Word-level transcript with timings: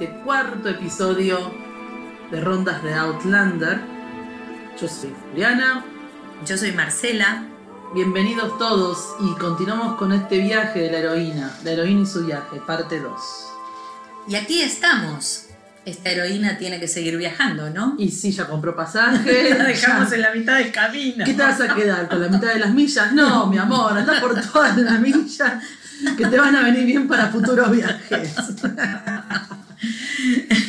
este 0.00 0.14
cuarto 0.24 0.68
episodio 0.68 1.52
de 2.30 2.40
Rondas 2.40 2.82
de 2.82 2.94
Outlander. 2.94 3.80
Yo 4.80 4.86
soy 4.88 5.12
Juliana. 5.30 5.84
Yo 6.46 6.56
soy 6.56 6.72
Marcela. 6.72 7.44
Bienvenidos 7.94 8.58
todos 8.58 9.14
y 9.20 9.36
continuamos 9.38 9.96
con 9.96 10.12
este 10.12 10.38
viaje 10.38 10.80
de 10.80 10.92
la 10.92 10.98
heroína, 10.98 11.50
la 11.64 11.70
heroína 11.72 12.02
y 12.02 12.06
su 12.06 12.24
viaje, 12.26 12.60
parte 12.66 13.00
2. 13.00 13.12
Y 14.28 14.34
aquí 14.36 14.60
estamos. 14.60 15.46
Esta 15.84 16.10
heroína 16.10 16.58
tiene 16.58 16.78
que 16.78 16.86
seguir 16.86 17.16
viajando, 17.16 17.70
¿no? 17.70 17.94
Y 17.98 18.10
sí, 18.10 18.30
ya 18.30 18.46
compró 18.46 18.76
pasaje. 18.76 19.54
la 19.56 19.64
dejamos 19.64 20.10
ya- 20.10 20.16
en 20.16 20.22
la 20.22 20.32
mitad 20.32 20.58
del 20.58 20.70
camino. 20.70 21.24
¿Qué 21.24 21.32
te 21.34 21.42
vas 21.42 21.60
a 21.60 21.74
quedar? 21.74 22.08
¿Con 22.08 22.20
la 22.20 22.28
mitad 22.28 22.48
de 22.52 22.58
las 22.60 22.70
millas? 22.74 23.12
No, 23.14 23.46
mi 23.46 23.56
amor, 23.58 23.96
anda 23.96 24.20
por 24.20 24.38
todas 24.40 24.76
las 24.76 25.00
millas 25.00 25.54
que 26.16 26.26
te 26.26 26.38
van 26.38 26.54
a 26.54 26.62
venir 26.62 26.84
bien 26.84 27.08
para 27.08 27.28
futuros 27.28 27.70
viajes. 27.72 28.36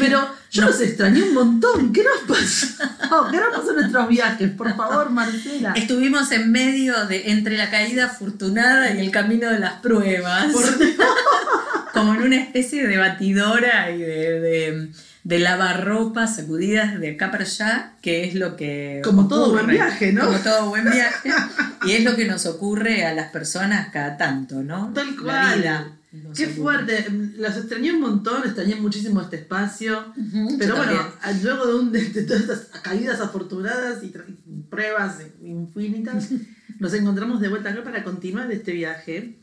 Pero 0.10 0.30
yo 0.52 0.66
los 0.66 0.82
extrañé 0.82 1.22
un 1.24 1.34
montón. 1.34 1.94
¿Qué 1.94 2.04
nos 2.04 2.38
pasó? 2.38 2.68
¿Qué 3.32 3.38
nos 3.38 3.56
pasó 3.56 3.70
en 3.72 3.76
nuestros 3.78 4.08
viajes? 4.08 4.52
Por 4.52 4.76
favor, 4.76 5.10
Marcela. 5.12 5.74
Estuvimos 5.74 6.32
en 6.32 6.52
medio 6.52 7.06
de 7.06 7.32
entre 7.32 7.58
la 7.58 7.70
caída 7.70 8.06
afortunada 8.06 8.92
y 8.92 9.00
el 9.00 9.12
camino 9.12 9.50
de 9.50 9.60
las 9.60 9.74
pruebas. 9.74 10.52
Por. 10.52 10.64
Como 11.94 12.16
en 12.16 12.22
una 12.22 12.38
especie 12.38 12.88
de 12.88 12.98
batidora 12.98 13.92
y 13.92 14.00
de, 14.00 14.40
de, 14.40 14.90
de 15.24 15.40
lavarropas 15.40 16.38
sacudidas 16.38 17.00
de 17.00 17.12
acá 17.12 17.30
para 17.32 17.44
allá, 17.44 17.94
que 18.02 18.26
es 18.26 18.36
lo 18.36 18.56
que. 18.56 19.02
Como 19.04 19.28
todo 19.28 19.52
buen 19.52 19.68
viaje, 19.68 20.14
¿no? 20.14 20.26
Como 20.26 20.40
todo 20.40 20.70
buen 20.70 20.90
viaje. 20.90 21.30
y 21.86 21.92
es 21.92 22.04
lo 22.04 22.16
que 22.16 22.26
nos 22.26 22.46
ocurre 22.46 23.06
a 23.06 23.14
las 23.14 23.32
personas 23.32 23.90
cada 23.92 24.18
tanto, 24.18 24.64
¿no? 24.64 24.92
Tal 24.94 25.16
La 25.16 25.22
cual. 25.22 25.60
vida 25.60 25.99
Qué 26.36 26.48
fuerte. 26.48 27.06
Los 27.38 27.56
extrañé 27.58 27.92
un 27.92 28.02
montón, 28.02 28.42
extrañé 28.44 28.76
muchísimo 28.76 29.22
este 29.22 29.36
espacio. 29.38 30.12
Ujú, 30.18 30.58
Pero 30.58 30.76
yo 30.76 30.84
bueno, 30.84 31.00
también. 31.22 31.44
luego 31.44 31.68
de, 31.68 31.76
un- 31.76 31.92
de- 31.92 32.10
de 32.10 32.24
todas 32.24 32.42
estas 32.42 32.60
caídas 32.82 33.20
afortunadas 33.22 34.04
y, 34.04 34.08
y 34.08 34.62
pruebas 34.70 35.20
infinitas, 35.42 36.30
nos 36.80 36.94
encontramos 36.94 37.40
de 37.42 37.50
vuelta 37.50 37.70
acá 37.70 37.84
para 37.84 38.04
continuar 38.04 38.52
este 38.52 38.72
viaje, 38.72 39.38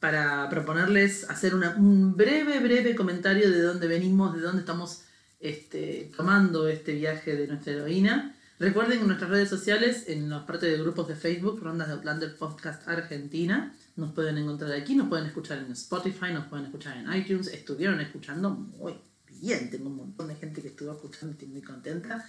para 0.00 0.48
proponerles 0.48 1.28
hacer 1.30 1.54
una- 1.54 1.74
un 1.76 2.16
breve, 2.16 2.60
breve 2.60 2.94
comentario 2.94 3.50
de 3.50 3.60
dónde 3.60 3.86
venimos, 3.88 4.34
de 4.34 4.42
dónde 4.42 4.60
estamos 4.60 5.02
este, 5.40 6.10
tomando 6.16 6.68
este 6.68 6.92
viaje 6.94 7.34
de 7.36 7.48
nuestra 7.48 7.72
heroína. 7.72 8.34
Recuerden 8.60 9.00
en 9.00 9.06
nuestras 9.08 9.28
redes 9.30 9.48
sociales, 9.48 10.04
en 10.06 10.30
la 10.30 10.46
parte 10.46 10.66
de 10.66 10.78
grupos 10.78 11.08
de 11.08 11.16
Facebook, 11.16 11.58
Rondas 11.60 11.88
de 11.88 11.94
Outlander 11.94 12.36
Podcast 12.36 12.86
Argentina, 12.86 13.74
nos 13.96 14.12
pueden 14.12 14.38
encontrar 14.38 14.72
aquí, 14.72 14.94
nos 14.94 15.08
pueden 15.08 15.26
escuchar 15.26 15.58
en 15.58 15.72
Spotify, 15.72 16.32
nos 16.32 16.46
pueden 16.46 16.66
escuchar 16.66 16.96
en 16.96 17.12
iTunes, 17.12 17.48
estuvieron 17.48 18.00
escuchando 18.00 18.50
muy 18.50 18.94
bien, 19.40 19.70
tengo 19.70 19.88
un 19.88 19.96
montón 19.96 20.28
de 20.28 20.36
gente 20.36 20.62
que 20.62 20.68
estuvo 20.68 20.92
escuchando, 20.92 21.32
estoy 21.32 21.48
muy 21.48 21.62
contenta. 21.62 22.24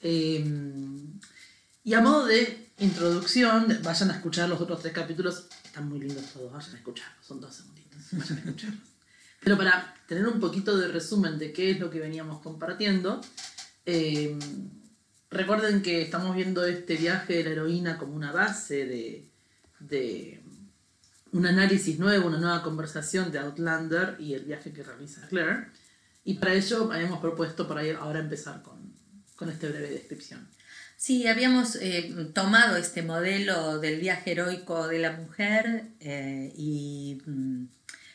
Eh, 0.00 0.44
y 1.84 1.94
a 1.94 2.00
modo 2.00 2.26
de 2.26 2.70
introducción, 2.78 3.78
vayan 3.82 4.10
a 4.10 4.16
escuchar 4.16 4.48
los 4.48 4.60
otros 4.60 4.80
tres 4.80 4.92
capítulos, 4.92 5.46
están 5.64 5.88
muy 5.88 6.00
lindos 6.00 6.24
todos, 6.32 6.52
vayan 6.52 6.74
a 6.74 6.78
escucharlos, 6.78 7.26
son 7.26 7.40
dos 7.40 7.54
segunditos, 7.54 8.00
vayan 8.12 8.38
a 8.38 8.40
escucharlos. 8.44 8.88
Pero 9.40 9.56
para 9.56 9.94
tener 10.08 10.26
un 10.26 10.40
poquito 10.40 10.76
de 10.76 10.88
resumen 10.88 11.38
de 11.38 11.52
qué 11.52 11.70
es 11.70 11.78
lo 11.78 11.90
que 11.90 12.00
veníamos 12.00 12.40
compartiendo, 12.40 13.20
eh, 13.84 14.36
recuerden 15.30 15.82
que 15.82 16.02
estamos 16.02 16.34
viendo 16.34 16.64
este 16.64 16.96
viaje 16.96 17.34
de 17.34 17.44
la 17.44 17.50
heroína 17.50 17.98
como 17.98 18.16
una 18.16 18.32
base 18.32 18.86
de, 18.86 19.28
de 19.78 20.35
un 21.32 21.46
análisis 21.46 21.98
nuevo, 21.98 22.28
una 22.28 22.38
nueva 22.38 22.62
conversación 22.62 23.30
de 23.32 23.38
Outlander 23.38 24.16
y 24.18 24.34
el 24.34 24.44
viaje 24.44 24.72
que 24.72 24.82
realiza 24.82 25.26
Claire. 25.28 25.66
Y 26.24 26.34
para 26.34 26.54
ello 26.54 26.90
habíamos 26.92 27.20
propuesto 27.20 27.68
por 27.68 27.78
ahí 27.78 27.90
ahora 27.90 28.20
empezar 28.20 28.62
con, 28.62 28.92
con 29.36 29.48
esta 29.48 29.68
breve 29.68 29.90
descripción. 29.90 30.48
Sí, 30.96 31.26
habíamos 31.26 31.76
eh, 31.76 32.30
tomado 32.32 32.76
este 32.76 33.02
modelo 33.02 33.78
del 33.78 34.00
viaje 34.00 34.32
heroico 34.32 34.88
de 34.88 34.98
la 34.98 35.12
mujer 35.12 35.84
eh, 36.00 36.52
y 36.56 37.20
mm, 37.26 37.66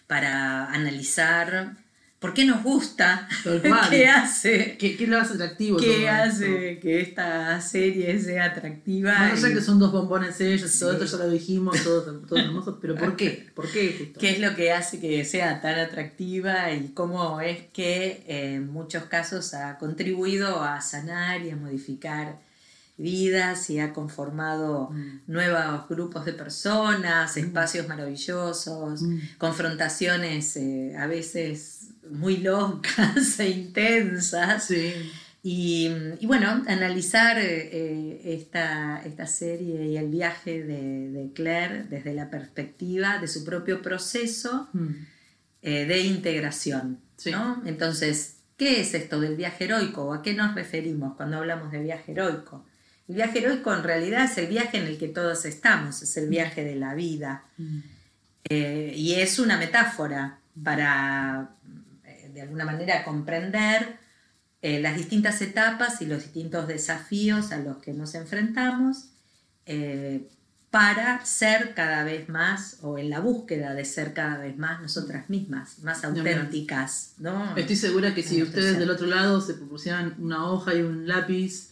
para 0.07 0.65
analizar 0.71 1.77
por 2.21 2.35
qué 2.35 2.45
nos 2.45 2.61
gusta, 2.61 3.27
qué 3.89 4.07
hace, 4.07 4.77
¿Qué, 4.77 4.95
qué 4.95 5.07
lo 5.07 5.17
hace 5.17 5.33
atractivo? 5.33 5.77
qué 5.77 6.03
esto? 6.05 6.11
hace 6.11 6.79
que 6.79 7.01
esta 7.01 7.59
serie 7.59 8.19
sea 8.21 8.45
atractiva. 8.45 9.25
Allá 9.31 9.49
y 9.49 9.53
que 9.55 9.61
son 9.61 9.79
dos 9.79 9.91
bombones 9.91 10.39
ellos, 10.39 10.77
todo 10.79 10.91
Sí. 10.97 11.03
esto 11.03 11.17
ya 11.17 11.23
lo 11.25 11.31
dijimos, 11.31 11.83
todos 11.83 12.05
todos 12.27 12.43
hermosos, 12.43 12.77
pero 12.79 12.95
¿por 12.95 13.15
qué? 13.15 13.47
¿Por 13.55 13.67
qué 13.71 14.13
qué 14.19 14.29
es 14.29 14.39
lo 14.39 14.55
que 14.55 14.71
hace 14.71 14.99
que 14.99 15.25
sea 15.25 15.61
tan 15.61 15.79
atractiva 15.79 16.71
y 16.71 16.89
cómo 16.93 17.41
es 17.41 17.57
que 17.73 18.23
eh, 18.27 18.53
en 18.53 18.67
muchos 18.71 19.05
casos 19.05 19.55
ha 19.55 19.79
contribuido 19.79 20.61
a 20.61 20.79
sanar 20.79 21.41
y 21.41 21.49
a 21.49 21.55
modificar 21.55 22.37
vidas 23.01 23.69
y 23.69 23.79
ha 23.79 23.93
conformado 23.93 24.89
Mm. 24.91 25.19
nuevos 25.27 25.87
grupos 25.89 26.25
de 26.25 26.33
personas, 26.33 27.35
espacios 27.37 27.87
maravillosos, 27.87 29.01
Mm. 29.01 29.19
confrontaciones 29.37 30.55
eh, 30.57 30.95
a 30.97 31.07
veces 31.07 31.89
muy 32.09 32.37
locas 32.37 33.39
e 33.39 33.49
intensas. 33.49 34.65
Sí. 34.65 34.93
Y, 35.43 35.89
y 36.19 36.27
bueno, 36.27 36.63
analizar 36.67 37.39
eh, 37.39 37.69
eh, 37.71 38.21
esta, 38.39 39.01
esta 39.03 39.25
serie 39.25 39.87
y 39.87 39.97
el 39.97 40.07
viaje 40.09 40.63
de, 40.63 41.09
de 41.09 41.31
Claire 41.33 41.83
desde 41.89 42.13
la 42.13 42.29
perspectiva 42.29 43.17
de 43.17 43.27
su 43.27 43.43
propio 43.43 43.81
proceso 43.81 44.67
Mm. 44.73 44.87
eh, 45.63 45.85
de 45.85 45.99
integración. 46.01 46.99
Sí. 47.17 47.31
¿no? 47.31 47.61
Entonces, 47.65 48.37
¿qué 48.57 48.81
es 48.81 48.93
esto 48.93 49.19
del 49.19 49.35
viaje 49.35 49.65
heroico? 49.65 50.03
¿O 50.05 50.13
a 50.13 50.21
qué 50.21 50.33
nos 50.33 50.53
referimos 50.55 51.15
cuando 51.15 51.37
hablamos 51.37 51.71
de 51.71 51.79
viaje 51.81 52.11
heroico? 52.13 52.65
El 53.11 53.15
viaje 53.15 53.39
heroico 53.39 53.73
en 53.73 53.83
realidad 53.83 54.23
es 54.23 54.37
el 54.37 54.47
viaje 54.47 54.77
en 54.77 54.87
el 54.87 54.97
que 54.97 55.09
todos 55.09 55.43
estamos, 55.43 56.01
es 56.01 56.15
el 56.15 56.29
viaje 56.29 56.63
de 56.63 56.77
la 56.77 56.95
vida. 56.95 57.43
Mm. 57.57 57.79
Eh, 58.49 58.93
y 58.95 59.15
es 59.15 59.37
una 59.37 59.57
metáfora 59.57 60.39
para, 60.63 61.49
eh, 62.05 62.31
de 62.33 62.41
alguna 62.41 62.63
manera, 62.63 63.03
comprender 63.03 63.97
eh, 64.61 64.79
las 64.79 64.95
distintas 64.95 65.41
etapas 65.41 66.01
y 66.01 66.05
los 66.05 66.23
distintos 66.23 66.69
desafíos 66.69 67.51
a 67.51 67.57
los 67.57 67.79
que 67.79 67.91
nos 67.91 68.15
enfrentamos 68.15 69.09
eh, 69.65 70.29
para 70.69 71.25
ser 71.25 71.73
cada 71.73 72.05
vez 72.05 72.29
más, 72.29 72.77
o 72.81 72.97
en 72.97 73.09
la 73.09 73.19
búsqueda 73.19 73.73
de 73.73 73.83
ser 73.83 74.13
cada 74.13 74.37
vez 74.37 74.57
más 74.57 74.81
nosotras 74.81 75.29
mismas, 75.29 75.79
más 75.79 76.05
auténticas. 76.05 77.15
¿no? 77.17 77.57
Estoy 77.57 77.75
segura 77.75 78.15
que 78.15 78.23
si 78.23 78.41
ustedes 78.41 78.79
del 78.79 78.89
otro 78.89 79.07
lado 79.07 79.41
se 79.41 79.55
propusieran 79.55 80.15
una 80.17 80.49
hoja 80.49 80.75
y 80.75 80.81
un 80.81 81.09
lápiz, 81.09 81.70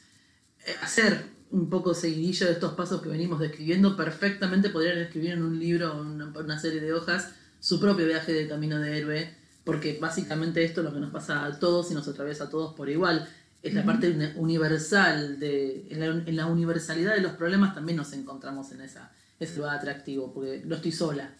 hacer 0.81 1.23
un 1.51 1.69
poco 1.69 1.93
seguidillo 1.93 2.45
de 2.45 2.53
estos 2.53 2.73
pasos 2.73 3.01
que 3.01 3.09
venimos 3.09 3.39
describiendo, 3.39 3.95
perfectamente 3.97 4.69
podrían 4.69 4.99
escribir 4.99 5.31
en 5.31 5.43
un 5.43 5.59
libro 5.59 5.93
o 5.93 6.01
una, 6.01 6.27
una 6.27 6.59
serie 6.59 6.79
de 6.79 6.93
hojas 6.93 7.31
su 7.59 7.79
propio 7.79 8.05
viaje 8.05 8.33
del 8.33 8.47
camino 8.47 8.79
de 8.79 8.97
héroe, 8.97 9.35
porque 9.63 9.97
básicamente 9.99 10.63
esto 10.63 10.81
es 10.81 10.85
lo 10.85 10.93
que 10.93 10.99
nos 10.99 11.11
pasa 11.11 11.45
a 11.45 11.59
todos 11.59 11.91
y 11.91 11.93
nos 11.93 12.07
atraviesa 12.07 12.45
a 12.45 12.49
todos 12.49 12.75
por 12.75 12.89
igual. 12.89 13.27
Es 13.61 13.73
la 13.73 13.83
parte 13.83 14.09
uni- 14.09 14.31
universal, 14.35 15.39
de, 15.39 15.87
en, 15.89 15.99
la, 15.99 16.05
en 16.05 16.35
la 16.35 16.45
universalidad 16.45 17.15
de 17.15 17.21
los 17.21 17.33
problemas 17.33 17.75
también 17.75 17.97
nos 17.97 18.13
encontramos 18.13 18.71
en 18.71 18.81
esa, 18.81 19.11
ese 19.39 19.57
lugar 19.57 19.77
atractivo, 19.77 20.33
porque 20.33 20.61
no 20.65 20.75
estoy 20.75 20.91
sola. 20.93 21.33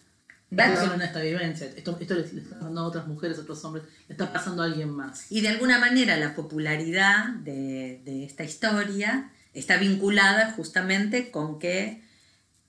No 0.50 0.76
sola 0.76 0.94
en 0.96 1.02
esta 1.02 1.20
vivencia. 1.20 1.66
Esto, 1.76 1.96
esto 2.00 2.14
le, 2.14 2.32
le 2.32 2.40
está 2.40 2.56
pasando 2.58 2.80
a 2.80 2.84
otras 2.84 3.06
mujeres, 3.06 3.38
a 3.38 3.42
otros 3.42 3.64
hombres, 3.64 3.84
le 4.08 4.14
está 4.14 4.32
pasando 4.32 4.62
a 4.62 4.66
alguien 4.66 4.90
más. 4.90 5.30
Y 5.30 5.40
de 5.40 5.48
alguna 5.48 5.78
manera 5.78 6.16
la 6.16 6.34
popularidad 6.34 7.28
de, 7.28 8.00
de 8.04 8.24
esta 8.24 8.44
historia 8.44 9.30
está 9.54 9.76
vinculada 9.76 10.52
justamente 10.52 11.30
con 11.30 11.58
que 11.58 12.02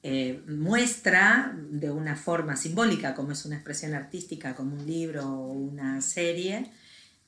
eh, 0.03 0.41
muestra 0.47 1.55
de 1.55 1.91
una 1.91 2.15
forma 2.15 2.55
simbólica, 2.55 3.13
como 3.13 3.33
es 3.33 3.45
una 3.45 3.55
expresión 3.55 3.93
artística, 3.93 4.55
como 4.55 4.75
un 4.75 4.87
libro 4.87 5.27
o 5.27 5.51
una 5.51 6.01
serie, 6.01 6.71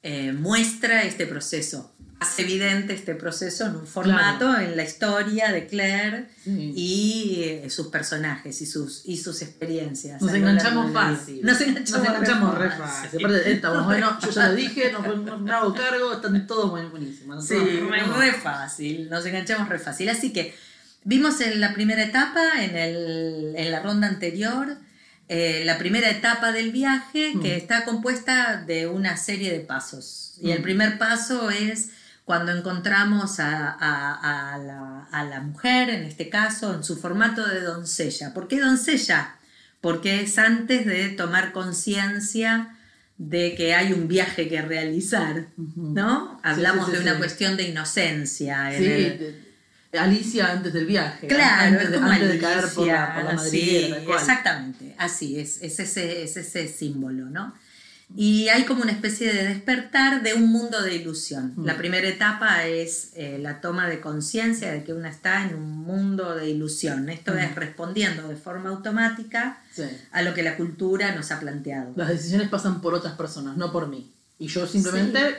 eh, 0.01 0.33
muestra 0.33 1.03
este 1.03 1.27
proceso, 1.27 1.92
evidente 2.39 2.93
este 2.93 3.15
proceso 3.15 3.65
en 3.65 3.75
un 3.75 3.87
formato, 3.87 4.57
en 4.57 4.75
la 4.77 4.83
historia 4.83 5.51
de 5.51 5.67
Claire 5.67 6.25
Sí. 6.43 6.73
y 6.75 7.43
eh, 7.43 7.69
sus 7.69 7.87
personajes 7.87 8.61
y 8.61 8.65
sus, 8.65 9.01
y 9.05 9.17
sus 9.17 9.41
experiencias. 9.41 10.21
Nos 10.21 10.33
enganchamos 10.33 10.91
fácil. 10.91 11.41
Nos 11.43 11.59
enganchamos, 11.61 11.99
Nos 12.03 12.07
enganchamos 12.15 12.57
re 12.57 12.69
fácil. 12.71 13.25
Aparte, 13.25 13.51
estamos, 13.53 13.85
bueno, 13.85 14.17
yo 14.21 14.29
ya 14.31 14.49
lo 14.49 14.55
dije, 14.55 14.91
no, 14.91 15.37
no 15.37 15.53
hago 15.55 15.73
cargo, 15.73 16.13
están 16.13 16.47
todos 16.47 16.71
buenísimos. 16.91 17.45
Sí, 17.47 17.55
Todos 17.55 18.17
re 18.17 18.31
fácil, 18.33 19.09
nos 19.09 19.25
enganchamos 19.25 19.69
re 19.69 19.79
fácil. 19.79 20.09
Así 20.09 20.33
que 20.33 20.53
vimos 21.03 21.39
en 21.41 21.59
la 21.61 21.73
primera 21.73 22.03
etapa, 22.03 22.41
en, 22.63 22.75
el, 22.75 23.53
en 23.55 23.71
la 23.71 23.81
ronda 23.81 24.07
anterior, 24.07 24.77
eh, 25.29 25.63
la 25.65 25.77
primera 25.77 26.09
etapa 26.09 26.51
del 26.51 26.71
viaje 26.73 27.33
que 27.41 27.53
Mm. 27.53 27.57
está 27.57 27.85
compuesta 27.85 28.61
de 28.67 28.87
una 28.87 29.15
serie 29.15 29.51
de 29.53 29.61
pasos. 29.61 30.33
Y 30.41 30.51
el 30.51 30.59
Mm. 30.59 30.63
primer 30.63 30.97
paso 30.97 31.49
es 31.49 31.89
cuando 32.25 32.51
encontramos 32.51 33.39
a, 33.39 33.69
a- 33.71 34.53
a 34.53 34.57
la, 34.57 35.03
a 35.11 35.23
la 35.25 35.41
mujer, 35.41 35.89
en 35.89 36.03
este 36.03 36.29
caso, 36.29 36.73
en 36.73 36.83
su 36.83 36.95
formato 36.97 37.45
de 37.45 37.61
doncella. 37.61 38.33
¿Por 38.33 38.47
qué 38.47 38.59
doncella? 38.61 39.35
Porque 39.81 40.21
es 40.21 40.37
antes 40.37 40.85
de 40.85 41.09
tomar 41.09 41.51
conciencia 41.51 42.77
de 43.17 43.55
que 43.55 43.75
hay 43.75 43.91
un 43.93 44.07
viaje 44.07 44.47
que 44.47 44.61
realizar, 44.61 45.47
¿no? 45.57 46.39
Hablamos 46.43 46.91
de 46.91 46.99
una 46.99 47.17
cuestión 47.17 47.57
de 47.57 47.63
inocencia. 47.69 48.71
Alicia 49.99 50.51
antes 50.51 50.73
del 50.73 50.85
viaje. 50.87 51.27
Claro, 51.27 51.75
antes, 51.75 51.91
de, 51.91 51.99
caer 52.39 52.65
por 52.73 52.87
la, 52.87 53.37
sí, 53.51 53.93
Exactamente, 54.21 54.95
así, 54.97 55.39
es, 55.39 55.61
es, 55.61 55.79
ese, 55.79 56.23
es 56.23 56.35
ese 56.37 56.67
símbolo, 56.67 57.25
¿no? 57.29 57.53
Y 58.15 58.49
hay 58.49 58.65
como 58.65 58.83
una 58.83 58.91
especie 58.91 59.33
de 59.33 59.47
despertar 59.47 60.21
de 60.21 60.35
un 60.35 60.51
mundo 60.51 60.81
de 60.81 60.95
ilusión. 60.95 61.53
Mm. 61.55 61.65
La 61.65 61.77
primera 61.77 62.07
etapa 62.07 62.65
es 62.65 63.11
eh, 63.15 63.39
la 63.39 63.59
toma 63.59 63.87
de 63.87 63.99
conciencia 63.99 64.71
de 64.71 64.83
que 64.83 64.93
una 64.93 65.09
está 65.09 65.43
en 65.43 65.55
un 65.55 65.77
mundo 65.79 66.35
de 66.35 66.49
ilusión. 66.49 67.09
Esto 67.09 67.33
mm. 67.33 67.37
es 67.37 67.55
respondiendo 67.55 68.27
de 68.27 68.35
forma 68.35 68.69
automática 68.69 69.61
a 70.11 70.21
lo 70.21 70.33
que 70.35 70.43
la 70.43 70.55
cultura 70.55 71.15
nos 71.15 71.31
ha 71.31 71.39
planteado. 71.39 71.93
Las 71.95 72.09
decisiones 72.09 72.49
pasan 72.49 72.81
por 72.81 72.93
otras 72.93 73.15
personas, 73.15 73.57
no 73.57 73.71
por 73.71 73.87
mí. 73.87 74.11
Y 74.37 74.47
yo 74.47 74.67
simplemente 74.67 75.37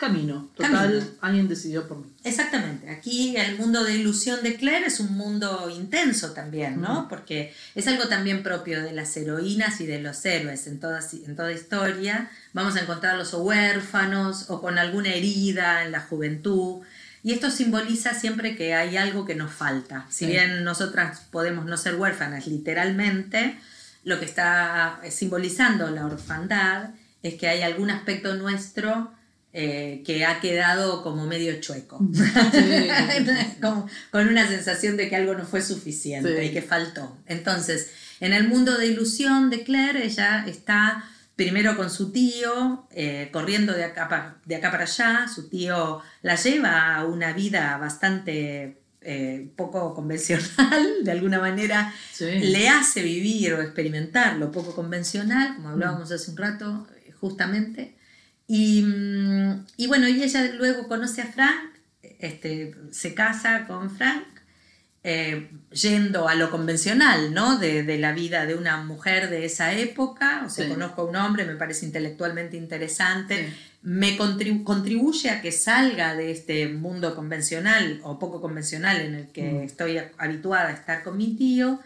camino. 0.00 0.50
Total, 0.56 1.08
alguien 1.20 1.46
decidió 1.46 1.86
por 1.86 1.98
mí. 1.98 2.06
Exactamente. 2.24 2.90
Aquí 2.90 3.36
el 3.36 3.58
mundo 3.58 3.84
de 3.84 3.96
ilusión 3.96 4.42
de 4.42 4.56
Claire 4.56 4.86
es 4.86 4.98
un 4.98 5.16
mundo 5.16 5.70
intenso 5.70 6.32
también, 6.32 6.80
¿no? 6.80 7.06
Porque 7.08 7.54
es 7.74 7.86
algo 7.86 8.08
también 8.08 8.42
propio 8.42 8.82
de 8.82 8.92
las 8.92 9.16
heroínas 9.16 9.80
y 9.80 9.86
de 9.86 10.00
los 10.00 10.24
héroes 10.24 10.66
en 10.66 10.80
toda, 10.80 11.00
en 11.12 11.36
toda 11.36 11.52
historia. 11.52 12.30
Vamos 12.54 12.76
a 12.76 12.80
encontrarlos 12.80 13.34
o 13.34 13.42
huérfanos 13.42 14.48
o 14.48 14.60
con 14.60 14.78
alguna 14.78 15.10
herida 15.10 15.84
en 15.84 15.92
la 15.92 16.00
juventud. 16.00 16.80
Y 17.22 17.32
esto 17.32 17.50
simboliza 17.50 18.14
siempre 18.14 18.56
que 18.56 18.74
hay 18.74 18.96
algo 18.96 19.26
que 19.26 19.34
nos 19.34 19.52
falta. 19.52 20.06
Si 20.08 20.26
bien 20.26 20.64
nosotras 20.64 21.20
podemos 21.30 21.66
no 21.66 21.76
ser 21.76 21.96
huérfanas 21.96 22.46
literalmente, 22.46 23.58
lo 24.04 24.18
que 24.18 24.24
está 24.24 25.00
simbolizando 25.10 25.90
la 25.90 26.06
orfandad 26.06 26.90
es 27.22 27.34
que 27.34 27.48
hay 27.48 27.60
algún 27.60 27.90
aspecto 27.90 28.34
nuestro 28.34 29.12
eh, 29.52 30.04
que 30.06 30.24
ha 30.24 30.40
quedado 30.40 31.02
como 31.02 31.26
medio 31.26 31.60
chueco, 31.60 31.98
con 34.12 34.28
una 34.28 34.46
sensación 34.46 34.96
de 34.96 35.08
que 35.08 35.16
algo 35.16 35.34
no 35.34 35.44
fue 35.44 35.60
suficiente 35.60 36.44
y 36.44 36.52
que 36.52 36.62
faltó. 36.62 37.18
Entonces, 37.26 37.90
en 38.20 38.32
el 38.32 38.46
mundo 38.46 38.78
de 38.78 38.86
ilusión 38.86 39.50
de 39.50 39.64
Claire, 39.64 40.06
ella 40.06 40.44
está 40.46 41.04
primero 41.34 41.76
con 41.76 41.90
su 41.90 42.12
tío, 42.12 42.86
eh, 42.92 43.28
corriendo 43.32 43.72
de 43.72 43.82
acá, 43.82 44.08
para, 44.08 44.36
de 44.44 44.54
acá 44.54 44.70
para 44.70 44.84
allá, 44.84 45.26
su 45.26 45.48
tío 45.48 46.00
la 46.22 46.36
lleva 46.36 46.94
a 46.94 47.04
una 47.06 47.32
vida 47.32 47.76
bastante 47.78 48.78
eh, 49.00 49.50
poco 49.56 49.94
convencional, 49.94 50.98
de 51.02 51.10
alguna 51.10 51.40
manera. 51.40 51.92
Le 52.20 52.68
hace 52.68 53.02
vivir 53.02 53.54
o 53.54 53.62
experimentar 53.62 54.36
lo 54.36 54.52
poco 54.52 54.76
convencional, 54.76 55.56
como 55.56 55.70
hablábamos 55.70 56.12
hace 56.12 56.30
un 56.30 56.36
rato, 56.36 56.86
justamente. 57.20 57.96
Mm, 58.52 59.64
y, 59.76 59.86
bueno, 59.86 60.08
y 60.08 60.20
ella 60.24 60.50
luego 60.54 60.88
conoce 60.88 61.22
a 61.22 61.26
Frank, 61.26 61.70
este, 62.18 62.74
se 62.90 63.14
casa 63.14 63.64
con 63.68 63.96
Frank, 63.96 64.24
eh, 65.04 65.48
yendo 65.70 66.28
a 66.28 66.34
lo 66.34 66.50
convencional, 66.50 67.32
¿no? 67.32 67.58
De, 67.58 67.96
la 67.96 68.12
vida 68.12 68.46
de 68.46 68.56
una 68.56 68.82
mujer 68.82 69.30
de 69.30 69.44
esa 69.44 69.72
época. 69.72 70.42
O 70.44 70.50
sea, 70.50 70.68
conozco 70.68 71.02
a 71.02 71.04
un 71.04 71.14
hombre, 71.14 71.44
me 71.44 71.54
parece 71.54 71.86
intelectualmente 71.86 72.56
interesante, 72.56 73.54
me 73.82 74.16
contribuye 74.16 75.30
a 75.30 75.40
que 75.40 75.52
salga 75.52 76.16
de 76.16 76.32
este 76.32 76.68
mundo 76.68 77.14
convencional 77.14 78.00
o 78.02 78.18
poco 78.18 78.40
convencional 78.40 79.00
en 79.00 79.14
el 79.14 79.28
que 79.28 79.44
mm. 79.44 79.62
estoy 79.62 80.00
habituada 80.18 80.70
a 80.70 80.72
estar 80.72 81.04
con 81.04 81.16
mi 81.16 81.36
tío 81.36 81.80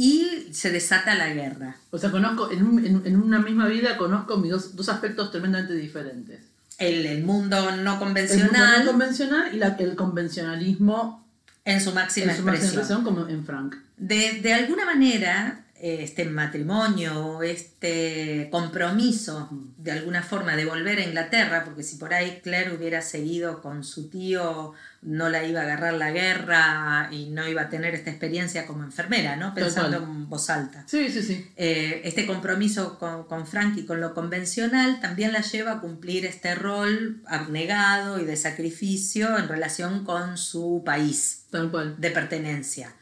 y 0.00 0.46
se 0.52 0.70
desata 0.70 1.16
la 1.16 1.34
guerra. 1.34 1.74
O 1.90 1.98
sea, 1.98 2.12
conozco, 2.12 2.52
en, 2.52 3.16
una 3.20 3.40
misma 3.40 3.66
vida 3.66 3.96
conozco 3.96 4.36
mis 4.36 4.52
dos, 4.52 4.88
aspectos 4.88 5.32
tremendamente 5.32 5.74
diferentes. 5.74 6.38
El, 6.78 7.24
mundo 7.24 7.74
no 7.74 7.98
convencional. 7.98 8.46
El 8.46 8.52
mundo 8.52 8.78
no 8.78 8.90
convencional 8.92 9.50
y 9.52 9.82
el 9.82 9.96
convencionalismo 9.96 11.26
en 11.64 11.80
su 11.80 11.90
máxima, 11.90 12.30
en 12.30 12.38
su 12.38 12.44
máxima 12.44 12.68
expresión. 12.68 13.02
como 13.02 13.26
en 13.26 13.44
Frank. 13.44 13.74
De, 13.96 14.38
de 14.40 14.54
alguna 14.54 14.84
manera, 14.84 15.64
este 15.80 16.24
matrimonio, 16.24 17.42
este 17.42 18.48
compromiso 18.50 19.48
de 19.76 19.92
alguna 19.92 20.22
forma 20.22 20.56
de 20.56 20.64
volver 20.64 20.98
a 20.98 21.04
Inglaterra, 21.04 21.64
porque 21.64 21.82
si 21.82 21.96
por 21.96 22.12
ahí 22.12 22.40
Claire 22.42 22.74
hubiera 22.74 23.00
seguido 23.00 23.62
con 23.62 23.84
su 23.84 24.08
tío, 24.08 24.74
no 25.02 25.28
la 25.28 25.44
iba 25.44 25.60
a 25.60 25.62
agarrar 25.62 25.94
la 25.94 26.10
guerra 26.10 27.08
y 27.12 27.26
no 27.30 27.46
iba 27.46 27.62
a 27.62 27.68
tener 27.68 27.94
esta 27.94 28.10
experiencia 28.10 28.66
como 28.66 28.82
enfermera, 28.82 29.36
¿no? 29.36 29.54
Pensando 29.54 29.98
en 29.98 30.28
voz 30.28 30.50
alta. 30.50 30.84
Sí, 30.86 31.08
sí, 31.10 31.22
sí. 31.22 31.50
Eh, 31.56 32.00
este 32.04 32.26
compromiso 32.26 32.98
con, 32.98 33.24
con 33.24 33.46
Frank 33.46 33.78
y 33.78 33.84
con 33.84 34.00
lo 34.00 34.14
convencional 34.14 35.00
también 35.00 35.32
la 35.32 35.42
lleva 35.42 35.72
a 35.72 35.80
cumplir 35.80 36.26
este 36.26 36.54
rol 36.56 37.22
abnegado 37.26 38.18
y 38.20 38.24
de 38.24 38.36
sacrificio 38.36 39.38
en 39.38 39.48
relación 39.48 40.04
con 40.04 40.36
su 40.36 40.82
país 40.84 41.44
de 41.50 42.10
pertenencia. 42.10 42.92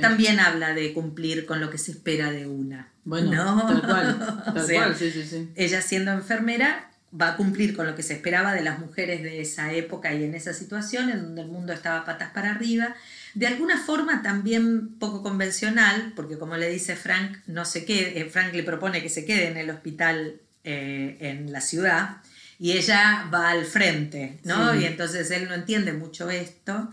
También 0.00 0.40
habla 0.40 0.74
de 0.74 0.92
cumplir 0.92 1.46
con 1.46 1.60
lo 1.60 1.70
que 1.70 1.78
se 1.78 1.92
espera 1.92 2.30
de 2.30 2.46
una. 2.46 2.88
Bueno, 3.04 3.64
tal 3.66 3.82
cual, 3.82 4.42
tal 4.54 4.66
cual, 4.66 4.96
sí, 4.96 5.10
sí, 5.10 5.24
sí. 5.24 5.48
Ella 5.54 5.82
siendo 5.82 6.12
enfermera 6.12 6.88
va 7.18 7.28
a 7.28 7.36
cumplir 7.36 7.76
con 7.76 7.86
lo 7.86 7.94
que 7.94 8.02
se 8.02 8.14
esperaba 8.14 8.54
de 8.54 8.62
las 8.62 8.78
mujeres 8.78 9.22
de 9.22 9.40
esa 9.40 9.72
época 9.72 10.14
y 10.14 10.24
en 10.24 10.34
esa 10.34 10.54
situación 10.54 11.10
en 11.10 11.22
donde 11.22 11.42
el 11.42 11.48
mundo 11.48 11.72
estaba 11.72 12.04
patas 12.04 12.30
para 12.30 12.50
arriba. 12.50 12.94
De 13.34 13.46
alguna 13.46 13.78
forma 13.78 14.22
también 14.22 14.98
poco 14.98 15.22
convencional, 15.22 16.12
porque 16.16 16.38
como 16.38 16.56
le 16.56 16.70
dice 16.70 16.96
Frank, 16.96 17.38
no 17.46 17.64
se 17.64 17.84
quede, 17.84 18.20
eh, 18.20 18.24
Frank 18.30 18.54
le 18.54 18.62
propone 18.62 19.02
que 19.02 19.10
se 19.10 19.24
quede 19.24 19.48
en 19.48 19.58
el 19.58 19.70
hospital 19.70 20.40
eh, 20.64 21.16
en 21.20 21.52
la 21.52 21.60
ciudad 21.60 22.18
y 22.58 22.72
ella 22.72 23.28
va 23.32 23.50
al 23.50 23.64
frente, 23.64 24.38
¿no? 24.44 24.74
Y 24.74 24.84
entonces 24.84 25.30
él 25.32 25.48
no 25.48 25.54
entiende 25.54 25.92
mucho 25.92 26.30
esto 26.30 26.92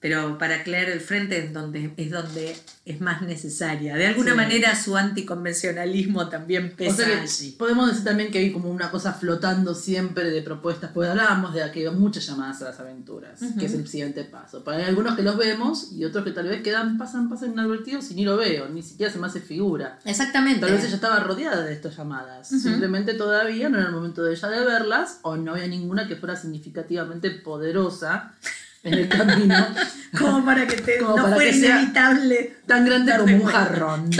pero 0.00 0.38
para 0.38 0.62
Claire 0.62 0.92
el 0.92 1.00
frente 1.00 1.38
es 1.38 1.52
donde 1.52 1.92
es, 1.96 2.10
donde 2.10 2.56
es 2.84 3.00
más 3.00 3.22
necesaria. 3.22 3.96
De 3.96 4.06
alguna 4.06 4.34
manera 4.34 4.76
su 4.76 4.96
anticonvencionalismo 4.96 6.28
también 6.28 6.74
pesa 6.76 7.04
Podemos 7.58 7.88
decir 7.88 8.04
también 8.04 8.30
que 8.30 8.38
hay 8.38 8.52
como 8.52 8.70
una 8.70 8.90
cosa 8.90 9.12
flotando 9.12 9.74
siempre 9.74 10.30
de 10.30 10.42
propuestas, 10.42 10.92
porque 10.94 11.10
hablábamos 11.10 11.52
de 11.52 11.68
que 11.72 11.88
hay 11.88 11.94
muchas 11.94 12.26
llamadas 12.26 12.62
a 12.62 12.66
las 12.66 12.78
aventuras, 12.78 13.40
que 13.58 13.66
es 13.66 13.74
el 13.74 13.88
siguiente 13.88 14.22
paso. 14.24 14.62
Para 14.62 14.86
algunos 14.86 15.16
que 15.16 15.22
los 15.22 15.36
vemos 15.36 15.92
y 15.92 16.04
otros 16.04 16.24
que 16.24 16.30
tal 16.30 16.46
vez 16.46 16.62
quedan, 16.62 16.96
pasan, 16.96 17.28
pasan 17.28 17.52
inadvertidos 17.52 18.10
y 18.12 18.14
ni 18.14 18.24
lo 18.24 18.36
veo, 18.36 18.68
ni 18.68 18.82
siquiera 18.82 19.12
se 19.12 19.18
me 19.18 19.26
hace 19.26 19.40
figura. 19.40 19.98
Exactamente. 20.04 20.60
Tal 20.60 20.72
vez 20.72 20.84
ella 20.84 20.94
estaba 20.94 21.20
rodeada 21.20 21.64
de 21.64 21.72
estas 21.72 21.96
llamadas, 21.96 22.48
simplemente 22.48 23.14
todavía 23.14 23.68
no 23.68 23.78
era 23.78 23.88
el 23.88 23.94
momento 23.94 24.22
de 24.22 24.34
ella 24.34 24.48
de 24.48 24.64
verlas 24.64 25.18
o 25.22 25.36
no 25.36 25.52
había 25.52 25.66
ninguna 25.66 26.06
que 26.06 26.14
fuera 26.14 26.36
significativamente 26.36 27.30
poderosa 27.30 28.34
en 28.88 28.94
el 28.94 29.08
camino. 29.08 29.66
como 30.18 30.44
para 30.44 30.66
que 30.66 30.76
te, 30.76 31.00
no 31.00 31.34
fuera 31.34 31.50
inevitable. 31.50 32.56
Tan 32.66 32.84
grande 32.84 33.16
como 33.18 33.36
un 33.36 33.46
jarrón. 33.46 34.10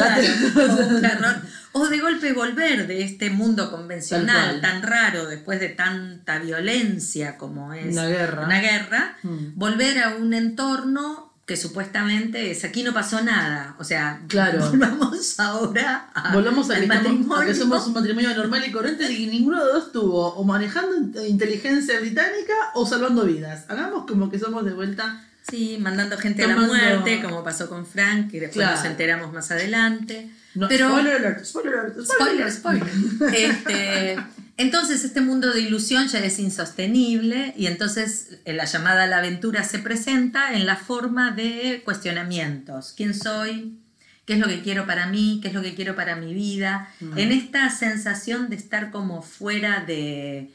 O 1.72 1.86
de 1.86 2.00
golpe 2.00 2.32
volver 2.32 2.86
de 2.86 3.02
este 3.04 3.30
mundo 3.30 3.70
convencional 3.70 4.60
tan 4.60 4.82
raro 4.82 5.26
después 5.26 5.60
de 5.60 5.68
tanta 5.68 6.38
violencia 6.38 7.36
como 7.36 7.72
es 7.72 7.92
una 7.92 8.06
guerra, 8.06 8.46
una 8.46 8.60
guerra 8.60 9.16
mm. 9.22 9.54
volver 9.54 10.02
a 10.02 10.16
un 10.16 10.34
entorno 10.34 11.27
que 11.48 11.56
supuestamente 11.56 12.50
es 12.50 12.62
aquí 12.64 12.82
no 12.82 12.92
pasó 12.92 13.22
nada. 13.22 13.74
O 13.78 13.84
sea, 13.84 14.20
claro. 14.28 14.58
volvamos 14.70 15.40
ahora 15.40 16.10
a, 16.12 16.34
volvamos 16.34 16.68
a 16.68 16.76
al 16.76 16.86
matrimonio. 16.86 17.46
que 17.46 17.54
somos 17.54 17.86
un 17.86 17.94
matrimonio 17.94 18.36
normal 18.36 18.62
y 18.66 18.70
corriente 18.70 19.10
y 19.10 19.26
ninguno 19.28 19.64
de 19.64 19.72
dos 19.72 19.86
estuvo 19.86 20.34
o 20.34 20.44
manejando 20.44 21.24
inteligencia 21.26 21.98
británica 22.00 22.52
o 22.74 22.84
salvando 22.84 23.24
vidas. 23.24 23.64
Hagamos 23.68 24.04
como 24.06 24.30
que 24.30 24.38
somos 24.38 24.62
de 24.66 24.74
vuelta. 24.74 25.24
Sí, 25.50 25.78
mandando 25.80 26.18
gente 26.18 26.44
a 26.44 26.48
la 26.48 26.56
muerte, 26.56 27.22
como 27.22 27.42
pasó 27.42 27.70
con 27.70 27.86
Frank, 27.86 28.30
que 28.30 28.40
después 28.40 28.68
nos 28.68 28.84
enteramos 28.84 29.32
más 29.32 29.50
adelante. 29.50 30.30
Pero, 30.68 30.90
spoiler 30.90 31.16
alert, 31.16 31.44
spoiler 31.46 31.74
alert, 31.78 31.96
spoiler, 32.04 32.52
spoiler. 32.52 32.88
este, 33.34 34.18
entonces 34.58 35.04
este 35.04 35.20
mundo 35.20 35.52
de 35.52 35.60
ilusión 35.60 36.08
ya 36.08 36.18
es 36.18 36.38
insostenible 36.40 37.54
y 37.56 37.66
entonces 37.66 38.40
eh, 38.44 38.52
la 38.52 38.64
llamada 38.64 39.04
a 39.04 39.06
la 39.06 39.18
aventura 39.18 39.62
se 39.62 39.78
presenta 39.78 40.52
en 40.52 40.66
la 40.66 40.74
forma 40.74 41.30
de 41.30 41.82
cuestionamientos. 41.84 42.92
¿Quién 42.96 43.14
soy? 43.14 43.78
¿Qué 44.26 44.34
es 44.34 44.40
lo 44.40 44.48
que 44.48 44.60
quiero 44.60 44.84
para 44.84 45.06
mí? 45.06 45.38
¿Qué 45.40 45.48
es 45.48 45.54
lo 45.54 45.62
que 45.62 45.76
quiero 45.76 45.94
para 45.94 46.16
mi 46.16 46.34
vida? 46.34 46.92
En 47.00 47.32
esta 47.32 47.70
sensación 47.70 48.50
de 48.50 48.56
estar 48.56 48.90
como 48.90 49.22
fuera 49.22 49.84
de, 49.86 50.50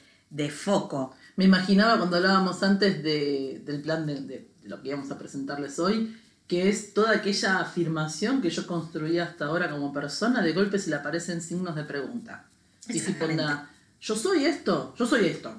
foco. 0.52 1.16
Me 1.38 1.46
imaginaba 1.46 1.98
cuando 1.98 2.18
hablábamos 2.18 2.62
antes 2.62 3.02
del 3.02 3.82
plan 3.82 4.06
de, 4.06 4.22
de 4.22 4.48
lo 4.66 4.82
que 4.82 4.90
íbamos 4.90 5.10
a 5.12 5.18
presentarles 5.18 5.80
hoy, 5.80 6.16
que 6.48 6.70
es 6.70 6.94
toda 6.94 7.16
aquella 7.16 7.62
afirmación 7.62 8.42
que 8.42 8.50
yo 8.50 8.68
construí 8.68 9.18
hasta 9.18 9.46
ahora 9.46 9.72
como 9.72 9.94
persona, 9.94 10.44
de 10.44 10.52
golpe 10.52 10.78
se 10.78 10.90
le 10.90 10.98
aparecen 10.98 11.42
signos 11.42 11.76
de 11.76 11.84
pregunta. 11.84 12.46
Y 12.90 13.00
si 13.00 13.14
ponga, 13.14 13.70
yo 14.04 14.16
soy 14.16 14.46
esto, 14.46 14.94
yo 15.00 15.06
soy 15.06 15.28
esto, 15.28 15.56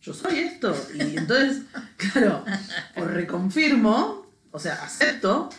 yo 0.00 0.14
soy 0.14 0.38
esto. 0.38 0.74
Y 0.94 1.16
entonces, 1.18 1.62
claro, 1.96 2.44
o 2.96 3.04
reconfirmo, 3.04 4.24
o 4.52 4.58
sea, 4.58 4.74
acepto 4.84 5.50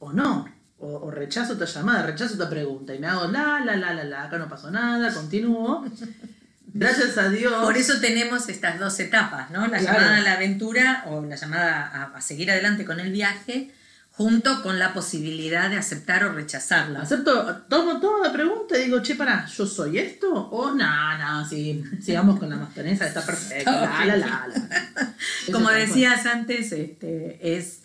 o 0.00 0.12
no. 0.12 0.48
O, 0.78 1.10
rechazo 1.10 1.54
esta 1.54 1.64
llamada, 1.64 2.02
rechazo 2.04 2.34
esta 2.34 2.50
pregunta. 2.50 2.94
Y 2.94 2.98
me 2.98 3.06
hago 3.06 3.26
la, 3.28 3.60
la, 3.64 3.76
la, 3.76 3.94
la, 3.94 4.04
la, 4.04 4.24
acá 4.24 4.36
no 4.36 4.46
pasó 4.48 4.70
nada, 4.70 5.14
continúo. 5.14 5.86
Gracias 6.74 7.16
a 7.16 7.30
Dios. 7.30 7.64
Por 7.64 7.76
eso 7.78 7.98
tenemos 8.00 8.48
estas 8.50 8.78
dos 8.78 9.00
etapas, 9.00 9.50
¿no? 9.50 9.66
La 9.68 9.78
Claro. 9.78 9.98
llamada 9.98 10.16
a 10.18 10.20
la 10.20 10.32
aventura 10.34 11.04
o 11.06 11.22
la 11.24 11.36
llamada 11.36 11.86
a, 11.86 12.02
a 12.16 12.20
seguir 12.20 12.50
adelante 12.50 12.84
con 12.84 13.00
el 13.00 13.10
viaje, 13.10 13.72
junto 14.16 14.62
con 14.62 14.78
la 14.78 14.94
posibilidad 14.94 15.68
de 15.68 15.76
aceptar 15.76 16.24
o 16.24 16.32
rechazarla. 16.32 17.02
Acepto, 17.02 17.64
tomo 17.68 18.00
toda 18.00 18.26
la 18.28 18.32
pregunta 18.32 18.78
y 18.78 18.84
digo, 18.84 19.02
che, 19.02 19.14
pará, 19.14 19.46
¿yo 19.46 19.66
soy 19.66 19.98
esto? 19.98 20.32
O 20.32 20.72
no, 20.72 21.18
no, 21.18 21.46
sí, 21.46 21.84
sigamos 22.00 22.38
con 22.38 22.48
la 22.48 22.56
mastonesa, 22.56 23.06
está 23.06 23.24
perfecto. 23.24 23.70
La, 23.70 24.04
la, 24.06 24.16
la, 24.16 24.26
la. 24.48 25.14
Como 25.52 25.70
decías 25.70 26.24
antes, 26.24 26.72
este, 26.72 27.56
es 27.58 27.80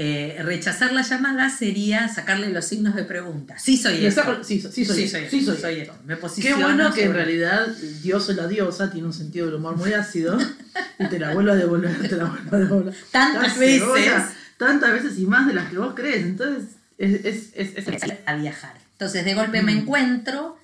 eh, 0.00 0.36
rechazar 0.44 0.92
la 0.92 1.02
llamada 1.02 1.48
sería 1.50 2.08
sacarle 2.08 2.50
los 2.50 2.64
signos 2.64 2.96
de 2.96 3.04
pregunta. 3.04 3.56
Sí 3.58 3.76
soy 3.76 4.04
esto. 4.04 4.22
saco- 4.22 4.44
sí, 4.44 4.60
sí, 4.60 4.84
soy, 4.84 4.84
Sí 4.84 4.84
sí, 4.84 5.08
soy, 5.08 5.28
soy, 5.28 5.56
soy 5.60 5.80
esto. 5.80 5.92
esto. 5.92 6.04
Me 6.06 6.42
Qué 6.42 6.54
bueno 6.54 6.92
que 6.92 7.04
en 7.04 7.14
realidad 7.14 7.66
Dios 8.02 8.28
o 8.28 8.32
la 8.32 8.48
diosa 8.48 8.90
tiene 8.90 9.06
un 9.06 9.12
sentido 9.12 9.46
del 9.46 9.56
humor 9.56 9.76
muy 9.76 9.92
ácido 9.92 10.38
y 10.98 11.06
te 11.06 11.18
la 11.20 11.34
vuelvo 11.34 11.52
a 11.52 11.56
devolver, 11.56 12.08
te 12.08 12.16
la 12.16 12.24
vuelvo 12.24 12.56
a 12.56 12.58
devolver. 12.58 12.94
Tantas 13.12 13.52
Tan 13.52 13.60
veces. 13.60 14.22
Tantas 14.58 14.92
veces 14.92 15.18
y 15.18 15.24
más 15.26 15.46
de 15.46 15.54
las 15.54 15.70
que 15.70 15.78
vos 15.78 15.94
crees. 15.94 16.24
Entonces, 16.26 16.76
es, 16.98 17.24
es, 17.24 17.52
es, 17.54 17.88
es- 17.88 18.12
a 18.26 18.34
viajar. 18.36 18.74
Entonces 18.92 19.24
de 19.24 19.34
golpe 19.34 19.62
me 19.62 19.72
encuentro 19.72 20.56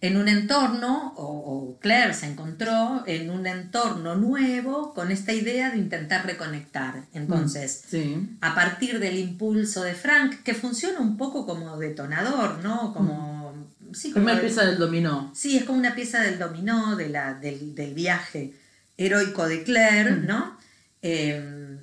en 0.00 0.16
un 0.18 0.28
entorno, 0.28 1.14
o, 1.16 1.24
o 1.24 1.78
Claire 1.80 2.12
se 2.12 2.26
encontró 2.26 3.04
en 3.06 3.30
un 3.30 3.46
entorno 3.46 4.14
nuevo 4.16 4.92
con 4.92 5.10
esta 5.10 5.32
idea 5.32 5.70
de 5.70 5.78
intentar 5.78 6.26
reconectar. 6.26 7.04
Entonces, 7.14 7.84
Sí. 7.88 8.36
a 8.42 8.54
partir 8.54 8.98
del 9.00 9.16
impulso 9.18 9.82
de 9.82 9.94
Frank, 9.94 10.42
que 10.42 10.52
funciona 10.54 10.98
un 11.00 11.16
poco 11.16 11.46
como 11.46 11.78
detonador, 11.78 12.58
¿no? 12.62 12.92
Como... 12.92 13.54
Sí, 13.94 14.10
como 14.12 14.28
el- 14.30 14.40
pieza 14.40 14.64
del 14.66 14.76
dominó. 14.78 15.30
Sí, 15.34 15.56
es 15.56 15.64
como 15.64 15.78
una 15.78 15.94
pieza 15.94 16.20
del 16.20 16.38
dominó, 16.38 16.96
de 16.96 17.08
la, 17.08 17.34
del, 17.34 17.74
del 17.74 17.94
viaje 17.94 18.52
heroico 18.98 19.46
de 19.46 19.62
Claire, 19.62 20.12
Mm. 20.16 20.26
¿no? 20.26 20.58
Eh, 21.02 21.78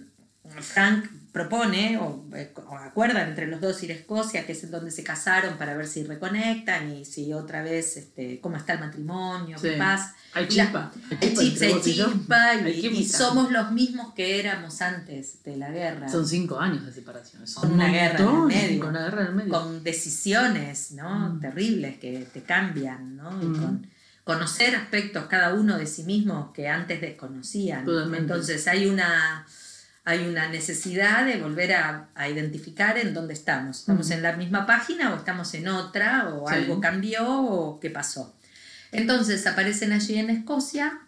Frank 0.60 1.06
propone, 1.32 1.98
o, 1.98 2.26
eh, 2.36 2.54
o 2.68 2.76
acuerdan 2.76 3.30
entre 3.30 3.48
los 3.48 3.62
dos 3.62 3.82
ir 3.84 3.92
a 3.92 3.94
Escocia, 3.94 4.46
que 4.46 4.52
es 4.52 4.64
en 4.66 4.72
donde 4.72 4.92
se 4.92 5.04
casaron, 5.04 5.58
para 5.58 5.78
ver 5.78 5.88
si 5.88 6.04
reconectan 6.04 6.92
y 6.92 7.06
si 7.06 7.32
otra 7.32 7.64
vez, 7.64 7.96
este, 7.96 8.40
cómo 8.42 8.58
está 8.58 8.74
el 8.74 8.80
matrimonio, 8.82 9.58
qué 9.62 9.74
Sí. 9.74 9.80
pasa. 9.80 10.14
Hay 10.34 10.44
la- 10.44 10.50
chispa. 10.50 10.92
Hay 11.22 11.34
chispa 11.36 11.66
hay 11.66 11.82
chispa, 11.82 12.56
y, 12.70 13.06
somos 13.06 13.52
los 13.52 13.72
mismos 13.72 14.14
que 14.14 14.40
éramos 14.40 14.82
antes 14.82 15.42
de 15.44 15.56
la 15.58 15.70
guerra. 15.72 16.10
Son 16.10 16.28
cinco 16.28 16.60
años 16.60 16.86
de 16.86 16.92
separación. 16.92 17.44
Un 17.64 17.72
una 17.74 17.88
guerra 17.88 18.16
en 18.20 18.22
el 18.22 18.28
montón, 18.34 18.48
medio. 18.48 18.80
Con 18.82 18.90
una 18.90 19.04
guerra 19.06 19.22
en 19.22 19.28
el 19.28 19.36
medio. 19.36 19.52
con 19.54 19.84
decisiones 19.84 20.92
¿no? 20.92 21.10
Mm. 21.30 21.40
terribles 21.40 21.98
que 21.98 22.28
te 22.34 22.42
cambian, 22.44 23.16
¿no? 23.16 23.32
Y 23.42 23.46
Mm. 23.46 23.62
con 23.62 23.88
conocer 24.24 24.76
aspectos 24.76 25.26
cada 25.26 25.54
uno 25.54 25.78
de 25.78 25.88
sí 25.88 26.04
mismo 26.04 26.54
que 26.54 26.68
antes 26.68 27.02
desconocían. 27.02 27.86
Totalmente. 27.86 28.20
Entonces 28.34 28.68
hay 28.68 28.86
una, 28.88 29.46
hay 30.04 30.28
una 30.28 30.50
necesidad 30.50 31.26
de 31.26 31.38
volver 31.38 31.74
a, 31.74 32.10
a 32.16 32.28
identificar 32.28 32.98
en 32.98 33.14
dónde 33.14 33.34
estamos. 33.34 33.80
¿Estamos 33.82 34.10
en 34.12 34.24
la 34.24 34.34
misma 34.34 34.66
página 34.66 35.14
o 35.14 35.18
estamos 35.18 35.54
en 35.54 35.68
otra 35.68 36.30
o 36.30 36.48
Sí. 36.48 36.56
algo 36.56 36.82
cambió 36.82 37.24
o 37.28 37.80
qué 37.80 37.90
pasó? 37.90 38.36
Entonces 38.92 39.46
aparecen 39.48 39.92
allí 39.94 40.18
en 40.18 40.30
Escocia 40.30 41.00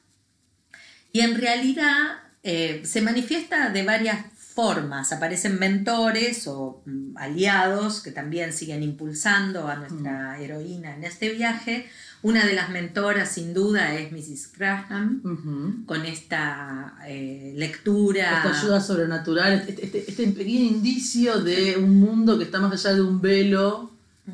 y 1.12 1.22
en 1.22 1.36
realidad 1.40 2.20
eh, 2.44 2.82
se 2.86 3.02
manifiesta 3.02 3.70
de 3.70 3.84
varias 3.84 4.18
formas. 4.36 5.12
Aparecen 5.12 5.58
mentores 5.60 6.48
o 6.48 6.84
mm, 6.86 7.18
aliados 7.18 8.02
que 8.02 8.12
también 8.12 8.54
siguen 8.54 8.84
impulsando 8.84 9.68
a 9.68 9.76
nuestra 9.76 10.40
heroína 10.40 10.94
en 10.96 11.04
este 11.04 11.30
viaje. 11.30 11.90
Una 12.24 12.46
de 12.46 12.53
las 12.53 12.70
mentoras, 12.70 13.30
sin 13.30 13.53
duda, 13.53 13.94
es 13.96 14.12
Mrs. 14.12 14.51
Graham, 14.58 15.84
con 15.86 16.06
esta 16.06 16.96
eh, 17.06 17.53
lectura. 17.56 18.38
Esta 18.46 18.60
ayuda 18.60 18.82
sobrenatural, 18.82 19.53
este, 19.68 19.84
este- 19.86 20.06
este 20.10 20.27
pequeño 20.30 20.65
indicio 20.65 21.39
de 21.42 21.75
un 21.77 22.00
mundo 22.00 22.38
que 22.38 22.46
está 22.46 22.60
más 22.60 22.72
allá 22.74 22.96
de 22.96 23.01
un 23.01 23.20
velo, 23.22 23.92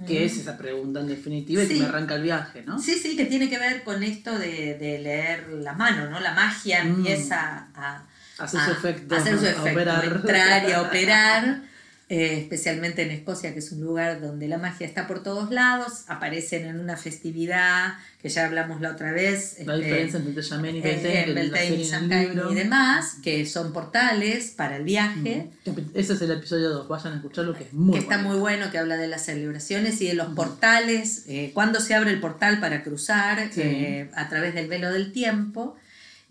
que 0.08 0.24
es 0.24 0.38
esa 0.38 0.56
pregunta 0.56 1.00
en 1.00 1.08
definitiva 1.08 1.64
y 1.64 1.68
que 1.68 1.76
me 1.80 1.86
arranca 1.86 2.14
el 2.16 2.22
viaje, 2.22 2.62
¿no? 2.64 2.80
Sí, 2.80 2.94
sí, 2.94 3.16
que 3.18 3.26
tiene 3.26 3.50
que 3.50 3.58
ver 3.58 3.84
con 3.84 4.04
esto 4.04 4.38
de, 4.38 4.78
de 4.78 5.00
leer 5.00 5.48
la 5.64 5.74
mano, 5.74 6.12
¿no? 6.12 6.20
La 6.20 6.34
magia 6.36 6.84
Mm. 6.84 6.88
empieza 6.90 7.68
a, 7.74 8.04
Hacer 8.38 8.62
su 8.66 8.72
efecto, 8.72 9.16
a 9.16 9.18
hacer 9.18 9.38
su 9.40 9.46
a 9.46 9.50
efecto, 9.50 9.72
operar. 9.72 10.06
entrar 10.06 10.70
y 10.70 10.72
a 10.74 10.82
operar, 10.84 11.62
eh, 12.10 12.40
especialmente 12.40 13.04
en 13.04 13.12
Escocia, 13.12 13.54
que 13.54 13.60
es 13.60 13.72
un 13.72 13.82
lugar 13.82 14.20
donde 14.20 14.48
la 14.48 14.58
magia 14.58 14.88
está 14.88 15.06
por 15.06 15.22
todos 15.22 15.52
lados, 15.52 16.06
aparecen 16.08 16.66
en 16.66 16.80
una 16.80 16.98
festividad, 16.98 17.94
que 18.20 18.30
ya 18.30 18.48
hablamos 18.48 18.82
la 18.82 18.92
otra 18.92 19.12
vez, 19.12 19.58
La 19.64 19.76
este, 19.76 19.86
diferencia 19.86 20.20
entre 20.20 20.34
Beltane 20.34 20.78
y 20.78 20.82
Beltane, 20.82 21.34
Beltane 21.34 22.50
y 22.50 22.52
y 22.52 22.56
demás, 22.56 23.18
que 23.24 23.46
son 23.46 23.72
portales 23.74 24.50
para 24.58 24.78
el 24.78 24.84
viaje. 24.84 25.50
Ujú. 25.66 25.82
Ese 25.94 26.14
es 26.14 26.22
el 26.24 26.32
episodio 26.32 26.70
2, 26.70 26.88
vayan 26.88 27.14
a 27.14 27.16
escucharlo 27.18 27.54
que 27.54 27.66
es 27.66 27.74
muy 27.74 27.94
que 27.94 28.00
está 28.00 28.18
muy 28.18 28.38
bueno, 28.38 28.72
que 28.72 28.80
habla 28.80 28.98
de 28.98 29.08
las 29.08 29.24
celebraciones 29.26 30.02
y 30.02 30.08
de 30.08 30.16
los 30.16 30.30
portales, 30.34 31.26
eh, 31.28 31.52
cuándo 31.54 31.80
se 31.80 31.94
abre 31.94 32.10
el 32.10 32.20
portal 32.20 32.60
para 32.60 32.82
cruzar 32.84 33.50
Sí. 33.54 33.62
eh, 33.64 34.10
a 34.16 34.28
través 34.30 34.56
del 34.56 34.68
velo 34.68 34.92
del 34.92 35.12
tiempo. 35.12 35.78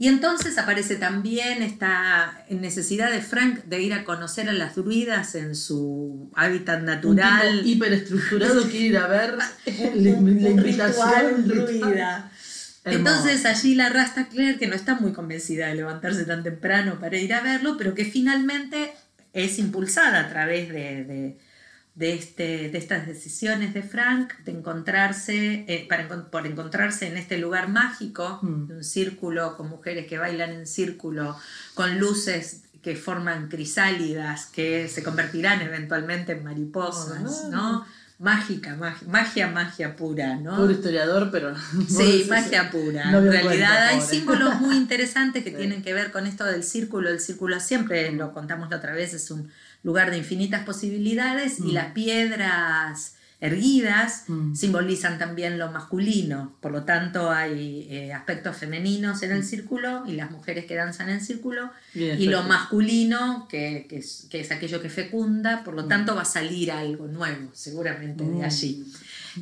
Y 0.00 0.06
entonces 0.06 0.58
aparece 0.58 0.94
también 0.94 1.60
esta 1.60 2.44
necesidad 2.50 3.10
de 3.10 3.20
Frank 3.20 3.64
de 3.64 3.82
ir 3.82 3.92
a 3.92 4.04
conocer 4.04 4.48
a 4.48 4.52
las 4.52 4.76
druidas 4.76 5.34
en 5.34 5.56
su 5.56 6.30
hábitat 6.36 6.78
Un 6.80 6.86
natural. 6.86 7.62
tipo 7.62 7.84
hiperestructurado 7.84 8.62
quiere 8.68 8.86
ir 8.86 8.98
a 8.98 9.08
ver 9.08 9.34
la, 9.96 10.10
Un 10.10 10.42
la 10.42 10.50
invitación 10.50 11.48
druida. 11.48 12.30
Entonces 12.84 13.44
allí 13.44 13.74
la 13.74 13.88
rasta 13.88 14.28
Claire, 14.28 14.56
que 14.56 14.68
no 14.68 14.74
está 14.74 14.94
muy 14.94 15.12
convencida 15.12 15.66
de 15.66 15.74
levantarse 15.74 16.24
tan 16.24 16.42
temprano 16.42 16.98
para 17.00 17.18
ir 17.18 17.34
a 17.34 17.40
verlo, 17.40 17.76
pero 17.76 17.94
que 17.94 18.04
finalmente 18.04 18.92
es 19.32 19.58
impulsada 19.58 20.20
a 20.20 20.28
través 20.28 20.68
de, 20.68 21.04
de, 21.04 21.38
de 21.98 22.14
este, 22.14 22.68
de 22.70 22.78
estas 22.78 23.06
decisiones 23.08 23.74
de 23.74 23.82
Frank, 23.82 24.32
de 24.44 24.52
encontrarse, 24.52 25.64
eh, 25.66 25.86
para, 25.88 26.06
por 26.30 26.46
encontrarse 26.46 27.08
en 27.08 27.16
este 27.16 27.38
lugar 27.38 27.68
mágico, 27.68 28.38
Mm. 28.42 28.70
un 28.70 28.84
círculo 28.84 29.56
con 29.56 29.68
mujeres 29.68 30.06
que 30.06 30.16
bailan 30.16 30.50
en 30.52 30.66
círculo, 30.66 31.36
con 31.74 31.98
luces 31.98 32.62
que 32.82 32.94
forman 32.94 33.48
crisálidas, 33.48 34.46
que 34.46 34.88
se 34.88 35.02
convertirán 35.02 35.60
eventualmente 35.62 36.32
en 36.32 36.44
mariposas. 36.44 37.48
¿no? 37.50 37.84
Mágica, 38.20 38.76
mag- 38.76 39.06
magia, 39.06 39.46
magia 39.48 39.94
pura, 39.94 40.34
¿no? 40.36 40.56
Pobre 40.56 40.74
historiador, 40.74 41.30
pero. 41.30 41.54
Sí, 41.88 42.26
magia 42.28 42.68
pura. 42.70 43.10
No 43.12 43.18
en 43.18 43.30
realidad 43.30 43.44
cuenta, 43.52 43.88
hay 43.88 44.00
símbolos 44.00 44.60
muy 44.60 44.76
interesantes 44.76 45.44
que 45.44 45.50
Sí. 45.54 45.56
tienen 45.56 45.82
que 45.82 45.94
ver 45.94 46.10
con 46.10 46.26
esto 46.26 46.44
del 46.44 46.62
círculo. 46.64 47.10
El 47.10 47.20
círculo 47.20 47.60
siempre, 47.60 48.10
lo 48.12 48.32
contamos 48.32 48.70
la 48.70 48.76
otra 48.78 48.92
vez, 48.92 49.14
es 49.14 49.30
un 49.30 49.50
lugar 49.82 50.10
de 50.10 50.18
infinitas 50.18 50.64
posibilidades 50.64 51.58
y 51.60 51.62
Mm. 51.70 51.74
las 51.74 51.92
piedras 51.92 53.14
erguidas 53.40 54.24
Mm. 54.26 54.56
simbolizan 54.56 55.16
también 55.16 55.60
lo 55.60 55.70
masculino. 55.70 56.56
Por 56.60 56.72
lo 56.72 56.82
tanto, 56.82 57.30
hay 57.30 57.86
eh, 57.88 58.12
aspectos 58.12 58.56
femeninos 58.56 59.22
en 59.22 59.30
el 59.30 59.44
círculo 59.44 60.02
y 60.08 60.12
las 60.14 60.32
mujeres 60.32 60.64
que 60.66 60.74
danzan 60.74 61.08
en 61.08 61.20
círculo 61.20 61.70
Bien, 61.94 62.20
y 62.20 62.26
lo 62.26 62.42
masculino, 62.42 63.46
que, 63.48 63.86
que 63.88 63.98
es, 63.98 64.26
que 64.28 64.40
es 64.40 64.50
aquello 64.50 64.82
que 64.82 64.90
fecunda, 64.90 65.62
por 65.62 65.74
lo 65.74 65.84
Mm. 65.84 65.88
tanto 65.88 66.16
va 66.16 66.22
a 66.22 66.24
salir 66.24 66.72
algo 66.72 67.06
nuevo, 67.06 67.50
seguramente 67.54 68.24
Mm. 68.24 68.38
de 68.40 68.44
allí. 68.44 68.84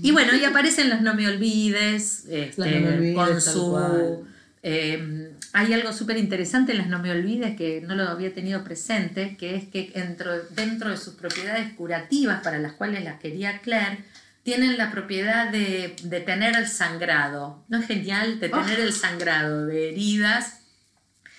Y 0.03 0.11
bueno, 0.11 0.35
y 0.37 0.45
aparecen 0.45 0.91
los 0.91 1.01
No 1.01 1.15
Me 1.15 1.27
Olvides, 1.27 2.27
este, 2.29 2.55
Las 2.61 2.71
No 2.73 2.81
Me 2.81 2.95
Olvides, 2.99 3.15
con 3.15 3.41
su... 3.41 4.27
eh, 4.69 5.31
hay 5.53 5.73
algo 5.75 5.93
súper 5.93 6.17
interesante 6.17 6.73
en 6.73 6.79
las 6.79 6.89
No 6.89 6.99
Me 6.99 7.13
Olvides 7.13 7.57
que 7.57 7.83
no 7.83 7.95
lo 7.95 8.03
había 8.09 8.35
tenido 8.35 8.65
presente, 8.65 9.37
que 9.37 9.55
es 9.55 9.69
que 9.69 9.93
dentro, 9.95 10.33
dentro 10.51 10.91
de 10.91 10.97
sus 10.97 11.15
propiedades 11.15 11.73
curativas 11.75 12.43
para 12.43 12.59
las 12.59 12.73
cuales 12.73 13.05
las 13.05 13.21
quería 13.21 13.61
Claire, 13.61 13.99
tienen 14.43 14.77
la 14.77 14.91
propiedad 14.91 15.53
de, 15.53 15.95
de 16.03 16.21
tener 16.21 16.57
el 16.57 16.67
sangrado. 16.67 17.65
¿No 17.69 17.79
es 17.79 17.87
genial? 17.87 18.41
De 18.41 18.49
tener 18.49 18.81
el 18.81 18.93
sangrado 18.93 19.67
de 19.67 19.91
heridas 19.91 20.59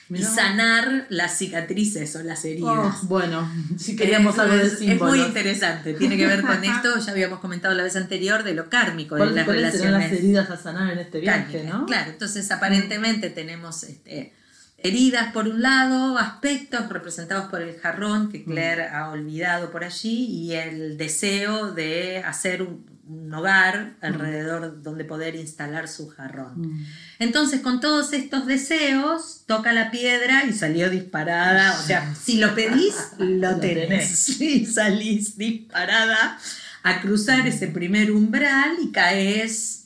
y 0.10 0.24
sanar 0.24 1.06
las 1.10 1.38
cicatrices 1.38 2.16
o 2.16 2.24
las 2.24 2.46
heridas. 2.46 3.00
Oh, 3.04 3.08
bueno, 3.08 3.52
si 3.78 3.96
queríamos 3.96 4.36
Es- 4.36 4.40
algo 4.40 4.56
de 4.56 4.66
es, 4.68 4.74
es 4.74 4.80
símbolos. 4.80 5.16
muy 5.18 5.26
interesante, 5.26 5.94
tiene 5.94 6.16
que 6.18 6.26
ver 6.28 6.42
con 6.44 6.64
esto, 6.64 6.98
ya 7.00 7.12
habíamos 7.12 7.40
comentado 7.40 7.74
la 7.76 7.84
vez 7.84 7.96
anterior, 7.96 8.44
de 8.44 8.54
lo 8.54 8.70
kármico, 8.70 9.16
de 9.16 9.20
¿Cuáles 9.22 9.36
las 9.36 9.48
relaciones 9.48 9.92
las 10.12 10.12
heridas 10.20 10.50
a 10.50 10.58
sanar 10.58 10.92
en 10.94 11.00
este 11.00 11.20
viaje, 11.20 11.52
kármicas, 11.58 11.80
no? 11.80 11.86
Claro, 11.86 12.12
entonces 12.12 12.50
aparentemente 12.52 13.30
tenemos 13.30 13.84
este, 13.84 14.34
heridas 14.78 15.34
por 15.34 15.48
un 15.48 15.62
lado, 15.62 16.18
aspectos 16.18 16.88
representados 16.90 17.50
por 17.50 17.62
el 17.62 17.78
jarrón 17.80 18.30
que 18.32 18.44
Claire 18.44 18.88
ha 18.90 19.10
olvidado 19.10 19.72
por 19.72 19.84
allí 19.84 20.26
y 20.28 20.54
el 20.54 20.98
deseo 20.98 21.72
de 21.74 22.20
hacer 22.20 22.62
un, 22.62 22.86
un 23.10 23.34
hogar 23.34 23.96
alrededor 24.02 24.82
donde 24.84 25.06
poder 25.06 25.36
instalar 25.36 25.88
su 25.88 26.10
jarrón. 26.10 26.62
Mm. 26.62 26.86
Entonces, 27.20 27.62
con 27.62 27.80
todos 27.80 28.14
estos 28.14 28.46
deseos, 28.46 29.44
toca 29.48 29.74
la 29.74 29.92
piedra 29.92 30.46
y 30.46 30.54
salió 30.54 30.90
disparada. 30.90 31.80
O 31.80 31.84
sea, 31.84 32.14
si 32.22 32.38
lo 32.38 32.54
pedís, 32.54 32.96
lo 33.18 33.52
Lo 33.52 33.60
tenés. 33.60 34.26
tenés. 34.38 34.42
Y 34.42 34.66
salís 34.66 35.38
disparada 35.38 36.38
a 36.84 37.02
cruzar 37.02 37.48
ese 37.48 37.68
primer 37.68 38.12
umbral 38.12 38.78
y 38.82 38.92
caes 38.92 39.78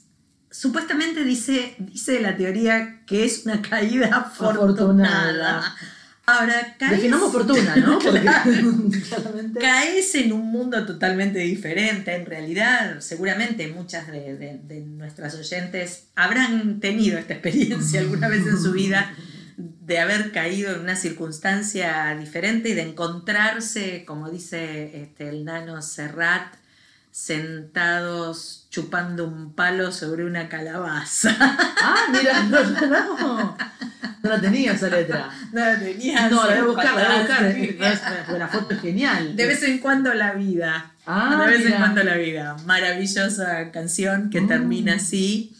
supuestamente 0.51 1.23
dice, 1.23 1.75
dice 1.79 2.19
la 2.19 2.35
teoría 2.35 3.03
que 3.05 3.23
es 3.25 3.45
una 3.45 3.61
caída 3.61 4.07
afortunada. 4.15 5.75
Ahora, 6.27 6.75
caes, 6.77 6.91
Definamos 6.97 7.31
fortuna, 7.31 7.75
¿no? 7.77 7.97
Porque 8.03 8.21
claramente- 8.21 9.59
caes 9.59 10.13
en 10.15 10.31
un 10.33 10.45
mundo 10.51 10.85
totalmente 10.85 11.39
diferente. 11.39 12.13
En 12.15 12.25
realidad, 12.25 12.99
seguramente 12.99 13.67
muchas 13.67 14.07
de, 14.07 14.37
de- 14.37 14.59
de 14.63 14.81
nuestras 14.81 15.33
oyentes 15.35 16.05
habrán 16.15 16.79
tenido 16.79 17.17
esta 17.17 17.33
experiencia 17.33 17.99
alguna 17.99 18.27
vez 18.29 18.45
en 18.45 18.57
su 18.61 18.71
vida 18.71 19.13
de 19.57 19.99
haber 19.99 20.31
caído 20.31 20.73
en 20.73 20.81
una 20.81 20.95
circunstancia 20.95 22.15
diferente 22.19 22.69
y 22.69 22.73
de 22.73 22.83
encontrarse, 22.83 24.05
como 24.05 24.29
dice 24.29 25.01
este, 25.01 25.27
el 25.29 25.43
nano 25.43 25.81
Serrat, 25.81 26.53
sentados 27.11 28.60
chupando 28.71 29.27
un 29.27 29.53
palo 29.53 29.91
sobre 29.91 30.25
una 30.25 30.49
calabaza. 30.49 31.35
Ah, 31.83 32.05
mira, 32.11 32.43
no, 32.43 32.63
no. 33.17 33.57
No 34.23 34.29
la 34.29 34.39
tenía 34.39 34.73
esa 34.73 34.87
letra. 34.87 35.29
No 35.51 35.59
la 35.59 35.79
tenías 35.79 36.31
No, 36.31 36.45
la 36.47 36.53
voy 36.53 36.57
a 36.57 36.63
buscar, 36.65 36.85
la 36.85 36.91
voy 36.93 37.03
a 37.03 37.19
buscar. 37.19 38.25
No, 38.29 38.37
la 38.37 38.47
foto 38.47 38.73
es 38.75 38.81
genial. 38.81 39.35
De 39.35 39.45
vez 39.47 39.61
en 39.63 39.79
cuando 39.79 40.13
la 40.13 40.33
vida. 40.33 40.93
Ah, 41.05 41.43
de 41.45 41.57
vez 41.57 41.65
en 41.65 41.73
cuando 41.73 42.03
la 42.03 42.15
vida. 42.17 42.55
Maravillosa 42.65 43.71
canción 43.71 44.29
que 44.29 44.41
Mm. 44.41 44.47
termina 44.47 44.93
así. 44.95 45.55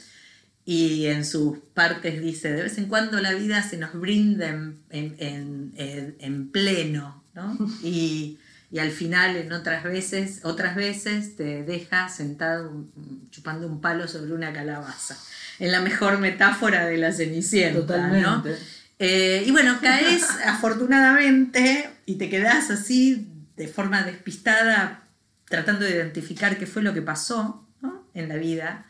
Y 0.63 1.07
en 1.07 1.25
sus 1.25 1.57
partes 1.73 2.21
dice, 2.21 2.51
de 2.51 2.61
vez 2.63 2.77
en 2.77 2.85
cuando 2.85 3.19
la 3.19 3.33
vida 3.33 3.63
se 3.63 3.77
nos 3.77 3.93
brinda 3.99 4.47
en, 4.47 4.79
en- 4.91 5.15
en- 5.17 5.73
en- 5.75 6.15
en 6.19 6.51
pleno, 6.51 7.23
¿no? 7.33 7.57
Y, 7.83 8.37
y 8.71 8.79
al 8.79 8.91
final, 8.91 9.35
en 9.35 9.51
otras 9.51 9.83
veces, 9.83 10.39
otras 10.43 10.75
veces 10.75 11.35
te 11.35 11.63
deja 11.63 12.07
sentado 12.09 12.71
mm, 12.71 13.29
chupando 13.29 13.67
un 13.67 13.81
palo 13.81 14.07
sobre 14.07 14.33
una 14.33 14.53
calabaza. 14.53 15.17
En 15.59 15.71
la 15.71 15.81
mejor 15.81 16.17
metáfora 16.19 16.85
de 16.87 16.97
la 16.97 17.11
Cenicienta, 17.11 17.79
¿no? 17.79 17.85
Totalmente. 17.85 18.57
Eh, 18.97 19.43
y 19.45 19.51
bueno, 19.51 19.77
caes 19.81 20.23
afortunadamente 20.45 21.89
y 22.05 22.15
te 22.15 22.29
quedas 22.29 22.69
así 22.69 23.27
de 23.57 23.67
forma 23.67 24.03
despistada 24.03 25.03
tratando 25.45 25.85
de 25.85 25.91
identificar 25.91 26.57
qué 26.57 26.65
fue 26.65 26.81
lo 26.81 26.93
que 26.93 27.01
pasó 27.01 27.67
¿no? 27.81 28.07
en 28.13 28.29
la 28.29 28.35
vida, 28.35 28.85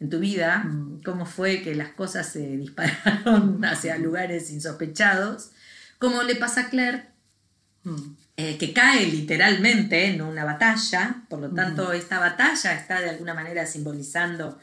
en 0.00 0.10
tu 0.10 0.20
vida, 0.20 0.58
Mm. 0.64 1.02
cómo 1.04 1.26
fue 1.26 1.62
que 1.62 1.74
las 1.74 1.88
cosas 1.90 2.28
se 2.28 2.56
dispararon 2.56 3.64
hacia 3.64 3.98
lugares 3.98 4.50
insospechados, 4.50 5.50
como 5.98 6.22
le 6.22 6.36
pasa 6.36 6.62
a 6.62 6.70
Claire, 6.70 7.06
Mm. 7.82 8.16
Eh, 8.36 8.58
que 8.58 8.72
cae 8.72 9.06
literalmente 9.06 10.06
en 10.06 10.20
una 10.22 10.44
batalla, 10.44 11.16
por 11.28 11.38
lo 11.40 11.50
tanto 11.50 11.92
esta 11.92 12.18
batalla 12.18 12.72
está 12.74 13.00
de 13.00 13.10
alguna 13.10 13.32
manera 13.34 13.64
simbolizando 13.66 14.58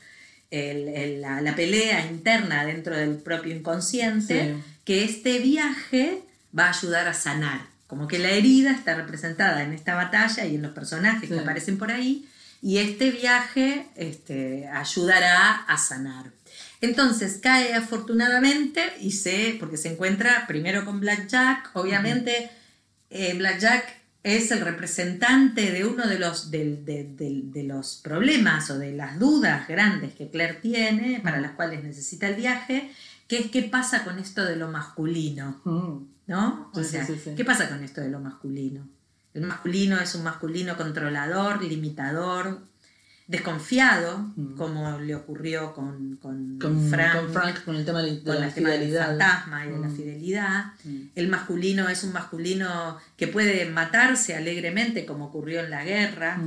el- 0.49 0.89
el- 0.89 1.21
la, 1.21 1.39
la 1.41 1.55
pelea 1.55 2.05
interna 2.07 2.65
dentro 2.65 2.95
del 2.97 3.15
propio 3.17 3.55
inconsciente, 3.55 4.55
Sí. 4.55 4.63
que 4.83 5.03
este 5.05 5.39
viaje 5.39 6.21
va 6.57 6.65
a 6.65 6.69
ayudar 6.71 7.07
a 7.07 7.13
sanar, 7.13 7.61
como 7.87 8.07
que 8.09 8.19
la 8.19 8.31
herida 8.31 8.71
está 8.71 8.95
representada 8.95 9.63
en 9.63 9.71
esta 9.71 9.95
batalla 9.95 10.45
y 10.45 10.55
en 10.55 10.61
los 10.63 10.73
personajes 10.73 11.29
Sí. 11.29 11.35
que 11.35 11.39
aparecen 11.39 11.77
por 11.77 11.91
ahí, 11.91 12.27
y 12.61 12.77
este 12.79 13.09
viaje 13.11 13.87
este, 13.95 14.67
ayudará 14.67 15.55
a 15.67 15.77
sanar. 15.77 16.25
Entonces 16.81 17.39
cae 17.41 17.73
afortunadamente 17.73 18.81
y 18.99 19.11
se, 19.11 19.55
porque 19.59 19.77
se 19.77 19.93
encuentra 19.93 20.45
primero 20.47 20.83
con 20.83 20.99
Blackjack, 20.99 21.69
obviamente 21.73 22.49
eh, 23.11 23.35
Blackjack 23.37 23.83
es 24.23 24.51
el 24.51 24.61
representante 24.61 25.71
de 25.71 25.85
uno 25.85 26.07
de 26.07 26.17
los, 26.19 26.49
de, 26.51 26.75
de- 26.77 27.41
de 27.43 27.63
los 27.63 27.99
problemas 28.03 28.69
o 28.69 28.77
de 28.79 28.93
las 28.93 29.19
dudas 29.19 29.67
grandes 29.67 30.13
que 30.13 30.29
Claire 30.29 30.55
tiene, 30.61 31.19
para 31.21 31.39
las 31.41 31.51
cuales 31.51 31.83
necesita 31.83 32.27
el 32.27 32.35
viaje, 32.35 32.91
que 33.27 33.37
es 33.39 33.51
qué 33.51 33.63
pasa 33.63 34.03
con 34.03 34.19
esto 34.19 34.43
de 34.45 34.55
lo 34.57 34.67
masculino, 34.69 35.61
Mm. 35.65 36.05
¿no? 36.27 36.69
O 36.73 36.83
sí, 36.83 36.89
sea, 36.89 37.05
sí, 37.05 37.15
sí. 37.23 37.31
¿qué 37.35 37.43
pasa 37.45 37.67
con 37.69 37.83
esto 37.83 38.01
de 38.01 38.09
lo 38.09 38.19
masculino? 38.19 38.87
El 39.33 39.43
masculino 39.43 39.99
es 39.99 40.13
un 40.15 40.23
masculino 40.23 40.75
controlador, 40.77 41.63
limitador, 41.63 42.61
desconfiado, 43.31 44.17
Mm. 44.35 44.55
como 44.57 44.99
le 44.99 45.15
ocurrió 45.15 45.73
con, 45.73 46.17
con, 46.21 46.59
Con, 46.59 46.89
Frank, 46.89 47.15
con 47.21 47.33
Frank, 47.33 47.63
con 47.63 47.75
el 47.77 47.85
tema 47.85 48.01
de, 48.03 48.11
de 48.17 48.23
con 48.23 48.39
la 48.39 48.47
el 48.47 48.53
tema 48.53 48.69
del 48.69 48.79
fidelidad. 48.81 49.07
fantasma 49.07 49.65
y 49.65 49.69
de 49.69 49.79
la 49.79 49.87
Mm. 49.87 49.95
fidelidad. 49.95 50.65
Mm. 50.83 51.01
El 51.15 51.27
masculino 51.29 51.89
es 51.89 52.03
un 52.03 52.13
masculino 52.13 52.97
que 53.17 53.27
puede 53.27 53.65
matarse 53.69 54.35
alegremente, 54.35 55.05
como 55.05 55.25
ocurrió 55.25 55.61
en 55.61 55.69
la 55.69 55.83
guerra. 55.83 56.39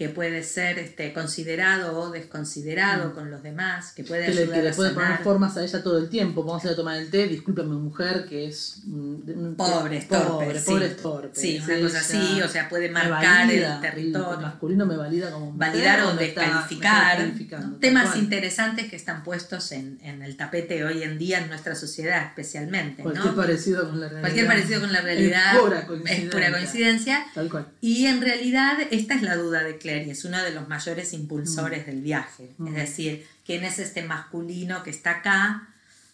Que 0.00 0.08
puede 0.08 0.42
ser 0.44 0.78
este, 0.78 1.12
considerado 1.12 2.00
o 2.00 2.10
desconsiderado 2.10 3.10
Mm. 3.10 3.12
con 3.12 3.30
los 3.30 3.42
demás, 3.42 3.92
que 3.92 4.02
puede 4.02 4.24
Que 4.24 4.32
le, 4.32 4.40
ayudar 4.44 4.56
que 4.56 4.62
le 4.62 4.70
a 4.70 4.72
puede 4.72 4.90
poner 4.92 5.18
formas 5.18 5.58
a 5.58 5.62
ella 5.62 5.82
todo 5.82 5.98
el 5.98 6.08
tiempo. 6.08 6.42
Vamos 6.42 6.64
a 6.64 6.68
ir 6.68 6.72
a 6.72 6.76
tomar 6.76 6.96
el 6.96 7.10
té, 7.10 7.28
discúlpame 7.28 7.74
mujer, 7.74 8.24
que 8.26 8.46
es... 8.48 8.80
mm, 8.86 9.56
Pobre, 9.56 9.98
es 9.98 10.08
torpe, 10.08 10.26
Pobre, 10.46 10.58
sí. 10.58 10.64
pobre, 10.70 10.86
es 10.86 10.96
torpe. 10.96 11.38
Sí, 11.38 11.60
una 11.62 11.80
cosa 11.80 11.98
así, 11.98 12.40
o 12.40 12.48
sea, 12.48 12.66
puede 12.70 12.88
marcar 12.88 13.46
valida, 13.46 13.74
el 13.74 13.80
territorio. 13.82 14.32
El 14.32 14.40
masculino 14.40 14.86
me 14.86 14.96
valida 14.96 15.30
como 15.32 15.50
mujer, 15.52 15.58
validar 15.70 16.00
o 16.04 16.14
descalificar. 16.14 17.32
Temas 17.78 18.08
cual. 18.08 18.18
interesantes 18.20 18.88
que 18.88 18.96
están 18.96 19.22
puestos 19.22 19.70
en, 19.72 19.98
en 20.02 20.22
el 20.22 20.34
tapete 20.38 20.82
hoy 20.82 21.02
en 21.02 21.18
día 21.18 21.40
en 21.40 21.48
nuestra 21.50 21.74
sociedad 21.74 22.24
especialmente. 22.26 23.02
¿no? 23.02 23.10
Cualquier 23.10 23.34
parecido 23.34 23.82
con 23.90 24.00
la 24.00 24.06
realidad. 24.08 24.20
Cualquier 24.22 24.46
parecido 24.46 24.80
con 24.80 24.92
la 24.94 25.00
realidad 25.02 25.54
Es 25.56 25.60
pura 25.60 25.86
coincidencia. 25.86 26.24
es 26.24 26.30
pura 26.34 26.50
coincidencia. 26.52 27.26
Tal 27.34 27.50
cual. 27.50 27.66
Y 27.82 28.06
en 28.06 28.22
realidad 28.22 28.78
esta 28.90 29.14
es 29.14 29.22
la 29.22 29.36
duda 29.36 29.62
de 29.62 29.76
Claire 29.76 29.89
y 29.98 30.10
es 30.10 30.24
uno 30.24 30.42
de 30.42 30.52
los 30.52 30.68
mayores 30.68 31.12
impulsores 31.12 31.86
del 31.86 32.00
viaje. 32.00 32.54
Mm. 32.58 32.68
Es 32.68 32.74
decir, 32.74 33.26
¿quién 33.44 33.64
es 33.64 33.78
este 33.78 34.02
masculino 34.02 34.82
que 34.82 34.90
está 34.90 35.10
acá, 35.18 35.68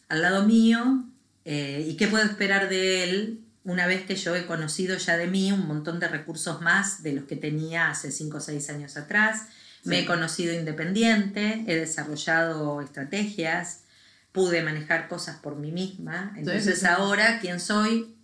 al 0.09 0.23
lado 0.23 0.47
mío? 0.47 1.05
Eh, 1.45 1.87
¿Y 1.89 1.97
qué 1.97 2.09
puedo 2.09 2.25
esperar 2.25 2.69
de 2.69 3.05
él 3.05 3.41
una 3.65 3.87
vez 3.87 4.05
que 4.05 4.17
yo 4.17 4.35
he 4.35 4.47
conocido 4.47 4.97
ya 4.97 5.17
de 5.17 5.27
mí 5.27 5.53
un 5.53 5.67
montón 5.67 6.01
de 6.01 6.09
recursos 6.09 6.61
más 6.61 7.03
de 7.03 7.12
los 7.12 7.25
que 7.25 7.37
tenía 7.37 7.91
hace 7.91 8.11
5 8.11 8.37
o 8.37 8.41
6 8.41 8.71
años 8.71 8.97
atrás? 8.97 9.43
Me 9.85 10.01
he 10.01 10.05
conocido 10.05 10.53
independiente, 10.53 11.65
he 11.69 11.77
desarrollado 11.77 12.81
estrategias, 12.81 13.83
pude 14.33 14.62
manejar 14.62 15.07
cosas 15.09 15.37
por 15.37 15.57
mí 15.57 15.71
misma. 15.71 16.35
Entonces 16.37 16.75
sí, 16.75 16.81
sí. 16.81 16.87
ahora, 16.87 17.39
¿quién 17.41 17.61
soy? 17.61 18.17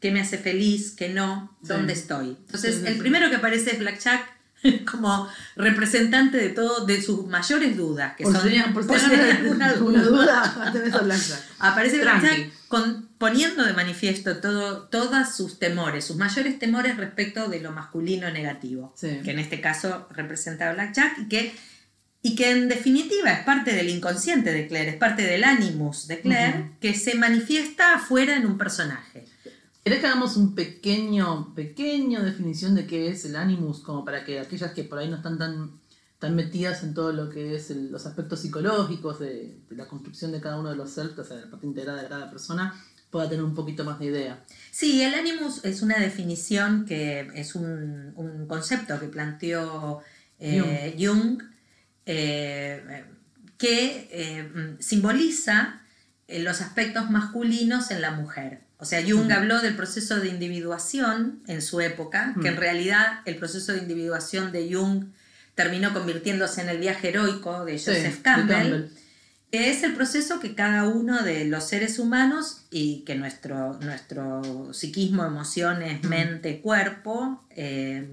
¿Qué 0.00 0.12
me 0.12 0.20
hace 0.20 0.38
feliz? 0.38 0.94
¿Qué 0.94 1.08
no? 1.08 1.56
Sí. 1.62 1.68
¿Dónde 1.68 1.94
estoy? 1.94 2.36
Entonces, 2.38 2.76
Sí, 2.76 2.80
sí, 2.82 2.86
el 2.86 2.98
primero 2.98 3.28
que 3.28 3.36
aparece 3.36 3.72
es 3.72 3.78
Blackjack 3.78 4.33
como 4.90 5.28
representante 5.56 6.36
de 6.38 6.48
todo, 6.50 6.86
de 6.86 7.00
sus 7.02 7.26
mayores 7.26 7.76
dudas, 7.76 8.14
que 8.16 8.24
Por 8.24 8.32
son 8.36 8.48
si 8.50 8.58
por 8.74 8.84
si 8.84 9.06
si 9.06 9.14
alguna 9.14 9.72
duda. 9.72 10.72
Aparece. 11.58 12.00
Blackjack 12.00 12.50
con- 12.68 13.08
poniendo 13.18 13.64
de 13.64 13.72
manifiesto 13.72 14.38
todo, 14.38 14.88
todos 14.88 15.34
sus 15.36 15.58
temores, 15.58 16.04
sus 16.04 16.16
mayores 16.16 16.58
temores 16.58 16.96
respecto 16.96 17.48
de 17.48 17.60
lo 17.60 17.72
masculino 17.72 18.30
negativo, 18.30 18.92
Sí. 18.96 19.20
que 19.24 19.30
en 19.30 19.38
este 19.38 19.60
caso 19.60 20.08
representa 20.10 20.68
a 20.70 20.74
Blackjack 20.74 21.18
y 21.20 21.28
que, 21.28 21.54
y 22.22 22.34
que 22.34 22.50
en 22.50 22.68
definitiva 22.68 23.30
es 23.32 23.44
parte 23.44 23.72
del 23.74 23.88
inconsciente 23.88 24.52
de 24.52 24.66
Claire, 24.66 24.90
es 24.92 24.96
parte 24.96 25.22
del 25.22 25.44
animus 25.44 26.06
de 26.08 26.20
Claire, 26.20 26.70
que 26.80 26.94
se 26.94 27.14
manifiesta 27.14 27.94
afuera 27.94 28.36
en 28.36 28.46
un 28.46 28.58
personaje. 28.58 29.24
¿Querés 29.84 30.00
que 30.00 30.06
hagamos 30.06 30.36
un 30.38 30.54
pequeño, 30.54 31.54
pequeño 31.54 32.22
definición 32.22 32.74
de 32.74 32.86
qué 32.86 33.08
es 33.08 33.24
el 33.26 33.36
animus? 33.36 33.80
Como 33.80 34.04
para 34.04 34.24
que 34.24 34.40
aquellas 34.40 34.72
que 34.72 34.84
por 34.84 34.98
ahí 34.98 35.08
no 35.10 35.16
están 35.16 35.36
tan, 35.38 35.72
tan 36.18 36.34
metidas 36.34 36.82
en 36.82 36.94
todo 36.94 37.12
lo 37.12 37.28
que 37.28 37.54
es 37.54 37.70
el- 37.70 37.92
los 37.92 38.06
aspectos 38.06 38.40
psicológicos 38.40 39.20
de, 39.20 39.58
de 39.68 39.76
la 39.76 39.86
construcción 39.86 40.32
de 40.32 40.40
cada 40.40 40.58
uno 40.58 40.70
de 40.70 40.76
los 40.76 40.90
self, 40.90 41.18
o 41.18 41.24
sea, 41.24 41.36
la 41.36 41.50
parte 41.50 41.66
integrada 41.66 42.02
de 42.02 42.08
cada 42.08 42.30
persona, 42.30 42.74
pueda 43.10 43.28
tener 43.28 43.44
un 43.44 43.54
poquito 43.54 43.84
más 43.84 43.98
de 43.98 44.06
idea. 44.06 44.42
Sí, 44.70 45.02
el 45.02 45.14
animus 45.14 45.64
es 45.64 45.82
una 45.82 45.98
definición 45.98 46.86
que 46.86 47.28
es 47.34 47.54
un, 47.54 48.12
un 48.16 48.46
concepto 48.48 48.98
que 48.98 49.06
planteó 49.08 50.00
eh, 50.40 50.96
Jung, 50.98 51.42
eh, 52.06 53.04
que 53.58 54.08
eh, 54.10 54.42
mm, 54.42 54.80
simboliza 54.80 55.82
los 56.26 56.60
aspectos 56.62 57.10
masculinos 57.10 57.90
en 57.90 58.00
la 58.00 58.12
mujer. 58.12 58.63
O 58.84 58.86
sea, 58.86 59.02
Jung 59.02 59.32
habló 59.32 59.60
del 59.62 59.74
proceso 59.74 60.20
de 60.20 60.28
individuación 60.28 61.40
en 61.46 61.62
su 61.62 61.80
época, 61.80 62.34
que 62.42 62.48
en 62.48 62.56
realidad 62.56 63.20
el 63.24 63.36
proceso 63.36 63.72
de 63.72 63.78
individuación 63.78 64.52
de 64.52 64.70
Jung 64.70 65.06
terminó 65.54 65.94
convirtiéndose 65.94 66.60
en 66.60 66.68
el 66.68 66.78
viaje 66.78 67.08
heroico 67.08 67.64
de 67.64 67.78
Sí, 67.78 67.86
Joseph 67.86 68.16
de 68.16 68.22
Campbell 68.22 68.90
que 69.54 69.70
es 69.70 69.84
el 69.84 69.94
proceso 69.94 70.40
que 70.40 70.56
cada 70.56 70.88
uno 70.88 71.22
de 71.22 71.44
los 71.44 71.62
seres 71.62 72.00
humanos 72.00 72.66
y 72.72 73.04
que 73.06 73.14
nuestro, 73.14 73.74
nuestro 73.74 74.74
psiquismo, 74.74 75.24
emociones, 75.24 76.02
mente, 76.02 76.60
cuerpo 76.60 77.44
eh, 77.50 78.04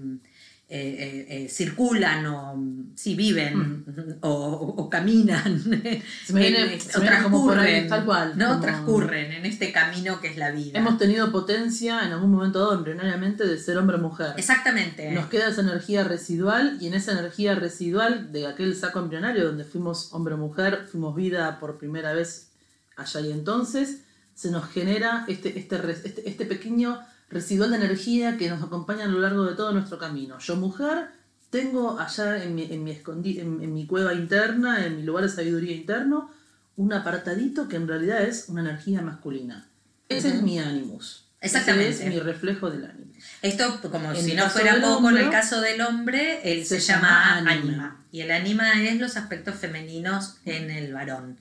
eh, 0.74 1.26
eh, 1.44 1.48
circulan 1.48 2.24
o 2.26 2.54
sí 2.94 3.14
viven 3.14 3.84
o, 4.22 4.28
o- 4.30 4.82
o 4.82 4.88
caminan, 4.90 5.60
Se 6.26 6.32
viene- 6.32 6.74
en- 6.74 6.80
se 6.80 6.98
o 6.98 7.02
ahí, 7.02 7.06
transcurren, 7.08 7.88
tal 7.88 8.04
cual, 8.06 8.32
¿no? 8.38 8.48
como- 8.48 8.60
transcurren 8.62 9.32
en 9.32 9.44
este 9.46 9.70
camino 9.72 10.20
que 10.20 10.28
es 10.28 10.36
la 10.38 10.50
vida. 10.50 10.78
Hemos 10.78 10.96
tenido 10.98 11.30
potencia 11.30 12.04
en 12.06 12.12
algún 12.12 12.30
momento 12.30 12.58
dado, 12.60 12.74
embrionariamente, 12.74 13.46
de 13.46 13.58
ser 13.58 13.76
hombre 13.76 13.96
o 13.96 14.00
mujer. 14.00 14.32
Exactamente. 14.36 15.10
Nos 15.12 15.26
queda 15.26 15.48
esa 15.48 15.60
energía 15.60 16.04
residual 16.04 16.78
y 16.80 16.86
en 16.86 16.94
esa 16.94 17.12
energía 17.12 17.54
residual 17.54 18.32
de 18.32 18.46
aquel 18.46 18.74
saco 18.74 18.98
embrionario 19.00 19.44
donde 19.46 19.64
fuimos 19.64 20.12
hombre 20.12 20.34
o 20.34 20.38
mujer, 20.38 20.86
fuimos 20.90 21.14
vida 21.14 21.58
por 21.60 21.76
primera 21.78 22.12
vez 22.14 22.48
allá 22.96 23.20
y 23.20 23.30
entonces, 23.32 24.02
se 24.34 24.50
nos 24.50 24.66
genera 24.70 25.24
este, 25.28 25.58
este, 25.58 25.76
este, 26.04 26.28
este 26.28 26.46
pequeño 26.46 26.98
residual 27.32 27.70
de 27.70 27.76
energía 27.76 28.36
que 28.36 28.48
nos 28.50 28.62
acompaña 28.62 29.04
a 29.04 29.08
lo 29.08 29.18
largo 29.18 29.44
de 29.44 29.54
todo 29.54 29.72
nuestro 29.72 29.98
camino. 29.98 30.38
Yo 30.38 30.56
mujer 30.56 31.08
tengo 31.50 31.98
allá 31.98 32.42
en 32.42 32.54
mi, 32.54 32.64
en 32.64 32.84
mi, 32.84 32.92
escondi- 32.92 33.38
en, 33.40 33.60
en 33.62 33.74
mi 33.74 33.86
cueva 33.86 34.14
interna, 34.14 34.86
en 34.86 34.96
mi 34.96 35.02
lugar 35.02 35.24
de 35.24 35.30
sabiduría 35.30 35.74
interno, 35.74 36.30
un 36.76 36.92
apartadito 36.92 37.68
que 37.68 37.76
en 37.76 37.88
realidad 37.88 38.22
es 38.22 38.48
una 38.48 38.60
energía 38.62 39.02
masculina. 39.02 39.68
Ese 40.08 40.28
es 40.28 40.42
mi 40.42 40.58
animus. 40.58 41.26
Exactamente. 41.40 41.90
Ese 41.90 42.08
es 42.08 42.14
mi 42.14 42.20
reflejo 42.20 42.70
del 42.70 42.84
animus. 42.84 43.16
Esto, 43.42 43.80
como 43.90 44.12
En 44.12 44.24
si 44.24 44.34
no 44.34 44.48
fuera 44.48 44.80
poco, 44.80 45.10
en 45.10 45.16
el 45.18 45.30
caso 45.30 45.60
del 45.60 45.80
hombre, 45.80 46.40
él 46.52 46.64
se, 46.64 46.80
se 46.80 46.92
llama 46.92 47.36
llama 47.36 47.50
ánima. 47.50 48.04
Y 48.12 48.20
el 48.20 48.30
ánima 48.30 48.82
es 48.82 48.98
los 49.00 49.16
aspectos 49.16 49.56
femeninos 49.56 50.36
en 50.44 50.70
el 50.70 50.92
varón. 50.92 51.38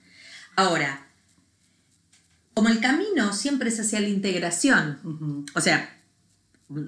Ahora, 0.56 1.08
como 2.54 2.70
el 2.70 2.80
camino 2.80 3.34
siempre 3.34 3.70
es 3.70 3.80
hacia 3.80 4.00
la 4.02 4.08
integración, 4.10 5.46
o 5.56 5.62
sea, 5.62 5.98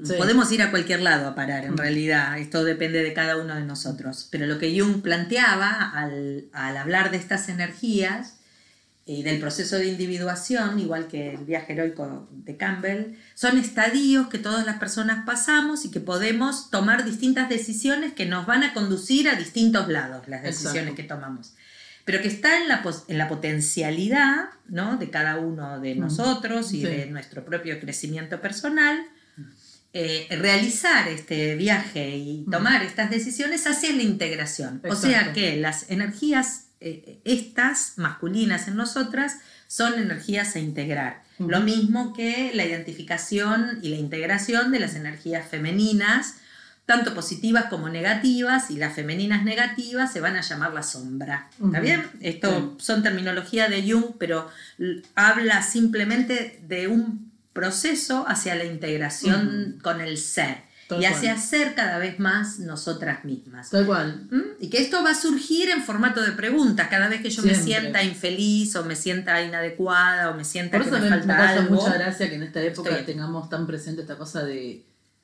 Sí. 0.05 0.13
podemos 0.17 0.49
ir 0.53 0.61
a 0.61 0.71
cualquier 0.71 1.01
lado 1.01 1.27
a 1.27 1.35
parar, 1.35 1.65
en 1.65 1.75
realidad, 1.77 2.37
esto 2.39 2.63
depende 2.63 3.03
de 3.03 3.11
cada 3.13 3.35
uno 3.35 3.53
de 3.55 3.65
nosotros. 3.65 4.29
Pero 4.31 4.45
lo 4.47 4.57
que 4.57 4.79
Jung 4.79 5.01
planteaba 5.01 5.89
al, 5.91 6.45
al 6.53 6.77
hablar 6.77 7.11
de 7.11 7.17
estas 7.17 7.49
energías 7.49 8.37
y 9.05 9.23
del 9.23 9.41
proceso 9.41 9.75
de 9.75 9.87
individuación, 9.87 10.79
igual 10.79 11.07
que 11.07 11.33
el 11.33 11.43
viaje 11.43 11.73
heroico 11.73 12.29
de 12.31 12.55
Campbell, 12.55 13.17
son 13.35 13.57
estadios 13.57 14.27
que 14.29 14.37
todas 14.39 14.65
las 14.65 14.77
personas 14.79 15.25
pasamos 15.25 15.83
y 15.83 15.91
que 15.91 15.99
podemos 15.99 16.69
tomar 16.69 17.03
distintas 17.03 17.49
decisiones 17.49 18.13
que 18.13 18.25
nos 18.25 18.45
van 18.45 18.63
a 18.63 18.73
conducir 18.73 19.27
a 19.27 19.35
distintos 19.35 19.89
lados, 19.89 20.29
las 20.29 20.43
decisiones 20.43 20.91
Exacto. 20.91 20.95
que 20.95 21.03
tomamos. 21.03 21.55
Pero 22.05 22.21
que 22.21 22.27
está 22.27 22.57
en 22.57 22.67
la, 22.67 22.83
en 23.07 23.17
la 23.17 23.27
potencialidad 23.29 24.49
¿no? 24.67 24.97
de 24.97 25.09
cada 25.09 25.37
uno 25.37 25.79
de 25.79 25.95
nosotros 25.95 26.73
y 26.73 26.81
Sí. 26.81 26.85
de 26.85 27.05
nuestro 27.07 27.45
propio 27.45 27.79
crecimiento 27.79 28.41
personal, 28.41 29.05
eh, 29.93 30.27
realizar 30.31 31.07
este 31.07 31.55
viaje 31.55 32.17
y 32.17 32.45
tomar 32.49 32.81
estas 32.83 33.09
decisiones 33.11 33.67
hacia 33.67 33.91
la 33.95 34.01
integración. 34.01 34.81
O 34.89 34.95
sea 34.95 35.33
que 35.33 35.55
las 35.55 35.89
energías, 35.91 36.69
eh, 36.81 37.19
estas 37.25 37.93
masculinas 37.97 38.67
en 38.67 38.75
nosotras, 38.75 39.37
son 39.67 39.93
energías 39.99 40.55
a 40.55 40.59
integrar. 40.59 41.21
Lo 41.39 41.61
mismo 41.61 42.13
que 42.13 42.51
la 42.53 42.65
identificación 42.65 43.79
y 43.81 43.89
la 43.89 43.97
integración 43.97 44.71
de 44.71 44.79
las 44.79 44.95
energías 44.95 45.47
femeninas, 45.47 46.35
tanto 46.85 47.13
positivas 47.13 47.65
como 47.65 47.87
negativas, 47.89 48.69
y 48.69 48.75
las 48.75 48.93
femeninas 48.93 49.43
negativas 49.45 50.11
se 50.11 50.19
van 50.19 50.35
a 50.35 50.41
llamar 50.41 50.73
la 50.73 50.83
sombra. 50.83 51.49
¿Está 51.63 51.79
bien? 51.79 52.03
Esto 52.19 52.75
son 52.79 53.01
terminología 53.03 53.69
de 53.69 53.89
Jung, 53.89 54.15
pero 54.19 54.49
habla 55.15 55.61
simplemente 55.63 56.59
de 56.67 56.87
un 56.87 57.31
proceso 57.53 58.25
hacia 58.27 58.55
la 58.55 58.65
integración 58.65 59.79
con 59.81 60.01
el 60.01 60.17
ser 60.17 60.57
Tal 60.89 61.01
y 61.01 61.05
hacia 61.05 61.33
cual. 61.35 61.43
ser 61.45 61.75
cada 61.75 61.97
vez 61.99 62.19
más 62.19 62.59
nosotras 62.59 63.23
mismas. 63.23 63.69
Tal 63.69 63.85
cual. 63.85 64.27
¿Mm? 64.29 64.41
Y 64.59 64.69
que 64.69 64.79
esto 64.81 65.01
va 65.03 65.11
a 65.11 65.15
surgir 65.15 65.69
en 65.69 65.81
formato 65.83 66.21
de 66.21 66.33
preguntas 66.33 66.87
cada 66.89 67.07
vez 67.07 67.21
que 67.21 67.29
yo 67.29 67.41
me 67.43 67.55
sienta 67.55 68.03
infeliz 68.03 68.75
o 68.75 68.83
me 68.83 68.95
sienta 68.97 69.41
inadecuada 69.41 70.29
o 70.31 70.33
me 70.35 70.43
sienta 70.43 70.77
Por 70.77 70.89
que 70.89 70.89
eso 70.95 70.99
me 70.99 71.09
me, 71.09 71.15
me 71.15 71.21
falta 71.21 71.37
causa 71.37 71.59
algo. 71.61 71.75
mucha 71.75 71.93
gracia 71.93 72.27
que 72.29 72.35
en 72.35 72.43
esta 72.43 72.61
época 72.61 72.89
Estoy- 72.89 73.05
tengamos 73.05 73.49
tan 73.49 73.65
presente 73.65 74.01
esta 74.01 74.17
cosa 74.17 74.43
de, 74.43 74.83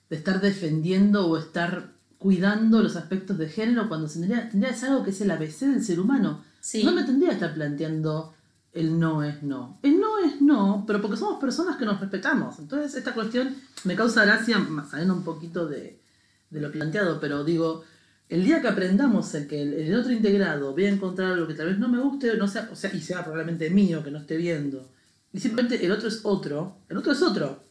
de 0.09 0.17
estar 0.17 0.41
defendiendo 0.41 1.27
o 1.27 1.37
estar 1.37 1.91
cuidando 2.17 2.81
los 2.81 2.95
aspectos 2.95 3.37
de 3.37 3.47
género 3.47 3.87
cuando 3.87 4.07
se 4.07 4.19
tendría, 4.19 4.49
tendría 4.49 4.73
ser 4.73 4.89
algo 4.89 5.03
que 5.03 5.11
es 5.11 5.21
el 5.21 5.31
ABC 5.31 5.59
del 5.61 5.83
ser 5.83 5.99
humano. 5.99 6.43
Sí. 6.59 6.83
No 6.83 6.91
me 6.91 7.03
tendría 7.03 7.29
que 7.29 7.35
estar 7.35 7.53
planteando 7.53 8.33
el 8.73 8.99
no 8.99 9.23
es 9.23 9.41
no. 9.41 9.79
El 9.81 9.99
no 9.99 10.19
es 10.19 10.41
no, 10.41 10.83
pero 10.85 11.01
porque 11.01 11.17
somos 11.17 11.39
personas 11.39 11.77
que 11.77 11.85
nos 11.85 11.99
respetamos. 11.99 12.59
Entonces 12.59 12.95
esta 12.95 13.13
cuestión 13.13 13.55
me 13.83 13.95
causa 13.95 14.25
gracia, 14.25 14.59
más 14.59 14.89
saliendo 14.89 15.13
un 15.13 15.23
poquito 15.23 15.67
de, 15.67 15.99
de 16.49 16.61
lo 16.61 16.71
planteado, 16.71 17.19
pero 17.19 17.43
digo, 17.43 17.83
el 18.27 18.43
día 18.43 18.61
que 18.61 18.67
aprendamos 18.67 19.33
el 19.35 19.47
que 19.47 19.61
el, 19.61 19.73
el 19.73 19.95
otro 19.95 20.11
integrado 20.11 20.73
vea 20.73 20.89
encontrar 20.89 21.33
algo 21.33 21.47
que 21.47 21.53
tal 21.53 21.67
vez 21.67 21.79
no 21.79 21.87
me 21.87 21.99
guste, 21.99 22.35
no 22.37 22.47
sea, 22.47 22.69
o 22.71 22.75
sea, 22.75 22.93
y 22.93 23.01
sea 23.01 23.23
probablemente 23.23 23.69
mío, 23.69 24.03
que 24.03 24.11
no 24.11 24.19
esté 24.19 24.37
viendo, 24.37 24.89
y 25.31 25.39
simplemente 25.39 25.83
el 25.83 25.91
otro 25.91 26.07
es 26.07 26.21
otro, 26.23 26.77
el 26.89 26.97
otro 26.97 27.11
es 27.11 27.21
otro. 27.21 27.68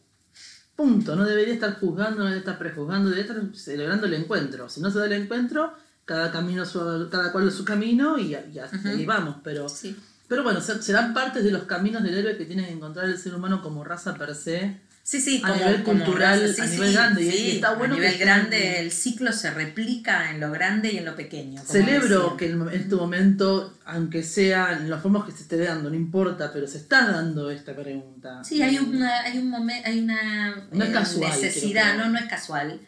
Punto. 0.79 1.13
No 1.13 1.25
debería 1.25 1.53
estar 1.55 1.77
juzgando, 1.77 2.19
no 2.19 2.23
debería 2.23 2.39
estar 2.39 2.57
prejuzgando, 2.57 3.09
debería 3.09 3.29
estar 3.33 3.43
celebrando 3.53 4.05
el 4.05 4.13
encuentro. 4.13 4.69
Si 4.69 4.79
no 4.79 4.89
se 4.89 4.99
da 4.99 5.07
el 5.07 5.11
encuentro, 5.11 5.73
cada 6.05 6.31
camino 6.31 6.65
su- 6.65 7.09
cada 7.11 7.33
cual 7.33 7.51
su 7.51 7.65
camino 7.65 8.17
y, 8.17 8.33
y 8.33 8.59
así 8.59 8.77
Ujú. 8.77 9.05
vamos. 9.05 9.35
Pero, 9.43 9.67
Sí. 9.67 9.93
pero 10.29 10.41
bueno, 10.43 10.61
se- 10.61 10.81
serán 10.81 11.13
partes 11.13 11.43
de 11.43 11.51
los 11.51 11.63
caminos 11.63 12.01
del 12.01 12.15
héroe 12.15 12.37
que 12.37 12.45
tiene 12.45 12.65
que 12.65 12.71
encontrar 12.71 13.09
el 13.09 13.17
ser 13.17 13.35
humano 13.35 13.61
como 13.61 13.83
raza 13.83 14.15
per 14.15 14.33
se. 14.33 14.79
Sí, 15.09 15.19
sí, 15.19 15.41
a 15.43 15.55
nivel 15.55 15.81
cultural, 15.81 16.39
raza, 16.39 16.63
a 16.65 16.67
nivel 16.67 16.93
grande, 16.93 17.23
y- 17.23 17.29
y 17.29 17.51
está 17.55 17.73
bueno 17.73 17.95
a 17.95 17.97
nivel 17.97 18.17
grande 18.19 18.79
el 18.79 18.91
ciclo 18.91 19.33
se 19.33 19.49
replica 19.49 20.29
en 20.29 20.39
lo 20.39 20.51
grande 20.51 20.91
y 20.93 20.97
en 20.97 21.05
lo 21.05 21.15
pequeño. 21.15 21.61
como 21.61 21.73
Celebro 21.73 22.37
que 22.37 22.51
en 22.51 22.69
este 22.69 22.93
momento, 22.95 23.75
aunque 23.85 24.21
sea 24.21 24.73
en 24.73 24.87
las 24.87 25.01
formas 25.01 25.25
que 25.25 25.31
se 25.31 25.41
esté 25.41 25.57
dando, 25.57 25.89
no 25.89 25.95
importa, 25.95 26.51
pero 26.53 26.67
se 26.67 26.77
está 26.77 27.07
dando 27.11 27.49
esta 27.49 27.75
pregunta. 27.75 28.43
Sí, 28.43 28.61
hay 28.61 28.77
una, 28.77 29.21
hay 29.21 29.39
un 29.39 29.49
momento, 29.49 29.89
hay 29.89 29.99
una 29.99 30.67
No 30.71 30.83
es 30.83 30.89
eh, 30.91 30.93
casual, 30.93 31.31
necesidad, 31.41 31.97
no, 31.97 32.07
no 32.09 32.19
es 32.19 32.25
casual. 32.25 32.79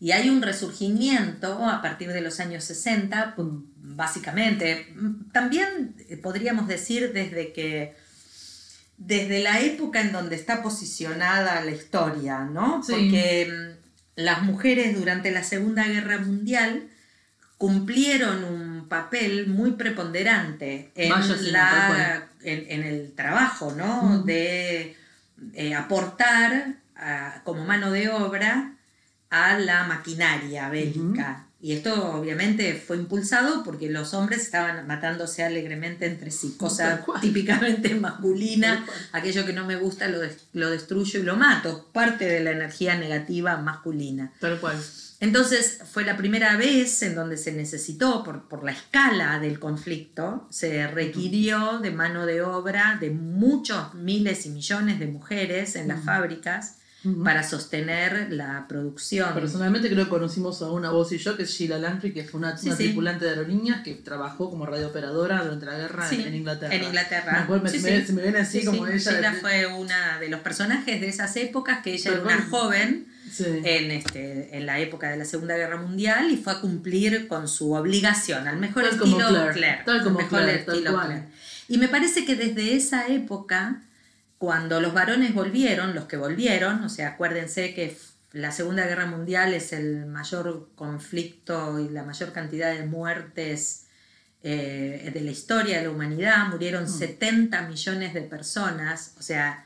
Y 0.00 0.12
hay 0.12 0.30
un 0.30 0.40
resurgimiento 0.40 1.62
a 1.66 1.82
partir 1.82 2.10
de 2.10 2.22
los 2.22 2.40
años 2.40 2.64
60, 2.64 3.34
pues, 3.36 3.48
básicamente. 3.76 4.94
Mm, 4.96 5.30
También 5.30 5.94
eh, 6.08 6.16
podríamos 6.16 6.68
decir 6.68 7.12
desde 7.12 7.52
que 7.52 7.94
desde 8.98 9.40
la 9.42 9.60
época 9.60 10.00
en 10.00 10.12
donde 10.12 10.36
está 10.36 10.62
posicionada 10.62 11.60
la 11.64 11.70
historia, 11.70 12.40
¿no? 12.40 12.82
Sí. 12.82 12.92
Porque 12.92 13.48
mm, 13.50 14.20
las 14.22 14.42
mujeres 14.42 14.96
durante 14.98 15.30
la 15.30 15.42
Segunda 15.44 15.86
Guerra 15.86 16.18
Mundial 16.18 16.88
cumplieron 17.58 18.44
un 18.44 18.88
papel 18.88 19.46
muy 19.46 19.72
preponderante 19.72 20.90
en, 20.94 21.08
la, 21.52 22.28
el 22.44 23.12
trabajo, 23.14 23.72
¿no? 23.72 24.22
De 24.24 24.96
eh, 25.54 25.74
aportar 25.74 26.74
a- 26.96 27.40
como 27.44 27.64
mano 27.64 27.90
de 27.90 28.08
obra 28.10 28.72
a 29.30 29.58
la 29.58 29.84
maquinaria 29.84 30.68
bélica. 30.68 31.45
Y 31.66 31.72
esto 31.72 32.12
obviamente 32.12 32.74
fue 32.74 32.96
impulsado 32.96 33.64
porque 33.64 33.90
los 33.90 34.14
hombres 34.14 34.42
estaban 34.42 34.86
matándose 34.86 35.42
alegremente 35.42 36.06
entre 36.06 36.30
sí, 36.30 36.54
cosa 36.56 37.04
típicamente 37.20 37.92
masculina, 37.96 38.86
aquello 39.10 39.44
que 39.44 39.52
no 39.52 39.66
me 39.66 39.74
gusta 39.74 40.06
lo, 40.06 40.20
lo 40.52 40.70
destruyo 40.70 41.18
y 41.18 41.24
lo 41.24 41.34
mato, 41.34 41.88
parte 41.92 42.24
de 42.24 42.38
la 42.38 42.52
energía 42.52 42.96
negativa 42.96 43.56
masculina. 43.56 44.32
Tal 44.38 44.60
cual. 44.60 44.76
Entonces 45.18 45.80
fue 45.90 46.04
la 46.04 46.16
primera 46.16 46.56
vez 46.56 47.02
en 47.02 47.16
donde 47.16 47.36
se 47.36 47.50
necesitó, 47.50 48.22
por, 48.22 48.46
por 48.46 48.62
la 48.62 48.70
escala 48.70 49.40
del 49.40 49.58
conflicto, 49.58 50.46
se 50.50 50.86
requirió 50.86 51.80
de 51.80 51.90
mano 51.90 52.26
de 52.26 52.42
obra 52.42 52.96
de 53.00 53.10
muchos 53.10 53.92
miles 53.94 54.46
y 54.46 54.50
millones 54.50 55.00
de 55.00 55.08
mujeres 55.08 55.74
en 55.74 55.88
las 55.88 56.04
fábricas 56.04 56.76
Para 57.24 57.42
sostener 57.42 58.32
la 58.32 58.66
producción. 58.68 59.32
Personalmente 59.34 59.88
creo 59.88 60.04
que 60.04 60.10
conocimos 60.10 60.60
a 60.62 60.70
una 60.70 60.90
voz 60.90 61.12
y 61.12 61.18
yo, 61.18 61.36
que 61.36 61.44
es 61.44 61.50
Sheila 61.50 61.78
Langtry, 61.78 62.12
que 62.12 62.24
fue 62.24 62.38
una, 62.38 62.56
Sí, 62.56 62.66
una 62.68 62.76
sí. 62.76 62.84
tripulante 62.84 63.24
de 63.24 63.30
aerolíneas 63.32 63.82
que 63.82 63.94
trabajó 63.94 64.50
como 64.50 64.66
radiooperadora 64.66 65.42
durante 65.44 65.66
la 65.66 65.76
guerra 65.78 66.08
Sí, 66.08 66.16
en, 66.22 66.28
en 66.28 66.34
Inglaterra. 66.36 66.74
En 66.74 66.82
Inglaterra. 66.84 67.46
Me, 67.48 67.58
me- 67.60 67.68
Sí, 67.70 67.78
me- 67.80 68.00
sí. 68.00 68.06
se 68.06 68.12
me 68.12 68.22
viene 68.22 68.38
así 68.38 68.60
Sí, 68.60 68.66
como 68.66 68.86
ella. 68.86 68.96
Sheila 69.12 69.32
fue 69.34 69.66
una 69.66 70.18
de 70.18 70.28
los 70.28 70.40
personajes 70.40 71.00
de 71.00 71.08
esas 71.08 71.36
épocas, 71.36 71.80
que 71.82 71.92
ella 71.94 72.10
Tal 72.12 72.14
era 72.14 72.22
una 72.24 72.42
joven 72.48 73.06
Sí. 73.30 73.44
en, 73.64 73.90
este, 73.90 74.56
en 74.56 74.66
la 74.66 74.78
época 74.80 75.10
de 75.10 75.16
la 75.16 75.24
Segunda 75.24 75.56
Guerra 75.56 75.76
Mundial 75.82 76.30
y 76.30 76.36
fue 76.36 76.52
a 76.54 76.60
cumplir 76.60 77.26
con 77.28 77.48
su 77.48 77.72
obligación, 77.72 78.46
al 78.46 78.56
mejor 78.58 78.84
Tal 78.88 78.98
como 78.98 79.20
estilo 79.20 79.50
Claire, 79.52 79.82
tal 79.84 80.02
como 80.04 80.18
al 80.20 80.24
mejor 80.24 80.40
Claire, 80.42 80.62
tal 80.62 80.74
estilo 80.76 80.92
cual. 80.94 81.06
Claire. 81.06 81.24
Y 81.68 81.78
me 81.78 81.88
parece 81.88 82.24
que 82.24 82.36
desde 82.36 82.76
esa 82.76 83.08
época, 83.08 83.82
cuando 84.38 84.80
los 84.80 84.92
varones 84.92 85.32
volvieron, 85.34 85.94
los 85.94 86.04
que 86.04 86.16
volvieron, 86.16 86.82
o 86.84 86.88
sea, 86.88 87.08
acuérdense 87.08 87.74
que 87.74 87.96
la 88.32 88.52
Segunda 88.52 88.86
Guerra 88.86 89.06
Mundial 89.06 89.54
es 89.54 89.72
el 89.72 90.04
mayor 90.06 90.68
conflicto 90.74 91.78
y 91.80 91.88
la 91.88 92.02
mayor 92.02 92.32
cantidad 92.32 92.74
de 92.74 92.84
muertes 92.86 93.82
eh, 94.42 95.10
de 95.12 95.20
la 95.22 95.30
historia 95.32 95.78
de 95.78 95.84
la 95.84 95.90
humanidad, 95.90 96.46
murieron 96.48 96.84
Mm. 96.84 96.88
70 96.88 97.62
millones 97.62 98.14
de 98.14 98.20
personas, 98.20 99.14
o 99.18 99.22
sea, 99.22 99.64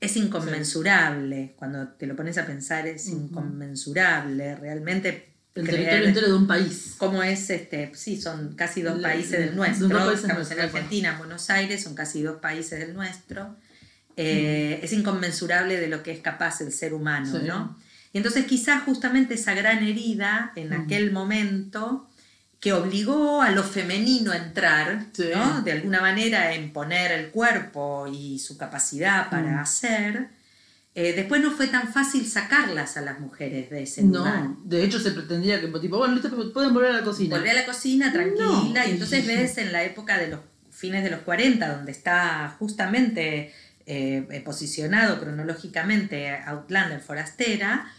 es 0.00 0.16
inconmensurable, 0.16 1.54
cuando 1.56 1.88
te 1.88 2.06
lo 2.06 2.16
pones 2.16 2.36
a 2.38 2.46
pensar 2.46 2.86
es 2.88 3.08
Ujú. 3.08 3.16
inconmensurable, 3.26 4.56
realmente 4.56 5.28
El 5.54 5.66
territorio 5.66 6.08
entero 6.08 6.26
de 6.28 6.34
un 6.34 6.46
país. 6.46 6.94
cómo 6.98 7.22
es, 7.22 7.50
este, 7.50 7.92
sí, 7.94 8.20
son 8.20 8.54
casi 8.54 8.82
dos 8.82 8.98
La- 8.98 9.08
países 9.10 9.32
del 9.38 9.46
dos 9.48 9.56
nuestro. 9.56 9.88
países 9.88 10.14
Estamos 10.22 10.36
nuestros, 10.38 10.58
en. 10.58 10.64
Argentina, 10.64 11.12
en 11.12 11.18
Buenos 11.18 11.50
Aires, 11.50 11.82
son 11.82 11.94
casi 11.94 12.22
dos 12.22 12.40
países 12.40 12.78
del 12.80 12.94
nuestro. 12.94 13.54
Eh, 14.20 14.80
Es 14.82 14.92
inconmensurable 14.92 15.78
de 15.80 15.86
lo 15.88 16.02
que 16.02 16.10
es 16.10 16.18
capaz 16.20 16.60
el 16.60 16.72
ser 16.72 16.92
humano, 16.92 17.38
Sí. 17.40 17.46
¿no? 17.46 17.78
Y 18.12 18.18
entonces 18.18 18.46
quizás 18.46 18.82
justamente 18.82 19.34
esa 19.34 19.54
gran 19.54 19.78
herida 19.86 20.52
en 20.56 20.70
Mm. 20.70 20.80
aquel 20.82 21.12
momento 21.12 22.08
que 22.60 22.72
obligó 22.72 23.40
a 23.42 23.50
lo 23.52 23.62
femenino 23.62 24.32
a 24.32 24.36
entrar, 24.36 25.06
Sí. 25.12 25.24
¿no? 25.32 25.62
De 25.62 25.70
alguna 25.72 26.00
manera 26.00 26.52
en 26.54 26.72
poner 26.72 27.12
el 27.12 27.28
cuerpo 27.30 28.08
y 28.12 28.40
su 28.40 28.58
capacidad 28.58 29.30
para 29.30 29.52
Mm. 29.52 29.58
hacer, 29.60 30.28
eh, 30.96 31.12
después 31.14 31.40
no 31.40 31.52
fue 31.52 31.68
tan 31.68 31.86
fácil 31.92 32.26
sacarlas 32.26 32.96
a 32.96 33.02
las 33.02 33.20
mujeres 33.20 33.70
de 33.70 33.84
ese 33.84 34.02
lugar. 34.02 34.42
No, 34.42 34.60
de 34.64 34.82
hecho 34.82 34.98
se 34.98 35.12
pretendía 35.12 35.60
que, 35.60 35.68
tipo, 35.78 35.98
bueno, 35.98 36.14
listo, 36.14 36.52
pueden 36.52 36.74
volver 36.74 36.90
a 36.90 36.94
la 36.98 37.04
cocina. 37.04 37.36
Volví 37.36 37.50
a 37.50 37.54
la 37.54 37.64
cocina 37.66 38.12
tranquila 38.12 38.82
No. 38.82 38.88
y 38.88 38.90
entonces 38.90 39.24
ves 39.24 39.58
en 39.58 39.70
la 39.70 39.84
época 39.84 40.18
de 40.18 40.26
los 40.28 40.40
fines 40.72 41.04
de 41.04 41.10
los 41.10 41.20
40, 41.20 41.76
donde 41.76 41.92
está 41.92 42.56
justamente 42.58 43.52
eh, 43.88 44.26
eh, 44.30 44.40
posicionado 44.44 45.18
cronológicamente 45.18 46.30
Outlander 46.46 47.00
Forastera, 47.00 47.90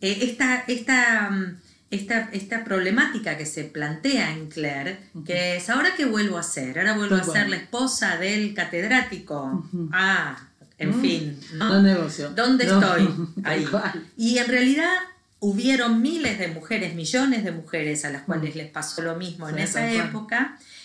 eh, 0.00 0.18
esta, 0.22 0.62
esta, 0.68 1.30
mm, 1.30 1.56
esta, 1.90 2.28
esta 2.32 2.64
problemática 2.64 3.36
que 3.38 3.46
se 3.46 3.64
plantea 3.64 4.32
en 4.32 4.48
Claire, 4.50 4.98
que 5.26 5.56
es, 5.56 5.70
¿ahora 5.70 5.90
qué 5.96 6.04
vuelvo 6.04 6.36
a 6.36 6.40
hacer? 6.40 6.78
Ahora 6.78 6.94
vuelvo 6.94 7.16
Tal 7.16 7.30
a 7.30 7.32
ser 7.32 7.48
la 7.48 7.56
esposa 7.56 8.16
del 8.18 8.52
catedrático. 8.54 9.66
Ah, 9.92 10.36
en 10.78 10.90
Mm. 10.90 11.00
fin. 11.00 11.40
¿no? 11.54 11.68
No 11.70 11.82
negocio. 11.82 12.30
¿Dónde 12.30 12.66
No, 12.66 12.78
estoy? 12.80 13.08
Ahí. 13.44 13.66
Y 14.16 14.38
en 14.38 14.46
realidad 14.48 14.92
hubieron 15.40 16.02
miles 16.02 16.38
de 16.38 16.48
mujeres, 16.48 16.94
millones 16.94 17.42
de 17.44 17.52
mujeres 17.52 18.04
a 18.04 18.10
las 18.10 18.22
cuales 18.22 18.54
Mm. 18.54 18.58
les 18.58 18.70
pasó 18.70 19.02
lo 19.02 19.16
mismo 19.16 19.48
en 19.48 19.58
esa 19.58 19.80
cual. 19.80 19.92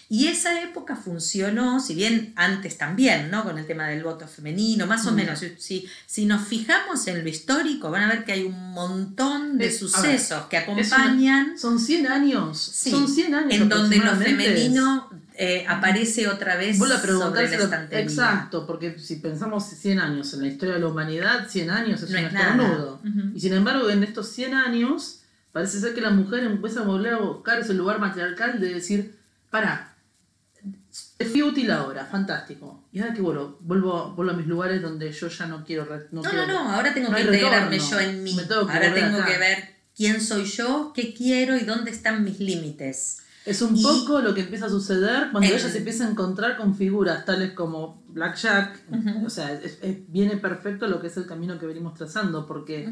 Y 0.09 0.27
esa 0.27 0.61
época 0.61 0.95
funcionó, 0.95 1.79
si 1.79 1.95
bien 1.95 2.33
antes 2.35 2.77
también, 2.77 3.31
¿no? 3.31 3.43
Con 3.43 3.57
el 3.57 3.65
tema 3.65 3.87
del 3.87 4.03
voto 4.03 4.27
femenino, 4.27 4.85
más 4.85 5.05
o 5.07 5.11
Mm. 5.11 5.15
menos. 5.15 5.39
Si- 5.57 5.87
Si, 6.05 6.25
nos 6.25 6.45
fijamos 6.47 7.07
en 7.07 7.23
lo 7.23 7.29
histórico, 7.29 7.89
van 7.89 8.03
a 8.03 8.07
ver 8.09 8.23
que 8.25 8.33
hay 8.33 8.43
un 8.43 8.71
montón 8.73 9.57
de 9.57 9.67
Es- 9.67 9.79
sucesos 9.79 10.45
que 10.49 10.57
una- 10.57 10.81
acompañan 10.83 11.57
Son 11.57 11.79
100 11.79 12.07
años. 12.07 12.59
Sí, 12.59 12.91
son 12.91 13.07
100 13.07 13.33
años. 13.33 13.53
en 13.53 13.69
donde 13.69 13.97
lo 13.97 14.15
femenino 14.15 15.09
eh, 15.35 15.65
aparece 15.67 16.27
otra 16.27 16.57
vez 16.57 16.77
Vos 16.77 16.87
la 16.89 16.99
sobre 17.01 17.49
la 17.49 17.55
estantería. 17.63 18.03
Exacto, 18.03 18.67
porque 18.67 18.99
si 18.99 19.15
pensamos 19.15 19.65
100 19.67 19.99
años 19.99 20.31
en 20.35 20.41
la 20.41 20.47
historia 20.47 20.75
de 20.75 20.79
la 20.81 20.87
humanidad, 20.87 21.49
100 21.49 21.71
años 21.71 22.03
es 22.03 22.11
No 22.11 22.19
un 22.19 22.25
es 22.25 22.33
estornudo. 22.33 23.01
Y 23.33 23.39
sin 23.39 23.53
embargo, 23.53 23.89
en 23.89 24.03
estos 24.03 24.27
100 24.29 24.53
años, 24.53 25.21
parece 25.51 25.79
ser 25.79 25.95
que 25.95 26.01
la 26.01 26.11
mujer 26.11 26.43
empieza 26.43 26.81
a 26.81 26.83
volver 26.83 27.15
a 27.15 27.17
buscar 27.17 27.59
ese 27.59 27.73
lugar 27.73 27.99
matriarcal 27.99 28.59
de 28.59 28.75
decir, 28.75 29.15
para, 29.49 29.92
fui 31.19 31.41
útil 31.41 31.71
ahora, 31.71 32.05
fantástico. 32.05 32.83
Y 32.91 32.99
ahora 32.99 33.13
que 33.13 33.21
vuelvo, 33.21 33.57
vuelvo, 33.61 34.13
vuelvo 34.15 34.31
a 34.33 34.35
mis 34.35 34.47
lugares 34.47 34.81
donde 34.81 35.11
yo 35.11 35.27
ya 35.27 35.45
no 35.45 35.63
quiero... 35.63 35.85
No, 36.11 36.21
quiero- 36.21 36.47
no, 36.47 36.53
no, 36.65 36.71
ahora 36.71 36.93
tengo 36.93 37.09
No 37.09 37.15
que 37.15 37.21
integrarme 37.23 37.77
retorno. 37.77 37.91
yo 37.91 37.99
en 38.09 38.23
mí. 38.23 38.35
Tengo 38.35 38.55
ahora 38.61 38.93
tengo 38.93 39.17
acá. 39.17 39.25
que 39.25 39.37
ver 39.37 39.57
quién 39.95 40.19
soy 40.21 40.45
yo, 40.45 40.91
qué 40.95 41.13
quiero 41.13 41.55
y 41.55 41.61
dónde 41.65 41.91
están 41.91 42.23
mis 42.23 42.39
límites. 42.39 43.19
Es 43.45 43.61
un 43.61 43.75
Y- 43.75 43.83
poco 43.83 44.21
lo 44.21 44.33
que 44.33 44.41
empieza 44.41 44.65
a 44.67 44.69
suceder 44.69 45.29
cuando 45.31 45.49
ella 45.53 45.69
se 45.69 45.77
empieza 45.79 46.05
a 46.07 46.09
encontrar 46.11 46.57
con 46.57 46.75
figuras 46.75 47.25
tales 47.25 47.51
como 47.51 48.01
Blackjack. 48.07 48.79
Ujú. 48.89 49.25
O 49.25 49.29
sea, 49.29 49.51
es- 49.53 49.79
es- 49.81 49.97
viene 50.11 50.37
perfecto 50.37 50.87
lo 50.87 50.99
que 51.01 51.07
es 51.07 51.17
el 51.17 51.25
camino 51.25 51.59
que 51.59 51.65
venimos 51.65 51.93
trazando, 51.95 52.45
porque 52.47 52.89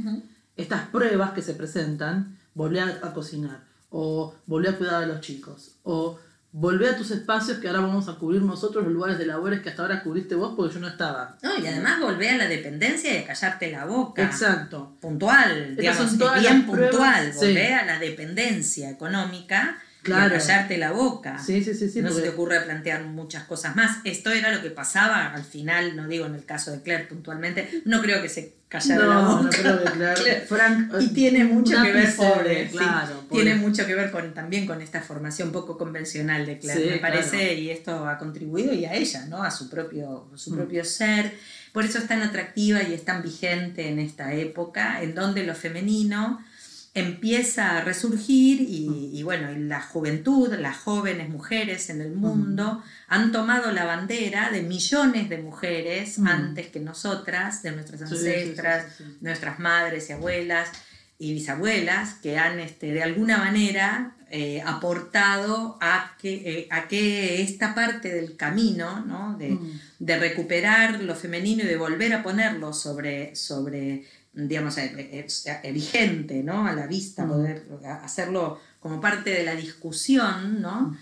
estas 0.57 0.87
pruebas 0.89 1.31
que 1.31 1.41
se 1.41 1.53
presentan, 1.53 2.37
volver 2.53 2.83
a, 2.83 3.07
a 3.07 3.13
cocinar, 3.13 3.63
o 3.89 4.35
volver 4.45 4.75
a 4.75 4.77
cuidar 4.77 5.03
a 5.03 5.07
los 5.07 5.21
chicos, 5.21 5.75
o 5.83 6.19
volver 6.53 6.89
a 6.89 6.97
tus 6.97 7.11
espacios 7.11 7.59
que 7.59 7.67
ahora 7.67 7.81
vamos 7.81 8.09
a 8.09 8.15
cubrir 8.15 8.41
nosotros, 8.41 8.83
los 8.83 8.93
lugares 8.93 9.17
de 9.17 9.25
labores 9.25 9.61
que 9.61 9.69
hasta 9.69 9.83
ahora 9.83 10.03
cubriste 10.03 10.35
vos 10.35 10.53
porque 10.55 10.73
yo 10.73 10.79
no 10.81 10.87
estaba. 10.87 11.37
No, 11.41 11.57
y 11.57 11.65
además 11.65 11.99
volvé 11.99 12.29
a 12.29 12.37
la 12.37 12.47
dependencia 12.47 13.13
y 13.13 13.17
a 13.17 13.25
callarte 13.25 13.71
la 13.71 13.85
boca. 13.85 14.23
Exacto. 14.23 14.97
Puntual, 14.99 15.75
digamos, 15.75 16.09
son 16.09 16.19
todas 16.19 16.41
bien 16.41 16.65
puntual. 16.65 17.33
sí. 17.33 17.39
Volvé 17.47 17.73
a 17.73 17.85
la 17.85 17.99
dependencia 17.99 18.89
económica 18.89 19.77
Claro. 20.03 20.35
y 20.35 20.39
callarte 20.39 20.77
la 20.77 20.91
boca. 20.91 21.37
Sí, 21.37 21.63
sí, 21.63 21.73
sí, 21.73 21.87
sí. 21.89 22.01
no 22.01 22.11
se 22.11 22.21
te 22.21 22.29
ocurre 22.29 22.59
plantear 22.61 23.03
muchas 23.03 23.43
cosas 23.43 23.75
más. 23.75 23.97
Esto 24.03 24.31
era 24.31 24.51
lo 24.53 24.61
que 24.61 24.71
pasaba 24.71 25.33
al 25.33 25.43
final, 25.43 25.95
no 25.95 26.07
digo 26.07 26.25
en 26.25 26.35
el 26.35 26.43
caso 26.45 26.71
de 26.71 26.81
Claire 26.81 27.05
puntualmente, 27.05 27.81
no 27.85 28.01
creo 28.01 28.21
que 28.21 28.29
se 28.29 28.53
callara 28.67 29.05
la 29.05 29.13
no, 29.15 29.37
boca. 29.37 29.43
no 29.43 29.49
creo 29.49 29.83
que. 29.83 29.91
Claire. 29.91 30.41
Frank, 30.49 30.91
Y 31.01 31.09
tiene 31.09 31.43
mucho 31.43 31.81
que 31.83 31.91
ver, 31.91 32.15
pobre, 32.15 32.69
sí, 32.69 32.77
claro, 32.77 33.21
pobre. 33.29 33.43
tiene 33.43 33.55
mucho 33.59 33.85
que 33.85 33.93
ver 33.95 34.09
con, 34.11 34.33
también 34.33 34.65
con 34.65 34.81
esta 34.81 35.01
formación 35.01 35.51
poco 35.51 35.77
convencional 35.77 36.45
de 36.45 36.57
Claire, 36.57 36.83
Sí, 36.83 36.89
me 36.89 36.97
parece, 36.97 37.37
claro. 37.37 37.53
y 37.53 37.69
esto 37.69 38.07
ha 38.09 38.17
contribuido 38.17 38.73
y 38.73 38.85
a 38.85 38.93
ella, 38.95 39.25
¿no? 39.27 39.43
A 39.43 39.51
su 39.51 39.69
propio, 39.69 40.27
su 40.35 40.51
Mm. 40.51 40.55
propio 40.55 40.83
ser. 40.85 41.33
Por 41.73 41.85
eso 41.85 41.99
es 41.99 42.07
tan 42.07 42.21
atractiva 42.21 42.81
y 42.83 42.93
es 42.93 43.05
tan 43.05 43.21
vigente 43.21 43.87
en 43.87 43.99
esta 43.99 44.33
época, 44.33 45.01
en 45.03 45.13
donde 45.15 45.43
lo 45.45 45.53
femenino 45.55 46.43
empieza 46.93 47.77
a 47.77 47.81
resurgir 47.83 48.61
y, 48.61 48.89
Mm. 48.89 49.15
y 49.15 49.23
bueno, 49.23 49.51
y 49.51 49.59
la 49.59 49.81
juventud, 49.81 50.53
las 50.59 50.77
jóvenes 50.77 51.29
mujeres 51.29 51.89
en 51.89 52.01
el 52.01 52.11
mundo 52.11 52.83
han 53.07 53.31
tomado 53.31 53.71
la 53.71 53.85
bandera 53.85 54.49
de 54.51 54.61
millones 54.61 55.29
de 55.29 55.37
mujeres 55.37 56.19
Mm. 56.19 56.27
antes 56.27 56.67
que 56.67 56.79
nosotras, 56.81 57.63
de 57.63 57.71
nuestras 57.71 58.01
sí, 58.09 58.15
ancestras, 58.15 58.85
sí, 58.97 59.03
sí. 59.05 59.17
nuestras 59.21 59.59
madres 59.59 60.09
y 60.09 60.13
abuelas 60.13 60.69
y 61.17 61.33
bisabuelas 61.33 62.15
que 62.15 62.37
han 62.37 62.59
este, 62.59 62.91
de 62.91 63.03
alguna 63.03 63.37
manera 63.37 64.15
eh, 64.33 64.61
aportado 64.65 65.77
a 65.81 66.15
que, 66.21 66.33
eh, 66.61 66.67
a 66.71 66.87
que 66.87 67.41
esta 67.41 67.75
parte 67.75 68.13
del 68.13 68.37
camino 68.37 69.01
¿no? 69.05 69.37
de, 69.37 69.49
Mm. 69.51 69.79
de 69.99 70.19
recuperar 70.19 71.01
lo 71.01 71.15
femenino 71.15 71.63
y 71.63 71.67
de 71.67 71.75
volver 71.75 72.13
a 72.13 72.23
ponerlo 72.23 72.71
sobre, 72.73 73.35
sobre 73.35 74.05
digamos, 74.33 74.77
eh, 74.77 74.91
eh, 74.95 75.27
eh, 75.63 75.71
vigente, 75.71 76.43
¿no? 76.43 76.65
A 76.67 76.73
la 76.73 76.87
vista, 76.87 77.25
Mm. 77.25 77.29
poder 77.29 77.63
hacerlo 78.03 78.59
como 78.79 78.99
parte 79.01 79.29
de 79.31 79.43
la 79.43 79.55
discusión, 79.55 80.61
¿no? 80.61 80.97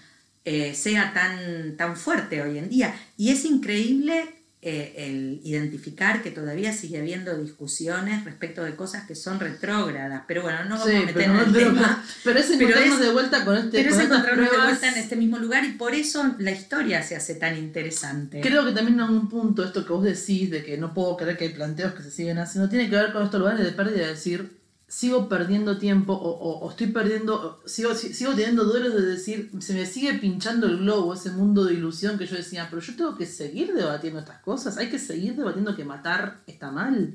Eh, 0.45 0.73
sea 0.73 1.13
tan, 1.13 1.77
tan 1.77 1.95
fuerte 1.95 2.41
hoy 2.41 2.57
en 2.57 2.69
día. 2.69 2.95
Y 3.17 3.29
es 3.29 3.45
increíble 3.45 4.38
eh, 4.61 4.93
el 4.97 5.39
identificar 5.45 6.21
que 6.21 6.31
todavía 6.31 6.73
sigue 6.73 6.99
habiendo 6.99 7.37
discusiones 7.37 8.25
respecto 8.25 8.61
de 8.63 8.75
cosas 8.75 9.05
que 9.07 9.15
son 9.15 9.39
retrógradas. 9.39 10.23
Pero 10.27 10.41
bueno, 10.41 10.65
no 10.65 10.71
vamos 10.71 10.87
Sí, 10.89 10.95
a 10.95 10.99
meter 10.99 11.13
pero, 11.15 11.33
en 11.33 11.39
el 11.39 11.53
pero- 11.53 11.67
tema. 11.73 12.03
pero 12.25 12.39
es 12.39 12.45
Pero 12.47 12.59
encontrarnos 12.63 12.99
es- 12.99 13.05
de 13.05 13.11
vuelta 13.13 13.45
con 13.45 13.57
este 13.57 13.69
Pero 13.83 13.89
con 13.95 14.01
encontrarnos 14.01 14.43
de 14.43 14.47
pruebas. 14.49 14.67
vuelta 14.67 14.89
en 14.97 14.97
este 15.03 15.15
mismo 15.15 15.37
lugar 15.37 15.63
y 15.63 15.71
por 15.73 15.93
eso 15.95 16.35
la 16.39 16.51
historia 16.51 17.01
se 17.03 17.15
hace 17.15 17.35
tan 17.35 17.57
interesante. 17.57 18.41
Creo 18.41 18.65
que 18.65 18.71
también 18.73 18.99
en 18.99 19.05
un 19.09 19.29
punto 19.29 19.63
esto 19.63 19.85
que 19.85 19.93
vos 19.93 20.03
decís 20.03 20.51
de 20.51 20.63
que 20.63 20.77
no 20.77 20.93
puedo 20.93 21.15
creer 21.15 21.37
que 21.37 21.45
hay 21.45 21.53
planteos 21.53 21.93
que 21.93 22.03
se 22.03 22.11
siguen 22.11 22.37
haciendo, 22.39 22.69
tiene 22.69 22.89
que 22.89 22.95
ver 22.97 23.13
con 23.13 23.23
estos 23.23 23.39
lugares 23.39 23.63
de 23.63 23.71
pérdida 23.71 23.99
de 24.05 24.07
decir, 24.07 24.58
sigo 24.89 25.29
perdiendo 25.29 25.77
tiempo 25.77 26.13
o, 26.13 26.29
o- 26.31 26.59
o 26.65 26.69
estoy 26.71 26.87
perdiendo, 26.87 27.61
sigo, 27.65 27.93
si- 27.95 28.13
sigo 28.13 28.33
teniendo 28.33 28.63
duelos 28.65 28.93
de 28.95 29.03
decir, 29.03 29.51
se 29.59 29.73
me 29.75 29.85
sigue 29.85 30.15
pinchando 30.15 30.65
el 30.67 30.79
globo, 30.79 31.13
ese 31.13 31.29
mundo 31.31 31.63
de 31.63 31.75
ilusión 31.75 32.17
que 32.17 32.25
yo 32.25 32.35
decía, 32.35 32.67
pero 32.69 32.81
yo 32.81 32.95
tengo 32.95 33.15
que 33.15 33.25
seguir 33.27 33.73
debatiendo 33.73 34.19
estas 34.19 34.39
cosas, 34.41 34.77
hay 34.77 34.89
que 34.89 34.97
seguir 34.99 35.35
debatiendo 35.35 35.75
que 35.75 35.85
matar 35.85 36.39
está 36.47 36.71
mal. 36.71 37.13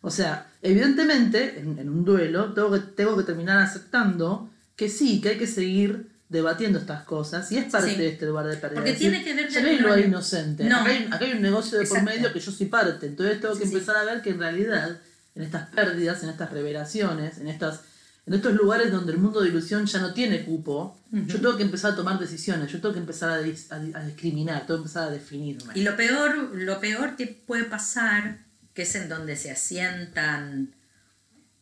O 0.00 0.10
sea, 0.12 0.46
evidentemente, 0.62 1.58
en, 1.60 1.78
en 1.78 1.88
un 1.90 2.04
duelo, 2.04 2.52
tengo 2.54 2.70
que, 2.72 2.78
tengo 2.80 3.16
que 3.16 3.24
terminar 3.24 3.58
aceptando 3.58 4.48
que 4.76 4.88
sí, 4.88 5.20
que 5.20 5.30
hay 5.30 5.38
que 5.38 5.46
seguir 5.48 6.08
debatiendo 6.28 6.78
estas 6.78 7.02
cosas 7.04 7.50
y 7.50 7.58
es 7.58 7.64
parte 7.64 7.90
Sí. 7.92 7.96
de 7.96 8.08
este 8.10 8.26
lugar 8.26 8.46
de 8.46 8.56
pérdida. 8.58 8.76
Porque 8.76 8.92
decir, 8.92 9.10
tiene 9.10 9.24
que 9.24 9.34
ver 9.34 9.50
de 9.50 9.82
no 9.82 9.88
manera- 9.88 10.06
inocente. 10.06 10.64
No. 10.64 10.76
Acá, 10.76 10.90
hay, 10.90 11.04
acá 11.10 11.24
hay 11.24 11.32
un 11.32 11.42
negocio 11.42 11.78
de 11.78 11.86
por 11.86 11.96
Exacto. 11.98 12.16
medio 12.20 12.32
que 12.32 12.38
yo 12.40 12.52
soy 12.52 12.66
parte. 12.66 13.06
Entonces 13.06 13.40
tengo 13.40 13.54
que 13.54 13.64
Sí, 13.64 13.70
sí. 13.70 13.74
empezar 13.74 13.96
a 13.96 14.04
ver 14.04 14.22
que 14.22 14.30
en 14.30 14.38
realidad, 14.38 15.00
en 15.38 15.44
estas 15.44 15.68
pérdidas, 15.70 16.22
en 16.22 16.28
estas 16.30 16.50
revelaciones, 16.50 17.38
en 17.38 17.48
estas 17.48 17.80
en 18.26 18.34
estos 18.34 18.52
lugares 18.52 18.92
donde 18.92 19.12
el 19.12 19.18
mundo 19.18 19.40
de 19.40 19.48
ilusión 19.48 19.86
ya 19.86 20.00
no 20.00 20.12
tiene 20.12 20.44
cupo, 20.44 21.00
yo 21.10 21.36
tengo 21.40 21.56
que 21.56 21.62
empezar 21.62 21.92
a 21.92 21.96
tomar 21.96 22.18
decisiones, 22.18 22.70
yo 22.70 22.78
tengo 22.78 22.92
que 22.92 23.00
empezar 23.00 23.30
a, 23.30 23.40
dis- 23.40 23.72
a- 23.72 23.98
a 23.98 24.04
discriminar, 24.04 24.66
tengo 24.66 24.80
que 24.80 24.82
empezar 24.88 25.08
a 25.08 25.10
definirme. 25.10 25.72
Y 25.74 25.80
lo 25.82 25.96
peor, 25.96 26.36
lo 26.54 26.78
peor 26.78 27.16
que 27.16 27.26
puede 27.28 27.64
pasar, 27.64 28.40
que 28.74 28.82
es 28.82 28.94
en 28.96 29.08
donde 29.08 29.34
se 29.34 29.50
asientan 29.50 30.74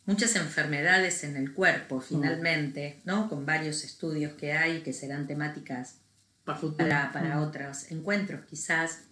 muchas 0.05 0.35
enfermedades 0.35 1.23
en 1.23 1.37
el 1.37 1.53
cuerpo, 1.53 2.01
finalmente, 2.01 2.99
¿no? 3.05 3.29
Con 3.29 3.45
varios 3.45 3.85
estudios 3.85 4.33
que 4.33 4.51
hay 4.51 4.81
que 4.81 4.91
serán 4.91 5.25
temáticas 5.25 5.95
para 6.43 6.59
para, 6.59 7.11
para 7.13 7.41
otros 7.41 7.91
encuentros, 7.91 8.41
quizás, 8.45 9.03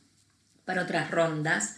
para 0.66 0.84
otras 0.84 1.10
rondas, 1.10 1.78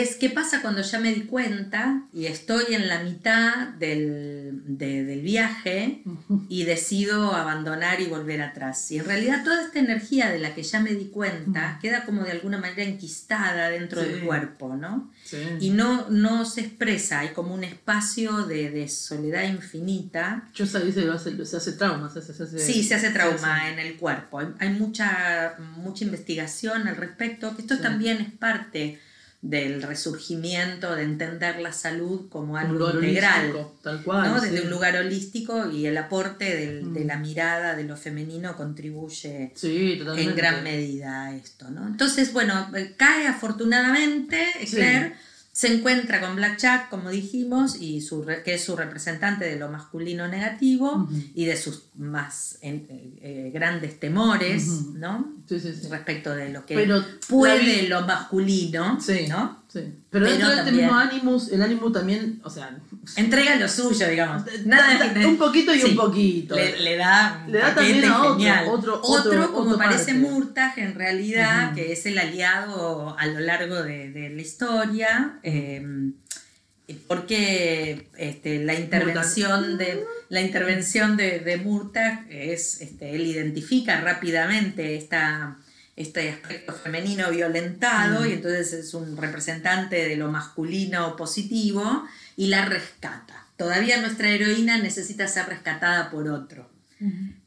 es 0.00 0.16
qué 0.16 0.30
pasa 0.30 0.62
cuando 0.62 0.82
ya 0.82 0.98
me 0.98 1.12
di 1.12 1.22
cuenta 1.22 2.02
y 2.12 2.26
estoy 2.26 2.74
en 2.74 2.88
la 2.88 3.02
mitad 3.02 3.68
del, 3.68 4.62
de- 4.78 5.04
del 5.04 5.20
viaje 5.20 6.02
y 6.48 6.64
decido 6.64 7.34
abandonar 7.34 8.00
y 8.00 8.06
volver 8.06 8.42
atrás. 8.42 8.90
Y 8.90 8.98
en 8.98 9.04
realidad 9.04 9.44
toda 9.44 9.62
esta 9.62 9.78
energía 9.78 10.30
de 10.30 10.38
la 10.38 10.54
que 10.54 10.62
ya 10.62 10.80
me 10.80 10.92
di 10.94 11.06
cuenta 11.06 11.78
queda 11.82 12.04
como 12.04 12.22
de 12.22 12.32
alguna 12.32 12.58
manera 12.58 12.82
enquistada 12.84 13.68
dentro 13.70 14.02
Sí. 14.02 14.08
del 14.08 14.20
cuerpo, 14.24 14.74
¿no? 14.76 15.10
Sí. 15.24 15.38
Y 15.60 15.70
no, 15.70 16.08
no 16.10 16.44
se 16.44 16.60
expresa, 16.62 17.20
hay 17.20 17.28
como 17.28 17.54
un 17.54 17.64
espacio 17.64 18.44
de, 18.44 18.70
de 18.70 18.88
soledad 18.88 19.44
infinita. 19.44 20.48
Yo 20.54 20.66
sabía 20.66 20.94
que 20.94 21.00
se 21.02 21.10
hace, 21.10 21.44
se 21.46 21.56
hace 21.56 21.72
trauma. 21.72 22.10
Se, 22.10 22.18
hace- 22.20 22.34
se 22.34 22.42
hace- 22.44 22.58
Sí, 22.58 22.82
se 22.84 22.94
hace 22.94 23.10
trauma 23.10 23.62
se 23.64 23.72
en 23.72 23.78
el 23.78 23.96
cuerpo. 23.96 24.38
Hay, 24.38 24.48
hay 24.58 24.70
mucha, 24.70 25.56
mucha 25.76 26.04
investigación 26.04 26.86
al 26.88 26.96
respecto, 26.96 27.54
que 27.56 27.62
esto 27.62 27.76
Sí. 27.76 27.82
también 27.82 28.18
es 28.18 28.32
parte 28.32 28.98
del 29.46 29.82
resurgimiento, 29.82 30.94
de 30.96 31.02
entender 31.02 31.60
la 31.60 31.70
salud 31.74 32.30
como 32.30 32.56
algo 32.56 32.90
integral. 32.94 33.52
Tal 33.82 34.02
cual. 34.02 34.30
¿no? 34.30 34.40
sí. 34.40 34.48
Desde 34.48 34.64
un 34.64 34.70
lugar 34.70 34.96
holístico 34.96 35.70
y 35.70 35.84
el 35.86 35.98
aporte 35.98 36.56
del- 36.56 36.84
Mm. 36.86 36.94
de 36.94 37.04
la 37.04 37.18
mirada 37.18 37.76
de 37.76 37.84
lo 37.84 37.94
femenino 37.98 38.56
contribuye 38.56 39.52
Sí, 39.54 40.00
en 40.16 40.34
gran 40.34 40.64
medida 40.64 41.24
a 41.26 41.36
esto. 41.36 41.70
¿no? 41.70 41.86
Entonces, 41.86 42.32
bueno, 42.32 42.70
eh, 42.74 42.94
cae 42.96 43.26
afortunadamente, 43.26 44.46
Sí. 44.66 44.78
Se 45.56 45.72
encuentra 45.72 46.20
con 46.20 46.34
Black 46.34 46.58
Jack, 46.58 46.88
como 46.90 47.10
dijimos, 47.10 47.80
y 47.80 48.00
su 48.00 48.24
re- 48.24 48.42
que 48.42 48.54
es 48.54 48.64
su 48.64 48.74
representante 48.74 49.44
de 49.44 49.56
lo 49.56 49.68
masculino 49.70 50.26
negativo 50.26 51.08
y 51.32 51.44
de 51.44 51.56
sus 51.56 51.84
más 51.94 52.58
en- 52.60 52.86
eh, 52.90 53.18
eh, 53.22 53.50
grandes 53.54 54.00
temores. 54.00 54.66
¿no? 54.94 55.32
Sí, 55.48 55.60
sí, 55.60 55.72
sí. 55.72 55.86
Respecto 55.88 56.34
de 56.34 56.48
lo 56.50 56.66
que 56.66 56.74
Pero 56.74 57.04
puede 57.28 57.82
vi- 57.82 57.86
lo 57.86 58.00
masculino, 58.02 59.00
Sí. 59.00 59.26
¿no? 59.28 59.63
Sí. 59.74 59.92
Pero, 60.08 60.24
dentro 60.26 60.48
de 60.50 60.56
este 60.58 60.70
mismo 60.70 60.94
Animus, 60.94 61.50
el 61.50 61.60
Animus 61.60 61.92
también, 61.92 62.40
o 62.44 62.48
sea, 62.48 62.78
Entrega 63.16 63.56
lo 63.56 63.68
suyo, 63.68 64.06
digamos. 64.08 64.44
da- 64.44 64.52
Nada 64.66 65.12
da- 65.12 65.26
un 65.28 65.36
poquito 65.36 65.74
y 65.74 65.80
Sí. 65.80 65.86
un 65.90 65.96
poquito. 65.96 66.54
Le, 66.54 66.78
le 66.78 66.96
da 66.96 67.44
Le 67.48 67.58
da 67.58 67.74
también 67.74 68.04
a 68.04 68.22
otro, 68.70 69.00
otro- 69.02 69.02
otro- 69.02 69.52
como 69.52 69.76
parece 69.76 70.12
parte. 70.12 70.14
Murtag, 70.14 70.78
en 70.78 70.94
realidad, 70.94 71.74
que 71.74 71.90
es 71.92 72.06
el 72.06 72.18
aliado 72.20 73.16
a 73.18 73.26
lo 73.26 73.40
largo 73.40 73.82
de, 73.82 74.10
de 74.12 74.30
la 74.30 74.40
historia. 74.42 75.40
eh, 75.42 75.84
porque 77.08 78.08
este, 78.18 78.62
la 78.64 78.74
intervención 78.74 79.78
de 79.78 80.04
la 80.28 80.40
intervención 80.42 81.16
de, 81.16 81.40
de 81.40 81.56
Murtag 81.56 82.26
es 82.30 82.80
este, 82.82 83.14
él 83.14 83.22
identifica 83.26 84.00
rápidamente 84.02 84.94
esta 84.96 85.56
este 85.96 86.30
aspecto 86.30 86.72
femenino 86.72 87.30
violentado 87.30 88.22
Mm. 88.24 88.26
y 88.28 88.32
entonces 88.32 88.72
es 88.72 88.94
un 88.94 89.16
representante 89.16 89.96
de 90.08 90.16
lo 90.16 90.30
masculino 90.30 91.16
positivo 91.16 92.04
y 92.36 92.48
la 92.48 92.64
rescata. 92.64 93.46
Todavía 93.56 94.00
nuestra 94.00 94.28
heroína 94.28 94.78
necesita 94.78 95.28
ser 95.28 95.46
rescatada 95.46 96.10
por 96.10 96.28
otro. 96.28 96.68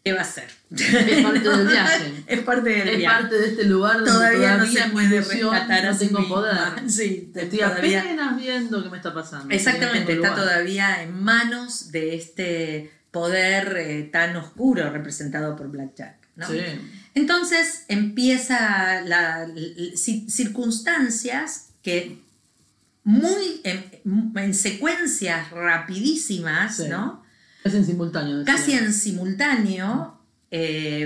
¿Qué 0.04 0.14
va 0.14 0.20
a 0.20 0.22
hacer? 0.22 0.48
Es 0.72 1.24
parte 1.24 1.50
del 1.50 1.68
viaje. 1.68 2.24
es 2.28 2.40
parte 2.42 2.70
del 2.70 2.88
es 2.90 2.98
viaje. 2.98 3.22
parte 3.22 3.36
de 3.40 3.48
este 3.48 3.64
lugar 3.64 3.96
donde 3.96 4.12
Todavía, 4.12 4.40
todavía, 4.54 4.58
no 4.58 4.86
se 4.86 4.90
puede 4.92 5.22
rescatar 5.22 5.86
a 5.86 5.92
no 5.92 5.98
sí 5.98 6.08
tengo 6.08 6.28
poder. 6.28 6.58
Sí, 6.90 7.32
Estoy 7.36 7.60
todavía- 7.60 8.02
apenas 8.02 8.38
viendo 8.38 8.84
qué 8.84 8.90
me 8.90 8.98
está 8.98 9.14
pasando. 9.14 9.54
Exactamente, 9.54 10.00
No 10.02 10.06
tengo 10.22 10.24
está 10.26 10.36
lugar. 10.38 10.48
todavía 10.54 11.02
en 11.04 11.24
manos 11.24 11.92
de 11.92 12.16
este 12.16 12.92
poder 13.12 13.76
eh, 13.78 14.04
tan 14.12 14.36
oscuro 14.36 14.90
representado 14.92 15.56
por 15.56 15.70
Black 15.70 15.96
Jack. 15.96 16.16
¿no? 16.36 16.48
Sí. 16.48 16.60
Entonces 17.18 17.84
empieza 17.88 19.02
la, 19.02 19.44
l- 19.44 19.94
ci- 19.96 20.30
circunstancias 20.30 21.70
que 21.82 22.20
muy 23.04 23.62
en, 23.64 23.84
en 24.36 24.54
secuencias 24.54 25.50
rapidísimas, 25.52 26.78
Sí. 26.78 26.84
¿no? 26.90 27.24
En 27.64 27.86
simultáneo. 27.86 28.46
casi 28.46 28.72
en 28.74 28.94
simultáneo 28.94 30.14
eh, 30.52 31.02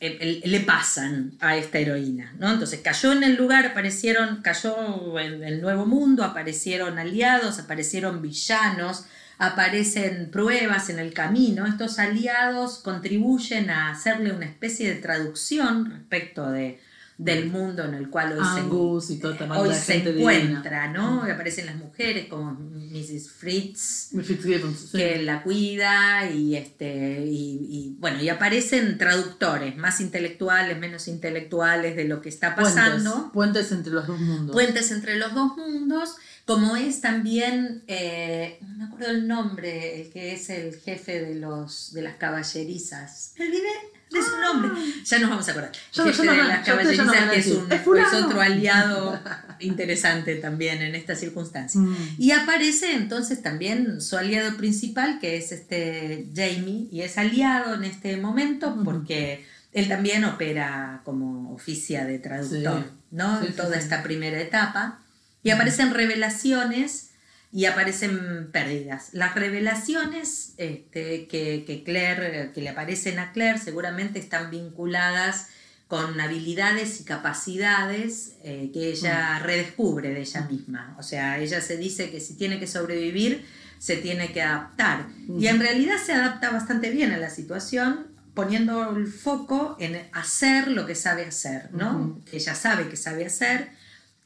el- 0.00 0.18
el- 0.20 0.42
le 0.44 0.60
pasan 0.60 1.32
a 1.40 1.56
esta 1.56 1.78
heroína, 1.78 2.34
¿no? 2.38 2.52
Entonces 2.52 2.80
cayó 2.84 3.12
en 3.12 3.22
el 3.22 3.34
lugar, 3.36 3.64
aparecieron, 3.66 4.42
cayó 4.42 5.18
en 5.18 5.42
el 5.42 5.62
nuevo 5.62 5.86
mundo, 5.86 6.22
aparecieron 6.24 6.98
aliados, 6.98 7.58
aparecieron 7.58 8.20
villanos, 8.20 9.04
aparecen 9.38 10.30
pruebas 10.30 10.88
en 10.90 10.98
el 10.98 11.12
camino. 11.12 11.66
Estos 11.66 11.98
aliados 11.98 12.78
contribuyen 12.78 13.70
a 13.70 13.90
hacerle 13.90 14.32
una 14.32 14.46
especie 14.46 14.88
de 14.88 15.00
traducción 15.00 15.90
respecto 15.90 16.50
de, 16.50 16.80
del 17.18 17.50
mundo 17.50 17.84
en 17.84 17.94
el 17.94 18.10
cual 18.10 18.32
hoy 18.32 18.40
Angus 18.42 19.06
se, 19.06 19.14
y 19.14 19.18
toda 19.18 19.32
esta 19.34 19.44
hoy 19.44 19.50
banda 19.50 19.74
de 19.74 19.80
se 19.80 19.92
gente 19.94 20.10
encuentra, 20.18 20.88
¿no? 20.88 21.26
Y 21.26 21.30
aparecen 21.30 21.66
las 21.66 21.76
mujeres 21.76 22.26
como 22.28 22.52
Mrs. 22.52 23.30
Fritz, 23.30 24.10
sí. 24.10 24.88
que 24.92 25.22
la 25.22 25.42
cuida 25.42 26.30
y 26.30 26.56
este 26.56 27.24
y, 27.26 27.58
y, 27.70 27.96
bueno 27.98 28.20
y 28.22 28.28
aparecen 28.28 28.98
traductores 28.98 29.76
más 29.76 30.00
intelectuales 30.00 30.78
menos 30.78 31.08
intelectuales 31.08 31.96
de 31.96 32.04
lo 32.04 32.20
que 32.20 32.28
está 32.28 32.54
pasando 32.54 33.30
Puentes, 33.32 33.66
puentes 33.66 33.72
entre 33.72 33.92
los 33.92 34.06
dos 34.06 34.20
mundos. 34.20 34.54
puentes 34.54 34.90
entre 34.90 35.16
los 35.16 35.34
dos 35.34 35.56
mundos 35.56 36.16
como 36.46 36.76
es 36.76 37.00
también 37.02 37.82
eh, 37.88 38.58
no 38.62 38.76
me 38.78 38.84
acuerdo 38.84 39.10
el 39.10 39.26
nombre 39.28 40.00
el 40.00 40.10
que 40.10 40.32
es 40.32 40.48
el 40.48 40.74
jefe 40.76 41.20
de 41.20 41.34
los 41.34 41.92
de 41.92 42.02
las 42.02 42.16
caballerizas 42.16 43.32
me 43.38 43.46
olvidé 43.46 43.68
de 44.10 44.22
su 44.22 44.36
nombre 44.40 44.70
ya 45.04 45.18
nos 45.18 45.30
vamos 45.30 45.48
a 45.48 45.50
acordar 45.50 45.72
jefe 45.92 46.24
nos 46.24 46.36
de 46.36 46.42
las 46.44 46.64
caballerizas 46.66 47.08
a 47.08 47.30
que 47.30 47.38
es, 47.40 47.46
un, 47.48 47.66
"Es 47.72 47.78
es 47.78 47.82
fulano". 47.84 48.26
otro 48.26 48.40
aliado 48.40 49.20
interesante 49.60 50.36
también 50.36 50.80
en 50.82 50.94
esta 50.94 51.14
circunstancia 51.16 51.80
Mm. 51.80 51.96
y 52.18 52.30
aparece 52.30 52.92
entonces 52.94 53.42
también 53.42 54.00
su 54.00 54.16
aliado 54.16 54.56
principal, 54.56 55.18
que 55.18 55.36
es 55.36 55.50
este 55.52 56.28
Jamie, 56.34 56.86
y 56.92 57.00
es 57.02 57.18
aliado 57.18 57.74
en 57.74 57.84
este 57.84 58.16
momento 58.18 58.76
porque 58.84 59.44
él 59.72 59.88
también 59.88 60.24
opera 60.24 61.00
como 61.04 61.52
oficia 61.52 62.04
de 62.04 62.18
traductor, 62.18 62.82
Sí. 62.84 62.90
¿no? 63.10 63.40
Sí, 63.40 63.48
en 63.48 63.56
toda 63.56 63.72
sí. 63.72 63.78
esta 63.80 64.02
primera 64.02 64.40
etapa. 64.40 65.00
Y 65.46 65.50
aparecen 65.50 65.94
revelaciones 65.94 67.10
y 67.52 67.66
aparecen 67.66 68.50
pérdidas. 68.52 69.10
Las 69.12 69.34
revelaciones 69.34 70.54
este, 70.56 71.26
que, 71.26 71.64
que 71.66 71.84
Claire, 71.84 72.50
que 72.52 72.60
le 72.60 72.68
aparecen 72.70 73.18
a 73.18 73.32
Claire, 73.32 73.58
seguramente 73.58 74.18
están 74.18 74.50
vinculadas 74.50 75.48
con 75.88 76.20
habilidades 76.20 77.00
y 77.00 77.04
capacidades 77.04 78.34
eh, 78.42 78.70
que 78.74 78.90
ella 78.90 79.38
redescubre 79.38 80.10
de 80.10 80.20
ella 80.20 80.40
misma. 80.50 80.96
O 80.98 81.02
sea, 81.02 81.38
ella 81.38 81.60
se 81.60 81.76
dice 81.76 82.10
que 82.10 82.20
si 82.20 82.34
tiene 82.34 82.58
que 82.58 82.66
sobrevivir, 82.66 83.46
se 83.78 83.96
tiene 83.96 84.32
que 84.32 84.42
adaptar. 84.42 85.06
Y 85.38 85.46
en 85.46 85.60
realidad 85.60 85.96
se 86.04 86.12
adapta 86.12 86.50
bastante 86.50 86.90
bien 86.90 87.12
a 87.12 87.18
la 87.18 87.30
situación, 87.30 88.08
poniendo 88.34 88.96
el 88.96 89.06
foco 89.06 89.76
en 89.78 90.08
hacer 90.12 90.68
lo 90.68 90.86
que 90.86 90.94
sabe 90.94 91.24
hacer, 91.24 91.70
¿no? 91.72 91.98
Ujú. 91.98 92.22
Ella 92.32 92.54
sabe 92.54 92.88
que 92.88 92.96
sabe 92.96 93.24
hacer, 93.24 93.70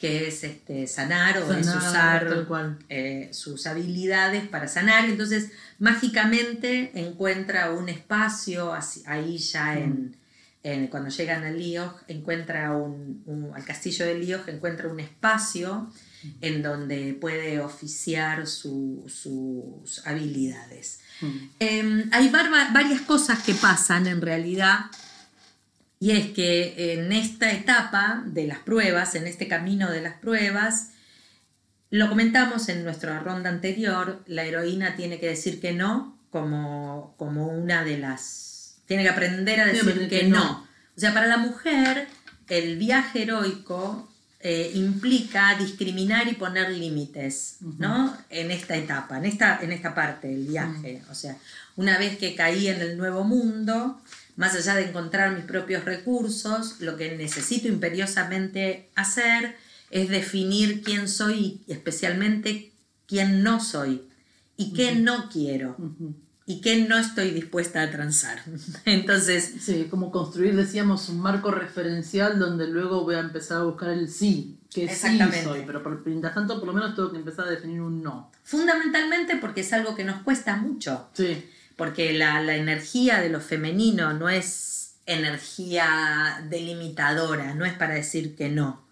que 0.01 0.29
es 0.29 0.45
este, 0.45 0.87
sanar 0.87 1.37
o 1.39 1.53
es 1.53 1.67
usar 1.69 2.47
cual. 2.47 2.79
eh, 2.89 3.29
sus 3.33 3.67
habilidades 3.67 4.49
para 4.49 4.67
sanar. 4.67 5.07
y 5.07 5.13
Entonces, 5.13 5.51
mágicamente 5.79 6.91
encuentra 6.95 7.71
un 7.73 7.89
espacio 7.89 8.73
así- 8.73 9.03
ahí 9.07 9.37
ya 9.39 9.79
en, 9.79 10.17
en- 10.63 10.87
cuando 10.89 11.11
llegan 11.11 11.45
a 11.45 11.51
Liog, 11.51 11.93
encuentra 12.09 12.75
un, 12.75 13.23
un- 13.27 13.53
al 13.55 13.65
castillo 13.65 14.07
de 14.07 14.19
Liog, 14.19 14.49
encuentra 14.49 14.89
un 14.89 15.01
espacio 15.01 15.93
en 16.41 16.63
donde 16.63 17.15
puede 17.21 17.61
oficiar 17.61 18.47
su- 18.47 19.05
sus 19.09 20.07
habilidades. 20.07 21.01
Mm. 21.21 21.37
Eh, 21.61 22.05
hay 22.13 22.29
varias 22.31 23.03
cosas 23.03 23.43
que 23.43 23.53
pasan 23.55 24.07
en 24.07 24.21
realidad 24.23 24.87
y 26.01 26.13
es 26.13 26.31
que 26.31 26.95
en 26.95 27.13
esta 27.13 27.53
etapa 27.53 28.25
de 28.27 28.47
las 28.47 28.59
pruebas, 28.59 29.15
en 29.15 29.27
este 29.27 29.47
camino 29.47 29.91
de 29.91 30.01
las 30.01 30.15
pruebas, 30.15 30.89
lo 31.91 32.09
comentamos 32.09 32.69
en 32.69 32.83
nuestra 32.83 33.21
ronda 33.21 33.51
anterior, 33.51 34.23
la 34.27 34.45
heroína 34.45 34.97
tiene 34.97 35.21
que 35.21 35.29
decir 35.29 35.61
que 35.61 35.73
no 35.73 36.19
como, 36.31 37.15
como 37.17 37.49
una 37.49 37.85
de 37.85 37.99
las... 37.99 38.77
Tiene 38.87 39.03
que 39.05 39.11
aprender 39.11 39.61
a 39.61 39.67
decir 39.67 40.09
que, 40.09 40.21
que 40.21 40.23
no. 40.25 40.39
no. 40.39 40.69
O 40.97 41.01
sea, 41.01 41.15
para 41.15 41.27
la 41.27 41.37
mujer 41.37 42.09
el 42.51 42.77
viaje 42.77 43.23
heroico 43.23 44.09
eh, 44.41 44.73
implica 44.75 45.55
discriminar 45.57 46.29
y 46.29 46.33
poner 46.33 46.71
límites, 46.71 47.59
¿no? 47.61 48.17
En 48.29 48.51
esta 48.51 48.77
etapa, 48.77 49.19
en 49.19 49.27
esta, 49.27 49.61
en 49.63 49.73
esta 49.73 49.95
parte 49.95 50.29
del 50.29 50.47
viaje. 50.47 51.03
O 51.11 51.15
sea, 51.15 51.37
una 51.77 51.99
vez 51.99 52.19
que 52.19 52.35
caí 52.35 52.69
en 52.69 52.81
el 52.81 52.97
nuevo 52.97 53.23
mundo, 53.23 54.01
más 54.37 54.55
allá 54.55 54.75
de 54.75 54.89
encontrar 54.89 55.35
mis 55.35 55.45
propios 55.45 55.85
recursos, 55.85 56.81
lo 56.81 56.97
que 56.97 57.17
necesito 57.17 57.69
imperiosamente 57.69 58.91
hacer 58.95 59.57
es 59.91 60.09
definir 60.09 60.83
quién 60.83 61.09
soy 61.09 61.63
y 61.67 61.73
especialmente 61.73 62.73
quién 63.07 63.43
no 63.43 63.61
soy 63.61 64.03
y 64.57 64.73
qué 64.73 64.95
no 64.95 65.29
quiero. 65.31 65.75
Ujú. 65.79 66.15
y 66.47 66.61
qué 66.61 66.85
no 66.85 66.99
estoy 66.99 67.31
dispuesta 67.31 67.81
a 67.81 67.91
transar. 67.93 68.43
Entonces... 68.85 69.53
Sí, 69.61 69.87
como 69.89 70.11
construir, 70.11 70.57
decíamos, 70.57 71.09
un 71.09 71.21
marco 71.21 71.53
referencial 71.53 72.41
donde 72.41 72.67
luego 72.67 73.05
voy 73.05 73.15
a 73.15 73.21
empezar 73.21 73.59
a 73.59 73.63
buscar 73.63 73.91
el 73.91 74.09
sí, 74.09 74.59
que 74.69 74.89
sí 74.89 75.19
soy, 75.45 75.63
pero 75.65 75.81
por, 75.83 76.05
mientras 76.05 76.35
tanto 76.35 76.59
por 76.59 76.67
lo 76.67 76.75
menos 76.75 76.97
tengo 76.97 77.13
que 77.13 77.19
empezar 77.19 77.47
a 77.47 77.51
definir 77.51 77.81
un 77.81 78.03
no. 78.03 78.33
Fundamentalmente 78.43 79.37
porque 79.37 79.61
es 79.61 79.73
algo 79.73 79.95
que 79.95 80.03
nos 80.03 80.23
cuesta 80.23 80.57
mucho. 80.57 81.09
Sí. 81.13 81.45
Porque 81.81 82.13
la, 82.13 82.43
la 82.43 82.57
energía 82.57 83.23
de 83.23 83.31
lo 83.31 83.41
femenino 83.41 84.13
no 84.13 84.29
es 84.29 84.97
energía 85.07 86.45
delimitadora, 86.51 87.55
no 87.55 87.65
es 87.65 87.73
para 87.73 87.95
decir 87.95 88.37
que 88.37 88.51
no 88.51 88.85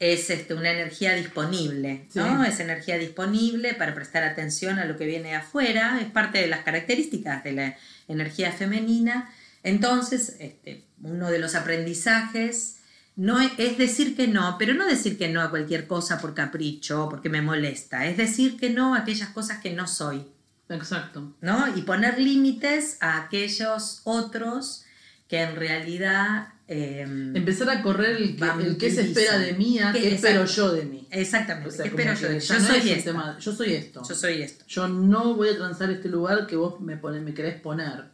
es 0.00 0.28
este, 0.28 0.54
una 0.54 0.72
energía 0.72 1.14
disponible, 1.14 2.06
¿no? 2.14 2.44
Es 2.44 2.58
energía 2.58 2.98
disponible 2.98 3.74
para 3.74 3.94
prestar 3.94 4.24
atención 4.24 4.80
a 4.80 4.84
lo 4.86 4.98
que 4.98 5.06
viene 5.06 5.36
afuera, 5.36 6.00
es 6.00 6.10
parte 6.10 6.38
de 6.38 6.48
las 6.48 6.64
características 6.64 7.44
de 7.44 7.52
la 7.52 7.76
energía 8.08 8.50
femenina. 8.50 9.32
Entonces, 9.62 10.36
este, 10.38 10.84
uno 11.02 11.30
de 11.30 11.38
los 11.38 11.54
aprendizajes 11.54 12.80
no 13.16 13.40
es, 13.40 13.78
decir 13.78 14.16
que 14.16 14.28
no, 14.28 14.56
pero 14.58 14.74
no 14.74 14.84
decir 14.86 15.16
que 15.16 15.28
no 15.28 15.40
a 15.40 15.48
cualquier 15.48 15.86
cosa 15.86 16.20
por 16.20 16.34
capricho, 16.34 17.08
porque 17.08 17.30
me 17.30 17.40
molesta, 17.40 18.04
es 18.04 18.18
decir 18.18 18.58
que 18.58 18.68
no 18.68 18.94
a 18.94 18.98
aquellas 18.98 19.30
cosas 19.30 19.60
que 19.60 19.72
no 19.72 19.86
soy. 19.86 20.26
Exacto. 20.68 21.34
¿No? 21.40 21.76
Y 21.76 21.82
poner 21.82 22.18
límites 22.18 22.98
a 23.00 23.18
aquellos 23.18 24.00
otros 24.04 24.84
que 25.28 25.42
en 25.42 25.56
realidad 25.56 26.48
Em, 26.68 27.36
Empezar 27.36 27.70
a 27.70 27.80
correr 27.80 28.16
el 28.16 28.76
que, 28.76 28.90
se 28.90 29.02
espera 29.02 29.38
de 29.38 29.52
mí, 29.52 29.78
a 29.78 29.92
qué 29.92 30.14
espero 30.14 30.44
yo 30.46 30.72
de 30.72 30.84
mí. 30.84 31.06
Exactamente, 31.12 31.68
espero 31.68 32.14
yo 32.14 32.28
de 32.28 32.40
Yo, 32.40 32.60
soy 32.60 32.80
yo 33.38 33.52
soy 33.52 33.74
esto. 33.74 34.02
Yo 34.02 34.14
soy 34.16 34.42
esto. 34.42 34.64
Yo 34.66 34.88
no 34.88 35.34
voy 35.34 35.50
a 35.50 35.56
transar 35.56 35.90
este 35.90 36.08
lugar 36.08 36.46
que 36.48 36.56
vos 36.56 36.80
me, 36.80 36.96
me 36.96 37.34
querés 37.34 37.60
poner. 37.60 38.06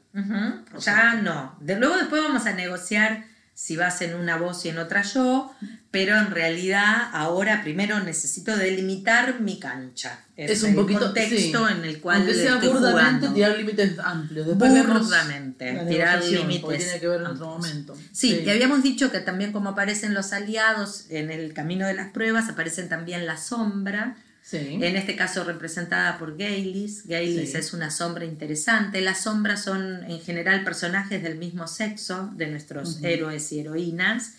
Ya 0.78 1.14
no. 1.14 1.56
De, 1.60 1.76
luego 1.76 1.96
después 1.96 2.22
vamos 2.22 2.44
a 2.44 2.52
negociar 2.52 3.24
si 3.54 3.76
vas 3.76 4.02
en 4.02 4.16
una 4.16 4.36
voz 4.36 4.66
y 4.66 4.68
en 4.68 4.78
otra 4.78 5.00
yo, 5.00 5.54
pero 5.92 6.18
en 6.18 6.30
realidad 6.30 7.10
ahora 7.12 7.62
primero 7.62 8.00
necesito 8.00 8.56
delimitar 8.56 9.40
mi 9.40 9.60
cancha. 9.60 10.24
Es, 10.34 10.62
un 10.62 10.74
poquito 10.74 11.00
contexto 11.00 11.68
en 11.68 11.84
el 11.84 12.00
cual 12.00 12.16
aunque 12.16 12.34
sea 12.34 12.56
burdamente 12.56 13.28
tirar 13.28 13.58
límites 13.58 13.98
amplios. 13.98 14.46
Después 14.46 14.72
burdamente 14.72 15.84
tirar 15.86 16.24
límites. 16.24 16.78
Tiene 16.78 16.98
que 16.98 17.08
ver 17.08 17.20
en 17.20 17.26
otro 17.26 17.46
momento. 17.46 17.94
Sí, 18.10 18.40
sí, 18.42 18.50
habíamos 18.50 18.82
dicho 18.82 19.12
que 19.12 19.20
también 19.20 19.52
como 19.52 19.68
aparecen 19.68 20.14
los 20.14 20.32
aliados 20.32 21.10
en 21.10 21.30
el 21.30 21.52
camino 21.52 21.86
de 21.86 21.92
las 21.92 22.10
pruebas, 22.10 22.48
aparecen 22.48 22.88
también 22.88 23.26
la 23.26 23.36
sombra 23.36 24.16
en 24.50 24.96
este 24.96 25.14
caso 25.14 25.44
representada 25.44 26.18
por 26.18 26.36
Gaylis. 26.36 27.06
Gaylis 27.06 27.54
es 27.54 27.74
una 27.74 27.90
sombra 27.90 28.24
interesante. 28.24 29.02
Las 29.02 29.24
sombras 29.24 29.62
son 29.62 30.04
en 30.04 30.20
general 30.20 30.64
personajes 30.64 31.22
del 31.22 31.36
mismo 31.36 31.68
sexo 31.68 32.30
de 32.34 32.48
nuestros 32.48 33.02
héroes 33.04 33.52
y 33.52 33.60
heroínas 33.60 34.36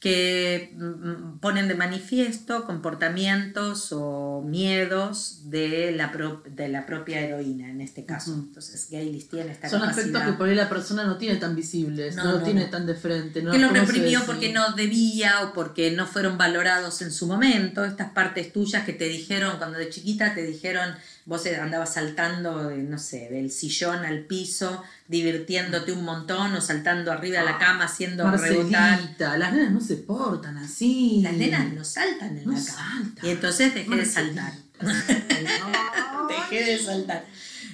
que 0.00 0.74
mm, 0.76 0.84
mm, 0.84 1.38
ponen 1.40 1.66
de 1.66 1.74
manifiesto 1.74 2.64
comportamientos 2.64 3.88
o 3.90 4.44
miedos 4.46 5.50
de 5.50 5.90
la, 5.90 6.12
de 6.48 6.68
la 6.68 6.86
propia 6.86 7.20
heroína 7.20 7.68
en 7.68 7.80
este 7.80 8.04
caso. 8.04 8.32
Entonces 8.32 8.88
Gaylis 8.90 9.28
tiene 9.28 9.50
esta 9.50 9.68
Son 9.68 9.82
aspectos 9.82 10.22
que 10.22 10.32
por 10.34 10.48
ahí 10.48 10.54
la 10.54 10.68
persona 10.68 11.04
no 11.04 11.16
tiene 11.16 11.36
tan 11.36 11.56
visibles, 11.56 12.14
no, 12.14 12.24
lo 12.32 12.42
tiene 12.42 12.66
tan 12.66 12.86
de 12.86 12.94
frente. 12.94 13.42
que 13.42 13.58
lo 13.58 13.70
reprimió 13.70 14.24
porque 14.24 14.52
no 14.52 14.72
debía 14.72 15.42
o 15.42 15.52
porque 15.52 15.90
no 15.90 16.06
fueron 16.06 16.38
valorados 16.38 17.02
en 17.02 17.10
su 17.10 17.26
momento. 17.26 17.84
Estas 17.84 18.10
partes 18.12 18.52
tuyas 18.52 18.84
que 18.84 18.92
te 18.92 19.08
dijeron 19.08 19.58
cuando 19.58 19.78
de 19.78 19.88
chiquita 19.90 20.32
te 20.32 20.44
dijeron 20.44 20.94
vos 21.28 21.44
andabas 21.46 21.92
saltando, 21.92 22.70
no 22.70 22.96
sé, 22.96 23.28
del 23.30 23.50
sillón 23.50 24.02
al 24.06 24.20
piso, 24.20 24.82
divirtiéndote 25.08 25.92
un 25.92 26.02
montón 26.02 26.54
o 26.54 26.60
saltando 26.62 27.12
arriba 27.12 27.40
de 27.40 27.44
la 27.44 27.58
cama 27.58 27.84
haciendo 27.84 28.24
Marcelita, 28.24 29.36
las 29.36 29.52
nenas 29.52 29.70
no 29.70 29.80
se 29.88 29.96
portan 29.96 30.58
así. 30.58 31.20
Las 31.22 31.32
nenas 31.32 31.72
no 31.72 31.82
saltan 31.82 32.36
en 32.36 32.52
la 32.52 32.64
cama. 32.64 33.14
Y 33.22 33.30
entonces 33.30 33.74
dejé 33.74 33.96
de 33.96 34.04
saltar. 34.04 34.52
dejé 36.28 36.64
de 36.64 36.78
saltar. 36.78 37.24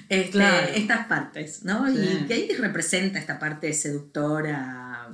Este, 0.07 0.79
estas 0.79 1.07
partes, 1.07 1.63
¿no? 1.63 1.91
Y 1.91 2.25
que 2.27 2.33
ahí 2.33 2.49
representa 2.57 3.19
esta 3.19 3.37
parte 3.37 3.73
seductora, 3.73 5.09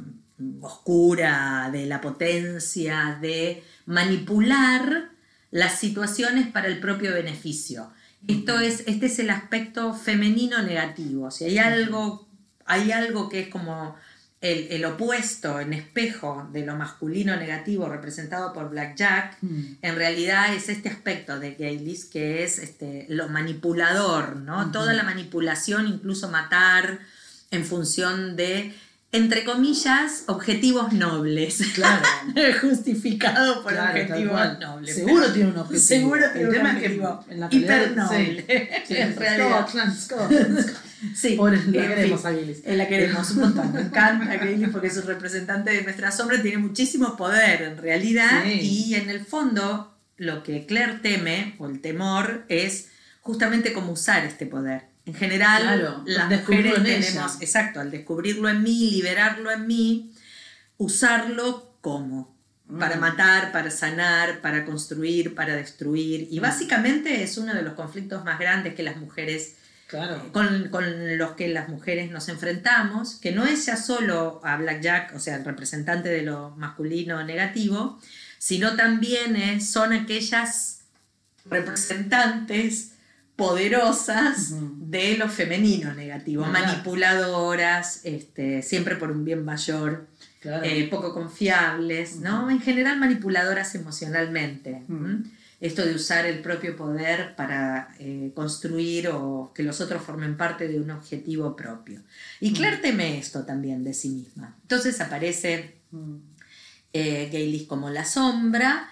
oscura, 0.62 1.70
de 1.72 1.86
la 1.88 2.02
potencia, 2.02 3.18
de 3.20 3.64
manipular 3.86 5.10
las 5.50 5.80
situaciones 5.80 6.48
para 6.48 6.68
el 6.68 6.80
propio 6.80 7.14
beneficio. 7.14 7.92
Esto 8.28 8.60
es, 8.60 8.84
este 8.86 9.08
es 9.08 9.18
el 9.20 9.32
aspecto 9.32 9.94
femenino 9.94 10.62
negativo. 10.62 11.32
Si 11.32 11.46
hay 11.46 11.58
algo, 11.58 12.28
hay 12.66 12.92
algo 12.92 13.28
que 13.30 13.42
es 13.42 13.48
como 13.48 13.96
el, 14.42 14.84
opuesto 14.86 15.60
en 15.60 15.74
espejo 15.74 16.50
de 16.52 16.66
lo 16.66 16.76
masculino 16.76 17.36
negativo 17.36 17.88
representado 17.88 18.54
por 18.54 18.70
Black 18.72 18.96
Jack, 18.96 19.38
mm. 19.42 19.64
en 19.82 19.96
realidad 19.96 20.54
es 20.54 20.68
este 20.68 20.90
aspecto 20.90 21.40
de 21.40 21.54
Gaylis 21.54 22.06
que 22.06 22.44
es 22.44 22.58
este, 22.58 23.06
lo 23.08 23.30
manipulador, 23.30 24.38
¿no? 24.38 24.72
Toda 24.72 24.94
la 24.94 25.04
manipulación, 25.04 25.88
incluso 25.88 26.30
matar 26.30 27.00
en 27.52 27.66
función 27.66 28.36
de 28.36 28.74
entre 29.14 29.44
comillas, 29.44 30.24
objetivos 30.28 30.94
nobles. 30.94 31.62
Claro. 31.76 32.02
Justificado 32.62 33.62
por 33.62 33.74
objetivos 33.74 34.60
nobles. 34.60 34.96
Seguro 34.96 35.34
tiene 35.34 35.50
un 35.50 35.58
objetivo. 35.58 35.86
Seguro 35.86 36.32
tiene 36.32 36.60
un 36.60 36.66
objetivo. 36.66 37.26
en 37.30 37.40
la 37.42 37.48
hiper 37.52 37.98
noble. 37.98 38.46
Sí, 38.88 38.96
en 38.96 39.16
realidad. 39.16 39.68
Sí, 41.16 41.38
la 41.72 41.88
queremos 41.88 42.26
a 42.26 42.34
Gillis. 42.34 42.64
La 42.66 42.88
queremos 42.88 43.32
un 43.32 43.40
montón. 43.40 43.74
Me 43.74 43.82
encanta 43.82 44.40
Gillis 44.40 44.70
porque 44.70 44.88
es 44.88 44.98
un 44.98 45.08
representante 45.08 45.72
de 45.72 45.84
nuestra 45.84 46.12
sombra, 46.12 46.42
tiene 46.42 46.58
muchísimo 46.58 47.16
poder 47.18 47.62
en 47.64 47.78
realidad. 47.78 48.46
Y 48.46 48.96
en 48.96 49.10
el 49.10 49.26
fondo, 49.26 49.98
lo 50.18 50.44
que 50.44 50.66
Claire 50.66 51.00
teme, 51.02 51.56
o 51.58 51.68
el 51.68 51.82
temor, 51.82 52.46
es 52.50 52.90
justamente 53.22 53.74
cómo 53.74 53.94
usar 53.94 54.26
este 54.26 54.46
poder. 54.46 54.84
En 55.06 55.16
general, 55.16 56.04
las 56.06 56.30
mujeres 56.30 56.76
tenemos, 56.84 57.42
exacto, 57.42 57.80
al 57.80 57.90
descubrirlo 57.90 58.50
en 58.50 58.62
mí, 58.62 58.92
liberarlo 58.92 59.52
en 59.52 59.66
mí, 59.66 60.14
usarlo 60.78 61.76
como 61.82 62.36
para 62.80 62.98
mm. 62.98 63.00
matar, 63.00 63.52
para 63.52 63.72
sanar, 63.72 64.42
para 64.42 64.64
construir, 64.64 65.34
para 65.34 65.56
destruir. 65.56 66.28
Y 66.30 66.40
mm. 66.40 66.44
básicamente 66.44 67.24
es 67.24 67.38
uno 67.38 67.54
de 67.54 67.64
los 67.64 67.74
conflictos 67.74 68.24
más 68.24 68.40
grandes 68.40 68.76
que 68.76 68.84
las 68.84 68.98
mujeres, 68.98 69.56
claro. 69.92 70.32
con, 70.32 70.70
con, 70.70 71.18
los 71.18 71.34
que 71.34 71.50
las 71.50 71.70
mujeres 71.70 72.10
nos 72.10 72.28
enfrentamos, 72.30 73.20
que 73.20 73.32
no 73.32 73.46
es 73.46 73.68
ya 73.68 73.78
solo 73.78 74.42
a 74.44 74.58
Black 74.58 74.82
Jack, 74.82 75.16
o 75.16 75.20
sea, 75.20 75.36
el 75.36 75.46
representante 75.46 76.10
de 76.10 76.24
lo 76.24 76.52
masculino 76.58 77.24
negativo, 77.24 78.00
sino 78.40 78.76
también 78.76 79.62
son 79.62 79.94
aquellas 79.94 80.82
representantes 81.46 82.94
poderosas 83.36 84.54
de 84.90 85.18
lo 85.18 85.28
femenino 85.28 85.94
negativo, 85.94 86.46
manipuladoras, 86.46 88.02
este, 88.04 88.62
siempre 88.62 88.96
por 88.96 89.12
un 89.12 89.26
bien 89.26 89.44
mayor, 89.44 90.08
eh, 90.44 90.88
poco 90.90 91.14
confiables, 91.14 92.18
¿no? 92.18 92.50
En 92.50 92.62
general 92.62 93.00
manipuladoras 93.00 93.74
emocionalmente. 93.76 94.84
Esto 95.62 95.86
de 95.86 95.96
usar 95.96 96.26
el 96.26 96.42
propio 96.42 96.76
poder 96.76 97.36
para 97.36 97.96
eh, 98.00 98.32
construir 98.36 99.08
o 99.10 99.52
que 99.56 99.64
los 99.64 99.80
otros 99.80 100.02
formen 100.02 100.36
parte 100.36 100.68
de 100.68 100.80
un 100.80 100.92
objetivo 100.92 101.56
propio. 101.56 102.02
Y 102.40 102.52
Claire 102.52 102.78
teme 102.78 103.18
esto 103.18 103.46
también 103.46 103.84
de 103.84 103.94
sí 103.94 104.10
misma. 104.10 104.58
Entonces 104.64 105.00
aparece 105.00 105.76
eh, 106.92 107.66
como 107.70 107.90
la 107.90 108.04
sombra, 108.04 108.90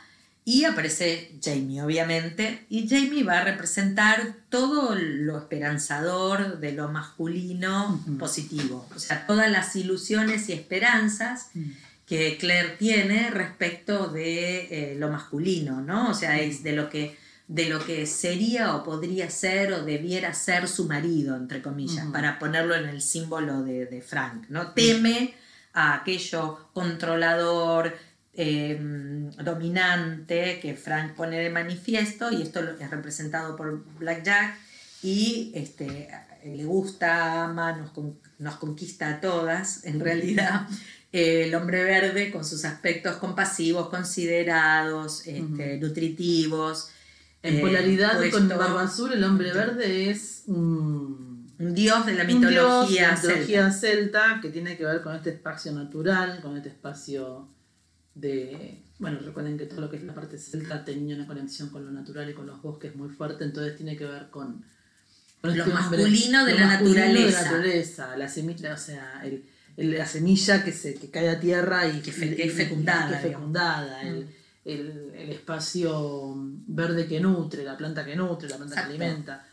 y 0.50 0.66
aparece 0.66 1.38
Jamie, 1.44 1.84
obviamente, 1.84 2.66
y 2.70 2.90
Jamie 2.90 3.24
va 3.24 3.38
a 3.38 3.44
representar 3.44 4.34
todo 4.50 4.96
lo 4.96 5.38
esperanzador 5.38 6.60
de 6.60 6.72
lo 6.72 6.90
masculino 6.90 8.04
positivo, 8.18 8.88
o 8.96 8.98
sea, 8.98 9.28
todas 9.28 9.52
las 9.52 9.76
ilusiones 9.76 10.50
y 10.50 10.54
esperanzas 10.54 11.52
mm. 11.54 11.70
Que 12.10 12.38
Claire 12.38 12.76
tiene 12.78 13.30
respecto 13.30 14.08
de 14.08 14.68
eh, 14.72 14.96
lo 14.98 15.10
masculino, 15.10 15.80
¿no? 15.80 16.10
O 16.10 16.14
sea, 16.14 16.42
es 16.42 16.64
de 16.64 16.74
lo 16.74 16.90
que 16.90 17.16
de 17.48 17.68
lo 17.68 17.84
que 17.84 18.06
sería 18.06 18.76
o 18.76 18.84
podría 18.84 19.30
ser 19.32 19.74
o 19.74 19.84
debiera 19.84 20.36
ser 20.36 20.68
su 20.68 20.86
marido, 20.86 21.36
entre 21.36 21.64
comillas, 21.64 22.06
para 22.12 22.38
ponerlo 22.38 22.76
en 22.76 22.88
el 22.88 23.02
símbolo 23.02 23.64
de, 23.64 23.88
de 23.88 24.02
Frank, 24.02 24.46
¿no? 24.50 24.74
Teme 24.74 25.34
a 25.74 25.96
aquello 25.96 26.70
controlador, 26.74 27.96
Em, 28.42 29.32
dominante 29.32 30.62
que 30.62 30.74
Frank 30.74 31.14
pone 31.14 31.38
de 31.40 31.50
manifiesto 31.50 32.32
y 32.32 32.42
esto 32.42 32.62
es 32.80 32.90
representado 32.90 33.58
por 33.58 33.84
Black 33.98 34.24
Jack 34.24 34.58
y 35.04 35.52
este, 35.54 36.10
le 36.46 36.64
gusta, 36.64 37.44
ama, 37.44 37.74
nos, 37.74 37.92
nos 38.38 38.56
conquista 38.56 39.10
a 39.10 39.20
todas 39.20 39.84
en 39.84 40.00
realidad. 40.00 40.68
El 41.12 41.54
hombre 41.56 41.84
verde 41.84 42.32
con 42.32 42.46
sus 42.46 42.66
aspectos 42.66 43.16
compasivos, 43.18 43.90
considerados, 43.90 45.26
este, 45.28 45.78
nutritivos. 45.78 46.90
En 47.42 47.62
polaridad 47.62 48.20
con 48.32 48.50
Barba 48.50 48.84
Azul, 48.84 49.14
el 49.14 49.24
hombre 49.24 49.52
verde 49.54 50.10
es 50.10 50.44
un 50.48 51.48
dios 51.58 52.06
de 52.06 52.14
la 52.14 52.24
un 52.24 52.28
dios 52.28 52.42
de 52.42 52.48
mitología, 52.50 53.10
la 53.10 53.16
celta. 53.18 53.28
mitología 53.34 53.72
celta 53.72 54.40
que 54.42 54.50
tiene 54.50 54.78
que 54.78 54.86
ver 54.86 55.02
con 55.02 55.16
este 55.16 55.30
espacio 55.32 55.72
natural, 55.72 56.42
con 56.42 56.56
este 56.58 56.70
espacio 56.70 57.48
de... 58.16 58.84
Bueno, 59.00 59.20
recuerden 59.24 59.58
que 59.58 59.66
todo 59.66 59.80
lo 59.82 59.90
que 59.90 59.96
es 59.98 60.04
la 60.04 60.14
parte 60.14 60.38
celta 60.38 60.84
tenía 60.84 61.16
una 61.16 61.26
conexión 61.28 61.70
con 61.70 61.86
lo 61.86 61.92
natural 61.92 62.30
y 62.30 62.34
con 62.34 62.46
los 62.46 62.62
bosques 62.62 62.94
muy 62.96 63.10
fuerte, 63.10 63.46
entonces 63.46 63.76
tiene 63.78 63.96
que 63.96 64.06
ver 64.06 64.30
con... 64.30 64.66
con 65.42 65.56
Lo 65.56 65.64
este 65.64 65.72
hombre- 65.74 65.98
masculino 65.98 66.46
de 66.46 66.52
lo 66.54 66.60
la 66.60 66.68
masculino 66.68 67.02
de 67.02 67.08
naturaleza. 67.08 67.42
la 67.42 67.52
naturaleza, 67.52 68.18
la 68.18 68.28
semilla, 68.28 68.74
o 68.74 68.78
sea, 68.78 69.22
el- 69.24 69.46
la 69.82 70.06
semilla 70.06 70.64
que, 70.64 70.72
se, 70.72 70.94
que 70.96 71.10
cae 71.10 71.30
a 71.30 71.40
tierra 71.40 71.88
y 71.88 72.02
Que 72.02 72.12
fe- 72.12 72.28
y- 72.28 72.36
que 72.36 72.44
es 72.48 72.54
fecundada, 72.54 73.22
que 73.22 73.30
fecundada, 73.30 74.02
el, 74.02 74.26
Mm. 74.26 74.28
el- 74.66 75.12
el 75.18 75.30
espacio 75.32 76.36
verde 76.68 77.08
que 77.08 77.20
nutre, 77.20 77.64
la 77.64 77.78
planta 77.78 78.06
que 78.06 78.16
nutre, 78.16 78.50
la 78.50 78.58
planta 78.58 78.76
Exacto. 78.76 78.98
que 78.98 79.04
alimenta 79.04 79.46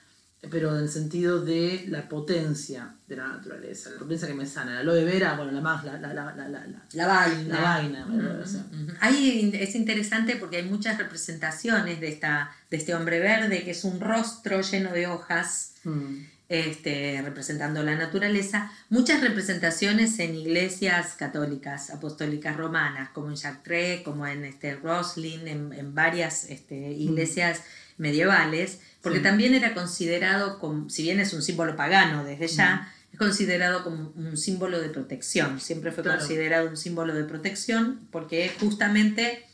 pero 0.48 0.76
en 0.76 0.82
el 0.84 0.88
sentido 0.88 1.44
de 1.44 1.86
la 1.88 2.08
potencia 2.08 2.94
de 3.08 3.16
la 3.16 3.26
naturaleza, 3.26 3.90
la 3.90 3.98
potencia 3.98 4.28
que 4.28 4.34
me 4.34 4.46
sana. 4.46 4.74
La 4.74 4.80
aloe 4.80 5.02
vera, 5.04 5.34
bueno, 5.34 5.50
la 5.50 5.60
más, 5.60 5.82
la, 5.84 5.98
la, 5.98 6.14
la, 6.14 6.24
la, 6.36 6.48
la, 6.48 6.66
la- 6.66 6.82
La 6.92 7.06
vaina. 7.08 7.54
la 7.54 7.60
vaina, 7.62 8.06
o 8.44 8.46
sea. 8.46 8.64
Ahí 9.00 9.50
es 9.54 9.74
interesante 9.74 10.36
porque 10.36 10.58
hay 10.58 10.62
muchas 10.68 10.98
representaciones 10.98 12.00
de, 12.00 12.08
esta, 12.08 12.54
de 12.70 12.76
este 12.76 12.94
hombre 12.94 13.18
verde 13.18 13.64
que 13.64 13.72
es 13.72 13.82
un 13.82 13.98
rostro 13.98 14.60
lleno 14.60 14.92
de 14.92 15.06
hojas 15.08 15.72
Mm. 15.84 16.16
Este, 16.49 17.20
representando 17.22 17.82
la 17.82 17.97
naturaleza, 17.97 18.70
muchas 18.88 19.20
representaciones 19.20 20.18
en 20.20 20.36
iglesias 20.36 21.14
católicas, 21.18 21.90
apostólicas 21.90 22.57
romanas, 22.57 23.11
como 23.11 23.30
en 23.30 23.34
Chartres, 23.36 24.03
como 24.03 24.26
en 24.28 24.44
este, 24.44 24.76
Roslin, 24.76 25.49
en, 25.49 25.72
en 25.72 25.94
varias 25.94 26.44
este, 26.51 26.92
iglesias 26.92 27.62
medievales, 27.99 28.78
porque 29.03 29.18
Sí. 29.18 29.24
también 29.24 29.55
era 29.55 29.74
considerado, 29.74 30.59
como, 30.61 30.88
si 30.88 31.03
bien 31.03 31.18
es 31.18 31.32
un 31.32 31.42
símbolo 31.42 31.74
pagano 31.76 32.24
desde 32.24 32.47
ya, 32.47 32.92
es 33.12 33.18
considerado 33.18 33.82
como 33.82 34.12
un 34.14 34.36
símbolo 34.36 34.80
de 34.80 34.88
protección, 34.90 35.59
siempre 35.61 35.90
fue 35.90 36.05
Claro. 36.05 36.18
considerado 36.20 36.68
un 36.68 36.76
símbolo 36.76 37.14
de 37.14 37.24
protección, 37.24 38.07
porque 38.12 38.53
justamente 38.61 39.44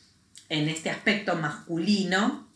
en 0.48 0.68
este 0.68 0.90
aspecto 0.90 1.36
masculino, 1.36 2.48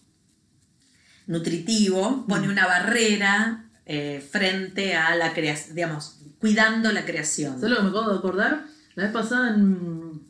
nutritivo, 1.26 2.24
pone 2.28 2.48
una 2.48 2.66
barrera 2.66 3.64
eh, 3.86 4.20
frente 4.20 4.94
a 4.94 5.14
la 5.16 5.32
creación, 5.32 5.74
digamos, 5.76 6.18
cuidando 6.40 6.92
la 6.92 7.04
creación. 7.04 7.54
¿Sabes 7.54 7.70
lo 7.70 7.76
que 7.76 7.82
me 7.84 7.88
acabo 7.90 8.10
de 8.12 8.18
acordar? 8.18 8.64
La 8.94 9.04
vez 9.04 9.12
pasada 9.12 9.54
en... 9.54 10.22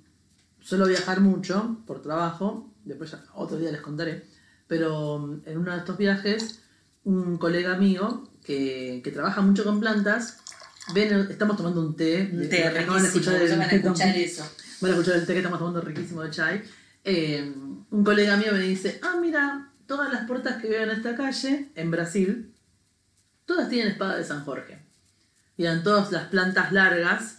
suelo 0.60 0.86
viajar 0.86 1.20
mucho 1.20 1.78
por 1.86 2.02
trabajo, 2.02 2.72
después 2.84 3.10
ya 3.10 3.24
otro 3.34 3.56
día 3.58 3.72
les 3.72 3.80
contaré, 3.80 4.24
pero 4.66 5.40
en 5.44 5.58
uno 5.58 5.72
de 5.72 5.78
estos 5.78 5.96
viajes, 5.96 6.60
un 7.04 7.38
colega 7.38 7.76
mío 7.76 8.28
que, 8.44 9.00
que 9.02 9.10
trabaja 9.10 9.40
mucho 9.40 9.64
con 9.64 9.80
plantas, 9.80 10.38
ven, 10.94 11.28
estamos 11.30 11.56
tomando 11.56 11.80
un 11.80 11.96
té, 11.96 12.28
Un 12.32 12.48
té 12.48 12.56
de 12.62 12.70
riquísimo, 12.70 13.06
escuchar 13.06 13.34
el- 13.42 13.50
van 13.50 13.60
a 13.62 13.66
escuchar 13.66 14.16
eso. 14.16 14.44
Van 14.80 14.90
a 14.90 14.94
escuchar 14.94 15.16
el 15.16 15.26
té 15.26 15.32
que 15.32 15.38
estamos 15.38 15.58
tomando 15.58 15.80
riquísimo 15.80 16.22
de 16.22 16.30
chai. 16.30 16.62
Eh, 17.04 17.52
un 17.90 18.04
colega 18.04 18.36
mío 18.36 18.52
me 18.52 18.58
dice, 18.60 18.98
ah, 19.02 19.16
mira, 19.20 19.70
todas 19.86 20.12
las 20.12 20.26
puertas 20.26 20.60
que 20.60 20.68
veo 20.68 20.82
en 20.82 20.90
esta 20.90 21.14
calle, 21.16 21.70
en 21.76 21.90
Brasil, 21.92 22.52
todas 23.46 23.68
tienen 23.68 23.92
espada 23.92 24.16
de 24.16 24.24
San 24.24 24.44
Jorge. 24.44 24.78
Y 25.56 25.64
eran 25.64 25.82
todas 25.82 26.12
las 26.12 26.24
plantas 26.24 26.72
largas. 26.72 27.38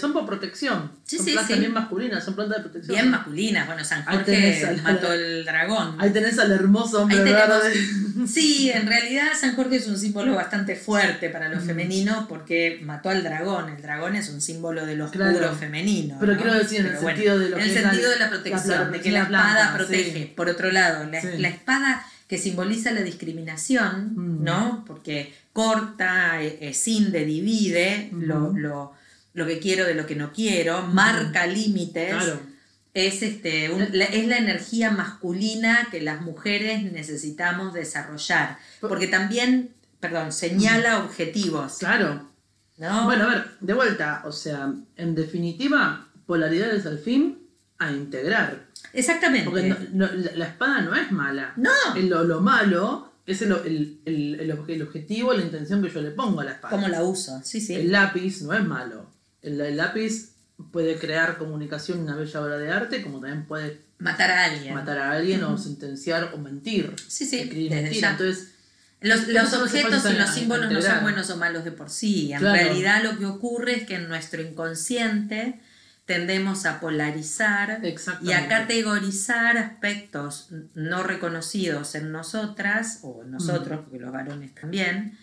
Son 0.00 0.12
por 0.12 0.26
protección. 0.26 0.90
Sí, 1.04 1.18
son 1.18 1.26
sí, 1.26 1.32
plantas 1.34 1.54
sí. 1.54 1.60
bien 1.60 1.72
masculinas, 1.72 2.24
son 2.24 2.34
plantas 2.34 2.56
de 2.56 2.62
protección. 2.64 2.96
Bien 2.96 3.10
masculinas, 3.10 3.66
bueno, 3.68 3.84
San 3.84 4.04
Jorge 4.04 4.64
al- 4.66 4.82
mató 4.82 5.12
el 5.12 5.44
dragón. 5.44 5.94
Ahí 6.00 6.10
tenés 6.10 6.36
al 6.40 6.50
hermoso 6.50 7.02
hombre 7.02 7.18
tenemos- 7.18 7.62
verde. 7.62 8.26
Sí, 8.26 8.70
en 8.72 8.88
realidad 8.88 9.28
San 9.40 9.54
Jorge 9.54 9.76
es 9.76 9.86
un 9.86 9.96
símbolo 9.96 10.34
bastante 10.34 10.74
fuerte 10.74 11.30
para 11.30 11.48
Mm. 11.48 11.52
lo 11.52 11.60
femenino 11.60 12.26
porque 12.28 12.80
mató 12.82 13.10
al 13.10 13.22
dragón. 13.22 13.68
El 13.68 13.80
dragón 13.80 14.16
es 14.16 14.28
un 14.30 14.40
símbolo 14.40 14.84
de 14.84 14.96
lo 14.96 15.04
oscuro 15.04 15.30
Claro. 15.30 15.54
femenino. 15.54 16.16
Pero 16.18 16.32
¿no? 16.34 16.38
quiero 16.42 16.54
decir, 16.58 16.80
en 16.80 16.86
el 16.86 16.92
bueno, 16.94 17.08
sentido 17.10 17.38
de 17.38 17.48
lo 17.50 17.56
en 17.58 17.62
el 17.62 17.72
sentido 17.72 18.10
de 18.10 18.18
la 18.18 18.28
protección, 18.30 18.78
la 18.80 18.88
de 18.88 19.00
que 19.00 19.12
la 19.12 19.28
planta, 19.28 19.48
espada 19.50 19.70
sí. 19.70 19.76
protege. 19.76 20.32
Por 20.34 20.48
otro 20.48 20.72
lado, 20.72 21.04
la, 21.04 21.22
la 21.22 21.48
espada 21.48 22.04
que 22.28 22.38
simboliza 22.38 22.90
la 22.92 23.00
discriminación, 23.02 24.12
Mm. 24.14 24.44
¿no? 24.44 24.84
Porque 24.86 25.34
corta, 25.52 26.42
eh, 26.42 26.58
eh, 26.60 26.74
cinde, 26.74 27.24
divide 27.24 28.10
lo, 28.12 28.52
lo, 28.52 28.92
lo 29.34 29.46
que 29.46 29.58
quiero 29.58 29.84
de 29.86 29.94
lo 29.94 30.06
que 30.06 30.14
no 30.14 30.32
quiero, 30.32 30.82
marca 30.86 31.46
límites 31.46 32.10
Claro. 32.14 32.40
es, 32.94 33.22
este, 33.22 33.70
un- 33.70 33.88
la, 33.92 34.04
es 34.04 34.26
la 34.28 34.36
energía 34.38 34.90
masculina 34.90 35.88
que 35.90 36.00
las 36.02 36.20
mujeres 36.20 36.82
necesitamos 36.92 37.72
desarrollar. 37.72 38.58
Porque 38.80 39.08
también, 39.08 39.70
perdón, 40.00 40.30
señala 40.32 40.98
objetivos. 41.04 41.78
Claro. 41.78 42.28
¿no? 42.76 43.04
Bueno, 43.06 43.24
a 43.24 43.28
ver, 43.34 43.44
de 43.60 43.72
vuelta, 43.74 44.22
o 44.24 44.30
sea, 44.32 44.72
en 44.96 45.14
definitiva, 45.16 46.06
polaridades 46.26 46.86
al 46.86 46.98
fin 47.00 47.38
a 47.78 47.90
integrar. 47.90 48.67
Exactamente. 48.92 49.48
Porque 49.50 49.68
no- 49.68 50.06
no- 50.06 50.12
la, 50.12 50.30
la 50.34 50.44
espada 50.46 50.80
no 50.82 50.94
es 50.94 51.10
mala. 51.12 51.52
No. 51.56 51.70
El- 51.96 52.08
Lo, 52.08 52.24
lo 52.24 52.40
malo 52.40 53.12
es 53.26 53.42
el, 53.42 53.52
el, 53.52 54.00
el, 54.06 54.40
el 54.40 54.50
obje- 54.58 54.74
el 54.74 54.82
objetivo, 54.82 55.34
la 55.34 55.42
intención 55.42 55.82
que 55.82 55.90
yo 55.90 56.00
le 56.00 56.10
pongo 56.12 56.40
a 56.40 56.44
la 56.44 56.52
espada. 56.52 56.74
¿Cómo 56.74 56.88
la 56.88 57.02
uso? 57.02 57.40
Sí, 57.44 57.60
sí. 57.60 57.74
El 57.74 57.92
lápiz 57.92 58.42
no 58.42 58.54
es 58.54 58.64
malo. 58.64 59.10
El, 59.42 59.60
el 59.60 59.76
lápiz 59.76 60.30
puede 60.72 60.96
crear 60.98 61.38
comunicación, 61.38 62.00
una 62.00 62.16
bella 62.16 62.40
obra 62.42 62.58
de 62.58 62.70
arte, 62.72 63.02
como 63.02 63.20
también 63.20 63.44
puede 63.46 63.80
Matar 63.98 64.30
a 64.30 64.44
alguien. 64.44 64.74
matar 64.74 64.98
a 64.98 65.12
alguien 65.12 65.42
o 65.44 65.58
sentenciar 65.58 66.32
o 66.34 66.38
mentir. 66.38 66.94
Sí, 67.06 67.26
sí, 67.26 67.44
desde 67.68 67.92
ya. 68.00 68.10
Entonces, 68.12 68.52
Los, 69.00 69.28
los 69.28 69.52
objetos 69.54 70.04
y 70.10 70.14
los 70.16 70.30
símbolos 70.30 70.72
no 70.72 70.80
son 70.82 71.02
buenos 71.02 71.30
o 71.30 71.36
malos 71.36 71.64
de 71.64 71.70
por 71.72 71.90
sí. 71.90 72.32
En 72.32 72.38
Claro. 72.40 72.54
realidad 72.54 73.02
lo 73.04 73.16
que 73.18 73.26
ocurre 73.26 73.76
es 73.76 73.86
que 73.86 73.94
en 73.96 74.08
nuestro 74.08 74.40
inconsciente 74.42 75.60
tendemos 76.08 76.64
a 76.64 76.80
polarizar 76.80 77.80
y 78.22 78.32
a 78.32 78.48
categorizar 78.48 79.58
aspectos 79.58 80.48
no 80.74 81.02
reconocidos 81.02 81.94
en 81.94 82.10
nosotras, 82.10 83.00
o 83.02 83.22
en 83.22 83.30
nosotros, 83.30 83.80
porque 83.84 83.98
los 83.98 84.10
varones 84.10 84.54
también, 84.54 85.18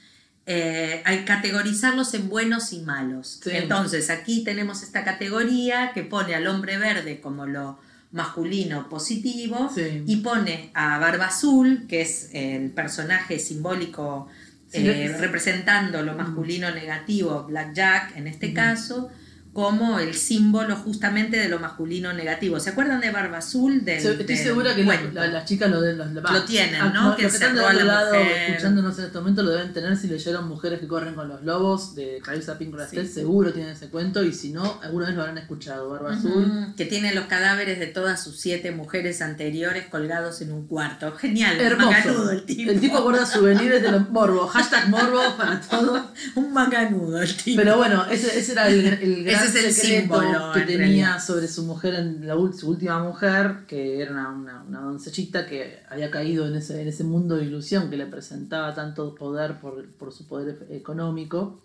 eh, 0.45 1.01
hay 1.05 1.25
categorizarlos 1.25 2.13
en 2.13 2.29
buenos 2.29 2.71
y 2.71 2.81
malos. 2.81 3.39
Sí. 3.43 3.49
Entonces 3.53 4.11
aquí 4.11 4.43
tenemos 4.43 4.83
esta 4.83 5.03
categoría 5.03 5.91
que 5.91 6.03
pone 6.03 6.35
al 6.35 6.45
hombre 6.45 6.77
verde 6.77 7.19
como 7.19 7.47
lo 7.47 7.79
masculino 8.11 8.87
positivo 8.87 9.71
Sí. 9.73 10.03
y 10.05 10.17
pone 10.17 10.69
a 10.75 10.99
Barba 10.99 11.25
Azul, 11.25 11.85
que 11.89 12.01
es 12.01 12.29
el 12.33 12.69
personaje 12.69 13.39
simbólico 13.39 14.27
eh, 14.71 15.05
es- 15.05 15.19
representando 15.19 16.03
lo 16.03 16.13
masculino 16.13 16.69
negativo, 16.71 17.43
Black 17.47 17.73
Jack 17.73 18.15
en 18.17 18.27
este 18.27 18.53
caso, 18.53 19.09
como 19.55 19.99
el 19.99 20.13
símbolo 20.15 20.75
justamente 20.75 21.37
de 21.37 21.47
lo 21.47 21.59
masculino 21.59 22.11
negativo. 22.11 22.59
¿Se 22.59 22.71
acuerdan 22.71 22.99
de 22.99 23.09
Barba 23.09 23.37
Azul? 23.37 23.85
Del, 23.85 23.99
Estoy 23.99 24.17
del 24.25 24.37
segura 24.37 24.75
que 24.75 24.83
la- 24.83 24.97
cuento? 24.99 25.13
la- 25.17 25.27
las 25.27 25.45
chicas 25.45 25.71
lo, 25.71 25.79
de- 25.79 25.93
los- 25.95 26.07
va, 26.07 26.29
Lo 26.33 26.43
tienen, 26.43 26.75
ah, 26.81 26.91
¿no? 26.93 27.07
los 27.07 27.15
Que 27.15 27.21
que 27.21 27.27
están 27.29 27.55
la 27.55 27.67
otro 27.67 27.85
lado 27.85 28.15
mujer. 28.15 28.49
escuchándonos 28.49 28.99
en 28.99 29.05
este 29.05 29.17
momento 29.17 29.43
lo 29.43 29.51
deben 29.51 29.71
tener 29.71 29.95
si 29.95 30.07
leyeron 30.09 30.49
Mujeres 30.49 30.81
que 30.81 30.87
corren 30.89 31.13
con 31.15 31.29
los 31.29 31.41
lobos 31.43 31.95
de 31.95 32.19
Clarissa 32.21 32.57
Pinkola-Estes, 32.57 33.07
Sí. 33.07 33.13
seguro 33.13 33.53
tienen 33.53 33.71
ese 33.71 33.87
cuento 33.87 34.25
y 34.25 34.33
si 34.33 34.51
no, 34.51 34.77
alguna 34.83 35.05
vez 35.05 35.15
lo 35.15 35.21
habrán 35.21 35.37
escuchado. 35.37 35.89
Barba 35.89 36.13
Azul. 36.15 36.73
Que 36.75 36.83
tiene 36.83 37.15
los 37.15 37.27
cadáveres 37.27 37.79
de 37.79 37.87
todas 37.87 38.21
sus 38.21 38.37
siete 38.37 38.71
mujeres 38.71 39.21
anteriores 39.21 39.85
colgados 39.85 40.41
en 40.41 40.51
un 40.51 40.67
cuarto. 40.67 41.13
Genial, 41.15 41.57
Hermoso. 41.61 41.91
macanudo 41.91 42.31
el 42.31 42.43
tipo. 42.43 42.71
El 42.71 42.81
tipo 42.81 43.01
guarda 43.01 43.25
souvenirs 43.25 43.81
de 43.81 43.89
los 43.91 44.09
morbo. 44.09 44.47
Hashtag 44.47 44.89
morbo 44.89 45.21
para 45.37 45.61
todo. 45.61 46.11
Un 46.35 46.51
macanudo 46.51 47.21
el 47.21 47.33
tipo. 47.37 47.61
Pero 47.61 47.77
bueno, 47.77 48.05
ese, 48.11 48.37
ese 48.37 48.51
era 48.51 48.67
el, 48.67 48.85
el 48.85 49.23
gran 49.23 49.44
Ese 49.45 49.59
es 49.59 49.65
el 49.65 49.73
símbolo, 50.01 50.23
que 50.53 50.59
en 50.61 50.67
tenía 50.67 51.19
sobre 51.19 51.47
su 51.47 51.63
mujer, 51.63 51.95
en 51.95 52.27
la, 52.27 52.35
su 52.57 52.69
última 52.69 53.01
mujer, 53.03 53.65
que 53.67 54.01
era 54.01 54.11
una, 54.11 54.29
una, 54.29 54.63
una 54.63 54.81
doncellita 54.81 55.45
que 55.45 55.79
había 55.89 56.09
caído 56.11 56.47
en 56.47 56.55
ese, 56.55 56.81
en 56.81 56.87
ese 56.87 57.03
mundo 57.03 57.35
de 57.37 57.45
ilusión 57.45 57.89
que 57.89 57.97
le 57.97 58.05
presentaba 58.05 58.73
tanto 58.73 59.13
poder 59.15 59.59
por, 59.59 59.85
por 59.93 60.11
su 60.13 60.27
poder 60.27 60.65
e- 60.69 60.77
económico. 60.77 61.61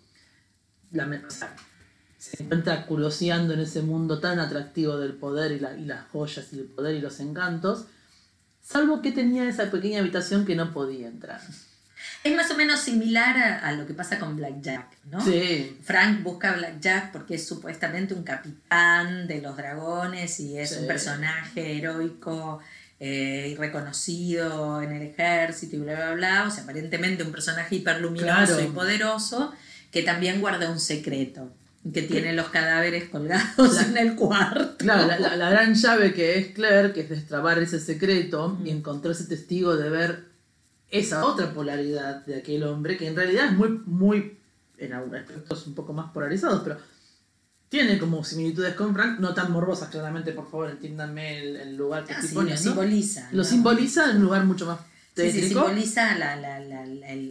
La, 0.91 1.05
o 1.05 1.31
sea, 1.31 1.55
se 2.17 2.43
encuentra 2.43 2.85
curioseando 2.85 3.53
en 3.53 3.61
ese 3.61 3.81
mundo 3.81 4.19
tan 4.19 4.39
atractivo 4.39 4.97
del 4.97 5.13
poder 5.13 5.51
y, 5.53 5.59
la- 5.59 5.75
y 5.77 5.85
las 5.85 6.07
joyas 6.09 6.51
y 6.53 6.59
el 6.59 6.65
poder 6.65 6.95
y 6.95 7.01
los 7.01 7.19
encantos, 7.19 7.85
salvo 8.61 9.01
que 9.01 9.11
tenía 9.11 9.47
esa 9.49 9.71
pequeña 9.71 9.99
habitación 10.01 10.45
que 10.45 10.55
no 10.55 10.71
podía 10.73 11.07
entrar. 11.07 11.41
Es 12.23 12.35
más 12.35 12.51
o 12.51 12.55
menos 12.57 12.79
similar 12.81 13.35
a, 13.37 13.59
a 13.67 13.71
lo 13.73 13.87
que 13.87 13.93
pasa 13.95 14.19
con 14.19 14.35
Black 14.35 14.61
Jack, 14.61 14.85
¿no? 15.09 15.19
Sí, 15.23 15.75
Frank 15.83 16.21
busca 16.21 16.51
a 16.51 16.55
Black 16.57 16.79
Jack 16.79 17.11
porque 17.11 17.35
es 17.35 17.47
supuestamente 17.47 18.13
un 18.13 18.23
capitán 18.23 19.27
de 19.27 19.41
los 19.41 19.57
dragones 19.57 20.39
y 20.39 20.57
es 20.57 20.69
Sí. 20.71 20.75
un 20.81 20.87
personaje 20.87 21.77
heroico 21.77 22.59
eh, 22.99 23.49
y 23.51 23.55
reconocido 23.55 24.81
en 24.83 24.91
el 24.91 25.01
ejército 25.01 25.75
y 25.75 25.79
bla, 25.79 25.95
bla, 25.95 26.13
bla. 26.13 26.45
O 26.47 26.51
sea, 26.51 26.63
aparentemente 26.63 27.23
un 27.23 27.31
personaje 27.31 27.75
hiperluminoso 27.77 28.53
Claro. 28.55 28.61
y 28.61 28.67
poderoso 28.67 29.53
que 29.91 30.03
también 30.03 30.39
guarda 30.39 30.69
un 30.69 30.79
secreto, 30.79 31.51
que 31.91 32.03
tiene 32.03 32.33
los 32.33 32.49
cadáveres 32.49 33.09
colgados 33.09 33.75
La- 33.75 33.81
en 33.81 33.97
el 33.97 34.15
cuarto. 34.15 34.77
Claro, 34.77 35.07
la, 35.07 35.19
la- 35.19 35.35
la 35.35 35.49
gran 35.49 35.73
llave 35.73 36.13
que 36.13 36.37
es 36.37 36.47
Claire, 36.53 36.93
que 36.93 37.01
es 37.01 37.09
destrabar 37.09 37.57
ese 37.59 37.79
secreto 37.79 38.57
y 38.63 38.69
encontrar 38.69 39.13
ese 39.13 39.25
testigo 39.25 39.75
de 39.75 39.89
ver 39.89 40.30
esa 40.91 41.25
otra 41.25 41.53
polaridad 41.53 42.25
de 42.25 42.35
aquel 42.35 42.63
hombre, 42.63 42.97
que 42.97 43.07
en 43.07 43.15
realidad 43.15 43.45
es 43.45 43.53
muy, 43.53 43.81
muy 43.85 44.37
en 44.77 44.93
algunos 44.93 45.21
aspectos 45.21 45.67
un 45.67 45.73
poco 45.73 45.93
más 45.93 46.11
polarizados, 46.11 46.61
pero 46.63 46.77
tiene 47.69 47.97
como 47.97 48.23
similitudes 48.23 48.75
con 48.75 48.93
Frank, 48.93 49.19
no 49.19 49.33
tan 49.33 49.51
morbosas, 49.51 49.89
claramente, 49.89 50.33
por 50.33 50.49
favor, 50.49 50.69
entiéndanme 50.69 51.39
el, 51.39 51.77
lugar 51.77 52.03
que 52.03 52.13
ah, 52.13 52.15
estoy 52.15 52.29
sí, 52.29 52.35
poniendo. 52.35 52.61
Lo 52.61 52.69
simboliza. 52.69 53.29
Lo 53.31 53.43
simboliza 53.43 54.11
en 54.11 54.17
un 54.17 54.23
lugar 54.23 54.43
mucho 54.43 54.65
más 54.65 54.79
sí, 55.15 55.31
sí, 55.31 55.47
simboliza 55.49 56.17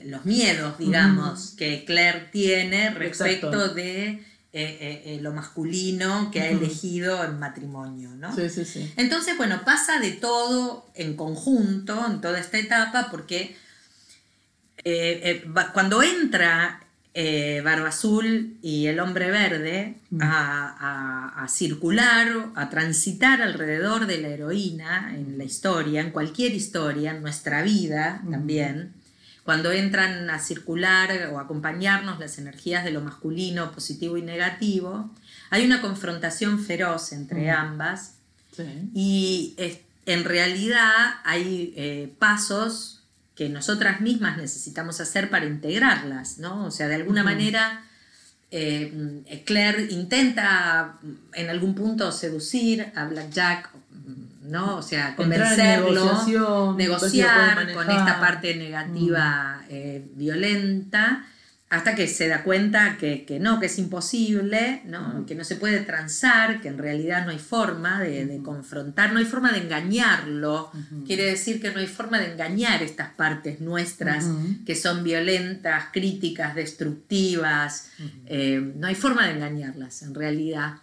los 0.04 0.24
miedos, 0.24 0.78
digamos, 0.78 1.54
que 1.56 1.84
Claire 1.84 2.28
tiene 2.32 2.90
respecto 2.90 3.74
de 3.74 4.24
eh, 4.52 4.78
eh, 4.80 5.02
eh, 5.04 5.20
lo 5.22 5.32
masculino 5.32 6.28
que 6.32 6.40
ha 6.40 6.50
elegido 6.50 7.24
en 7.24 7.38
matrimonio, 7.38 8.10
¿no? 8.16 8.34
Sí, 8.34 8.50
sí, 8.50 8.64
sí. 8.64 8.92
Entonces, 8.96 9.36
bueno, 9.36 9.62
pasa 9.64 10.00
de 10.00 10.10
todo 10.10 10.90
en 10.96 11.14
conjunto, 11.14 12.04
en 12.04 12.20
toda 12.20 12.40
esta 12.40 12.58
etapa, 12.58 13.08
porque 13.12 13.56
cuando 15.72 16.02
entra 16.02 16.80
Barba 17.62 17.90
Azul 17.90 18.56
y 18.60 18.86
el 18.86 18.98
Hombre 18.98 19.30
Verde 19.30 19.94
a, 20.20 21.46
circular, 21.48 22.50
a 22.56 22.70
transitar 22.70 23.42
alrededor 23.42 24.06
de 24.06 24.18
la 24.18 24.28
heroína 24.28 25.14
en 25.14 25.38
la 25.38 25.44
historia, 25.44 26.00
en 26.00 26.10
cualquier 26.10 26.54
historia, 26.54 27.12
en 27.12 27.22
nuestra 27.22 27.62
vida 27.62 28.20
también, 28.28 28.94
cuando 29.44 29.72
entran 29.72 30.28
a 30.30 30.38
circular 30.38 31.30
o 31.32 31.38
acompañarnos 31.38 32.18
las 32.18 32.38
energías 32.38 32.84
de 32.84 32.90
lo 32.90 33.00
masculino, 33.00 33.72
positivo 33.72 34.16
y 34.16 34.22
negativo, 34.22 35.10
hay 35.50 35.64
una 35.64 35.80
confrontación 35.80 36.62
feroz 36.62 37.12
entre 37.12 37.50
ambas. 37.50 38.14
Y 38.94 39.54
en 40.04 40.24
realidad 40.24 41.14
hay 41.24 41.72
eh, 41.76 42.12
pasos 42.18 43.02
que 43.34 43.48
nosotras 43.48 44.02
mismas 44.02 44.36
necesitamos 44.36 45.00
hacer 45.00 45.30
para 45.30 45.46
integrarlas, 45.46 46.38
¿no? 46.38 46.66
O 46.66 46.70
sea, 46.70 46.88
de 46.88 46.96
alguna 46.96 47.24
manera 47.24 47.84
eh, 48.50 49.42
Claire 49.46 49.86
intenta 49.90 50.98
en 51.32 51.48
algún 51.48 51.74
punto 51.74 52.10
seducir 52.12 52.92
a 52.94 53.06
Blackjack 53.06 53.70
¿no? 54.50 54.76
O 54.76 54.82
sea, 54.82 55.16
convencerlo, 55.16 56.74
negociar 56.76 57.72
con 57.72 57.90
esta 57.90 58.20
parte 58.20 58.56
negativa 58.56 59.62
mm. 59.62 59.66
eh, 59.70 60.08
violenta, 60.14 61.24
hasta 61.70 61.94
que 61.94 62.08
se 62.08 62.26
da 62.26 62.42
cuenta 62.42 62.96
que, 62.98 63.38
no, 63.40 63.60
que 63.60 63.66
es 63.66 63.78
imposible, 63.78 64.82
¿no? 64.86 65.20
Mm. 65.20 65.26
que 65.26 65.36
no 65.36 65.44
se 65.44 65.54
puede 65.54 65.78
transar, 65.78 66.60
que 66.60 66.66
en 66.66 66.78
realidad 66.78 67.24
no 67.24 67.30
hay 67.30 67.38
forma 67.38 68.00
de, 68.00 68.24
mm. 68.24 68.42
confrontar, 68.42 69.12
no 69.12 69.20
hay 69.20 69.24
forma 69.24 69.52
de 69.52 69.58
engañarlo. 69.58 70.72
Quiere 71.06 71.26
decir 71.26 71.60
que 71.60 71.70
no 71.70 71.78
hay 71.78 71.86
forma 71.86 72.18
de 72.18 72.32
engañar 72.32 72.82
estas 72.82 73.10
partes 73.10 73.60
nuestras 73.60 74.26
que 74.66 74.74
son 74.74 75.04
violentas, 75.04 75.84
críticas, 75.92 76.56
destructivas. 76.56 77.90
Eh, 78.26 78.72
no 78.74 78.88
hay 78.88 78.96
forma 78.96 79.28
de 79.28 79.34
engañarlas 79.34 80.02
en 80.02 80.16
realidad. 80.16 80.74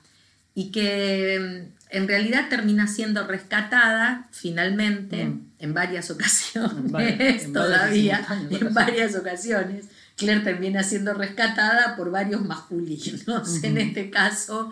Y 0.55 0.71
que 0.71 1.67
en 1.89 2.07
realidad 2.07 2.49
termina 2.49 2.87
siendo 2.87 3.25
rescatada 3.25 4.27
finalmente 4.31 5.25
mm. 5.25 5.51
en 5.59 5.73
varias 5.73 6.11
ocasiones, 6.11 7.51
todavía, 7.53 8.25
en 8.49 8.73
varias 8.73 9.15
ocasiones. 9.15 9.85
Claire 10.15 10.41
termina 10.41 10.83
siendo 10.83 11.13
rescatada 11.13 11.95
por 11.95 12.09
varios 12.09 12.41
masculinos, 12.41 13.63
en 13.63 13.77
este 13.77 14.09
caso, 14.09 14.71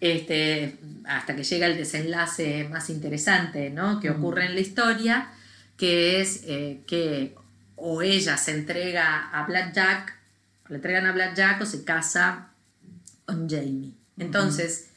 este, 0.00 0.76
hasta 1.04 1.34
que 1.34 1.42
llega 1.42 1.66
el 1.66 1.76
desenlace 1.76 2.68
más 2.70 2.90
interesante 2.90 3.70
¿no? 3.70 3.98
que 4.00 4.10
ocurre 4.10 4.46
en 4.46 4.54
la 4.54 4.60
historia, 4.60 5.28
que 5.76 6.20
es 6.20 6.42
eh, 6.44 6.80
que 6.86 7.34
o 7.76 8.02
ella 8.02 8.36
se 8.36 8.52
entrega 8.52 9.30
a 9.30 9.44
Blackjack, 9.46 10.14
le 10.68 10.76
entregan 10.76 11.06
a 11.06 11.12
Blackjack 11.12 11.60
o 11.60 11.66
se 11.66 11.84
casa 11.84 12.50
con 13.26 13.50
Jamie. 13.50 13.92
Entonces, 14.16 14.90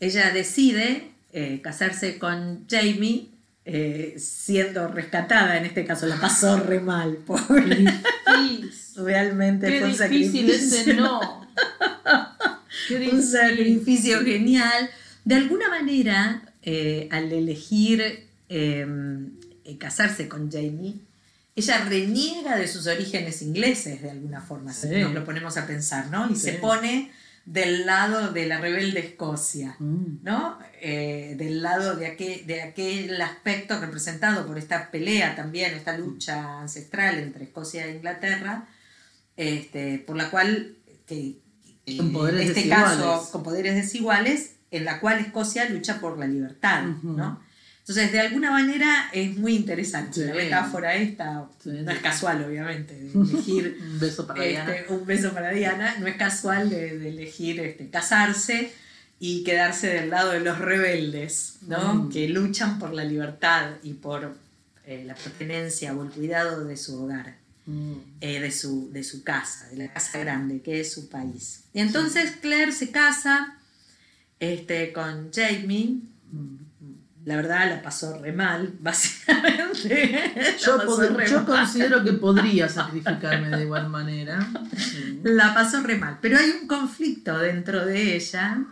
ella 0.00 0.30
decide 0.30 1.10
eh, 1.32 1.60
casarse 1.62 2.18
con 2.18 2.66
Jamie 2.68 3.28
eh, 3.64 4.14
siendo 4.18 4.88
rescatada, 4.88 5.58
en 5.58 5.66
este 5.66 5.84
caso 5.84 6.06
la 6.06 6.20
pasó 6.20 6.58
re 6.58 6.80
mal, 6.80 7.16
pobre. 7.26 7.84
Realmente 8.96 9.66
Qué 9.66 9.80
fue 9.80 9.88
un 9.88 9.94
sacrificio. 9.94 10.54
Ese 10.54 10.94
no. 10.94 11.46
un 13.12 13.22
sacrificio 13.22 14.22
genial. 14.24 14.88
De 15.24 15.34
alguna 15.34 15.68
manera, 15.68 16.42
eh, 16.62 17.08
al 17.10 17.32
elegir 17.32 18.24
casarse 19.78 20.28
con 20.28 20.50
Jamie, 20.50 20.94
ella 21.56 21.84
reniega 21.84 22.56
de 22.56 22.68
sus 22.68 22.86
orígenes 22.86 23.42
ingleses 23.42 24.00
de 24.02 24.10
alguna 24.10 24.40
forma, 24.40 24.72
si 24.72 24.88
nos 24.88 25.12
lo 25.12 25.24
ponemos 25.24 25.56
a 25.56 25.66
pensar, 25.66 26.08
¿no? 26.10 26.30
Y 26.30 26.36
se 26.36 26.52
pone 26.52 27.10
del 27.46 27.86
lado 27.86 28.32
de 28.32 28.46
la 28.46 28.58
rebelde 28.58 28.98
Escocia, 29.00 29.76
mm. 29.78 30.18
¿no? 30.24 30.58
Eh, 30.82 31.36
del 31.38 31.62
lado 31.62 31.94
de 31.94 32.08
aquel, 32.08 32.44
de 32.44 32.60
aquel 32.60 33.22
aspecto 33.22 33.80
representado 33.80 34.46
por 34.46 34.58
esta 34.58 34.90
pelea 34.90 35.36
también, 35.36 35.72
esta 35.72 35.96
lucha 35.96 36.60
ancestral 36.60 37.18
entre 37.18 37.44
Escocia 37.44 37.86
e 37.86 37.96
Inglaterra, 37.96 38.66
este, 39.36 39.98
por 40.00 40.16
la 40.16 40.28
cual, 40.28 40.76
que, 41.06 41.36
con 41.96 42.12
poderes 42.12 42.42
en 42.42 42.48
este 42.48 42.60
desiguales. 42.62 42.98
caso, 42.98 43.28
con 43.30 43.42
poderes 43.44 43.76
desiguales, 43.76 44.56
en 44.72 44.84
la 44.84 44.98
cual 44.98 45.20
Escocia 45.20 45.68
lucha 45.68 46.00
por 46.00 46.18
la 46.18 46.26
libertad, 46.26 46.82
¿no? 47.02 47.40
Entonces, 47.88 48.10
de 48.10 48.18
alguna 48.18 48.50
manera 48.50 49.10
es 49.12 49.36
muy 49.36 49.54
interesante 49.54 50.26
la 50.26 50.34
metáfora 50.34 50.96
esta, 50.96 51.48
no 51.64 51.90
es 51.92 51.98
casual 52.00 52.44
obviamente, 52.44 52.94
de 52.94 53.12
elegir 53.14 53.78
un, 53.80 54.00
beso 54.00 54.26
para 54.26 54.42
Diana. 54.42 54.74
Este, 54.74 54.92
un 54.92 55.06
beso 55.06 55.32
para 55.32 55.50
Diana, 55.50 55.96
no 56.00 56.08
es 56.08 56.16
casual 56.16 56.68
de, 56.68 57.08
elegir 57.08 57.60
este, 57.60 57.88
casarse 57.88 58.72
y 59.20 59.44
quedarse 59.44 59.86
del 59.86 60.10
lado 60.10 60.32
de 60.32 60.40
los 60.40 60.58
rebeldes, 60.58 61.58
¿no? 61.62 61.94
Mm. 61.94 62.10
que 62.10 62.28
luchan 62.28 62.80
por 62.80 62.92
la 62.92 63.04
libertad 63.04 63.76
y 63.84 63.92
por 63.92 64.36
eh, 64.84 65.04
la 65.06 65.14
pertenencia 65.14 65.94
o 65.94 66.02
el 66.02 66.10
cuidado 66.10 66.64
de 66.64 66.76
su 66.76 67.04
hogar. 67.04 67.36
Mm. 67.66 67.94
Eh, 68.20 68.40
de, 68.40 68.50
su, 68.50 68.90
de 68.92 69.04
su 69.04 69.22
casa, 69.22 69.68
de 69.68 69.76
la 69.76 69.92
casa 69.92 70.18
grande, 70.18 70.60
que 70.60 70.80
es 70.80 70.92
su 70.92 71.08
país. 71.08 71.62
Y 71.72 71.78
entonces 71.78 72.32
Claire 72.40 72.72
se 72.72 72.90
casa 72.90 73.58
este, 74.40 74.92
con 74.92 75.30
Jamie, 75.32 76.00
mm 76.32 76.65
la 77.26 77.34
verdad 77.34 77.68
la 77.68 77.82
pasó 77.82 78.18
re 78.18 78.32
mal, 78.32 78.72
básicamente. 78.80 80.56
Yo, 80.64 81.44
considero 81.44 82.02
que 82.02 82.12
podría 82.12 82.68
sacrificarme 82.70 83.54
de 83.54 83.64
igual 83.64 83.88
manera. 83.88 84.38
La 85.24 85.52
pasó 85.52 85.82
re 85.82 85.96
mal, 85.96 86.18
pero 86.22 86.38
hay 86.38 86.50
un 86.62 86.68
conflicto 86.68 87.36
dentro 87.38 87.84
de 87.84 88.16
ella. 88.16 88.64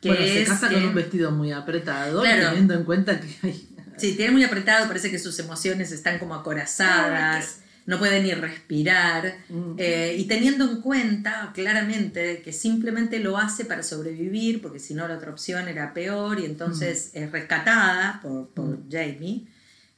Que 0.00 0.08
bueno, 0.08 0.24
se 0.24 0.44
casa 0.44 0.70
con 0.70 0.84
un 0.84 0.94
vestido 0.94 1.32
muy 1.32 1.52
apretado, 1.52 2.22
teniendo 2.22 2.74
en 2.74 2.84
cuenta 2.84 3.20
que 3.20 3.36
hay... 3.42 3.68
Sí, 3.96 4.14
tiene 4.14 4.30
muy 4.30 4.44
apretado, 4.44 4.86
parece 4.86 5.10
que 5.10 5.18
sus 5.18 5.38
emociones 5.38 5.90
están 5.90 6.18
como 6.18 6.34
acorazadas 6.34 7.60
no 7.86 7.98
puede 8.00 8.22
ni 8.22 8.32
respirar, 8.34 9.38
mm. 9.48 9.74
eh, 9.78 10.16
y 10.18 10.24
teniendo 10.24 10.68
en 10.68 10.80
cuenta 10.80 11.52
claramente 11.54 12.42
que 12.42 12.52
simplemente 12.52 13.20
lo 13.20 13.38
hace 13.38 13.64
para 13.64 13.82
sobrevivir, 13.82 14.60
porque 14.60 14.80
si 14.80 14.92
no 14.92 15.06
la 15.06 15.16
otra 15.16 15.30
opción 15.30 15.68
era 15.68 15.94
peor, 15.94 16.40
y 16.40 16.44
entonces 16.44 17.12
mm. 17.14 17.18
es 17.18 17.32
rescatada 17.32 18.20
por, 18.22 18.50
mm. 18.56 18.90
Jamie, 18.90 19.46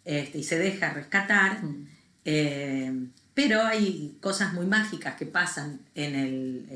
este, 0.05 0.39
y 0.39 0.43
se 0.45 0.59
deja 0.59 0.93
rescatar, 0.93 1.63
eh, 2.25 2.93
pero 3.33 3.63
hay 3.63 4.19
cosas 4.21 4.53
muy 4.53 4.67
mágicas 4.67 5.15
que 5.15 5.25
pasan 5.25 5.81
en, 5.95 6.15
el, 6.15 6.67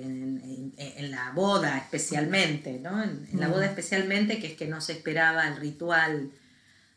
en, 0.76 1.10
la 1.10 1.32
boda 1.32 1.76
especialmente, 1.76 2.78
¿no? 2.78 3.02
en 3.02 3.26
la 3.32 3.48
boda 3.48 3.66
especialmente, 3.66 4.38
que 4.38 4.46
es 4.46 4.54
que 4.54 4.68
no 4.68 4.80
se 4.80 4.92
esperaba 4.92 5.48
el 5.48 5.56
ritual 5.56 6.30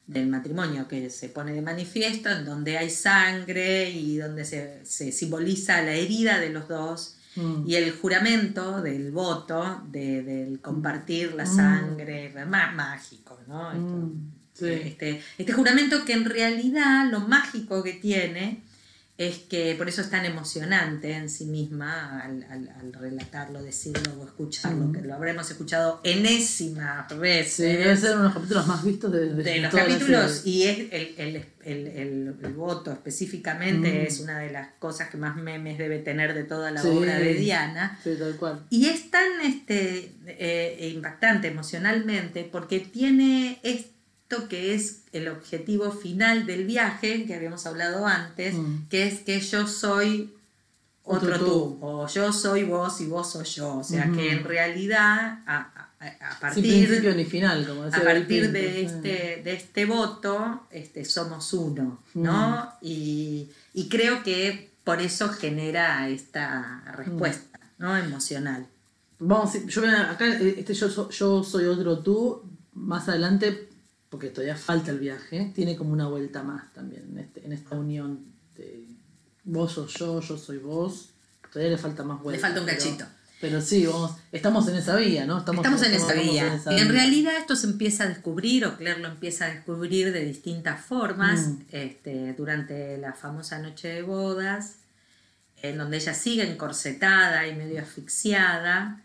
del 0.07 0.27
matrimonio 0.27 0.87
que 0.87 1.09
se 1.09 1.29
pone 1.29 1.53
de 1.53 1.61
manifiesto, 1.61 2.29
en 2.29 2.45
donde 2.45 2.77
hay 2.77 2.89
sangre 2.89 3.89
y 3.89 4.17
donde 4.17 4.45
se, 4.45 4.85
simboliza 5.11 5.81
la 5.81 5.93
herida 5.93 6.39
de 6.39 6.49
los 6.49 6.67
dos 6.67 7.17
mm. 7.35 7.63
y 7.67 7.75
el 7.75 7.91
juramento 7.91 8.81
del 8.81 9.11
voto, 9.11 9.83
de, 9.89 10.23
del 10.23 10.59
compartir 10.61 11.33
la 11.33 11.45
mm. 11.45 11.55
sangre, 11.55 12.33
más 12.45 12.75
mágico, 12.75 13.39
¿no? 13.47 13.73
Mm. 13.73 14.31
este, 14.61 15.21
este 15.37 15.53
juramento 15.53 16.05
que 16.05 16.13
en 16.13 16.25
realidad 16.25 17.09
lo 17.09 17.21
mágico 17.21 17.81
que 17.81 17.93
tiene 17.93 18.63
es 19.17 19.37
que 19.37 19.75
por 19.75 19.87
eso 19.87 20.01
es 20.01 20.09
tan 20.09 20.25
emocionante 20.25 21.13
en 21.13 21.29
sí 21.29 21.45
misma 21.45 22.19
al, 22.21 22.91
relatarlo, 22.91 23.63
decirlo 23.63 24.11
o 24.19 24.25
escucharlo, 24.25 24.91
que 24.91 25.01
lo 25.01 25.13
habremos 25.15 25.49
escuchado 25.49 26.01
enésimas 26.03 27.17
veces. 27.17 27.53
Sí, 27.53 27.63
debe 27.63 27.95
ser 27.95 28.17
uno 28.17 28.23
de 28.23 28.25
los 28.25 28.33
capítulos 28.33 28.67
más 28.67 28.83
vistos 28.83 29.11
de, 29.13 29.33
de, 29.33 29.59
los 29.59 29.73
capítulos. 29.73 30.41
Y 30.45 30.63
es 30.63 30.87
el, 30.91 31.45
el, 31.63 32.53
voto 32.55 32.91
específicamente 32.91 33.89
mm. 33.89 34.05
es 34.05 34.19
una 34.19 34.39
de 34.39 34.51
las 34.51 34.69
cosas 34.79 35.09
que 35.09 35.17
más 35.17 35.37
memes 35.37 35.77
debe 35.77 35.99
tener 35.99 36.33
de 36.33 36.43
toda 36.43 36.71
la 36.71 36.83
obra 36.83 37.17
de 37.17 37.35
Diana. 37.35 37.97
Sí, 38.03 38.15
tal 38.19 38.35
cual. 38.35 38.65
Y 38.69 38.87
es 38.87 39.11
tan 39.11 39.41
este, 39.43 40.11
eh, 40.27 40.91
impactante 40.93 41.47
emocionalmente 41.47 42.47
porque 42.49 42.81
tiene 42.81 43.59
que 44.47 44.75
es 44.75 45.03
el 45.11 45.27
objetivo 45.27 45.91
final 45.91 46.45
del 46.45 46.65
viaje 46.65 47.25
que 47.25 47.33
habíamos 47.33 47.65
hablado 47.65 48.05
antes, 48.05 48.55
mm. 48.55 48.87
que 48.89 49.07
es 49.07 49.19
que 49.19 49.39
yo 49.39 49.67
soy 49.67 50.35
otro 51.05 51.39
tú. 51.39 51.77
O 51.81 52.07
yo 52.07 52.33
soy 52.33 52.63
vos 52.63 52.99
y 53.01 53.05
vos 53.05 53.31
soy 53.31 53.45
yo. 53.45 53.77
O 53.77 53.83
sea 53.83 54.11
que 54.11 54.31
en 54.31 54.43
realidad, 54.43 55.39
a, 55.45 55.89
partir, 56.41 56.63
principio 56.63 57.15
ni 57.15 57.25
final, 57.25 57.65
como 57.65 57.83
a 57.83 57.89
partir 57.89 58.51
de, 58.51 58.83
este, 58.83 59.41
de 59.43 59.53
este 59.53 59.85
voto, 59.85 60.67
este, 60.71 61.05
somos 61.05 61.53
uno, 61.53 61.99
¿no? 62.13 62.73
Y, 62.81 63.49
creo 63.89 64.23
que 64.23 64.71
por 64.83 65.01
eso 65.01 65.29
genera 65.29 66.07
esta 66.09 66.83
respuesta, 66.95 67.59
¿no? 67.77 67.95
Emocional. 67.97 68.67
Vamos, 69.19 69.53
yo 69.67 69.81
acá, 69.87 70.27
este 70.27 70.73
yo, 70.73 71.09
yo 71.09 71.43
soy 71.43 71.65
otro 71.65 71.99
tú, 71.99 72.43
más 72.73 73.07
adelante, 73.07 73.69
porque 74.09 74.29
todavía 74.29 74.55
falta 74.55 74.91
el 74.91 74.99
viaje, 74.99 75.51
tiene 75.55 75.75
como 75.75 75.91
una 75.91 76.07
vuelta 76.07 76.43
más 76.43 76.71
también 76.73 77.03
en, 77.11 77.19
este, 77.19 77.45
en 77.45 77.51
esta 77.51 77.75
unión 77.75 78.25
de 78.55 78.87
vos 79.45 79.73
sos 79.73 79.93
yo, 79.93 80.19
yo 80.21 80.37
soy 80.37 80.57
vos. 80.57 81.09
Todavía 81.51 81.71
le 81.71 81.77
falta 81.77 82.03
más 82.03 82.21
vuelta. 82.21 82.47
Le 82.47 82.53
falta 82.53 82.61
un 82.61 82.67
cachito. 82.67 83.05
Pero, 83.41 83.61
sí, 83.61 83.85
vamos, 83.85 84.15
estamos 84.31 84.67
en 84.69 84.77
esa 84.77 84.95
vía, 84.95 85.25
¿no? 85.25 85.39
Estamos, 85.39 85.65
en, 85.83 85.93
esa 85.93 86.13
vía. 86.13 86.59
y 86.71 86.79
en 86.79 86.89
realidad 86.89 87.35
esto 87.37 87.55
se 87.55 87.67
empieza 87.67 88.05
a 88.05 88.07
descubrir, 88.07 88.65
o 88.65 88.77
Claire 88.77 89.01
lo 89.01 89.09
empieza 89.09 89.45
a 89.45 89.49
descubrir 89.49 90.13
de 90.13 90.23
distintas 90.23 90.83
formas, 90.83 91.47
mm. 91.47 91.61
este, 91.71 92.33
durante 92.33 92.97
la 92.97 93.13
famosa 93.13 93.59
noche 93.59 93.89
de 93.89 94.01
bodas, 94.03 94.77
en 95.61 95.77
donde 95.77 95.97
ella 95.97 96.13
sigue 96.13 96.49
encorsetada 96.49 97.45
y 97.47 97.55
medio 97.55 97.81
asfixiada, 97.81 99.03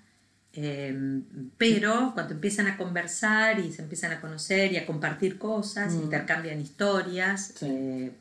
em, 0.64 1.24
pero 1.58 2.12
cuando 2.14 2.34
empiezan 2.34 2.66
a 2.66 2.76
conversar 2.76 3.58
y 3.60 3.72
se 3.72 3.82
empiezan 3.82 4.12
a 4.12 4.20
conocer 4.20 4.72
y 4.72 4.76
a 4.76 4.86
compartir 4.86 5.38
cosas, 5.38 5.92
mm. 5.92 6.02
intercambian 6.02 6.60
historias, 6.60 7.54
eh, 7.62 8.12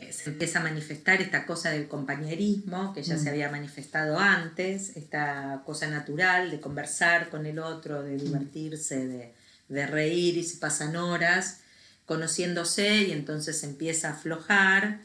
eh, 0.00 0.12
se 0.12 0.30
empieza 0.30 0.60
a 0.60 0.62
manifestar 0.62 1.20
esta 1.20 1.44
cosa 1.44 1.70
del 1.70 1.86
compañerismo 1.86 2.92
que 2.94 3.02
ya 3.02 3.18
se 3.18 3.26
mm. 3.26 3.28
había 3.28 3.50
manifestado 3.50 4.18
antes, 4.18 4.96
esta 4.96 5.62
cosa 5.66 5.88
natural 5.88 6.50
de 6.50 6.60
conversar 6.60 7.28
con 7.28 7.44
el 7.44 7.58
otro, 7.58 8.02
de 8.02 8.14
mm. 8.14 8.18
divertirse, 8.18 9.32
de, 9.68 9.86
reír 9.86 10.36
y 10.36 10.42
se 10.42 10.56
pasan 10.56 10.96
horas 10.96 11.60
conociéndose 12.04 13.02
y 13.02 13.12
entonces 13.12 13.60
se 13.60 13.66
empieza 13.66 14.08
a 14.08 14.12
aflojar 14.14 15.00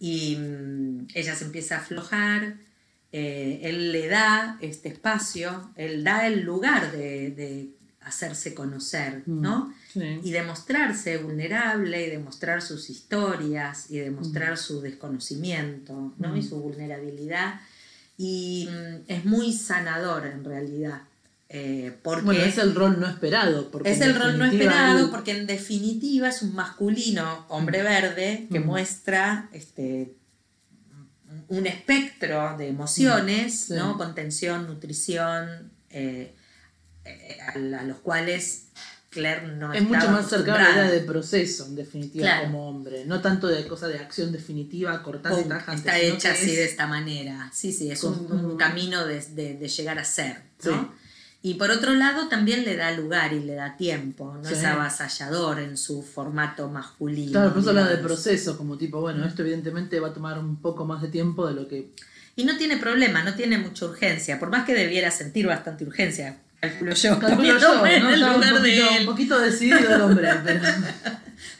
y 0.00 0.36
mm, 0.36 1.08
ella 1.14 1.34
se 1.34 1.44
empieza 1.44 1.76
a 1.76 1.80
aflojar, 1.80 2.54
eh, 3.12 3.60
él 3.62 3.92
le 3.92 4.08
da 4.08 4.58
este 4.60 4.88
espacio, 4.88 5.70
él 5.76 6.04
da 6.04 6.26
el 6.26 6.42
lugar 6.42 6.92
de 6.92 7.76
hacerse 8.06 8.54
conocer, 8.54 9.24
mm, 9.26 9.40
¿no? 9.40 9.74
Y 9.94 10.30
demostrarse 10.30 11.18
vulnerable 11.18 12.06
y 12.06 12.10
demostrar 12.10 12.62
sus 12.62 12.88
historias 12.88 13.90
y 13.90 13.98
demostrar 13.98 14.54
mm. 14.54 14.58
su 14.58 14.80
desconocimiento, 14.80 16.14
¿no? 16.18 16.36
Y 16.36 16.40
mm. 16.40 16.48
su 16.48 16.60
vulnerabilidad. 16.60 17.60
Y 18.16 18.68
es 19.08 19.24
muy 19.24 19.52
sanador 19.52 20.26
en 20.26 20.44
realidad. 20.44 21.02
Eh, 21.48 21.96
porque 22.02 22.24
bueno, 22.24 22.44
es 22.44 22.58
el 22.58 22.74
rol 22.74 23.00
no 23.00 23.08
esperado. 23.08 23.70
Porque 23.70 23.90
es 23.90 24.00
el 24.00 24.14
rol 24.14 24.38
no 24.38 24.44
esperado 24.44 25.10
porque 25.10 25.32
en 25.32 25.46
definitiva 25.46 26.28
es 26.28 26.42
un 26.42 26.54
masculino 26.54 27.46
hombre 27.48 27.82
verde 27.82 28.46
que 28.50 28.60
muestra 28.60 29.48
este, 29.52 30.14
un 31.48 31.66
espectro 31.66 32.56
de 32.56 32.68
emociones, 32.68 33.70
¿no? 33.70 33.96
Contención, 33.96 34.66
nutrición, 34.66 35.72
eh, 35.90 36.34
a, 37.54 37.58
los 37.58 37.98
cuales 37.98 38.66
Claire 39.10 39.46
no 39.46 39.72
Es 39.72 39.82
mucho 39.82 40.10
más 40.10 40.28
cercana 40.28 40.66
a 40.66 40.68
la 40.68 40.86
idea 40.86 40.90
de 40.90 41.00
proceso, 41.00 41.66
en 41.66 41.76
definitiva, 41.76 42.42
como 42.42 42.68
hombre. 42.68 43.04
No 43.06 43.20
tanto 43.20 43.46
de 43.46 43.66
cosa 43.66 43.88
de 43.88 43.98
acción 43.98 44.32
definitiva, 44.32 45.02
cortante, 45.02 45.44
tajante. 45.44 45.88
Está 45.88 45.98
hecha 45.98 46.32
así 46.32 46.54
de 46.54 46.64
esta 46.64 46.86
manera. 46.86 47.50
Sí, 47.54 47.72
sí, 47.72 47.90
es 47.90 48.02
un, 48.04 48.56
camino 48.56 49.06
de, 49.06 49.68
llegar 49.68 49.98
a 49.98 50.04
ser. 50.04 50.42
Y 51.46 51.54
por 51.54 51.70
otro 51.70 51.94
lado, 51.94 52.26
también 52.26 52.64
le 52.64 52.74
da 52.74 52.90
lugar 52.90 53.32
y 53.32 53.38
le 53.38 53.54
da 53.54 53.76
tiempo, 53.76 54.36
no 54.42 54.48
es 54.48 54.64
avasallador 54.64 55.60
en 55.60 55.76
su 55.76 56.02
formato 56.02 56.68
masculino. 56.68 57.30
Claro, 57.30 57.52
por 57.52 57.60
eso 57.60 57.70
habla 57.70 57.86
de 57.86 57.98
proceso, 57.98 58.58
como 58.58 58.76
tipo, 58.76 59.00
bueno, 59.00 59.24
esto 59.24 59.42
evidentemente 59.42 60.00
va 60.00 60.08
a 60.08 60.12
tomar 60.12 60.40
un 60.40 60.56
poco 60.56 60.84
más 60.84 61.02
de 61.02 61.06
tiempo 61.06 61.46
de 61.46 61.54
lo 61.54 61.68
que. 61.68 61.92
Y 62.34 62.42
no 62.42 62.56
tiene 62.58 62.78
problema, 62.78 63.22
no 63.22 63.36
tiene 63.36 63.58
mucha 63.58 63.84
urgencia, 63.84 64.40
por 64.40 64.50
más 64.50 64.66
que 64.66 64.74
debiera 64.74 65.12
sentir 65.12 65.46
bastante 65.46 65.84
urgencia 65.84 66.36
Calculo 66.60 66.94
yo. 66.94 67.18
Calculo 67.18 67.58
yo, 67.58 67.86
en 67.86 68.06
el 68.06 68.20
lugar 68.20 68.36
un 68.36 68.58
poquito, 68.58 68.64
de 68.64 69.00
un 69.00 69.06
poquito 69.06 69.38
decidido 69.40 69.78
el 69.78 70.00
hombre, 70.00 70.28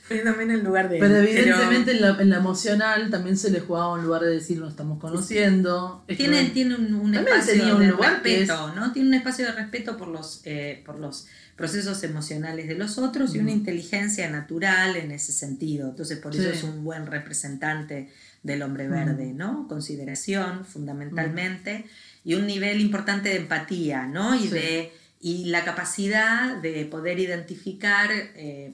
pero. 0.09 0.41
en 0.41 0.51
el 0.51 0.63
lugar 0.63 0.89
de 0.89 0.99
Pero 0.99 1.17
evidentemente 1.17 1.93
En, 1.93 2.01
la, 2.01 2.17
en, 2.21 2.31
la, 2.31 2.37
emocional 2.37 3.11
también 3.11 3.37
se 3.37 3.51
le 3.51 3.61
jugaba 3.61 3.93
un 3.93 4.05
lugar 4.05 4.23
de 4.23 4.31
decir 4.31 4.59
nos 4.59 4.71
estamos 4.71 4.99
conociendo. 4.99 6.05
Tiene, 6.07 6.45
tiene 6.51 6.77
un, 6.77 7.15
espacio 7.15 7.79
de 7.79 7.93
respeto, 7.93 8.73
¿no? 8.75 8.93
Tiene 8.93 9.09
un 9.09 9.15
espacio 9.15 9.47
de 9.47 9.53
respeto 9.53 9.97
por 9.97 10.09
los, 10.09 10.41
eh, 10.45 10.83
por 10.87 10.99
los 10.99 11.27
procesos 11.57 12.03
emocionales 12.03 12.69
de 12.69 12.75
los 12.75 12.99
otros 12.99 13.35
y 13.35 13.39
una 13.39 13.51
inteligencia 13.51 14.31
natural 14.31 14.97
en 14.97 15.11
ese 15.11 15.33
sentido. 15.33 15.91
Entonces, 15.91 16.19
por 16.19 16.35
eso 16.35 16.49
es 16.49 16.63
un 16.63 16.85
buen 16.85 17.07
representante 17.07 18.11
del 18.43 18.63
hombre 18.63 18.89
verde, 18.89 19.33
¿no? 19.33 19.67
Consideración, 19.69 20.65
fundamentalmente 20.65 21.87
y 22.27 22.35
un 22.35 22.45
nivel 22.49 22.81
importante 22.81 23.29
de 23.29 23.37
empatía, 23.37 24.09
¿no? 24.09 24.35
Y, 24.35 24.49
de, 24.49 24.93
y 25.21 25.45
la 25.45 25.65
capacidad 25.65 26.57
de 26.57 26.85
poder 26.85 27.21
identificar 27.21 28.11
eh, 28.13 28.73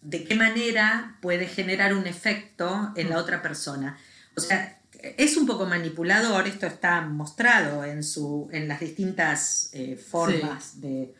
de 0.00 0.24
qué 0.24 0.34
manera 0.34 1.16
puede 1.22 1.46
generar 1.46 1.94
un 1.94 2.08
efecto 2.08 2.92
en 2.96 3.08
la 3.08 3.18
otra 3.18 3.40
persona. 3.40 3.96
O 4.36 4.40
sea, 4.40 4.80
es 5.00 5.36
un 5.36 5.46
poco 5.46 5.64
manipulador, 5.66 6.48
esto 6.48 6.66
está 6.66 7.02
mostrado 7.02 7.84
en, 7.84 8.02
su, 8.02 8.48
en 8.52 8.66
las 8.66 8.80
distintas 8.80 9.70
eh, 9.74 9.94
formas 9.96 10.80
de 10.80 11.14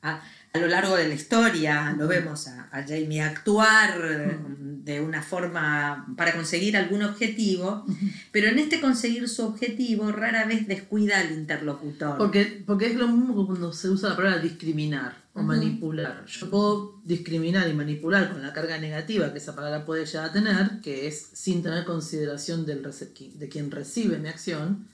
a 0.00 0.22
lo 0.58 0.66
largo 0.66 0.96
de 0.96 1.08
la 1.08 1.14
historia 1.14 1.94
lo 1.98 2.06
vemos 2.06 2.46
a, 2.48 2.68
Jamie 2.86 3.22
actuar 3.22 4.38
de 4.84 5.00
una 5.00 5.22
forma 5.22 6.06
para 6.16 6.32
conseguir 6.34 6.76
algún 6.76 7.02
objetivo, 7.02 7.86
pero 8.32 8.48
en 8.48 8.58
este 8.58 8.80
conseguir 8.80 9.28
su 9.28 9.44
objetivo 9.44 10.10
rara 10.10 10.44
vez 10.46 10.66
descuida 10.66 11.20
al 11.20 11.32
interlocutor. 11.32 12.18
Porque, 12.18 12.62
porque 12.66 12.86
es 12.86 12.96
lo 12.96 13.08
mismo 13.08 13.46
cuando 13.46 13.72
se 13.72 13.88
usa 13.88 14.10
la 14.10 14.16
palabra 14.16 14.40
discriminar 14.40 15.22
o 15.34 15.42
manipular. 15.42 16.26
Yo 16.26 16.50
puedo 16.50 17.00
discriminar 17.04 17.68
y 17.68 17.72
manipular 17.72 18.30
con 18.32 18.42
la 18.42 18.52
carga 18.52 18.78
negativa 18.78 19.32
que 19.32 19.38
esa 19.38 19.54
palabra 19.54 19.84
puede 19.86 20.04
llegar 20.04 20.26
a 20.26 20.32
tener, 20.32 20.80
que 20.82 21.06
es 21.06 21.30
sin 21.32 21.62
tener 21.62 21.84
consideración 21.84 22.66
del 22.66 22.82
de 22.82 23.48
quien 23.48 23.70
recibe 23.70 24.18
mi 24.18 24.28
acción, 24.28 24.88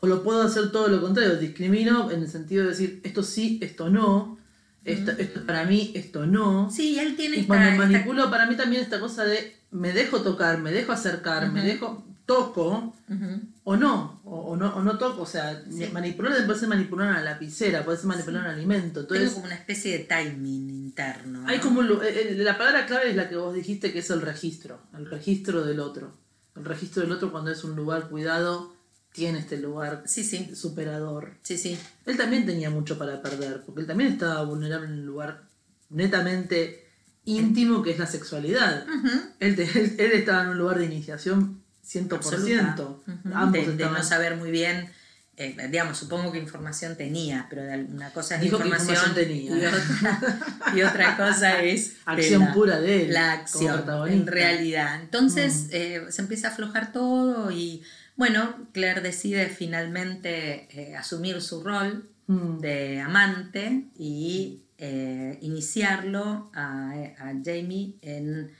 o 0.00 0.06
lo 0.06 0.22
puedo 0.22 0.42
hacer 0.42 0.72
todo 0.72 0.88
lo 0.88 1.00
contrario, 1.00 1.36
discrimino 1.36 2.10
en 2.10 2.22
el 2.22 2.28
sentido 2.28 2.64
de 2.64 2.70
decir 2.70 3.00
esto 3.04 3.22
sí, 3.22 3.58
esto 3.62 3.88
no, 3.88 4.38
esto, 4.84 5.12
esto 5.12 5.46
para 5.46 5.64
mí, 5.64 5.92
esto 5.94 6.26
no. 6.26 6.70
Sí, 6.70 6.98
él 6.98 7.16
tiene 7.16 7.38
Y 7.38 7.44
cuando 7.44 7.76
manipulo, 7.76 8.30
para 8.30 8.46
mí 8.46 8.56
también 8.56 8.82
esta 8.82 9.00
cosa 9.00 9.24
de 9.24 9.56
me 9.70 9.92
dejo 9.92 10.20
tocar, 10.22 10.58
me 10.58 10.70
dejo 10.70 10.92
acercar, 10.92 11.50
me 11.50 11.62
dejo, 11.62 12.04
toco, 12.26 12.94
o 13.64 13.76
no, 13.76 14.20
o, 14.24 14.56
no, 14.56 14.76
o 14.76 14.82
no 14.82 14.98
toco, 14.98 15.22
o 15.22 15.26
sea, 15.26 15.62
manipular 15.92 16.46
puede 16.46 16.58
ser 16.58 16.68
manipular 16.68 17.08
una 17.08 17.22
lapicera, 17.22 17.84
puede 17.84 17.98
ser 17.98 18.06
manipular 18.06 18.42
un 18.42 18.50
alimento. 18.50 19.00
Entonces, 19.00 19.32
como 19.32 19.46
una 19.46 19.56
especie 19.56 19.98
de 19.98 20.04
timing 20.04 20.70
interno. 20.70 21.44
Hay 21.46 21.58
como 21.58 21.82
eh, 21.82 21.98
eh, 22.02 22.34
la 22.36 22.56
palabra 22.56 22.86
clave 22.86 23.10
es 23.10 23.16
la 23.16 23.28
que 23.28 23.36
vos 23.36 23.54
dijiste 23.54 23.92
que 23.92 23.98
es 23.98 24.10
el 24.10 24.22
registro, 24.22 24.80
el 24.96 25.06
registro 25.06 25.64
del 25.64 25.80
otro. 25.80 26.12
El 26.56 26.64
registro 26.64 27.02
del 27.02 27.12
otro 27.12 27.32
cuando 27.32 27.50
es 27.50 27.64
un 27.64 27.74
lugar 27.74 28.08
cuidado 28.08 28.74
tiene 29.14 29.38
este 29.38 29.58
lugar 29.58 30.02
sí, 30.06 30.24
sí. 30.24 30.50
superador. 30.56 31.34
Sí, 31.42 31.56
sí. 31.56 31.78
Él 32.04 32.16
también 32.16 32.44
tenía 32.44 32.68
mucho 32.68 32.98
para 32.98 33.22
perder, 33.22 33.62
porque 33.64 33.82
él 33.82 33.86
también 33.86 34.12
estaba 34.12 34.42
vulnerable 34.42 34.88
en 34.88 34.94
un 34.94 35.06
lugar 35.06 35.44
netamente 35.88 36.88
íntimo 37.24 37.80
que 37.84 37.92
es 37.92 37.98
la 38.00 38.08
sexualidad. 38.08 38.84
él, 39.38 39.56
él, 39.98 40.12
estaba 40.12 40.42
en 40.42 40.48
un 40.48 40.58
lugar 40.58 40.80
de 40.80 40.86
iniciación 40.86 41.62
100%. 41.86 43.76
de, 43.76 43.84
no 43.84 44.02
saber 44.02 44.36
muy 44.36 44.50
bien, 44.50 44.90
eh, 45.36 45.56
digamos, 45.70 45.96
supongo 45.96 46.32
que 46.32 46.38
información 46.38 46.96
tenía, 46.96 47.46
pero 47.48 47.62
de 47.62 47.74
alguna 47.74 48.10
cosa 48.10 48.34
es 48.34 48.42
información, 48.42 49.14
tenía. 49.14 49.72
Y 50.74 50.82
otra, 50.82 51.16
cosa 51.16 51.62
es 51.62 51.98
acción 52.04 52.52
pura 52.52 52.80
de 52.80 53.04
él. 53.04 53.12
La 53.12 53.32
acción, 53.34 53.84
en 54.08 54.26
realidad. 54.26 55.00
Entonces 55.00 55.68
eh, 55.70 56.04
se 56.10 56.20
empieza 56.20 56.48
a 56.48 56.50
aflojar 56.50 56.90
todo 56.90 57.52
y 57.52 57.84
bueno, 58.16 58.68
Claire 58.72 59.00
decide 59.00 59.48
finalmente 59.48 60.68
eh, 60.70 60.96
asumir 60.96 61.40
su 61.40 61.62
rol 61.62 62.08
mm. 62.26 62.58
de 62.58 63.00
amante 63.00 63.84
y 63.98 64.62
eh, 64.78 65.38
iniciarlo 65.40 66.50
a, 66.54 66.92
Jamie 67.44 67.94
en, 68.02 68.50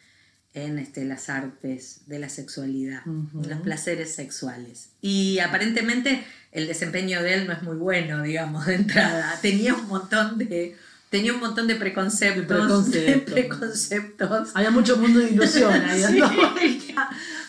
este, 0.53 1.05
las 1.05 1.29
artes 1.29 2.03
de 2.07 2.19
la 2.19 2.29
sexualidad, 2.29 3.03
los 3.05 3.61
placeres 3.61 4.15
sexuales. 4.15 4.91
Y 5.01 5.39
aparentemente 5.41 6.25
el 6.53 6.67
desempeño 6.67 7.23
de 7.23 7.35
él 7.35 7.47
no 7.47 7.53
es 7.53 7.63
muy 7.63 7.77
bueno, 7.77 8.23
digamos, 8.23 8.67
de 8.67 8.75
entrada. 8.75 9.39
Tenía 9.43 9.75
un 9.75 9.87
montón 9.89 10.39
de 10.39 10.77
tenía 11.15 11.33
un 11.33 11.39
montón 11.39 11.69
de 11.69 11.77
preconceptos. 11.77 12.91
De 12.91 13.19
preconceptos. 13.19 14.51
Había 14.55 14.73
mucho 14.73 14.97
mundo 14.97 15.21
de 15.21 15.31
ilusión 15.31 15.73
ahí. 15.73 16.03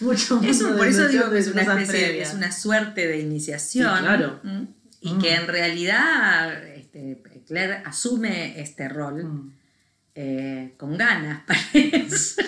mucho 0.02 0.36
mundo 0.38 0.52
Eso, 0.52 0.76
por 0.78 0.88
eso 0.88 1.08
digo 1.08 1.30
que 1.30 1.40
es 1.40 1.48
una 1.48 1.64
cosas 1.66 1.82
especie, 1.82 2.06
previas. 2.08 2.30
es 2.30 2.36
una 2.36 2.52
suerte 2.52 3.08
de 3.08 3.20
iniciación. 3.20 3.94
Sí, 3.98 4.04
claro. 4.04 4.40
Y 5.02 5.14
Mm. 5.14 5.22
que 5.22 5.34
en 5.36 5.48
realidad 5.48 6.64
este, 6.76 7.22
Claire 7.48 7.82
asume 7.86 8.60
este 8.60 8.90
rol 8.90 9.24
Mm. 9.24 9.52
eh, 10.18 10.74
con 10.78 10.98
ganas, 10.98 11.42
parece, 11.48 12.42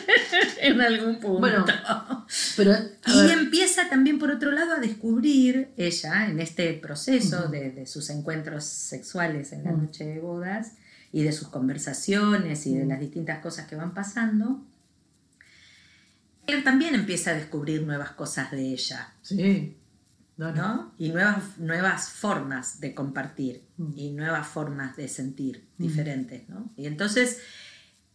en 0.62 0.80
algún 0.82 1.20
punto. 1.20 1.40
Bueno, 1.40 1.66
Pero, 2.56 2.72
a 2.74 3.14
y 3.14 3.22
ver, 3.28 3.32
empieza 3.38 3.90
también, 3.90 4.20
por 4.20 4.32
otro 4.32 4.52
lado, 4.52 4.74
a 4.74 4.80
descubrir 4.80 5.70
ella, 5.78 6.28
en 6.30 6.40
este 6.40 6.74
proceso 6.74 7.48
de, 7.50 7.72
de 7.72 7.86
sus 7.86 8.10
encuentros 8.10 8.64
sexuales 8.64 9.52
en 9.52 9.66
la 9.66 9.72
Mm. 9.74 9.82
noche 9.84 10.06
de 10.06 10.20
bodas 10.20 10.74
y 11.12 11.24
de 11.24 11.32
sus 11.34 11.50
conversaciones 11.50 12.66
y 12.68 12.76
de 12.76 12.86
las 12.86 13.00
distintas 13.02 13.40
cosas 13.40 13.68
que 13.68 13.76
van 13.76 13.94
pasando, 13.94 14.64
él 16.48 16.64
también 16.64 16.96
empieza 16.96 17.32
a 17.32 17.34
descubrir 17.36 17.84
nuevas 17.84 18.12
cosas 18.12 18.52
de 18.52 18.62
ella, 18.74 19.14
sí. 19.22 19.76
No, 20.38 20.52
no. 20.52 20.62
¿no? 20.76 20.94
Y 21.00 21.10
nuevas, 21.10 21.58
nuevas 21.58 22.10
formas 22.10 22.80
de 22.80 22.94
compartir 22.94 23.64
Mm. 23.78 23.92
y 23.96 24.12
nuevas 24.12 24.48
formas 24.48 24.96
de 24.96 25.08
sentir 25.08 25.68
Mm. 25.78 25.84
diferentes, 25.84 26.48
¿no? 26.50 26.72
Y 26.78 26.86
entonces, 26.86 27.40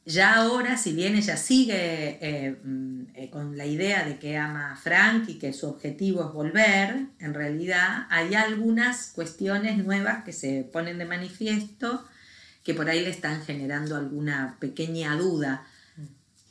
ya 0.04 0.36
ahora, 0.36 0.76
si 0.76 0.92
bien 0.92 1.14
ella 1.16 1.36
sigue 1.36 2.18
eh, 2.20 2.60
mm, 2.64 3.02
eh, 3.14 3.30
con 3.30 3.56
la 3.56 3.66
idea 3.66 4.04
de 4.04 4.18
que 4.18 4.36
ama 4.36 4.72
a 4.72 4.76
Frank 4.76 5.28
y 5.28 5.38
que 5.38 5.52
su 5.52 5.68
objetivo 5.68 6.24
es 6.26 6.32
volver, 6.32 7.06
en 7.18 7.34
realidad 7.34 8.06
hay 8.10 8.34
algunas 8.34 9.08
cuestiones 9.14 9.84
nuevas 9.84 10.24
que 10.24 10.32
se 10.32 10.62
ponen 10.72 10.98
de 10.98 11.04
manifiesto 11.04 12.04
que 12.64 12.74
por 12.74 12.88
ahí 12.88 13.00
le 13.00 13.10
están 13.10 13.42
generando 13.42 13.96
alguna 13.96 14.56
pequeña 14.60 15.16
duda. 15.16 15.66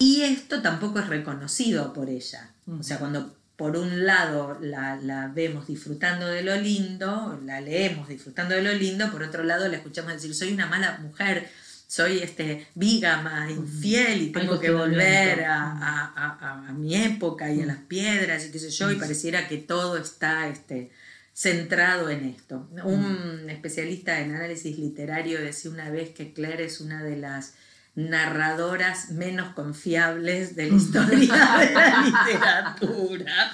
Y 0.01 0.21
esto 0.23 0.61
tampoco 0.61 0.99
es 0.99 1.07
reconocido 1.07 1.93
por 1.93 2.09
ella. 2.09 2.49
O 2.67 2.83
sea, 2.83 2.97
cuando 2.97 3.35
por 3.55 3.77
un 3.77 4.05
lado 4.05 4.57
la, 4.61 4.95
la 4.95 5.27
vemos 5.27 5.67
disfrutando 5.67 6.25
de 6.25 6.41
lo 6.41 6.55
lindo, 6.55 7.39
la 7.45 7.61
leemos 7.61 8.07
disfrutando 8.07 8.55
de 8.55 8.63
lo 8.63 8.73
lindo, 8.73 9.11
por 9.11 9.21
otro 9.21 9.43
lado 9.43 9.67
la 9.67 9.77
escuchamos 9.77 10.13
decir, 10.13 10.33
soy 10.33 10.51
una 10.53 10.65
mala 10.65 10.97
mujer, 10.99 11.47
soy 11.87 12.19
este 12.19 12.65
vígama, 12.73 13.51
infiel 13.51 14.21
y 14.23 14.31
tengo 14.31 14.59
que 14.59 14.71
volver 14.71 15.43
a, 15.45 15.61
a- 15.61 16.13
a- 16.15 16.67
a 16.69 16.73
mi 16.73 16.95
época 16.95 17.51
y 17.51 17.61
a 17.61 17.65
las 17.67 17.77
piedras 17.77 18.45
y 18.47 18.51
qué 18.51 18.57
sé 18.59 18.71
yo, 18.71 18.89
y 18.89 18.95
pareciera 18.95 19.47
que 19.47 19.57
todo 19.57 19.97
está 19.97 20.47
este, 20.47 20.89
centrado 21.33 22.09
en 22.09 22.25
esto. 22.25 22.67
Un 22.83 23.47
especialista 23.49 24.19
en 24.21 24.33
análisis 24.33 24.79
literario 24.79 25.39
decía 25.39 25.69
una 25.69 25.89
vez 25.91 26.09
que 26.11 26.33
Claire 26.33 26.65
es 26.65 26.81
una 26.81 27.03
de 27.03 27.17
las 27.17 27.53
narradoras 27.95 29.11
menos 29.11 29.53
confiables 29.53 30.55
de 30.55 30.69
la 30.69 30.75
historia 30.77 31.19
de 31.59 31.73
la 31.73 32.03
literatura. 32.05 33.51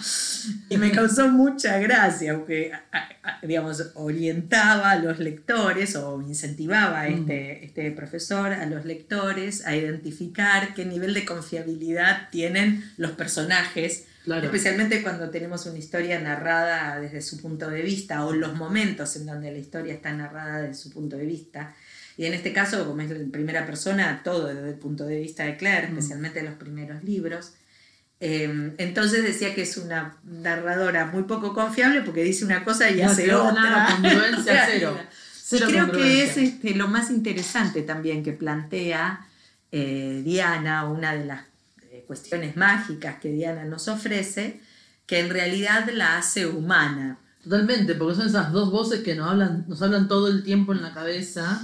Y 0.69 0.77
me 0.77 0.91
causó 0.91 1.27
mucha 1.29 1.77
gracia, 1.79 2.37
porque, 2.37 2.71
a- 2.73 3.09
a- 3.23 3.39
digamos, 3.45 3.91
orientaba 3.95 4.91
a 4.91 4.99
los 4.99 5.19
lectores 5.19 5.95
o 5.95 6.21
incentivaba 6.21 7.01
a 7.01 7.07
este, 7.07 7.65
este 7.65 7.91
profesor 7.91 8.53
a 8.53 8.65
los 8.65 8.85
lectores 8.85 9.65
a 9.65 9.75
identificar 9.75 10.73
qué 10.73 10.85
nivel 10.85 11.13
de 11.13 11.25
confiabilidad 11.25 12.29
tienen 12.29 12.83
los 12.97 13.11
personajes 13.11 14.05
Claro. 14.27 14.43
Especialmente 14.43 15.01
cuando 15.03 15.29
tenemos 15.29 15.65
una 15.67 15.77
historia 15.77 16.19
narrada 16.19 16.99
desde 16.99 17.21
su 17.21 17.39
punto 17.41 17.69
de 17.69 17.81
vista 17.81 18.25
o 18.25 18.33
los 18.33 18.55
momentos 18.57 19.15
en 19.15 19.25
donde 19.25 19.53
la 19.53 19.57
historia 19.57 19.93
está 19.93 20.11
narrada 20.11 20.59
desde 20.63 20.73
su 20.73 20.89
punto 20.91 21.15
de 21.15 21.25
vista. 21.25 21.73
Y 22.17 22.25
en 22.25 22.33
este 22.33 22.51
caso, 22.51 22.85
como 22.87 23.01
es 23.01 23.11
en 23.11 23.29
primera 23.31 23.65
persona, 23.65 24.21
todo 24.23 24.47
desde 24.47 24.69
el 24.69 24.75
punto 24.75 25.05
de 25.05 25.19
vista 25.19 25.43
de 25.43 25.55
Claire, 25.55 25.87
Mm. 25.87 25.97
especialmente 25.97 26.41
los 26.43 26.55
primeros 26.55 27.03
libros. 27.03 27.53
Eh, 28.19 28.73
entonces 28.79 29.21
decía 29.23 29.53
que 29.53 29.61
es 29.61 29.77
una 29.77 30.17
narradora 30.23 31.05
muy 31.05 31.23
poco 31.23 31.53
confiable 31.53 32.01
porque 32.01 32.23
dice 32.23 32.43
una 32.45 32.63
cosa 32.63 32.89
y 32.89 33.01
No, 33.01 33.09
hace 33.11 33.31
otra. 33.33 33.51
nada, 33.61 33.87
congruencia 33.95 34.65
cero. 34.71 34.97
Y 35.51 35.59
creo 35.59 35.91
que 35.91 36.23
es 36.23 36.35
este, 36.37 36.73
lo 36.73 36.87
más 36.87 37.09
interesante 37.11 37.83
también 37.83 38.23
que 38.23 38.33
plantea 38.33 39.27
eh, 39.71 40.21
Diana, 40.25 40.85
una 40.89 41.13
de 41.13 41.25
las 41.25 41.41
eh, 41.91 42.03
cuestiones 42.07 42.55
mágicas 42.57 43.17
que 43.21 43.29
Diana 43.29 43.63
nos 43.65 43.87
ofrece, 43.87 44.59
que 45.05 45.19
en 45.19 45.29
realidad 45.29 45.87
la 45.93 46.17
hace 46.17 46.47
humana. 46.47 47.19
Totalmente, 47.49 47.95
porque 47.95 48.15
son 48.15 48.27
esas 48.27 48.51
dos 48.51 48.71
voces 48.71 49.01
que 49.03 49.15
nos 49.15 49.29
hablan, 49.29 49.63
nos 49.69 49.81
hablan 49.81 50.07
todo 50.09 50.27
el 50.27 50.43
tiempo 50.43 50.73
en 50.73 50.81
la 50.81 50.93
cabeza 50.93 51.61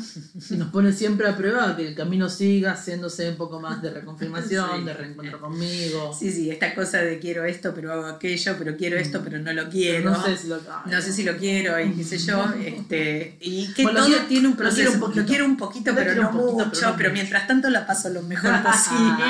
y 0.49 0.53
nos 0.55 0.69
pone 0.69 0.93
siempre 0.93 1.27
a 1.27 1.35
prueba 1.35 1.75
que 1.75 1.85
el 1.89 1.93
camino 1.95 2.29
siga 2.29 2.71
haciéndose 2.71 3.29
un 3.29 3.35
poco 3.35 3.59
más 3.59 3.81
de 3.81 3.89
reconfirmación, 3.91 4.69
Sí. 4.79 4.83
de 4.85 4.93
reencuentro 4.93 5.41
conmigo. 5.41 6.15
Sí, 6.17 6.31
sí, 6.31 6.49
esta 6.49 6.73
cosa 6.73 6.99
de 6.99 7.19
quiero 7.19 7.43
esto, 7.43 7.73
pero 7.75 7.91
hago 7.91 8.05
aquello, 8.05 8.55
pero 8.57 8.77
quiero 8.77 8.97
esto, 8.97 9.21
pero 9.23 9.39
no 9.39 9.51
lo 9.51 9.69
quiero. 9.69 10.09
Mm. 10.11 10.13
No 10.13 10.23
sé 10.25 10.37
si 10.37 10.47
lo. 10.47 10.55
ay, 10.55 10.91
No 10.91 11.01
sé 11.01 11.11
si 11.11 11.23
lo 11.23 11.35
quiero 11.37 11.79
y 11.79 11.91
qué 11.93 12.03
sé 12.05 12.17
yo, 12.17 12.45
este, 12.65 13.37
y 13.41 13.73
que 13.73 13.83
Bueno, 13.83 13.99
todo 13.99 14.07
quiero- 14.09 14.25
tiene 14.27 14.47
un 14.47 14.53
lo 14.53 14.57
quiero 14.57 14.69
proceso. 14.71 14.93
un 14.93 14.99
poquito. 15.01 15.21
Lo 15.21 15.27
quiero 15.27 15.45
un 15.45 15.57
poquito, 15.57 15.91
pero 15.95 16.15
no 16.15 16.29
un 16.29 16.37
poquito, 16.37 16.65
mucho, 16.65 16.71
pero 16.79 16.91
no 16.91 16.97
pero 16.97 17.09
mucho. 17.09 17.13
mientras 17.13 17.47
tanto 17.47 17.69
la 17.69 17.85
paso 17.85 18.09
lo 18.09 18.21
mejor 18.23 18.51
posible. 18.63 19.23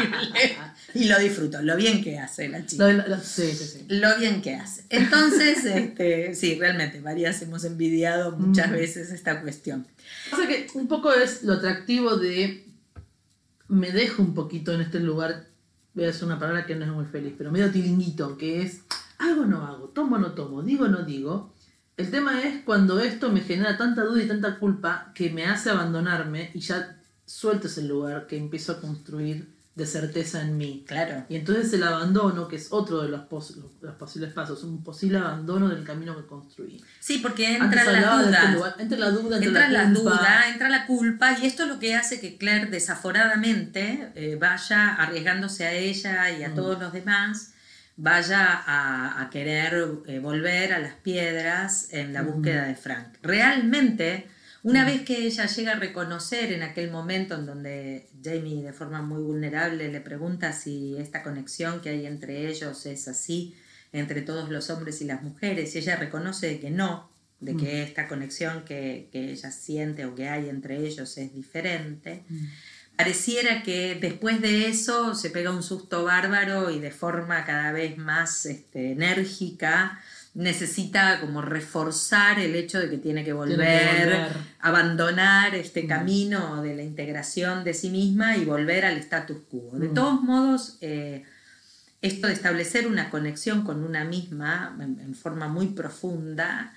y 0.95 1.05
lo 1.05 1.19
disfruto, 1.19 1.61
lo 1.61 1.75
bien 1.75 2.03
que 2.03 2.19
hace 2.19 2.47
la 2.49 2.65
chica. 2.65 2.91
Lo- 2.91 3.07
lo- 3.07 3.19
sí, 3.19 3.51
sí, 3.51 3.65
sí. 3.65 3.85
Lo 3.89 4.17
bien 4.19 4.41
que 4.41 4.55
hace. 4.55 4.85
Entonces, 4.89 5.65
este, 5.65 6.35
sí, 6.35 6.55
realmente, 6.59 7.01
varias 7.01 7.41
hemos 7.41 7.63
envidiado 7.65 8.31
muchas 8.33 8.69
Mm. 8.69 8.73
veces 8.73 9.11
esta 9.11 9.41
cuestión. 9.41 9.85
Pasa 10.31 10.47
que 10.47 10.67
un 10.75 10.87
poco 10.87 11.11
es 11.13 11.43
lo 11.43 11.53
atractivo 11.53 12.17
de. 12.17 12.65
Me 13.67 13.91
dejo 13.91 14.21
un 14.21 14.33
poquito 14.33 14.73
en 14.73 14.81
este 14.81 14.99
lugar. 14.99 15.47
Voy 15.93 16.03
a 16.05 16.07
decir 16.07 16.25
una 16.25 16.39
palabra 16.39 16.65
que 16.65 16.75
no 16.75 16.85
es 16.85 16.91
muy 16.91 17.05
feliz, 17.05 17.33
pero 17.37 17.51
medio 17.51 17.71
tilinguito, 17.71 18.37
que 18.37 18.61
es. 18.61 18.81
Hago 19.19 19.41
o 19.43 19.45
no 19.45 19.65
hago, 19.65 19.89
tomo 19.89 20.15
o 20.15 20.19
no 20.19 20.33
tomo, 20.33 20.61
digo 20.63 20.85
o 20.85 20.87
no 20.89 21.03
digo. 21.03 21.53
El 21.95 22.09
tema 22.09 22.41
es 22.41 22.63
cuando 22.65 22.99
esto 22.99 23.31
me 23.31 23.41
genera 23.41 23.77
tanta 23.77 24.03
duda 24.03 24.21
y 24.23 24.27
tanta 24.27 24.57
culpa 24.57 25.11
que 25.13 25.29
me 25.29 25.45
hace 25.45 25.69
abandonarme 25.69 26.49
y 26.55 26.59
ya 26.59 26.99
suelto 27.25 27.67
ese 27.67 27.83
lugar 27.83 28.25
que 28.25 28.35
empiezo 28.35 28.71
a 28.73 28.81
construir 28.81 29.52
de 29.75 29.85
certeza 29.87 30.41
en 30.41 30.55
mí. 30.57 30.83
Claro. 30.87 31.25
Y 31.29 31.35
entonces 31.35 31.73
el 31.73 31.81
abandono, 31.81 32.47
que 32.47 32.57
es 32.57 32.67
otro 32.71 33.01
de 33.01 33.09
los, 33.09 33.21
pos- 33.21 33.57
los 33.81 33.95
posibles 33.95 34.31
pasos, 34.31 34.63
un 34.63 34.83
posible 34.83 35.17
abandono 35.17 35.67
del 35.69 35.83
camino 35.83 36.15
que 36.15 36.27
construí. 36.27 36.79
Sí, 36.99 37.17
porque 37.17 37.57
hablaba 37.57 38.19
de 38.19 38.25
este 38.29 38.37
dudas. 38.39 38.53
lugar, 38.53 38.75
entra 38.77 38.97
la 38.99 39.09
duda, 39.09 39.35
entra, 39.37 39.47
Entra 39.47 39.69
la 39.69 39.83
la 39.83 39.93
culpa. 39.95 40.09
duda, 40.11 40.49
entra 40.49 40.69
la 40.69 40.85
culpa, 40.85 41.37
y 41.41 41.45
esto 41.47 41.63
es 41.63 41.69
lo 41.69 41.79
que 41.79 41.95
hace 41.95 42.19
que 42.19 42.37
Claire 42.37 42.67
desaforadamente 42.67 44.11
eh, 44.15 44.37
vaya 44.39 44.93
arriesgándose 44.95 45.65
a 45.65 45.73
ella 45.73 46.29
y 46.31 46.43
a 46.43 46.49
Mm. 46.49 46.55
todos 46.55 46.79
los 46.79 46.93
demás, 46.93 47.53
vaya 47.97 48.45
a, 48.65 49.21
a 49.21 49.29
querer 49.29 49.87
eh, 50.07 50.19
volver 50.19 50.73
a 50.73 50.79
las 50.79 50.93
piedras 50.95 51.87
en 51.91 52.13
la 52.13 52.23
Mm. 52.23 52.25
búsqueda 52.31 52.65
de 52.65 52.75
Frank. 52.75 53.07
Realmente, 53.21 54.27
una 54.63 54.83
Mm. 54.83 54.85
vez 54.87 55.01
que 55.01 55.25
ella 55.27 55.45
llega 55.45 55.71
a 55.73 55.79
reconocer 55.79 56.51
en 56.53 56.63
aquel 56.63 56.89
momento 56.89 57.35
en 57.35 57.45
donde 57.45 58.09
Jamie 58.23 58.63
de 58.63 58.73
forma 58.73 59.01
muy 59.01 59.21
vulnerable 59.21 59.89
le 59.91 60.01
pregunta 60.01 60.51
si 60.53 60.95
esta 60.97 61.21
conexión 61.23 61.81
que 61.81 61.89
hay 61.89 62.05
entre 62.05 62.47
ellos 62.49 62.85
es 62.85 63.07
así, 63.07 63.55
entre 63.91 64.21
todos 64.21 64.49
los 64.49 64.69
hombres 64.69 65.01
y 65.01 65.05
las 65.05 65.21
mujeres, 65.21 65.75
y 65.75 65.79
ella 65.79 65.97
reconoce 65.97 66.59
que 66.59 66.71
no, 66.71 67.11
de 67.39 67.55
que 67.57 67.65
Mm. 67.83 67.87
esta 67.87 68.07
conexión 68.07 68.63
que, 68.65 69.09
que 69.11 69.31
ella 69.31 69.51
siente 69.51 70.05
o 70.05 70.15
que 70.15 70.29
hay 70.29 70.49
entre 70.49 70.77
ellos 70.87 71.17
es 71.17 71.33
diferente, 71.35 72.23
Mm. 72.29 72.45
pareciera 72.95 73.63
que 73.63 73.95
después 73.95 74.39
de 74.41 74.67
eso 74.69 75.13
se 75.13 75.29
pega 75.29 75.51
un 75.51 75.61
susto 75.63 76.05
bárbaro 76.05 76.69
y 76.71 76.79
de 76.79 76.91
forma 76.91 77.43
cada 77.45 77.71
vez 77.73 77.97
más 77.97 78.45
este, 78.45 78.91
enérgica 78.93 79.99
necesita 80.35 81.19
como 81.21 81.41
reforzar 81.41 82.39
el 82.39 82.55
hecho 82.55 82.79
de 82.79 82.89
que 82.89 82.97
tiene 82.97 83.23
que 83.23 83.33
volver, 83.33 83.57
Tiene 83.57 83.97
que 83.97 84.03
volver. 84.05 84.31
abandonar 84.61 85.53
este 85.55 85.83
Mm. 85.83 85.87
camino 85.87 86.61
de 86.63 86.75
la 86.75 86.81
integración 86.83 87.63
de 87.63 87.73
sí 87.75 87.89
misma 87.91 88.35
y 88.37 88.45
volver 88.45 88.85
al 88.85 88.97
status 88.97 89.37
quo. 89.49 89.77
De 89.77 89.89
Mm. 89.89 89.93
todos 89.93 90.21
modos, 90.23 90.77
eh, 90.81 91.23
esto 92.01 92.27
de 92.27 92.33
establecer 92.33 92.87
una 92.87 93.09
conexión 93.09 93.63
con 93.63 93.83
una 93.83 94.03
misma 94.05 94.75
en, 94.79 94.99
en 94.99 95.13
forma 95.15 95.47
muy 95.47 95.67
profunda 95.67 96.73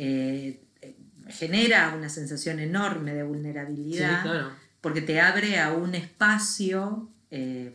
eh, 0.00 0.60
eh, 0.82 0.94
genera 1.28 1.94
una 1.96 2.08
sensación 2.08 2.60
enorme 2.60 3.12
de 3.14 3.22
Sí, 3.22 3.26
vulnerabilidad 3.26 4.22
claro. 4.22 4.50
porque 4.80 5.00
te 5.00 5.20
abre 5.20 5.58
a 5.58 5.72
un 5.72 5.94
espacio 5.96 7.08
eh, 7.30 7.72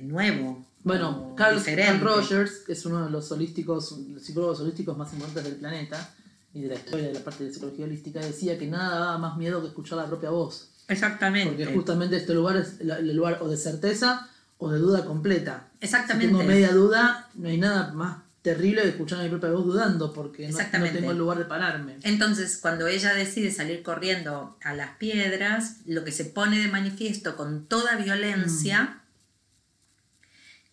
nuevo. 0.00 0.64
Bueno, 0.84 1.34
Carl. 1.36 1.62
Carl 1.62 2.00
Rogers, 2.00 2.58
que 2.66 2.72
es 2.72 2.84
uno 2.86 3.04
de 3.04 3.10
los 3.10 3.30
holísticos, 3.30 3.92
los 4.12 4.22
psicólogos 4.22 4.60
holísticos 4.60 4.96
más 4.96 5.12
importantes 5.12 5.44
del 5.44 5.56
planeta 5.60 6.10
y 6.54 6.62
de 6.62 6.68
la 6.68 6.74
historia 6.74 7.06
de 7.08 7.14
la 7.14 7.20
parte 7.20 7.44
de 7.44 7.52
psicología 7.52 7.84
holística, 7.84 8.20
decía 8.20 8.58
que 8.58 8.66
nada 8.66 8.98
daba 8.98 9.18
más 9.18 9.36
miedo 9.36 9.60
que 9.60 9.68
escuchar 9.68 9.98
la 9.98 10.06
propia 10.06 10.30
voz. 10.30 10.68
Exactamente. 10.88 11.54
Porque 11.64 11.74
justamente 11.74 12.16
este 12.16 12.34
lugar 12.34 12.56
es 12.56 12.80
el 12.80 13.16
lugar 13.16 13.38
o 13.40 13.48
de 13.48 13.56
certeza 13.56 14.28
o 14.58 14.70
de 14.70 14.78
duda 14.78 15.04
completa. 15.04 15.68
Si 15.80 15.86
Exactamente. 15.86 16.28
tengo 16.28 16.42
media 16.44 16.72
duda, 16.72 17.28
no 17.34 17.48
hay 17.48 17.58
nada 17.58 17.92
más 17.92 18.18
terrible 18.42 18.82
que 18.82 18.88
escuchar 18.88 19.20
a 19.20 19.22
mi 19.22 19.28
propia 19.28 19.50
voz 19.50 19.64
dudando, 19.64 20.12
porque 20.12 20.48
no- 20.48 20.58
no, 20.58 20.84
tengo 20.92 21.12
el 21.12 21.18
lugar 21.18 21.38
de 21.38 21.44
pararme. 21.44 21.96
Entonces, 22.02 22.58
cuando 22.60 22.88
ella 22.88 23.14
decide 23.14 23.52
salir 23.52 23.84
corriendo 23.84 24.56
a 24.64 24.74
las 24.74 24.96
piedras, 24.96 25.76
lo 25.86 26.02
que 26.04 26.10
se 26.10 26.24
pone 26.24 26.58
de 26.58 26.66
manifiesto 26.68 27.36
con 27.36 27.66
toda 27.66 27.94
violencia 27.96 28.82
Mm. 28.82 29.01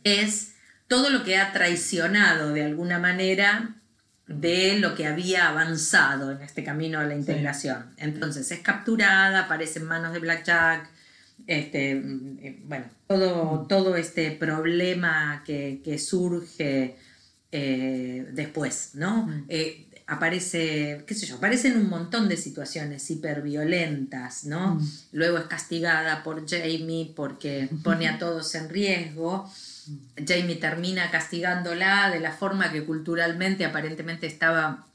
Es 0.04 0.54
todo 0.88 1.10
lo 1.10 1.24
que 1.24 1.38
ha 1.38 1.54
traicionado 1.54 2.54
de 2.54 2.64
alguna 2.64 3.00
manera 3.00 3.76
de 4.28 4.78
lo 4.78 4.93
que 4.95 5.08
había 5.08 5.50
avanzado 5.50 6.32
en 6.32 6.41
este 6.41 6.64
camino 6.64 7.00
a 7.00 7.04
la 7.04 7.16
integración. 7.16 7.93
Entonces 7.97 8.52
es 8.52 8.60
capturada, 8.60 9.45
aparece 9.45 9.80
en 9.80 9.86
manos 9.86 10.14
de 10.14 10.20
Blackjack, 10.20 10.89
este, 11.47 11.95
mm, 11.95 12.38
eh, 12.41 12.60
bueno, 12.64 12.86
todo, 13.08 13.66
todo 13.68 13.95
este 13.95 14.32
problema 14.32 15.43
que, 15.45 15.97
surge 15.97 16.95
eh, 17.52 18.28
después, 18.32 18.91
¿no? 18.93 19.28
Eh, 19.47 19.88
aparece, 20.06 21.04
qué 21.08 21.16
sé 21.16 21.26
yo, 21.26 21.38
aparecen 21.38 21.78
un 21.78 21.89
montón 21.89 22.30
de 22.30 22.38
situaciones 22.38 23.10
hiperviolentas, 23.10 24.45
¿no? 24.45 24.80
Luego 25.12 25.39
es 25.39 25.45
castigada 25.45 26.24
por 26.24 26.47
Jamie 26.47 27.14
porque 27.16 27.70
pone 27.84 28.08
a 28.08 28.18
todos 28.20 28.54
en 28.56 28.70
riesgo 28.70 29.50
Jamie 30.26 30.56
termina 30.56 31.10
castigándola 31.12 32.10
de 32.10 32.20
la 32.20 32.32
forma 32.32 32.72
que 32.72 32.86
culturalmente 32.86 33.66
aparentemente 33.66 34.28
estaba 34.28 34.86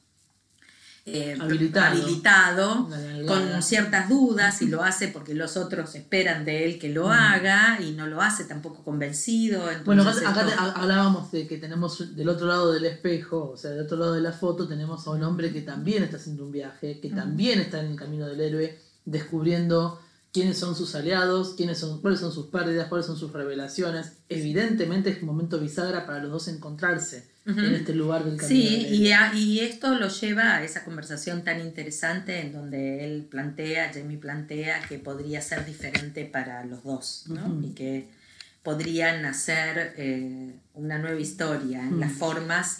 eh, 1.06 1.36
habilitado, 1.38 2.88
con 3.26 3.62
ciertas 3.62 4.08
dudas 4.08 4.62
y 4.62 4.68
lo 4.68 4.82
hace 4.82 5.08
porque 5.08 5.34
los 5.34 5.58
otros 5.58 5.94
esperan 5.96 6.46
de 6.46 6.64
él 6.64 6.78
que 6.78 6.88
lo 6.88 7.10
haga 7.10 7.78
y 7.82 7.92
no 7.92 8.06
lo 8.06 8.22
hace 8.22 8.44
tampoco 8.44 8.82
convencido. 8.82 9.64
bueno, 9.84 10.02
acá, 10.02 10.72
hablábamos 10.74 11.30
de 11.30 11.46
que 11.46 11.58
tenemos 11.58 12.16
del 12.16 12.28
otro 12.30 12.46
lado 12.46 12.72
del 12.72 12.86
espejo, 12.86 13.50
o 13.50 13.56
sea, 13.58 13.72
del 13.72 13.84
otro 13.84 13.98
lado 13.98 14.14
de 14.14 14.22
la 14.22 14.32
foto 14.32 14.66
tenemos 14.66 15.06
a 15.06 15.10
un 15.10 15.22
hombre 15.24 15.52
que 15.52 15.60
también 15.60 16.02
está 16.02 16.16
haciendo 16.16 16.46
un 16.46 16.52
viaje, 16.52 16.98
que 17.00 17.10
también 17.10 17.60
está 17.60 17.80
en 17.80 17.90
el 17.90 17.96
camino 17.96 18.26
del 18.26 18.40
héroe, 18.40 18.78
descubriendo 19.04 20.00
quiénes 20.34 20.58
son 20.58 20.74
sus 20.74 20.96
aliados, 20.96 21.54
quiénes 21.56 21.78
son, 21.78 22.02
cuáles 22.02 22.18
son 22.18 22.32
sus 22.32 22.48
pérdidas, 22.48 22.88
cuáles 22.88 23.06
son 23.06 23.16
sus 23.16 23.32
revelaciones. 23.32 24.14
Evidentemente 24.28 25.10
es 25.10 25.20
un 25.20 25.26
momento 25.26 25.60
bisagra 25.60 26.04
para 26.06 26.18
los 26.18 26.32
dos 26.32 26.48
encontrarse 26.48 27.28
en 27.46 27.72
este 27.72 27.94
lugar 27.94 28.24
del 28.24 28.36
camino. 28.36 28.48
Sí, 28.48 28.86
y, 28.90 29.12
y, 29.38 29.60
esto 29.60 29.94
lo 29.94 30.08
lleva 30.08 30.56
a 30.56 30.64
esa 30.64 30.82
conversación 30.82 31.44
tan 31.44 31.60
interesante 31.60 32.40
en 32.40 32.52
donde 32.52 33.04
él 33.04 33.28
plantea, 33.30 33.92
Jamie 33.94 34.18
plantea 34.18 34.82
que 34.88 34.98
podría 34.98 35.40
ser 35.40 35.64
diferente 35.66 36.24
para 36.24 36.64
los 36.64 36.82
dos, 36.82 37.26
¿no? 37.28 37.64
Y 37.64 37.70
que 37.74 38.08
podrían 38.64 39.24
hacer 39.26 39.94
eh, 39.96 40.52
una 40.72 40.98
nueva 40.98 41.20
historia 41.20 41.80
en 41.80 42.00
las 42.00 42.10
formas 42.12 42.78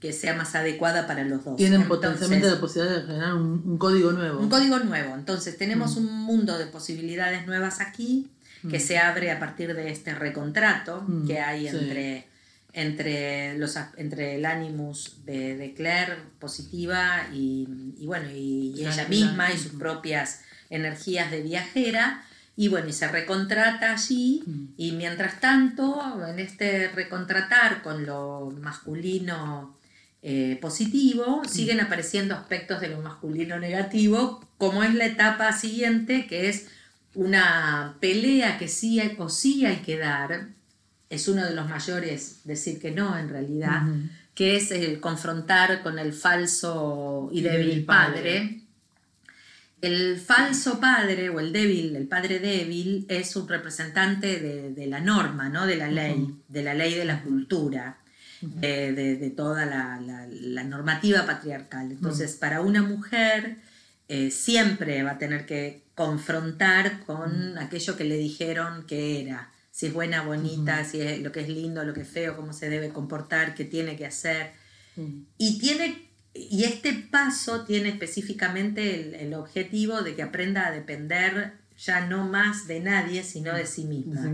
que 0.00 0.12
sea 0.14 0.34
más 0.34 0.54
adecuada 0.54 1.06
para 1.06 1.24
los 1.24 1.44
dos. 1.44 1.56
Tienen 1.56 1.86
potencialmente 1.86 2.50
la 2.50 2.58
posibilidad 2.58 2.96
de 2.96 3.06
generar 3.06 3.34
un, 3.34 3.76
código 3.76 4.12
nuevo. 4.12 4.40
Un 4.40 4.48
código 4.48 4.78
nuevo. 4.78 5.14
Entonces 5.14 5.58
tenemos 5.58 5.96
mm. 5.96 5.98
un 5.98 6.22
mundo 6.22 6.58
de 6.58 6.66
posibilidades 6.66 7.46
nuevas 7.46 7.80
aquí 7.80 8.30
que 8.68 8.78
mm. 8.78 8.80
se 8.80 8.98
abre 8.98 9.30
a 9.30 9.38
partir 9.38 9.74
de 9.74 9.90
este 9.90 10.14
recontrato 10.14 11.04
mm. 11.06 11.26
que 11.26 11.38
hay 11.38 11.68
entre, 11.68 12.26
entre, 12.72 13.58
los, 13.58 13.76
entre 13.98 14.36
el 14.36 14.46
animus 14.46 15.18
de, 15.26 15.74
Claire 15.76 16.16
positiva 16.38 17.28
y, 17.32 17.66
bueno, 18.06 18.30
y, 18.30 18.74
ella 18.78 19.06
misma 19.06 19.52
y 19.52 19.58
sus 19.58 19.72
propias 19.72 20.40
energías 20.70 21.30
de 21.30 21.42
viajera. 21.42 22.24
Y 22.56 22.68
bueno, 22.68 22.88
y 22.88 22.92
se 22.92 23.08
recontrata 23.08 23.92
allí, 23.92 24.44
y 24.76 24.92
mientras 24.92 25.40
tanto, 25.40 26.20
en 26.26 26.40
este 26.40 26.88
recontratar 26.88 27.80
con 27.82 28.04
lo 28.04 28.52
masculino 28.60 29.79
eh, 30.22 30.58
positivo, 30.60 31.42
siguen 31.48 31.80
apareciendo 31.80 32.34
aspectos 32.34 32.80
de 32.80 32.88
lo 32.88 33.00
masculino 33.00 33.58
negativo, 33.58 34.46
como 34.58 34.82
es 34.82 34.94
la 34.94 35.06
etapa 35.06 35.52
siguiente, 35.52 36.26
que 36.26 36.50
es 36.50 36.68
una 37.14 37.96
pelea 38.00 38.58
que 38.58 38.68
sí 38.68 39.00
o 39.18 39.28
sí 39.30 39.64
hay 39.64 39.78
que 39.78 39.96
dar, 39.96 40.48
es 41.08 41.26
uno 41.26 41.44
de 41.44 41.54
los 41.54 41.68
mayores 41.68 42.40
decir 42.44 42.78
que 42.78 42.90
no 42.90 43.18
en 43.18 43.30
realidad, 43.30 43.82
que 44.34 44.56
es 44.56 44.70
el 44.70 45.00
confrontar 45.00 45.82
con 45.82 45.98
el 45.98 46.12
falso 46.12 47.30
y 47.32 47.40
débil 47.40 47.84
padre. 47.84 48.60
El 49.80 50.20
falso 50.20 50.78
padre 50.78 51.30
o 51.30 51.40
el 51.40 51.52
débil, 51.52 51.96
el 51.96 52.06
padre 52.06 52.38
débil, 52.38 53.06
es 53.08 53.34
un 53.34 53.48
representante 53.48 54.38
de, 54.38 54.86
la 54.86 55.00
norma, 55.00 55.48
¿no? 55.48 55.66
de 55.66 55.76
la 55.76 55.88
ley, 55.88 56.34
de 56.48 56.62
la 56.62 56.74
ley 56.74 56.94
de 56.94 57.06
la 57.06 57.22
cultura. 57.22 57.99
Eh, 58.62 58.92
de, 58.92 59.30
toda 59.30 59.66
la, 59.66 60.64
normativa 60.64 61.26
patriarcal. 61.26 61.92
Entonces, 61.92 62.36
para 62.36 62.62
una 62.62 62.82
mujer 62.82 63.56
eh, 64.08 64.30
siempre 64.30 65.02
va 65.02 65.12
a 65.12 65.18
tener 65.18 65.44
que 65.44 65.82
confrontar 65.94 67.04
con 67.04 67.58
aquello 67.58 67.96
que 67.96 68.04
le 68.04 68.16
dijeron 68.16 68.86
que 68.86 69.20
era, 69.20 69.52
si 69.70 69.86
es 69.86 69.92
buena, 69.92 70.22
bonita, 70.22 70.84
si 70.84 71.02
es 71.02 71.20
lo 71.20 71.32
que 71.32 71.40
es 71.40 71.48
lindo, 71.48 71.84
lo 71.84 71.92
que 71.92 72.02
es 72.02 72.08
feo, 72.08 72.36
cómo 72.36 72.54
se 72.54 72.70
debe 72.70 72.88
comportar, 72.88 73.54
qué 73.54 73.64
tiene 73.64 73.96
que 73.96 74.06
hacer. 74.06 74.52
Y 75.36 75.58
tiene 75.58 76.08
y 76.32 76.64
este 76.64 76.92
paso 76.92 77.64
tiene 77.64 77.88
específicamente 77.88 79.00
el, 79.00 79.14
el, 79.16 79.34
objetivo 79.34 80.02
de 80.02 80.14
que 80.14 80.22
aprenda 80.22 80.66
a 80.66 80.70
depender 80.70 81.59
ya 81.84 82.06
no 82.06 82.26
más 82.26 82.66
de 82.66 82.80
nadie, 82.80 83.22
sino 83.22 83.54
de 83.54 83.66
sí 83.66 83.84
misma. 83.84 84.30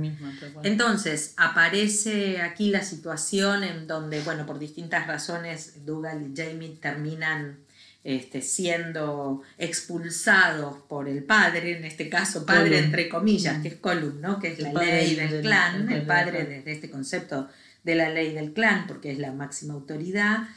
Entonces, 0.64 1.34
aparece 1.36 2.42
aquí 2.42 2.70
la 2.70 2.82
situación 2.82 3.62
en 3.62 3.86
donde, 3.86 4.20
bueno, 4.22 4.46
por 4.46 4.58
distintas 4.58 5.06
razones, 5.06 5.84
Dougal 5.86 6.26
y 6.26 6.36
Jamie 6.36 6.76
terminan 6.80 7.58
este, 8.02 8.42
siendo 8.42 9.42
expulsados 9.58 10.76
por 10.88 11.08
el 11.08 11.22
padre, 11.22 11.76
en 11.76 11.84
este 11.84 12.08
caso 12.08 12.44
padre 12.44 12.78
entre 12.78 13.08
comillas, 13.08 13.62
que 13.62 13.68
es 13.68 13.74
Colum, 13.76 14.20
¿no? 14.20 14.38
que 14.40 14.52
es 14.52 14.58
la 14.58 14.72
ley 14.72 15.14
del, 15.14 15.40
clan, 15.42 15.90
el 15.90 16.02
padre 16.02 16.44
desde 16.44 16.72
este 16.72 16.90
concepto 16.90 17.48
de 17.84 17.94
la 17.94 18.08
ley 18.08 18.32
del 18.32 18.52
clan, 18.52 18.86
porque 18.88 19.12
es 19.12 19.18
la 19.18 19.32
máxima 19.32 19.74
autoridad. 19.74 20.48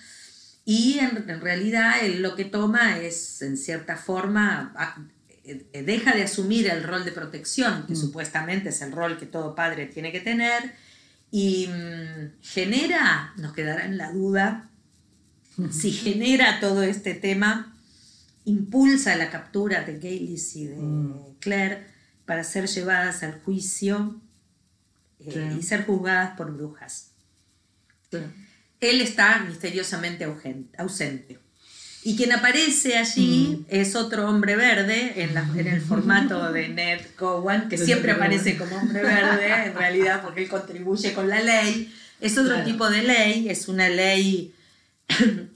Y 0.66 1.00
en, 1.00 1.42
realidad 1.42 2.04
él 2.04 2.22
lo 2.22 2.36
que 2.36 2.46
toma 2.46 3.00
es, 3.00 3.42
en 3.42 3.58
cierta 3.58 3.96
forma, 3.96 4.74
eh, 4.80 5.02
deja 5.72 6.14
de 6.14 6.24
asumir 6.24 6.68
el 6.68 6.84
rol 6.84 7.06
de 7.06 7.12
protección, 7.12 7.86
que 7.88 7.94
mm. 7.94 7.98
supuestamente 7.98 8.70
es 8.70 8.82
el 8.82 8.92
rol 8.92 9.18
que 9.18 9.26
todo 9.26 9.56
padre 9.56 9.86
tiene 9.86 10.12
que 10.12 10.20
tener, 10.20 10.74
y 11.32 11.68
mm, 11.68 12.42
genera, 12.42 13.34
nos 13.38 13.54
quedará 13.54 13.86
en 13.86 13.98
la 13.98 14.12
duda, 14.12 14.70
si 15.72 15.92
genera 15.92 16.60
todo 16.60 16.84
este 16.84 17.14
tema, 17.14 17.76
impulsa 18.46 19.16
la 19.16 19.30
captura 19.30 19.84
de 19.84 20.00
Gaylis 20.00 20.56
y 20.56 20.68
de 20.68 20.78
mm. 20.78 21.36
Claire 21.40 21.88
para 22.26 22.44
ser 22.44 22.68
llevadas 22.68 23.24
al 23.24 23.42
juicio 23.42 24.22
eh, 25.20 25.56
y 25.60 25.64
ser 25.64 25.86
juzgadas 25.86 26.38
por 26.38 26.56
brujas. 26.56 27.12
Él 28.80 29.02
está 29.02 29.40
misteriosamente 29.42 30.26
ausente. 30.78 31.40
Y 32.04 32.16
quien 32.16 32.32
aparece 32.32 32.98
allí 32.98 33.60
mm. 33.60 33.66
es 33.70 33.96
otro 33.96 34.28
hombre 34.30 34.56
verde 34.56 35.22
en, 35.22 35.36
en, 35.38 35.68
el 35.68 35.82
formato 35.82 36.52
de 36.52 36.70
Ned 36.70 37.02
Cowan, 37.18 37.68
que 37.68 37.78
siempre 37.78 38.12
aparece 38.12 38.58
como 38.58 38.78
hombre 38.78 39.02
verde, 39.02 39.66
en 39.66 39.76
realidad 39.76 40.22
porque 40.24 40.44
él 40.44 40.50
contribuye 40.50 41.14
con 41.14 41.28
la 41.28 41.42
ley. 41.42 41.94
Es 42.22 42.38
otro 42.38 42.64
tipo 42.64 42.90
de 42.90 43.04
ley, 43.04 43.50
es 43.50 43.68
una 43.68 43.90
ley 43.90 44.54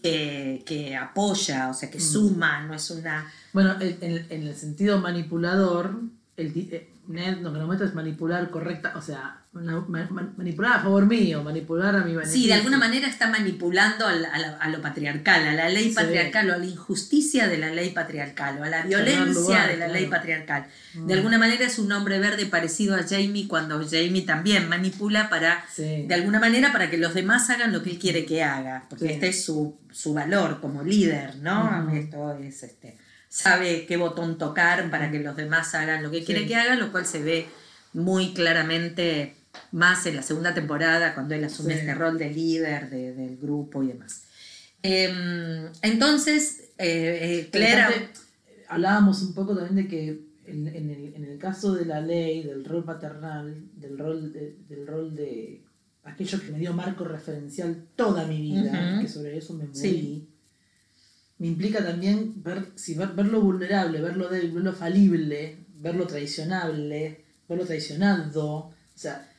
que, 0.01 0.97
apoya, 0.99 1.69
o 1.69 1.73
sea, 1.73 1.89
que 1.89 1.99
mm. 1.99 2.01
suma, 2.01 2.61
no 2.65 2.73
es 2.73 2.89
una... 2.91 3.31
Bueno, 3.53 3.75
en, 3.79 4.25
en 4.29 4.47
el 4.47 4.55
sentido 4.55 4.99
manipulador, 4.99 6.01
el, 6.35 6.53
eh, 6.55 6.89
Ned 7.07 7.39
lo 7.39 7.51
que 7.51 7.59
nos 7.59 7.67
muestra 7.67 7.87
es 7.87 7.93
manipular 7.93 8.49
correcta, 8.49 8.93
o 8.95 9.01
sea, 9.01 9.42
manipular 9.53 10.77
a 10.77 10.79
favor 10.81 11.05
mío, 11.05 11.43
manipular 11.43 11.95
a 11.95 12.03
mi 12.03 12.15
beneficio. 12.15 12.41
Sí, 12.41 12.47
de 12.47 12.53
alguna 12.53 12.79
manera 12.79 13.07
está 13.07 13.29
manipulando 13.29 14.07
a, 14.07 14.67
lo 14.69 14.81
patriarcal, 14.81 15.47
a 15.47 15.53
la 15.53 15.69
ley 15.69 15.93
patriarcal 15.93 16.49
o 16.49 16.53
a 16.53 16.57
la 16.57 16.65
injusticia 16.65 17.47
de 17.47 17.57
la 17.59 17.69
ley 17.69 17.91
patriarcal 17.91 18.59
o 18.59 18.63
a 18.63 18.69
la 18.69 18.81
violencia 18.81 19.67
de 19.67 19.77
la 19.77 19.87
ley 19.87 20.07
patriarcal. 20.07 20.65
De 20.93 21.01
mm. 21.01 21.17
alguna 21.17 21.37
manera 21.37 21.65
es 21.65 21.77
un 21.77 21.91
hombre 21.91 22.17
verde 22.19 22.47
parecido 22.47 22.95
a 22.95 23.03
Jamie 23.03 23.47
cuando 23.47 23.79
Jamie 23.87 24.23
también 24.23 24.67
manipula 24.67 25.29
para, 25.29 25.63
de 25.77 26.13
alguna 26.13 26.39
manera, 26.39 26.71
para 26.71 26.89
que 26.89 26.97
los 26.97 27.13
demás 27.13 27.49
hagan 27.51 27.71
lo 27.71 27.83
que 27.83 27.91
él 27.91 27.99
quiere 27.99 28.25
que 28.25 28.43
haga, 28.43 28.87
porque 28.89 29.13
este 29.13 29.27
es 29.27 29.45
su, 29.45 29.77
valor 30.13 30.61
como 30.61 30.81
líder, 30.81 31.35
¿no? 31.37 31.91
Esto 31.93 32.37
es 32.39 32.63
este 32.63 32.97
sabe 33.29 33.87
qué 33.87 33.97
botón 33.97 34.37
tocar 34.37 34.91
para 34.91 35.09
que 35.09 35.19
los 35.19 35.35
demás 35.35 35.73
hagan 35.73 36.03
lo 36.03 36.11
que 36.11 36.23
quiere 36.23 36.45
que 36.45 36.55
hagan, 36.55 36.79
lo 36.79 36.91
cual 36.91 37.07
se 37.07 37.23
ve 37.23 37.47
muy 37.93 38.33
claramente 38.33 39.42
más 39.71 40.05
en 40.05 40.15
la 40.15 40.21
segunda 40.21 40.53
temporada, 40.53 41.13
cuando 41.13 41.35
él 41.35 41.43
asume 41.43 41.73
este 41.73 41.93
rol 41.93 42.17
de 42.17 42.29
líder 42.29 42.89
del 42.89 43.37
grupo 43.37 43.83
y 43.83 43.87
demás. 43.87 44.23
Em, 44.81 45.69
entonces, 45.81 46.71
eh, 46.77 47.49
eh 47.51 48.09
Hablábamos 48.69 49.21
un 49.21 49.35
poco 49.35 49.55
también 49.55 49.75
de 49.75 49.87
que 49.87 50.25
en, 50.45 50.67
el, 50.67 51.37
caso 51.37 51.73
de 51.73 51.85
la 51.85 52.01
ley, 52.01 52.43
del 52.43 52.65
rol 52.65 52.83
paternal, 52.83 53.69
del 53.75 53.97
rol 53.99 54.33
de, 54.33 54.57
del 54.67 54.87
rol 54.87 55.15
de 55.15 55.61
aquello 56.03 56.41
que 56.41 56.51
me 56.51 56.59
dio 56.59 56.73
marco 56.73 57.03
referencial 57.03 57.85
toda 57.95 58.25
mi 58.25 58.41
vida, 58.41 58.99
que 58.99 59.07
sobre 59.07 59.37
eso 59.37 59.53
me 59.53 59.65
morí 59.65 60.27
me 61.43 61.47
implica 61.47 61.83
también 61.83 62.41
ver, 62.41 62.67
si 62.75 62.93
ver, 62.95 63.09
verlo 63.09 63.41
vulnerable, 63.41 63.99
verlo 63.99 64.29
débil, 64.29 64.51
verlo 64.51 64.71
falible, 64.71 65.57
verlo 65.75 66.07
traicionable, 66.07 67.25
verlo 67.49 67.65
traicionado. 67.65 68.47
O 68.47 68.73
sea, 68.95 69.29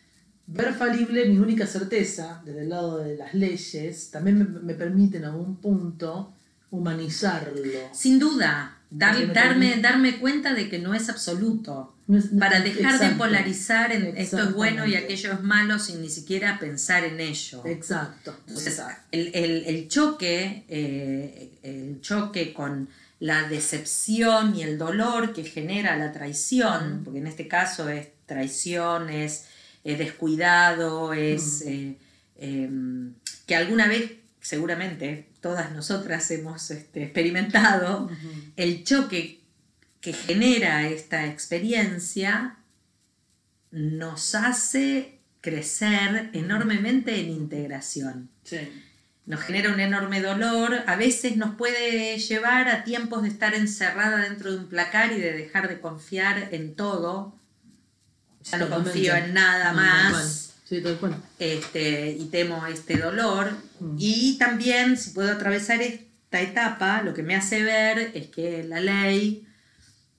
ver 0.47 0.75
falible 0.75 1.25
mi 1.27 1.39
única 1.39 1.67
certeza, 1.67 2.43
desde 2.45 2.63
el 2.63 2.69
lado 2.69 2.99
de 2.99 3.17
las 3.17 3.33
leyes, 3.35 4.11
también 4.11 4.39
me, 4.39 4.45
me 4.61 4.75
permite 4.75 5.19
en 5.19 5.25
algún 5.25 5.57
punto 5.57 6.33
humanizarlo. 6.71 7.63
Sin 7.93 8.19
duda, 8.19 8.79
dar- 8.91 9.33
darme, 9.33 9.77
darme 9.81 10.19
cuenta 10.19 10.53
de 10.55 10.69
que 10.69 10.79
no 10.79 10.95
es 10.95 11.09
absoluto. 11.09 11.95
No 12.07 12.19
es- 12.19 12.27
Para 12.39 12.61
dejar 12.61 12.99
de 12.99 13.11
polarizar 13.17 13.91
en 13.93 14.17
esto 14.17 14.39
es 14.43 14.53
bueno 14.53 14.87
y 14.87 14.95
aquello 14.97 15.33
es 15.33 15.43
malo 15.43 15.79
sin 15.79 16.03
ni 16.03 16.11
siquiera 16.11 16.59
pensar 16.59 17.05
en 17.05 17.21
ello. 17.21 17.63
Exacto. 17.65 18.37
Entonces, 18.47 18.67
exacto. 18.79 19.03
el, 19.13 19.31
el- 19.35 19.65
el 19.65 19.89
choque, 19.89 20.65
eh, 20.69 21.51
el 21.63 22.01
choque 22.03 22.53
con 22.53 22.89
la 23.21 23.49
decepción 23.49 24.55
y 24.55 24.63
el 24.63 24.77
dolor 24.77 25.33
que 25.33 25.45
genera 25.45 25.97
la 25.97 26.13
traición, 26.13 27.01
porque 27.05 27.21
en 27.21 27.27
este 27.27 27.49
caso 27.49 27.89
es 27.89 28.09
traición, 28.27 29.09
es 29.09 29.47
eh, 29.85 29.97
descuidado, 29.97 31.13
es 31.13 31.63
eh, 31.63 31.99
em, 32.37 33.15
que 33.47 33.55
alguna 33.55 33.87
vez, 33.87 34.13
seguramente, 34.41 35.29
todas 35.41 35.73
nosotras 35.73 36.31
hemos 36.31 36.71
este, 36.71 37.05
experimentado, 37.05 38.11
el 38.57 38.83
choque 38.83 39.41
que 40.01 40.13
genera 40.13 40.89
esta 40.89 41.27
experiencia 41.27 42.57
nos 43.71 44.35
hace 44.35 45.19
crecer 45.41 46.31
enormemente 46.33 47.21
en 47.21 47.31
integración. 47.31 48.31
Sí. 48.45 48.59
Nos 49.27 49.41
genera 49.41 49.73
un 49.73 49.81
enorme 49.81 50.21
dolor, 50.21 50.83
a 50.87 50.97
veces 50.97 51.37
nos 51.37 51.57
puede 51.57 52.19
llevar 52.19 52.69
a 52.69 52.85
tiempos 52.85 53.23
de 53.23 53.29
estar 53.29 53.55
encerrada 53.55 54.19
dentro 54.19 54.53
de 54.53 54.59
un 54.59 54.69
placar 54.69 55.13
y 55.13 55.21
de 55.21 55.33
dejar 55.33 55.69
de 55.69 55.81
confiar 55.81 56.49
en 56.53 56.75
todo. 56.75 57.35
Ya 58.45 58.59
no 58.59 58.69
confío 58.69 59.15
en 59.15 59.35
nada 59.35 59.73
No, 59.73 59.77
más 59.79 60.55
Sí, 60.69 60.81
tal 60.81 60.97
cual. 60.97 61.17
este, 61.39 62.11
y 62.13 62.25
temo 62.27 62.67
este 62.67 62.97
dolor. 62.97 63.53
Mm. 63.81 63.97
Y 63.99 64.39
también, 64.39 64.97
si 64.97 65.11
puedo 65.11 65.31
atravesar 65.33 65.83
esta 65.83 66.41
etapa, 66.41 67.03
lo 67.03 67.13
que 67.15 67.23
me 67.23 67.35
hace 67.37 67.63
ver 67.63 68.13
es 68.15 68.29
que 68.29 68.65
la 68.65 68.81
ley, 68.81 69.44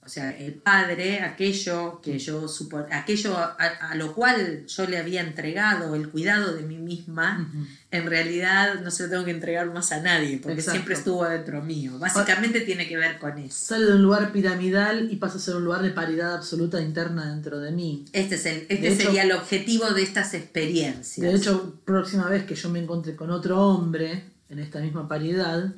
o 0.06 0.08
sea, 0.08 0.30
el 0.30 0.54
padre, 0.54 1.20
aquello 1.20 2.00
que 2.00 2.18
yo 2.18 2.46
supo, 2.46 2.86
aquello 2.92 3.36
a, 3.36 3.54
a 3.90 3.94
lo 3.96 4.14
cual 4.14 4.64
yo 4.66 4.86
le 4.86 4.98
había 4.98 5.20
entregado 5.20 5.94
el 5.96 6.08
cuidado 6.08 6.54
de 6.54 6.62
mí 6.62 6.78
misma, 6.78 7.46
Ujú. 7.52 7.66
en 7.90 8.06
realidad 8.06 8.80
no 8.82 8.90
se 8.92 9.02
lo 9.02 9.10
tengo 9.10 9.24
que 9.24 9.32
entregar 9.32 9.66
más 9.74 9.90
a 9.90 10.00
nadie, 10.00 10.38
porque 10.38 10.54
Exacto. 10.60 10.72
siempre 10.72 10.94
estuvo 10.94 11.24
dentro 11.24 11.60
mío. 11.62 11.98
Básicamente 11.98 12.60
tiene 12.60 12.86
que 12.88 12.96
ver 12.96 13.18
con 13.18 13.36
eso. 13.38 13.66
Sale 13.66 13.86
de 13.86 13.94
un 13.94 14.02
lugar 14.02 14.30
piramidal 14.32 15.10
y 15.10 15.16
pasa 15.16 15.38
a 15.38 15.40
ser 15.40 15.56
un 15.56 15.64
lugar 15.64 15.82
de 15.82 15.90
paridad 15.90 16.34
absoluta 16.34 16.80
interna 16.80 17.28
dentro 17.34 17.58
de 17.58 17.72
mí. 17.72 18.04
Este, 18.12 18.36
es 18.36 18.46
el, 18.46 18.66
este 18.68 18.88
hecho- 18.92 19.02
sería 19.02 19.24
el 19.24 19.32
objetivo 19.32 19.90
de 19.90 20.02
estas 20.02 20.32
experiencias. 20.34 21.16
De 21.20 21.34
hecho, 21.34 21.74
próxima 21.84 22.28
vez 22.28 22.44
que 22.44 22.54
yo 22.54 22.68
me 22.70 22.78
encuentre 22.78 23.16
con 23.16 23.30
otro 23.30 23.60
hombre 23.60 24.24
en 24.48 24.60
esta 24.60 24.78
misma 24.78 25.08
paridad, 25.08 25.72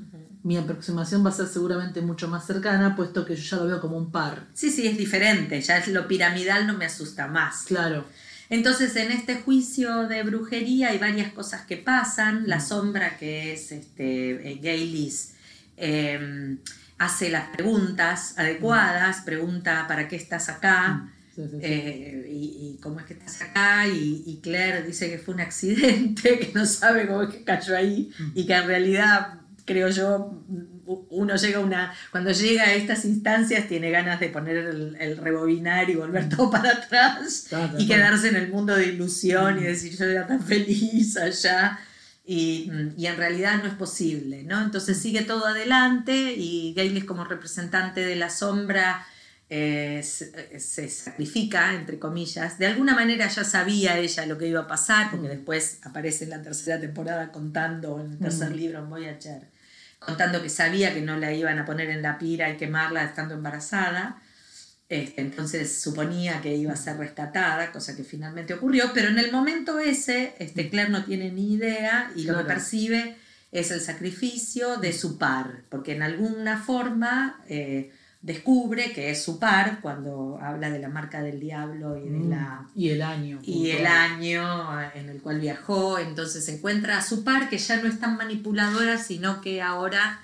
mi 0.48 0.56
aproximación 0.56 1.22
va 1.24 1.28
a 1.28 1.34
ser 1.34 1.46
seguramente 1.46 2.00
mucho 2.00 2.26
más 2.26 2.46
cercana, 2.46 2.96
puesto 2.96 3.26
que 3.26 3.36
yo 3.36 3.42
ya 3.42 3.56
lo 3.58 3.66
veo 3.66 3.80
como 3.82 3.98
un 3.98 4.10
par. 4.10 4.46
Sí, 4.54 4.70
sí, 4.70 4.86
es 4.86 4.96
diferente, 4.96 5.60
ya 5.60 5.76
es 5.76 5.88
lo 5.88 6.08
piramidal 6.08 6.66
no 6.66 6.72
me 6.72 6.86
asusta 6.86 7.26
más. 7.26 7.64
Claro. 7.66 8.06
Entonces, 8.48 8.96
en 8.96 9.12
este 9.12 9.34
juicio 9.42 10.08
de 10.08 10.22
brujería 10.22 10.88
hay 10.88 10.98
varias 10.98 11.34
cosas 11.34 11.66
que 11.66 11.76
pasan. 11.76 12.48
La 12.48 12.60
sombra, 12.60 13.18
que 13.18 13.52
es 13.52 13.72
este, 13.72 14.52
eh, 14.52 14.58
Gaylis, 14.62 15.34
eh, 15.76 16.56
hace 16.96 17.28
las 17.28 17.50
preguntas 17.50 18.32
adecuadas, 18.38 19.20
pregunta 19.26 19.84
¿para 19.86 20.08
qué 20.08 20.16
estás 20.16 20.48
acá? 20.48 21.10
Sí, 21.36 21.42
sí, 21.42 21.50
sí. 21.50 21.58
Eh, 21.60 22.26
y, 22.26 22.74
y 22.74 22.78
cómo 22.82 23.00
es 23.00 23.04
que 23.04 23.12
estás 23.12 23.42
acá, 23.42 23.86
y, 23.86 24.22
y 24.24 24.40
Claire 24.42 24.82
dice 24.82 25.10
que 25.10 25.18
fue 25.18 25.34
un 25.34 25.42
accidente, 25.42 26.38
que 26.40 26.52
no 26.54 26.64
sabe 26.64 27.06
cómo 27.06 27.24
es 27.24 27.34
que 27.34 27.44
cayó 27.44 27.76
ahí, 27.76 28.10
y 28.34 28.46
que 28.46 28.54
en 28.54 28.66
realidad, 28.66 29.37
creo 29.68 29.88
yo, 29.90 30.42
uno 31.10 31.36
llega 31.36 31.58
a 31.58 31.60
una, 31.60 31.94
cuando 32.10 32.32
llega 32.32 32.64
a 32.64 32.72
estas 32.74 33.04
instancias 33.04 33.68
tiene 33.68 33.90
ganas 33.92 34.18
de 34.18 34.28
poner 34.30 34.56
el, 34.56 34.96
el 34.98 35.16
rebobinar 35.18 35.88
y 35.90 35.94
volver 35.94 36.28
todo 36.28 36.50
para 36.56 36.70
atrás 36.72 37.46
Claro, 37.48 37.74
y 37.78 37.86
claro. 37.86 38.02
quedarse 38.02 38.28
en 38.30 38.36
el 38.36 38.48
mundo 38.50 38.74
de 38.74 38.86
ilusión 38.86 39.58
y 39.60 39.64
decir 39.64 39.96
yo 39.96 40.06
era 40.06 40.26
tan 40.26 40.42
feliz 40.42 41.16
allá. 41.16 41.78
Y, 42.30 42.70
y 42.98 43.06
en 43.06 43.16
realidad 43.16 43.62
no 43.62 43.68
es 43.68 43.74
posible, 43.74 44.42
¿no? 44.42 44.60
Entonces 44.62 44.98
sigue 44.98 45.22
todo 45.22 45.46
adelante 45.46 46.34
y 46.36 46.74
Gaylis 46.74 47.04
como 47.04 47.24
representante 47.24 48.00
de 48.04 48.16
la 48.16 48.28
sombra 48.28 49.06
eh, 49.50 50.02
se, 50.04 50.60
se 50.60 50.90
sacrifica, 50.90 51.72
entre 51.74 51.98
comillas. 51.98 52.58
De 52.58 52.66
alguna 52.66 52.94
manera 52.94 53.26
ya 53.28 53.44
sabía 53.44 53.96
ella 53.96 54.26
lo 54.26 54.36
que 54.36 54.46
iba 54.46 54.60
a 54.60 54.66
pasar, 54.66 55.10
porque 55.10 55.26
después 55.28 55.78
aparece 55.84 56.24
en 56.24 56.30
la 56.30 56.42
tercera 56.42 56.78
temporada 56.78 57.32
contando, 57.32 57.98
en 57.98 58.12
el 58.12 58.18
tercer 58.18 58.50
Mm. 58.50 58.54
libro 58.56 58.78
en 58.80 58.90
Voyager, 58.90 59.48
contando 59.98 60.42
que 60.42 60.48
sabía 60.48 60.94
que 60.94 61.00
no 61.00 61.16
la 61.16 61.32
iban 61.32 61.58
a 61.58 61.64
poner 61.64 61.90
en 61.90 62.02
la 62.02 62.18
pira 62.18 62.50
y 62.50 62.56
quemarla 62.56 63.04
estando 63.04 63.34
embarazada. 63.34 64.22
Este, 64.88 65.20
entonces 65.20 65.82
suponía 65.82 66.40
que 66.40 66.56
iba 66.56 66.72
a 66.72 66.76
ser 66.76 66.96
rescatada, 66.96 67.72
cosa 67.72 67.94
que 67.94 68.04
finalmente 68.04 68.54
ocurrió, 68.54 68.92
pero 68.94 69.08
en 69.08 69.18
el 69.18 69.30
momento 69.30 69.78
ese, 69.78 70.34
este, 70.38 70.70
Claire 70.70 70.90
no 70.90 71.04
tiene 71.04 71.30
ni 71.30 71.52
idea 71.52 72.10
y 72.16 72.24
lo 72.24 72.38
que 72.38 72.44
percibe 72.44 73.16
es 73.52 73.70
el 73.70 73.80
sacrificio 73.80 74.78
de 74.78 74.94
su 74.94 75.18
par, 75.18 75.62
porque 75.68 75.92
en 75.92 76.02
alguna 76.02 76.58
forma 76.58 77.42
eh, 77.48 77.92
descubre 78.20 78.92
que 78.92 79.10
es 79.10 79.22
su 79.22 79.38
par 79.38 79.78
cuando 79.80 80.38
habla 80.42 80.70
de 80.70 80.80
la 80.80 80.88
marca 80.88 81.22
del 81.22 81.38
diablo 81.38 81.96
y 81.96 82.08
de 82.08 82.18
Mm. 82.18 82.30
la 82.30 82.66
Y 82.74 82.88
el 82.90 83.02
año. 83.02 83.38
y 83.42 83.70
el 83.70 83.86
año 83.86 84.90
en 84.94 85.08
el 85.08 85.20
cual 85.20 85.40
viajó, 85.40 85.98
entonces 85.98 86.48
encuentra 86.48 86.98
a 86.98 87.02
su 87.02 87.22
par 87.22 87.48
que 87.48 87.58
ya 87.58 87.76
no 87.80 87.88
es 87.88 88.00
tan 88.00 88.16
manipuladora, 88.16 88.98
sino 88.98 89.40
que 89.40 89.62
ahora 89.62 90.20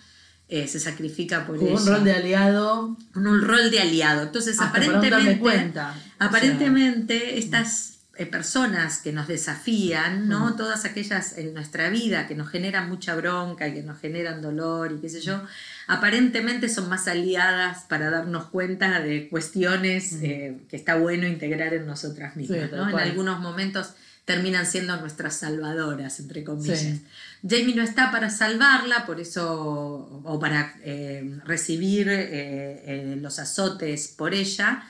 eh, 0.48 0.68
se 0.68 0.78
sacrifica 0.78 1.46
por 1.46 1.56
ella. 1.56 1.72
un 1.74 1.86
rol 1.86 2.04
de 2.04 2.12
aliado 2.12 2.96
Un- 3.14 3.26
un 3.26 3.40
rol 3.42 3.70
de 3.70 3.80
aliado. 3.80 4.22
Entonces, 4.24 4.60
hasta 4.60 4.68
aparentemente, 4.68 5.38
cuenta. 5.40 5.90
O 5.90 5.94
sea, 5.94 6.26
aparentemente 6.26 7.38
estas 7.38 7.92
eh, 8.16 8.26
personas 8.26 8.98
que 8.98 9.12
nos 9.12 9.26
desafían, 9.26 10.28
¿no? 10.28 10.54
Todas 10.54 10.84
aquellas 10.84 11.36
en 11.38 11.52
nuestra 11.54 11.88
vida 11.90 12.26
que 12.28 12.34
nos 12.36 12.48
generan 12.48 12.88
mucha 12.88 13.14
bronca 13.16 13.66
y 13.66 13.74
que 13.74 13.82
nos 13.82 13.98
generan 13.98 14.40
dolor 14.42 14.92
y 14.92 15.00
qué 15.00 15.08
sé 15.08 15.20
yo, 15.20 15.42
aparentemente 15.86 16.68
son 16.68 16.88
más 16.88 17.08
aliadas 17.08 17.84
para 17.88 18.10
darnos 18.10 18.46
cuenta 18.46 19.00
de 19.00 19.28
cuestiones 19.28 20.18
eh, 20.22 20.58
que 20.68 20.76
está 20.76 20.96
bueno 20.96 21.26
integrar 21.26 21.74
en 21.74 21.86
nosotras 21.86 22.36
mismas, 22.36 22.60
Sí, 22.62 22.68
tal 22.70 22.78
¿no? 22.78 22.90
En 22.90 22.98
algunos 22.98 23.40
momentos 23.40 23.94
terminan 24.24 24.64
siendo 24.66 24.96
nuestras 24.98 25.36
salvadoras, 25.36 26.18
entre 26.20 26.44
comillas. 26.44 26.80
Sí. 26.80 27.04
Jamie 27.46 27.74
no 27.74 27.82
está 27.82 28.10
para 28.10 28.30
salvarla, 28.30 29.04
por 29.04 29.20
eso, 29.20 30.22
o 30.24 30.40
para 30.40 30.74
eh, 30.82 31.38
recibir 31.44 32.08
eh, 32.10 33.16
los 33.20 33.38
azotes 33.38 34.08
por 34.08 34.32
ella. 34.32 34.84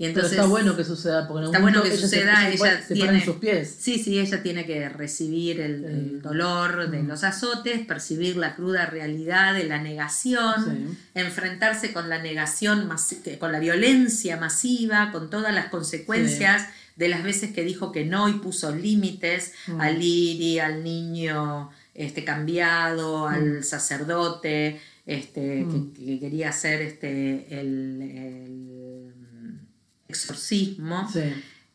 Y 0.00 0.04
Pero 0.04 0.08
entonces, 0.14 0.32
está 0.32 0.46
bueno 0.46 0.74
que 0.78 0.82
suceda, 0.84 1.28
porque 1.28 1.40
en 1.42 1.46
Está 1.48 1.58
bueno 1.60 1.82
que 1.82 1.88
ella 1.90 1.98
suceda, 2.00 2.40
se, 2.40 2.54
ella 2.54 2.82
se, 2.88 2.94
tiene- 2.94 3.18
en 3.18 3.24
sus 3.26 3.36
pies. 3.36 3.76
Sí, 3.80 3.98
sí, 4.02 4.18
ella 4.18 4.42
tiene 4.42 4.64
que 4.64 4.88
recibir 4.88 5.60
el, 5.60 5.84
el 5.84 6.12
Mm. 6.16 6.22
dolor 6.22 6.90
de 6.90 7.02
Mm. 7.02 7.08
los 7.08 7.22
azotes, 7.22 7.84
percibir 7.84 8.38
la 8.38 8.56
cruda 8.56 8.86
realidad 8.86 9.52
de 9.52 9.64
la 9.64 9.78
negación, 9.82 10.54
Sí. 10.64 10.98
enfrentarse 11.14 11.92
con 11.92 12.08
la 12.08 12.22
negación, 12.22 12.88
con 13.38 13.52
la 13.52 13.58
violencia 13.58 14.38
masiva, 14.38 15.10
con 15.12 15.28
todas 15.28 15.54
las 15.54 15.66
consecuencias 15.66 16.66
de 16.96 17.08
las 17.10 17.22
veces 17.22 17.52
que 17.52 17.62
dijo 17.62 17.92
que 17.92 18.06
no 18.06 18.30
y 18.30 18.34
puso 18.38 18.74
límites 18.74 19.52
Mm. 19.66 19.80
al 19.82 19.98
Liri, 19.98 20.60
al 20.60 20.82
niño 20.82 21.70
este, 21.94 22.24
cambiado, 22.24 23.28
al 23.28 23.64
sacerdote, 23.64 24.80
este, 25.04 25.64
Mm. 25.64 25.92
que, 25.92 26.04
que 26.06 26.20
quería 26.20 26.48
hacer 26.48 26.80
este, 26.80 27.46
el, 27.60 28.00
el 28.00 28.89
exorcismo. 30.10 31.08
Sí. 31.12 31.20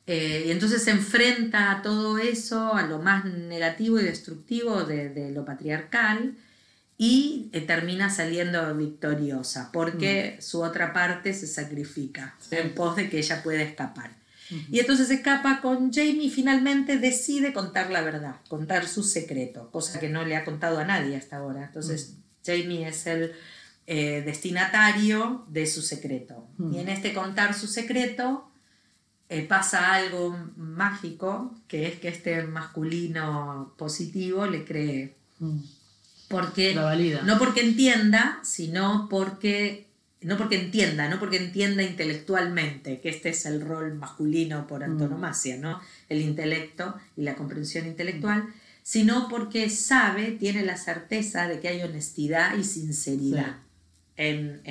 Eh, 0.08 0.44
y 0.48 0.52
entonces 0.52 0.84
se 0.84 0.92
enfrenta 0.92 1.72
a 1.72 1.82
todo 1.82 2.20
eso, 2.20 2.76
a 2.76 2.84
lo 2.86 3.00
más 3.00 3.26
negativo 3.26 4.00
y 4.00 4.04
destructivo 4.04 4.84
de, 4.84 5.10
de 5.10 5.32
lo 5.32 5.44
patriarcal, 5.46 6.36
y 6.98 7.50
eh, 7.52 7.62
termina 7.62 8.10
saliendo 8.10 8.74
victoriosa, 8.76 9.70
porque 9.74 10.38
su 10.40 10.62
otra 10.62 10.94
parte 10.94 11.34
se 11.34 11.48
sacrifica 11.48 12.36
Sí. 12.40 12.56
en 12.58 12.74
pos 12.76 12.96
de 12.96 13.10
que 13.10 13.18
ella 13.18 13.42
pueda 13.44 13.62
escapar. 13.64 14.12
Y 14.72 14.80
entonces 14.80 15.10
escapa 15.10 15.60
con 15.60 15.92
Jamie 15.92 16.26
y 16.26 16.30
finalmente 16.30 16.98
decide 17.00 17.52
contar 17.52 17.90
la 17.90 18.02
verdad, 18.04 18.36
contar 18.48 18.88
su 18.88 19.02
secreto, 19.02 19.72
cosa 19.72 20.00
que 20.00 20.08
no 20.08 20.24
le 20.24 20.36
ha 20.36 20.46
contado 20.46 20.78
a 20.78 20.86
nadie 20.86 21.16
hasta 21.18 21.38
ahora. 21.38 21.64
Entonces 21.66 22.14
Jamie 22.46 22.88
es 22.88 23.08
el 23.08 23.32
eh, 23.88 24.22
destinatario 24.24 25.46
de 25.50 25.66
su 25.66 25.82
secreto. 25.82 26.45
Mm. 26.58 26.74
Y 26.74 26.80
en 26.80 26.90
este 26.90 27.14
contar 27.14 27.54
su 27.54 27.68
secreto 27.68 28.50
eh, 29.30 29.42
pasa 29.42 29.94
algo 29.94 30.38
mágico, 30.56 31.54
que 31.68 31.88
es 31.88 32.00
que 32.00 32.10
este 32.10 32.44
masculino 32.44 33.74
positivo 33.78 34.46
le 34.46 34.66
cree. 34.66 35.16
Mm. 35.40 35.60
Porque 36.28 36.74
La 36.74 36.84
valida. 36.84 37.22
no 37.22 37.38
porque 37.38 37.62
entienda, 37.62 38.40
sino 38.44 39.08
porque 39.10 39.86
no 40.22 40.38
porque 40.38 40.60
entienda, 40.60 41.08
no 41.08 41.20
porque 41.20 41.38
entienda 41.38 41.84
intelectualmente 41.84 43.00
que 43.00 43.10
este 43.10 43.30
es 43.30 43.46
el 43.46 43.62
rol 43.62 43.94
masculino 43.94 44.66
por 44.66 44.84
antonomasia, 44.84 45.58
¿no? 45.58 45.80
El 46.10 46.22
intelecto 46.22 46.96
y 47.16 47.22
la 47.22 47.36
comprensión 47.36 47.86
intelectual, 47.86 48.48
sino 48.82 49.28
porque 49.30 49.70
sabe, 49.70 50.32
tiene 50.32 50.66
la 50.66 50.78
certeza 50.78 51.48
de 51.48 51.60
que 51.60 51.68
hay 51.68 51.82
honestidad 51.84 52.58
y 52.58 52.64
sinceridad 52.64 53.58
en, 54.18 54.62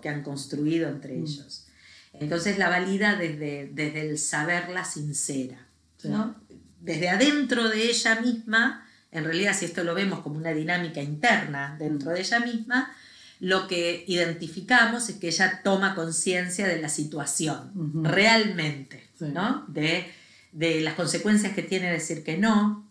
que 0.00 0.08
han 0.08 0.22
construido 0.22 0.88
entre 0.88 1.16
ellos. 1.16 1.66
Entonces 2.12 2.58
la 2.58 2.68
valida 2.68 3.16
desde, 3.16 3.70
desde 3.72 4.08
el 4.08 4.18
saberla 4.18 4.84
sincera, 4.84 5.66
¿no? 6.04 6.36
Desde 6.80 7.08
adentro 7.08 7.68
de 7.68 7.88
ella 7.90 8.20
misma, 8.20 8.86
en 9.10 9.24
realidad 9.24 9.56
si 9.56 9.64
esto 9.64 9.84
lo 9.84 9.94
vemos 9.94 10.20
como 10.20 10.36
una 10.36 10.52
dinámica 10.52 11.02
interna 11.02 11.76
dentro 11.78 12.12
de 12.12 12.20
ella 12.20 12.40
misma, 12.40 12.94
lo 13.40 13.66
que 13.66 14.04
identificamos 14.06 15.08
es 15.08 15.16
que 15.16 15.28
ella 15.28 15.60
toma 15.62 15.94
conciencia 15.94 16.66
de 16.66 16.80
la 16.80 16.88
situación, 16.88 18.04
realmente, 18.04 19.08
¿no? 19.20 19.64
De, 19.68 20.12
las 20.52 20.94
consecuencias 20.94 21.52
que 21.52 21.62
tiene 21.62 21.90
decir 21.90 22.22
que 22.22 22.38
no, 22.38 22.88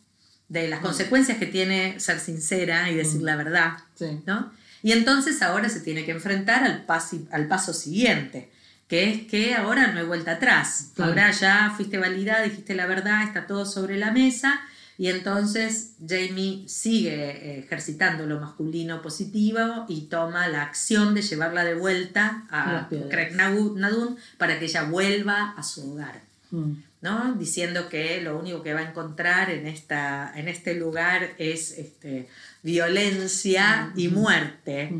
de 0.49 0.67
las 0.67 0.81
consecuencias 0.81 1.37
que 1.37 1.45
tiene 1.45 1.99
ser 1.99 2.19
sincera 2.19 2.91
y 2.91 2.95
decir 2.95 3.21
la 3.21 3.35
verdad, 3.35 3.77
¿no? 4.25 4.51
Y 4.83 4.91
entonces 4.91 5.41
ahora 5.41 5.69
se 5.69 5.79
tiene 5.79 6.05
que 6.05 6.11
enfrentar 6.11 6.63
al, 6.63 6.85
al 7.31 7.47
paso 7.47 7.73
siguiente, 7.73 8.51
que 8.87 9.09
es 9.09 9.21
que 9.27 9.55
ahora 9.55 9.87
no 9.87 10.01
hay 10.01 10.05
vuelta 10.05 10.33
atrás. 10.33 10.91
Ahora 10.99 11.31
ya 11.31 11.73
fuiste 11.75 11.97
validada, 11.97 12.43
dijiste 12.43 12.75
la 12.75 12.85
verdad, 12.85 13.23
está 13.23 13.47
todo 13.47 13.65
sobre 13.65 13.97
la 13.97 14.11
mesa 14.11 14.61
y 14.97 15.07
entonces 15.07 15.93
Jamie 16.07 16.67
sigue 16.67 17.13
eh, 17.13 17.59
ejercitando 17.59 18.27
lo 18.27 18.39
masculino 18.39 19.01
positivo 19.01 19.85
y 19.87 20.01
toma 20.01 20.47
la 20.47 20.61
acción 20.61 21.15
de 21.15 21.23
llevarla 21.23 21.63
de 21.63 21.73
vuelta 21.73 22.45
a 22.51 22.89
Craig 23.09 23.33
Nadun 23.33 24.17
para 24.37 24.59
que 24.59 24.65
ella 24.65 24.83
vuelva 24.83 25.51
a 25.57 25.63
su 25.63 25.93
hogar. 25.93 26.21
Mm. 26.51 26.73
¿no? 27.01 27.35
Diciendo 27.35 27.89
que 27.89 28.21
lo 28.21 28.39
único 28.39 28.63
que 28.63 28.73
va 28.73 28.79
a 28.79 28.89
encontrar 28.89 29.49
en, 29.49 29.67
esta, 29.67 30.31
en 30.35 30.47
este 30.47 30.73
lugar 30.75 31.31
es 31.37 31.77
este, 31.77 32.29
violencia 32.63 33.91
y 33.95 34.07
muerte. 34.07 34.91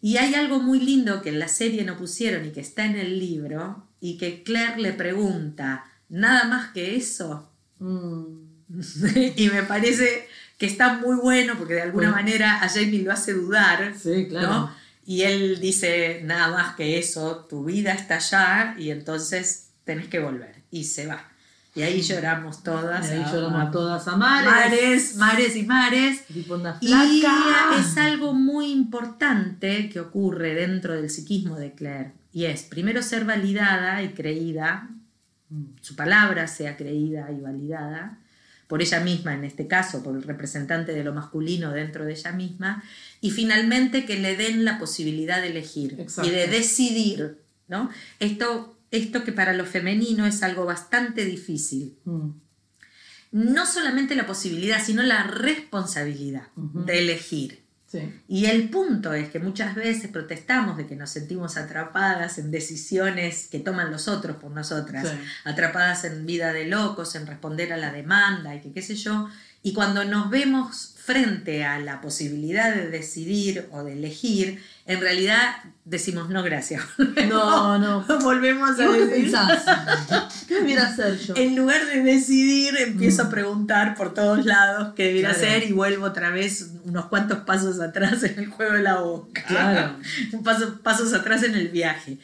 Y 0.00 0.16
hay 0.16 0.34
algo 0.34 0.60
muy 0.60 0.80
lindo 0.80 1.20
que 1.20 1.30
en 1.30 1.40
la 1.40 1.48
serie 1.48 1.84
no 1.84 1.98
pusieron 1.98 2.46
y 2.46 2.50
que 2.50 2.60
está 2.60 2.86
en 2.86 2.96
el 2.96 3.18
libro 3.18 3.84
y 4.00 4.16
que 4.16 4.42
Claire 4.44 4.80
le 4.80 4.92
pregunta, 4.92 5.84
¿nada 6.08 6.44
más 6.44 6.72
que 6.72 6.96
eso? 6.96 7.50
Mm. 7.80 8.48
y 9.36 9.48
me 9.48 9.62
parece 9.64 10.28
que 10.56 10.66
está 10.66 10.94
muy 10.94 11.16
bueno 11.16 11.54
porque 11.58 11.74
de 11.74 11.82
alguna 11.82 12.10
manera 12.10 12.62
a 12.62 12.68
Jamie 12.68 13.02
lo 13.02 13.12
hace 13.12 13.32
dudar. 13.32 13.94
Y 15.04 15.22
él 15.22 15.58
dice, 15.58 16.20
nada 16.24 16.48
más 16.48 16.76
que 16.76 16.98
eso, 16.98 17.46
tu 17.48 17.64
vida 17.64 17.92
está 17.92 18.16
allá 18.16 18.74
y 18.78 18.90
entonces 18.90 19.70
tenés 19.84 20.08
que 20.08 20.18
volver. 20.18 20.56
Y 20.70 20.84
se 20.84 21.06
va. 21.06 21.32
Y 21.78 21.82
ahí 21.82 22.02
lloramos 22.02 22.64
todas. 22.64 23.08
Y 23.08 23.12
ahí 23.12 23.24
lloramos 23.32 23.70
todas 23.70 24.08
a 24.08 24.16
mares. 24.16 24.50
Mares, 24.50 25.16
mares 25.16 25.56
y 25.56 25.62
mares. 25.62 26.24
Y 26.80 27.22
es 27.78 27.96
algo 27.96 28.34
muy 28.34 28.72
importante 28.72 29.88
que 29.88 30.00
ocurre 30.00 30.54
dentro 30.54 30.94
del 30.94 31.08
psiquismo 31.08 31.56
de 31.56 31.72
Claire. 31.72 32.12
Y 32.32 32.46
es, 32.46 32.64
primero, 32.64 33.00
ser 33.02 33.24
validada 33.24 34.02
y 34.02 34.08
creída, 34.08 34.90
su 35.80 35.94
palabra 35.94 36.48
sea 36.48 36.76
creída 36.76 37.30
y 37.30 37.40
validada 37.40 38.18
por 38.66 38.82
ella 38.82 39.00
misma 39.00 39.34
en 39.34 39.44
este 39.44 39.66
caso, 39.66 40.02
por 40.02 40.14
el 40.14 40.22
representante 40.22 40.92
de 40.92 41.02
lo 41.02 41.14
masculino 41.14 41.72
dentro 41.72 42.04
de 42.04 42.12
ella 42.12 42.32
misma, 42.32 42.84
y 43.20 43.30
finalmente 43.30 44.04
que 44.04 44.18
le 44.18 44.36
den 44.36 44.64
la 44.64 44.78
posibilidad 44.78 45.40
de 45.40 45.48
elegir 45.48 46.06
y 46.22 46.30
de 46.30 46.46
decidir, 46.48 47.38
¿no? 47.66 47.88
Esto, 48.20 48.77
esto 48.90 49.24
que 49.24 49.32
para 49.32 49.52
lo 49.52 49.64
femenino 49.64 50.26
es 50.26 50.42
algo 50.42 50.64
bastante 50.64 51.24
difícil. 51.24 51.98
Mm. 52.04 52.30
No 53.30 53.66
solamente 53.66 54.14
la 54.14 54.26
posibilidad, 54.26 54.82
sino 54.82 55.02
la 55.02 55.24
responsabilidad 55.24 56.48
de 56.56 56.98
elegir. 56.98 57.68
Y 58.26 58.46
el 58.46 58.68
punto 58.68 59.14
es 59.14 59.30
que 59.30 59.38
muchas 59.38 59.74
veces 59.74 60.10
protestamos 60.10 60.76
de 60.76 60.86
que 60.86 60.94
nos 60.94 61.10
sentimos 61.10 61.56
atrapadas 61.56 62.38
en 62.38 62.50
decisiones 62.50 63.48
que 63.50 63.60
toman 63.60 63.90
los 63.90 64.08
otros 64.08 64.36
por 64.36 64.50
nosotras, 64.50 65.10
atrapadas 65.44 66.04
en 66.04 66.26
vida 66.26 66.52
de 66.52 66.66
locos, 66.66 67.14
en 67.14 67.26
responder 67.26 67.72
a 67.72 67.78
la 67.78 67.90
demanda 67.90 68.54
y 68.54 68.60
que 68.60 68.72
qué 68.72 68.82
sé 68.82 68.94
yo. 68.94 69.28
Y 69.62 69.72
cuando 69.72 70.04
nos 70.04 70.28
vemos 70.28 70.96
frente 71.08 71.64
a 71.64 71.78
la 71.78 72.02
posibilidad 72.02 72.74
de 72.74 72.90
decidir 72.90 73.66
o 73.72 73.82
de 73.82 73.94
elegir, 73.94 74.62
en 74.84 75.00
realidad 75.00 75.40
decimos 75.86 76.28
no 76.28 76.42
gracias. 76.42 76.82
No, 77.28 77.78
no. 77.78 78.04
Volvemos 78.20 78.78
a 78.78 78.88
decir. 78.88 79.34
¿Qué 80.46 80.54
debiera 80.54 80.86
hacer 80.88 81.18
yo? 81.18 81.34
En 81.34 81.56
lugar 81.56 81.86
de 81.86 82.02
decidir, 82.02 82.76
empiezo 82.76 83.22
a 83.22 83.24
mm. 83.24 83.30
preguntar 83.30 83.94
por 83.94 84.12
todos 84.12 84.44
lados 84.44 84.92
qué 84.94 85.04
debiera 85.04 85.30
hacer 85.30 85.62
y 85.64 85.72
vuelvo 85.72 86.04
otra 86.04 86.28
vez 86.28 86.72
unos 86.84 87.06
cuantos 87.06 87.38
pasos 87.38 87.80
atrás 87.80 88.22
en 88.24 88.38
el 88.38 88.48
juego 88.48 88.74
de 88.74 88.82
la 88.82 89.00
boca. 89.00 89.42
Claro. 89.46 89.96
Un 90.32 90.42
paso, 90.44 90.78
pasos 90.82 91.14
atrás 91.14 91.42
en 91.42 91.54
el 91.54 91.68
viaje. 91.68 92.18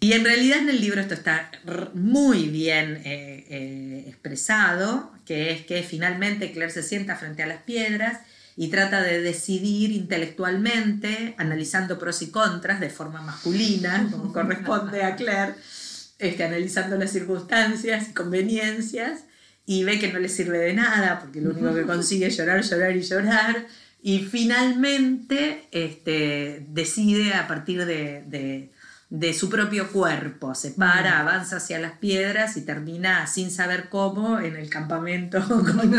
Y 0.00 0.12
en 0.12 0.24
realidad 0.24 0.58
en 0.58 0.68
el 0.68 0.80
libro 0.80 1.00
esto 1.00 1.14
está 1.14 1.50
muy 1.94 2.48
bien 2.48 3.00
eh, 3.04 3.46
eh, 3.48 4.04
expresado, 4.08 5.12
que 5.24 5.52
es 5.52 5.64
que 5.64 5.82
finalmente 5.82 6.52
Claire 6.52 6.72
se 6.72 6.82
sienta 6.82 7.16
frente 7.16 7.42
a 7.42 7.46
las 7.46 7.62
piedras 7.62 8.20
y 8.56 8.68
trata 8.68 9.02
de 9.02 9.20
decidir 9.20 9.90
intelectualmente, 9.90 11.34
analizando 11.38 11.98
pros 11.98 12.22
y 12.22 12.30
contras 12.30 12.80
de 12.80 12.90
forma 12.90 13.20
masculina, 13.20 14.08
como 14.10 14.32
corresponde 14.32 15.02
a 15.02 15.16
Claire, 15.16 15.54
este, 16.18 16.44
analizando 16.44 16.96
las 16.96 17.10
circunstancias 17.10 18.08
y 18.08 18.12
conveniencias, 18.14 19.24
y 19.66 19.84
ve 19.84 19.98
que 19.98 20.12
no 20.12 20.18
le 20.20 20.28
sirve 20.28 20.58
de 20.58 20.72
nada, 20.72 21.18
porque 21.20 21.40
lo 21.40 21.50
único 21.50 21.74
que 21.74 21.82
consigue 21.82 22.26
es 22.28 22.36
llorar, 22.36 22.62
llorar 22.62 22.96
y 22.96 23.02
llorar, 23.02 23.66
y 24.02 24.20
finalmente 24.20 25.66
este, 25.72 26.64
decide 26.68 27.34
a 27.34 27.48
partir 27.48 27.84
de, 27.84 28.22
de, 28.26 28.70
su 29.32 29.48
propio 29.48 29.90
cuerpo, 29.92 30.54
se 30.54 30.72
para, 30.72 31.20
avanza 31.20 31.56
hacia 31.56 31.78
las 31.78 31.92
piedras 31.92 32.56
y 32.56 32.62
termina 32.62 33.26
sin 33.26 33.50
saber 33.50 33.88
cómo 33.88 34.40
en 34.40 34.56
el 34.56 34.68
campamento 34.68 35.42
con 35.48 35.96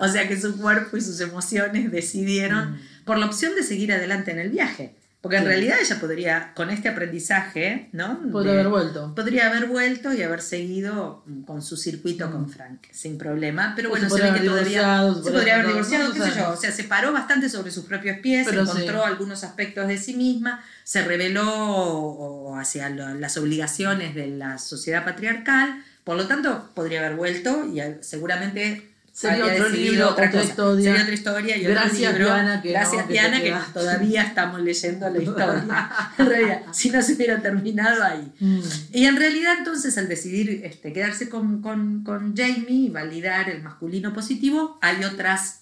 O 0.00 0.08
sea 0.08 0.28
que 0.28 0.40
su 0.40 0.58
cuerpo 0.58 0.96
y 0.96 1.00
sus 1.00 1.20
emociones 1.20 1.90
decidieron 1.90 2.72
mm. 2.72 3.04
por 3.04 3.18
la 3.18 3.26
opción 3.26 3.54
de 3.54 3.62
seguir 3.62 3.92
adelante 3.92 4.30
en 4.30 4.40
el 4.40 4.50
viaje. 4.50 4.94
Porque 5.24 5.38
en 5.38 5.46
realidad 5.46 5.78
ella 5.80 5.98
podría, 5.98 6.52
con 6.52 6.68
este 6.68 6.90
aprendizaje, 6.90 7.88
¿no? 7.92 8.20
Podría 8.30 8.52
haber 8.52 8.68
vuelto. 8.68 9.14
Podría 9.14 9.46
haber 9.46 9.68
vuelto 9.68 10.12
y 10.12 10.20
haber 10.20 10.42
seguido 10.42 11.24
con 11.46 11.62
su 11.62 11.78
circuito 11.78 12.30
con 12.30 12.42
mm. 12.42 12.50
Frank, 12.50 12.80
sin 12.90 13.16
problema. 13.16 13.72
Pero 13.74 13.88
bueno, 13.88 14.10
se, 14.10 14.20
ve 14.20 14.38
que 14.38 14.46
todavía 14.46 15.14
se 15.14 15.30
podría 15.30 15.54
haber 15.54 15.68
divorciado, 15.68 16.12
qué 16.12 16.20
sé 16.20 16.30
yo. 16.36 16.50
O 16.50 16.56
sea, 16.56 16.70
se 16.72 16.84
paró 16.84 17.10
bastante 17.10 17.48
sobre 17.48 17.70
sus 17.70 17.86
propios 17.86 18.18
pies, 18.18 18.46
encontró 18.48 19.02
algunos 19.02 19.44
aspectos 19.44 19.88
de 19.88 19.96
sí 19.96 20.12
misma, 20.12 20.62
se 20.84 21.02
reveló 21.02 22.54
hacia 22.56 22.90
las 22.90 23.36
obligaciones 23.36 24.14
de 24.14 24.28
la 24.28 24.58
sociedad 24.58 25.04
patriarcal. 25.04 25.82
Por 26.04 26.16
lo 26.16 26.28
tanto, 26.28 26.70
podría 26.74 27.00
haber 27.00 27.16
vuelto 27.16 27.66
y 27.66 27.80
seguramente 28.02 28.94
Sería 29.14 29.46
otro 29.46 29.68
libro, 29.68 30.10
otra, 30.10 30.26
historia. 30.42 30.90
Sería 30.90 31.02
otra 31.02 31.14
historia 31.14 31.56
y 31.56 31.62
Gracias, 31.62 32.14
otro 32.14 32.36
libro. 32.36 32.62
que 32.62 32.70
Gracias, 32.70 33.06
Diana, 33.08 33.40
que, 33.40 33.54
todavía 33.72 34.22
estamos 34.22 34.60
leyendo 34.60 35.08
la 35.08 35.22
historia. 35.22 35.90
en 36.18 36.26
realidad, 36.26 36.62
si 36.72 36.90
no 36.90 37.00
se 37.00 37.12
hubiera 37.12 37.40
terminado 37.40 38.02
ahí. 38.02 38.32
Mm. 38.40 38.60
Y 38.92 39.04
en 39.06 39.16
realidad, 39.16 39.54
entonces, 39.58 39.96
al 39.98 40.08
decidir 40.08 40.62
este, 40.64 40.92
quedarse 40.92 41.28
con, 41.28 41.62
con, 41.62 42.02
con 42.02 42.36
Jamie 42.36 42.86
y 42.86 42.88
validar 42.88 43.48
el 43.50 43.62
masculino 43.62 44.12
positivo, 44.12 44.80
hay 44.82 45.04
otras 45.04 45.60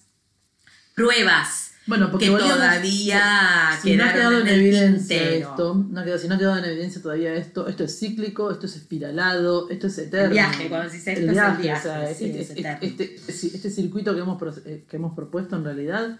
pruebas 0.95 1.72
bueno, 1.85 2.09
porque 2.09 2.25
que 2.27 2.31
todavía 2.31 3.77
si 3.81 3.95
no 3.95 4.05
ha 4.05 4.13
quedado 4.13 4.39
en, 4.39 4.47
evidencia 4.47 5.21
esto, 5.21 5.75
no 5.75 6.17
si 6.17 6.27
no 6.27 6.35
ha 6.35 6.37
quedado 6.37 6.57
en 6.57 6.65
evidencia 6.65 7.01
todavía 7.01 7.33
esto, 7.35 7.67
esto 7.67 7.83
es 7.83 7.99
cíclico, 7.99 8.51
esto 8.51 8.67
es 8.67 8.75
espiralado, 8.77 9.69
esto 9.69 9.87
es 9.87 9.97
eterno. 9.97 10.27
El 10.27 10.31
viaje, 10.31 10.69
cuando 10.69 10.89
se 10.89 10.95
dice 10.97 11.11
esto 11.13 11.25
el 11.25 11.31
viaje, 11.31 12.11
es 12.11 12.21
el 12.51 12.55
viaje. 12.55 12.85
este, 12.85 13.15
este, 13.15 13.69
circuito 13.69 14.15
que 14.15 14.21
hemos, 14.21 14.57
eh, 14.65 14.85
que 14.89 14.95
hemos 14.95 15.13
propuesto 15.13 15.57
en 15.57 15.65
realidad 15.65 16.19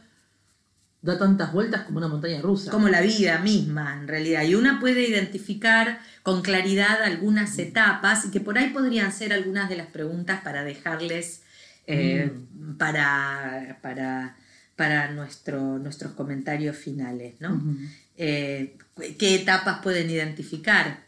da 1.03 1.17
tantas 1.17 1.51
vueltas 1.51 1.83
como 1.83 1.97
una 1.97 2.07
montaña 2.07 2.41
rusa. 2.41 2.71
Como 2.71 2.87
la 2.87 3.01
vida 3.01 3.39
misma, 3.39 3.99
en 3.99 4.07
realidad. 4.07 4.43
Y 4.43 4.55
una 4.55 4.79
puede 4.79 5.07
identificar 5.07 5.99
con 6.23 6.41
claridad 6.41 7.03
algunas 7.03 7.59
etapas 7.59 8.25
y 8.25 8.31
que 8.31 8.39
por 8.39 8.57
ahí 8.57 8.69
podrían 8.69 9.11
ser 9.11 9.33
algunas 9.33 9.69
de 9.69 9.75
las 9.75 9.87
preguntas 9.87 10.41
para 10.43 10.63
dejarles 10.63 11.43
eh, 11.87 12.31
mm. 12.31 12.77
para, 12.77 13.79
para 13.81 14.37
para 14.75 15.11
nuestro, 15.11 15.79
nuestros 15.79 16.13
comentarios 16.13 16.75
finales. 16.75 17.35
¿no? 17.39 17.61
Eh, 18.17 18.77
¿Qué 19.17 19.35
etapas 19.35 19.81
pueden 19.81 20.09
identificar 20.09 21.03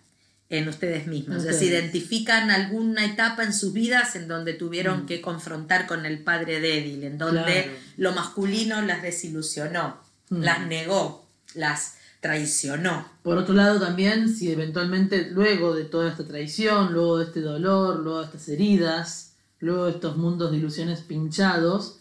en 0.50 0.68
ustedes 0.68 1.08
mismos? 1.08 1.38
O 1.38 1.42
sea, 1.42 1.54
si 1.54 1.66
identifican 1.66 2.52
alguna 2.52 3.06
etapa 3.06 3.44
en 3.44 3.54
sus 3.54 3.74
vidas 3.74 4.16
en 4.16 4.28
donde 4.28 4.54
tuvieron 4.54 5.06
que 5.06 5.22
confrontar 5.22 5.88
con 5.88 6.06
el 6.06 6.20
padre 6.20 6.60
débil, 6.60 7.04
en 7.04 7.18
donde 7.18 7.72
lo 7.98 8.14
masculino 8.14 8.82
las 8.82 9.02
desilusionó, 9.02 9.98
las 10.30 10.66
negó, 10.68 11.28
las 11.54 11.96
traicionó. 12.20 13.08
Por 13.22 13.38
otro 13.38 13.54
lado 13.54 13.80
también, 13.80 14.34
si 14.34 14.52
eventualmente 14.52 15.30
luego 15.30 15.76
de 15.76 15.86
toda 15.86 16.10
esta 16.10 16.26
traición, 16.26 16.92
luego 16.92 17.20
de 17.20 17.26
este 17.26 17.42
dolor, 17.42 18.00
luego 18.00 18.20
de 18.22 18.26
estas 18.26 18.50
heridas, 18.50 19.34
luego 19.60 19.86
de 19.86 19.92
estos 19.92 20.18
mundos 20.18 20.52
de 20.52 20.58
ilusiones 20.58 21.02
pinchados, 21.02 22.00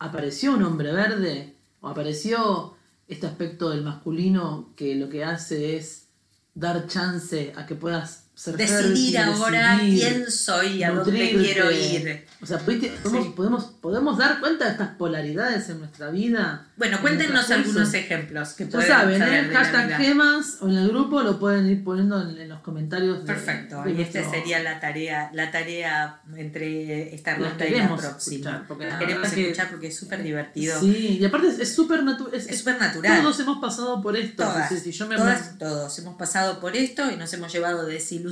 apareció 0.00 0.54
un 0.54 0.64
hombre 0.64 0.92
verde 0.92 1.54
o 1.80 1.88
apareció 1.88 2.74
este 3.06 3.26
aspecto 3.26 3.70
del 3.70 3.84
masculino 3.84 4.72
que 4.74 4.96
lo 4.96 5.08
que 5.08 5.24
hace 5.24 5.76
es 5.76 6.08
dar 6.54 6.86
chance 6.88 7.52
a 7.54 7.66
que 7.66 7.74
puedas 7.76 8.29
Decidir 8.46 9.18
ahora 9.18 9.76
decidir, 9.76 10.00
quién 10.08 10.30
soy 10.30 10.66
y 10.78 10.82
a 10.84 10.90
dónde 10.92 11.12
nutrirte. 11.12 11.44
quiero 11.44 11.70
ir. 11.70 12.26
O 12.42 12.46
sea, 12.46 12.58
podemos, 12.58 12.88
Sí. 13.24 13.32
podemos, 13.36 13.64
podemos 13.82 14.18
dar 14.18 14.40
cuenta 14.40 14.64
de 14.64 14.70
estas 14.72 14.88
polaridades 14.96 15.68
en 15.68 15.78
nuestra 15.80 16.08
vida. 16.10 16.66
Bueno, 16.76 16.96
en 16.96 17.02
cuéntenos 17.02 17.50
algunos 17.50 17.92
ejemplos 17.92 18.54
que 18.54 18.66
Ya 18.66 18.80
saben, 18.80 19.18
saber 19.18 19.44
¿eh? 19.44 19.54
hashtag 19.54 19.96
gemas 19.98 20.56
o 20.62 20.68
en 20.70 20.76
el 20.78 20.88
grupo 20.88 21.20
lo 21.22 21.38
pueden 21.38 21.68
ir 21.68 21.84
poniendo 21.84 22.22
en, 22.22 22.38
en 22.38 22.48
los 22.48 22.60
comentarios. 22.60 23.20
de- 23.20 23.26
Perfecto, 23.26 23.82
de 23.82 23.92
y 23.92 24.00
esta 24.00 24.30
sería 24.30 24.60
la 24.62 24.80
tarea, 24.80 25.30
la 25.34 25.50
tarea 25.50 26.20
entre 26.36 27.14
esta 27.14 27.34
ronda 27.36 27.66
y 27.66 27.74
la 27.74 27.88
próxima. 27.88 28.16
escuchar, 28.16 28.64
porque 28.66 28.86
la 28.86 28.98
queremos 28.98 29.28
que- 29.28 29.42
escuchar 29.42 29.68
porque 29.68 29.88
es 29.88 29.98
súper 29.98 30.22
divertido. 30.22 30.80
Sí, 30.80 31.18
y 31.20 31.24
aparte 31.26 31.48
es- 31.48 31.58
es 31.58 31.74
súper 31.74 32.02
natural. 32.02 32.34
Es 32.34 32.58
súper 32.58 32.80
natural. 32.80 33.20
Todos 33.22 33.40
hemos 33.40 33.58
pasado 33.60 34.00
por 34.00 34.16
esto. 34.16 34.44
Todas, 34.44 34.68
sí, 34.82 34.90
yo 34.92 35.06
me 35.06 35.16
todas, 35.16 35.58
todos 35.58 35.98
hemos 35.98 36.14
pasado 36.16 36.58
por 36.60 36.74
esto 36.74 37.10
y 37.10 37.16
nos 37.16 37.30
hemos 37.34 37.52
llevado 37.52 37.84
desilusiones 37.84 38.29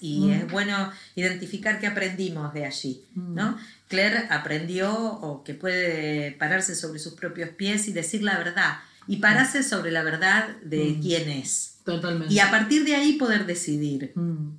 y 0.00 0.20
Mm. 0.20 0.30
es 0.32 0.50
bueno 0.50 0.90
identificar 1.14 1.78
qué 1.80 1.86
aprendimos 1.86 2.52
de 2.54 2.64
allí, 2.64 3.04
Mm. 3.14 3.34
¿no? 3.34 3.58
Claire 3.88 4.26
aprendió 4.30 4.92
o 4.94 5.42
que 5.44 5.54
puede 5.54 6.32
pararse 6.32 6.74
sobre 6.74 6.98
sus 6.98 7.14
propios 7.14 7.50
pies 7.50 7.88
y 7.88 7.92
decir 7.92 8.22
la 8.22 8.36
verdad 8.38 8.78
y 9.06 9.16
pararse 9.16 9.62
sobre 9.62 9.90
la 9.90 10.02
verdad 10.02 10.48
de 10.62 10.84
Mm. 10.96 11.00
quién 11.02 11.28
es 11.30 11.76
Totalmente. 11.84 12.32
y 12.34 12.38
a 12.40 12.50
partir 12.50 12.84
de 12.84 12.94
ahí 12.94 13.14
poder 13.14 13.46
decidir. 13.46 14.12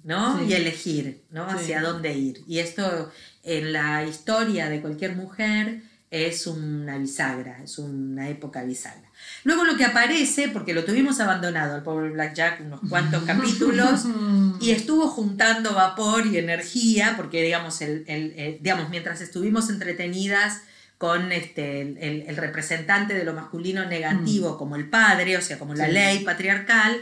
¿no? 0.03 0.39
sí. 0.39 0.45
Y 0.49 0.53
elegir, 0.53 1.22
¿no? 1.31 1.47
Sí. 1.49 1.56
Hacia 1.57 1.81
dónde 1.81 2.14
ir. 2.18 2.41
Y 2.47 2.57
esto 2.60 3.11
en 3.43 3.72
la 3.73 4.03
historia 4.06 4.68
de 4.69 4.81
cualquier 4.81 5.15
mujer 5.15 5.84
es 6.10 6.47
una 6.47 6.97
bisagra, 6.97 7.61
es 7.64 7.77
una 7.77 8.30
época 8.30 8.64
bisagra. 8.64 9.09
Luego 9.44 9.64
lo 9.64 9.78
que 9.78 9.86
aparece, 9.86 10.49
porque 10.49 10.74
lo 10.74 10.84
tuvimos 10.84 11.20
abandonado 11.20 11.76
al 11.76 11.84
pobre 11.84 12.10
Blackjack 12.10 12.61
unos 12.61 12.82
cuantos 12.90 13.24
capítulos, 13.24 14.06
y 14.61 14.72
estuvo 14.72 15.07
juntando 15.07 15.74
vapor 15.74 16.28
y 16.28 16.38
energía, 16.38 17.14
porque 17.16 17.41
digamos, 17.41 17.82
el, 17.82 18.03
el- 18.07 18.34
el- 18.38 18.57
digamos 18.61 18.90
mientras 18.90 19.22
estuvimos 19.22 19.70
entretenidas 19.70 20.61
con 20.98 21.32
este, 21.32 21.82
el, 22.28 22.36
representante 22.36 23.14
de 23.14 23.24
lo 23.24 23.34
masculino 23.34 23.86
negativo 23.86 24.57
como 24.57 24.76
el 24.76 24.90
padre, 24.90 25.38
o 25.38 25.41
sea, 25.41 25.57
como 25.57 25.74
la 25.74 25.86
Sí. 25.86 25.91
ley 25.94 26.20
patriarcal, 26.26 26.98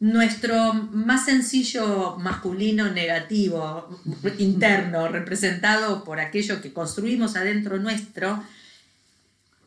nuestro 0.00 0.74
más 0.74 1.24
sencillo 1.24 2.16
masculino 2.18 2.88
negativo 2.90 3.88
interno, 4.38 5.08
representado 5.08 6.04
por 6.04 6.20
aquello 6.20 6.60
que 6.60 6.72
construimos 6.72 7.36
adentro 7.36 7.78
nuestro, 7.78 8.42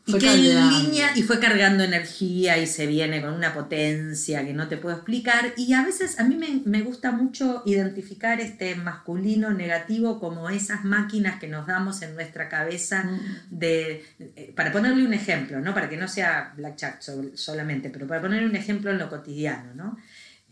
y 0.04 0.10
Fue 0.10 0.20
que 0.20 0.26
en 0.26 0.32
caldeando. 0.32 0.78
línea 0.80 1.10
y 1.16 1.22
fue 1.22 1.38
cargando 1.38 1.84
energía 1.84 2.58
y 2.58 2.66
se 2.66 2.86
viene 2.86 3.20
con 3.22 3.34
una 3.34 3.54
potencia 3.54 4.44
que 4.44 4.52
no 4.52 4.66
te 4.66 4.76
puedo 4.76 4.96
explicar. 4.96 5.52
Y 5.56 5.72
a 5.74 5.84
veces 5.84 6.18
a 6.18 6.24
mí 6.24 6.34
me, 6.34 6.60
me 6.64 6.82
gusta 6.82 7.12
mucho 7.12 7.62
identificar 7.66 8.40
este 8.40 8.74
masculino 8.74 9.52
negativo 9.52 10.18
como 10.18 10.50
esas 10.50 10.84
máquinas 10.84 11.38
que 11.38 11.46
nos 11.46 11.68
damos 11.68 12.02
en 12.02 12.14
nuestra 12.14 12.48
cabeza 12.48 13.04
Mm. 13.04 13.20
de, 13.50 14.04
eh, 14.18 14.52
para 14.56 14.72
ponerle 14.72 15.04
un 15.06 15.14
ejemplo, 15.14 15.60
¿no? 15.60 15.72
Para 15.72 15.88
que 15.88 15.96
no 15.96 16.08
sea 16.08 16.52
Blackjack 16.56 17.00
sol- 17.00 17.32
solamente, 17.36 17.88
pero 17.88 18.06
para 18.08 18.20
ponerle 18.20 18.48
un 18.48 18.56
ejemplo 18.56 18.90
en 18.90 18.98
lo 18.98 19.08
cotidiano, 19.08 19.72
¿no? 19.74 19.98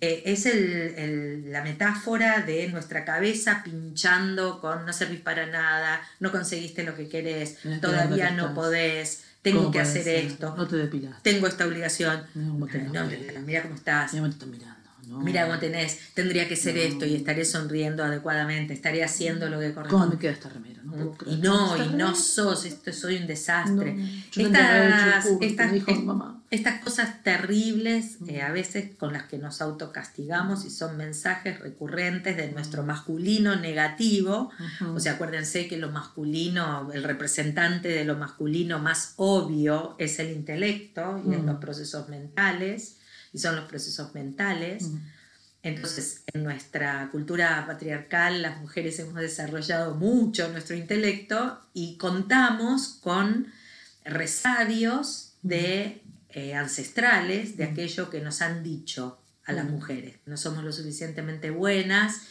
Eh, 0.02 0.22
es 0.32 0.46
el- 0.46 0.94
el- 0.96 1.52
la 1.52 1.62
metáfora 1.62 2.40
de 2.40 2.68
nuestra 2.68 3.04
cabeza 3.04 3.62
pinchando 3.62 4.58
con 4.60 4.86
no 4.86 4.92
servís 4.94 5.20
para 5.20 5.44
nada, 5.46 6.00
no 6.20 6.32
conseguiste 6.32 6.84
lo 6.84 6.94
que 6.96 7.06
querés, 7.08 7.58
todavía 7.82 8.30
no 8.30 8.54
podés, 8.54 9.24
tengo 9.42 9.60
¿Cómo 9.60 9.70
que 9.72 9.80
hacer 9.80 10.02
ser? 10.04 10.24
esto, 10.26 10.54
No 10.56 10.66
te 10.66 10.76
depilaste. 10.76 11.30
tengo 11.32 11.46
esta 11.46 11.66
obligación. 11.66 12.24
Mira 12.34 12.50
cómo 12.50 12.66
te 12.66 12.78
No, 12.78 12.90
enojes. 13.00 13.42
mira 13.42 13.62
cómo 13.62 13.74
estás. 13.74 14.12
Mira 14.12 14.22
cómo 14.22 14.28
te 14.30 14.34
están 14.36 14.50
mirando. 14.50 14.79
No. 15.10 15.18
Mira 15.20 15.46
cómo 15.46 15.58
tenés, 15.58 15.98
tendría 16.14 16.46
que 16.48 16.54
ser 16.56 16.76
No. 16.76 16.80
esto 16.82 17.04
y 17.06 17.16
estaré 17.16 17.44
sonriendo 17.44 18.04
adecuadamente, 18.04 18.72
estaré 18.74 19.02
haciendo 19.02 19.48
lo 19.48 19.58
que 19.58 19.72
¿Cómo 19.74 19.86
corresponde. 19.88 20.14
me 20.16 20.20
queda 20.20 20.32
esta 20.32 20.48
remera? 20.48 20.80
No 20.84 20.92
puedo 20.92 21.14
Y 21.32 21.36
no, 21.36 21.76
y 21.84 21.88
no 21.96 22.14
sos, 22.14 22.64
esto 22.64 22.92
soy 22.92 23.16
un 23.16 23.26
desastre. 23.26 23.96
Yo 24.32 24.46
Estas, 25.40 25.72
dijo 25.72 25.92
mamá. 25.96 26.42
cosas 26.84 27.22
terribles, 27.22 28.18
eh, 28.28 28.40
a 28.42 28.50
veces 28.52 28.90
con 28.98 29.12
las 29.12 29.24
que 29.24 29.38
nos 29.38 29.60
autocastigamos 29.60 30.64
y 30.64 30.70
son 30.70 30.96
mensajes 30.96 31.58
recurrentes 31.60 32.36
de 32.36 32.50
nuestro 32.52 32.82
masculino 32.82 33.56
negativo. 33.56 34.50
O 34.94 35.00
sea, 35.00 35.12
acuérdense 35.14 35.66
que 35.68 35.76
lo 35.76 35.90
masculino, 35.90 36.90
el 36.92 37.02
representante 37.04 37.88
de 37.88 38.04
lo 38.04 38.16
masculino 38.16 38.78
más 38.78 39.14
obvio 39.16 39.96
es 39.98 40.18
el 40.18 40.30
intelecto 40.30 41.22
y 41.26 41.34
es 41.34 41.42
Mm. 41.42 41.46
los 41.46 41.56
procesos 41.56 42.08
mentales, 42.08 42.96
y 43.32 43.38
son 43.38 43.56
los 43.56 43.66
procesos 43.66 44.14
mentales. 44.14 44.90
Entonces, 45.62 46.22
en 46.32 46.42
nuestra 46.42 47.08
cultura 47.12 47.64
patriarcal, 47.66 48.40
las 48.40 48.60
mujeres 48.60 48.98
hemos 48.98 49.16
desarrollado 49.16 49.94
mucho 49.94 50.48
nuestro 50.48 50.74
intelecto 50.74 51.60
y 51.74 51.96
contamos 51.98 52.98
con 53.02 53.48
resabios 54.04 55.34
de 55.42 56.02
eh, 56.30 56.54
ancestrales 56.54 57.56
de 57.56 57.64
aquello 57.64 58.08
que 58.08 58.20
nos 58.20 58.40
han 58.40 58.62
dicho 58.62 59.18
a 59.44 59.52
las 59.52 59.68
mujeres. 59.68 60.16
No 60.24 60.36
somos 60.36 60.64
lo 60.64 60.72
suficientemente 60.72 61.50
buenas, 61.50 62.22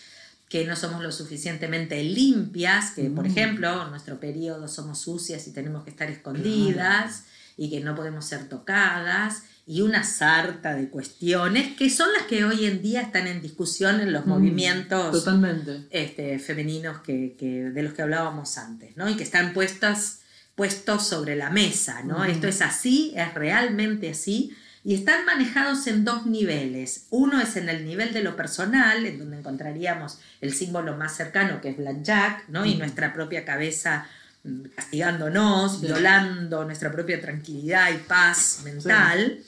que 0.49 0.65
no 0.65 0.75
somos 0.75 1.03
lo 1.03 1.11
suficientemente 1.11 2.03
limpias, 2.03 2.91
que 2.91 3.09
por 3.11 3.27
ejemplo 3.27 3.83
en 3.83 3.91
nuestro 3.91 4.19
periodo 4.19 4.67
somos 4.67 4.99
sucias 4.99 5.47
y 5.47 5.51
tenemos 5.51 5.83
que 5.83 5.91
estar 5.91 6.09
escondidas 6.09 7.25
y 7.55 7.69
que 7.69 7.81
no 7.81 7.95
podemos 7.95 8.25
ser 8.25 8.49
tocadas 8.49 9.43
y 9.71 9.81
una 9.81 10.03
sarta 10.03 10.73
de 10.73 10.89
cuestiones 10.89 11.75
que 11.77 11.91
son 11.91 12.11
las 12.17 12.23
que 12.23 12.43
hoy 12.43 12.65
en 12.65 12.81
día 12.81 13.01
están 13.01 13.27
en 13.27 13.39
discusión 13.39 13.99
en 14.01 14.11
los 14.11 14.25
Mm, 14.25 14.29
movimientos 14.29 15.11
Totalmente. 15.11 15.83
este, 15.91 16.39
femeninos 16.39 17.01
que, 17.01 17.35
que- 17.37 17.69
de 17.69 17.83
los 17.83 17.93
que 17.93 18.01
hablábamos 18.01 18.57
antes, 18.57 18.97
¿no? 18.97 19.07
Y 19.07 19.15
que 19.15 19.21
están 19.21 19.53
puestas, 19.53 20.21
puestos 20.55 21.07
sobre 21.07 21.35
la 21.35 21.51
mesa, 21.51 22.01
¿no? 22.03 22.25
Esto 22.25 22.47
es 22.47 22.63
así, 22.63 23.13
es 23.15 23.31
realmente 23.35 24.09
así, 24.09 24.55
y 24.83 24.95
están 24.95 25.23
manejados 25.25 25.85
en 25.85 26.03
dos 26.03 26.25
niveles. 26.25 27.05
Uno 27.11 27.39
es 27.39 27.55
en 27.55 27.69
el 27.69 27.85
nivel 27.85 28.11
de 28.11 28.23
lo 28.23 28.35
personal, 28.35 29.05
en 29.05 29.19
donde 29.19 29.37
encontraríamos 29.37 30.17
el 30.41 30.51
símbolo 30.55 30.97
más 30.97 31.15
cercano, 31.15 31.61
que 31.61 31.69
es 31.69 31.77
Blackjack, 31.77 32.49
¿no? 32.49 32.65
Y 32.65 32.69
Ujú. 32.71 32.79
nuestra 32.79 33.13
propia 33.13 33.45
cabeza 33.45 34.07
mm, 34.43 34.61
castigándonos, 34.75 35.79
Sí. 35.79 35.85
violando 35.85 36.63
nuestra 36.65 36.91
propia 36.91 37.19
tranquilidad 37.21 37.91
y 37.93 37.97
paz 37.97 38.61
mental. 38.63 39.39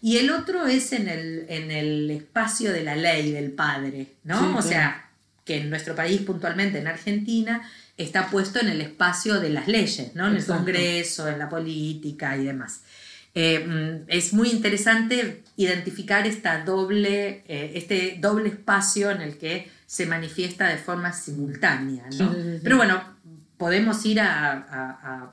Y 0.00 0.18
el 0.18 0.30
otro 0.30 0.66
es 0.66 0.92
en 0.92 1.08
el, 1.08 1.46
en 1.48 1.70
el 1.70 2.10
espacio 2.10 2.72
de 2.72 2.84
la 2.84 2.94
ley 2.96 3.32
del 3.32 3.50
padre, 3.50 4.06
¿no? 4.24 4.38
Sí, 4.38 4.44
o 4.44 4.50
claro. 4.52 4.62
sea, 4.68 5.10
que 5.44 5.56
en 5.58 5.70
nuestro 5.70 5.94
país, 5.94 6.20
puntualmente 6.20 6.78
en 6.78 6.86
Argentina, 6.86 7.62
está 7.96 8.28
puesto 8.30 8.60
en 8.60 8.68
el 8.68 8.80
espacio 8.80 9.40
de 9.40 9.50
las 9.50 9.66
leyes, 9.66 10.14
¿no? 10.14 10.28
En 10.28 10.36
el. 10.36 10.44
Congreso, 10.44 11.28
en 11.28 11.38
la 11.38 11.48
política 11.48 12.36
y 12.36 12.44
demás. 12.44 12.82
Eh, 13.34 13.58
mm, 13.66 14.04
es 14.08 14.32
muy 14.32 14.50
interesante 14.50 15.42
identificar 15.56 16.26
esta 16.26 16.64
doble, 16.64 17.42
eh, 17.48 17.72
este 17.74 18.18
doble 18.20 18.48
espacio 18.50 19.10
en 19.10 19.20
el 19.22 19.36
que 19.38 19.68
se 19.86 20.06
manifiesta 20.06 20.68
de 20.68 20.76
forma 20.78 21.12
simultánea, 21.12 22.04
¿no? 22.04 22.10
Sí, 22.12 22.40
sí, 22.42 22.42
sí. 22.54 22.60
Pero 22.62 22.76
bueno, 22.76 23.02
podemos 23.56 24.04
ir 24.06 24.20
a, 24.20 24.52
a- 24.52 24.90
a- 25.02 25.32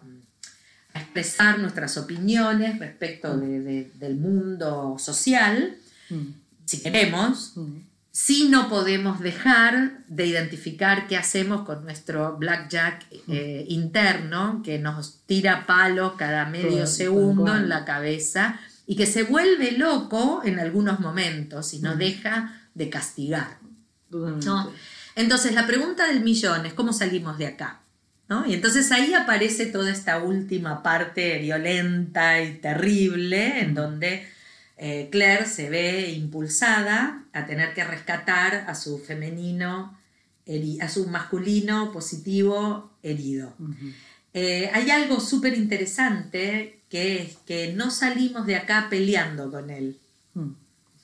a 0.96 1.00
expresar 1.02 1.60
nuestras 1.60 1.98
opiniones 1.98 2.80
respecto 2.80 3.38
de- 3.38 3.60
de- 3.60 3.92
del 3.96 4.16
mundo 4.16 4.96
social, 4.98 5.76
Mm. 6.10 6.24
si 6.66 6.82
queremos, 6.82 7.52
Mm. 7.56 7.80
si 8.12 8.48
no 8.48 8.70
podemos 8.70 9.20
dejar 9.20 10.00
de 10.08 10.26
identificar 10.26 11.08
qué 11.08 11.18
hacemos 11.18 11.66
con 11.66 11.84
nuestro 11.84 12.38
blackjack 12.38 13.06
eh, 13.28 13.66
interno, 13.68 14.62
que 14.64 14.80
nos 14.80 15.20
tira 15.26 15.66
palos 15.66 16.14
cada 16.18 16.46
medio 16.46 16.88
segundo 16.88 17.54
en 17.56 17.68
la 17.68 17.84
cabeza 17.84 18.58
y 18.88 18.96
que 18.96 19.06
se 19.06 19.24
vuelve 19.24 19.72
loco 19.74 20.42
en 20.46 20.60
algunos 20.60 21.00
momentos 21.02 21.74
y 21.74 21.80
no 21.80 21.96
Mm. 21.96 21.98
deja 21.98 22.62
de 22.74 22.90
castigar. 22.90 23.58
Entonces 25.16 25.54
la 25.54 25.68
pregunta 25.68 26.08
del 26.08 26.22
millón 26.24 26.66
es 26.66 26.74
cómo 26.74 26.94
salimos 26.94 27.38
de 27.38 27.48
acá. 27.48 27.82
¿No? 28.28 28.46
Y 28.46 28.54
entonces 28.54 28.92
ahí 28.92 29.14
aparece 29.14 29.68
toda 29.68 29.92
esta 29.92 30.20
última 30.20 30.82
parte 30.84 31.40
violenta 31.40 32.42
y 32.42 32.56
terrible 32.56 33.60
en 33.60 33.74
donde 33.74 34.28
eh, 34.78 35.10
Claire 35.12 35.46
se 35.46 35.70
ve 35.70 36.12
impulsada 36.12 37.24
a 37.34 37.46
tener 37.46 37.74
que 37.74 37.84
rescatar 37.84 38.66
a 38.68 38.76
su 38.76 39.00
femenino, 39.00 39.98
a 40.82 40.90
su 40.90 41.08
masculino 41.08 41.92
positivo 41.92 42.92
herido. 43.04 43.54
Eh, 44.34 44.70
hay 44.74 44.92
algo 44.92 45.20
súper 45.20 45.54
interesante 45.54 46.82
que 46.90 47.22
es 47.22 47.38
que 47.46 47.74
no 47.74 47.90
salimos 47.90 48.46
de 48.46 48.56
acá 48.56 48.88
peleando 48.90 49.50
con 49.50 49.70
él. 49.70 49.98
Mm. 50.34 50.52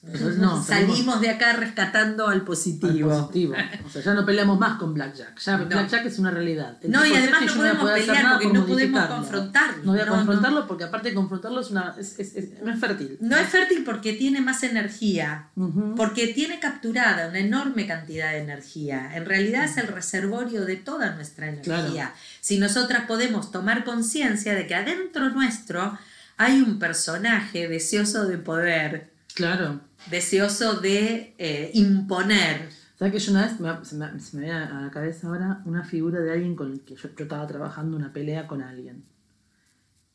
Entonces, 0.03 0.37
no, 0.39 0.63
Salimos 0.63 1.21
de 1.21 1.29
acá 1.29 1.53
rescatando 1.53 2.25
al 2.27 2.33
al 2.33 2.41
positivo. 2.41 3.09
positivo. 3.09 3.53
O 3.85 3.89
sea, 3.89 4.01
ya 4.01 4.13
no 4.15 4.25
peleamos 4.25 4.57
más 4.59 4.79
con 4.79 4.95
Blackjack. 4.95 5.39
Ya 5.39 5.57
No. 5.57 5.65
Blackjack 5.67 6.05
es 6.07 6.17
una 6.17 6.31
realidad. 6.31 6.77
El 6.81 6.89
No, 6.91 7.05
y 7.05 7.13
además 7.13 7.41
no 7.45 7.53
podemos 7.53 7.91
pelear 7.91 8.31
porque 8.31 8.47
por 8.47 8.53
no 8.57 8.65
podemos 8.65 9.05
confrontarlo. 9.05 9.83
No 9.83 9.91
voy 9.91 10.01
a 10.01 10.07
confrontarlo 10.07 10.67
porque 10.67 10.83
aparte 10.85 11.09
de 11.09 11.15
confrontarlo 11.15 11.61
es 11.61 11.69
una, 11.69 11.93
es, 11.99 12.17
es- 12.19 12.35
es- 12.35 12.61
no 12.63 12.71
es 12.73 12.79
fértil. 12.79 13.17
No 13.21 13.37
es 13.37 13.47
fértil 13.47 13.83
porque 13.83 14.13
tiene 14.13 14.41
más 14.41 14.63
energía, 14.63 15.49
porque 15.95 16.27
tiene 16.29 16.59
capturada 16.59 17.27
una 17.29 17.37
enorme 17.39 17.85
cantidad 17.85 18.31
de 18.31 18.39
energía. 18.39 19.15
En 19.15 19.25
realidad 19.25 19.65
es 19.65 19.77
el 19.77 19.87
reservorio 19.87 20.65
de 20.65 20.77
toda 20.77 21.13
nuestra 21.15 21.49
energía. 21.49 21.91
Claro. 21.91 22.11
Si 22.39 22.57
nosotras 22.57 23.03
podemos 23.07 23.51
tomar 23.51 23.83
conciencia 23.83 24.55
de 24.55 24.65
que 24.65 24.73
adentro 24.73 25.29
nuestro 25.29 25.97
hay 26.37 26.59
un 26.59 26.79
personaje 26.79 27.67
deseoso 27.67 28.25
de 28.25 28.37
poder, 28.39 29.11
Claro. 29.33 29.79
Deseoso 30.09 30.79
de 30.79 31.35
eh, 31.37 31.71
imponer. 31.73 32.69
¿Sabes 32.97 33.13
que 33.13 33.19
yo 33.19 33.31
una 33.31 33.45
vez 33.47 33.59
me, 33.59 33.85
se, 33.85 33.95
me, 33.95 34.19
se 34.19 34.37
me 34.37 34.43
viene 34.43 34.57
a 34.59 34.81
la 34.81 34.91
cabeza 34.91 35.27
ahora 35.27 35.61
una 35.65 35.83
figura 35.83 36.19
de 36.19 36.31
alguien 36.31 36.55
con 36.55 36.71
el 36.71 36.81
que 36.81 36.95
yo, 36.95 37.09
yo 37.17 37.23
estaba 37.23 37.47
trabajando 37.47 37.97
una 37.97 38.13
pelea 38.13 38.47
con 38.47 38.61
alguien? 38.61 39.03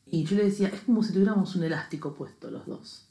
Y 0.05 0.23
yo 0.23 0.37
le 0.37 0.45
decía, 0.45 0.69
es 0.69 0.81
como 0.81 1.03
si 1.03 1.11
tuviéramos 1.11 1.55
un 1.55 1.63
elástico 1.63 2.13
puesto 2.15 2.49
los 2.49 2.65
dos. 2.65 3.03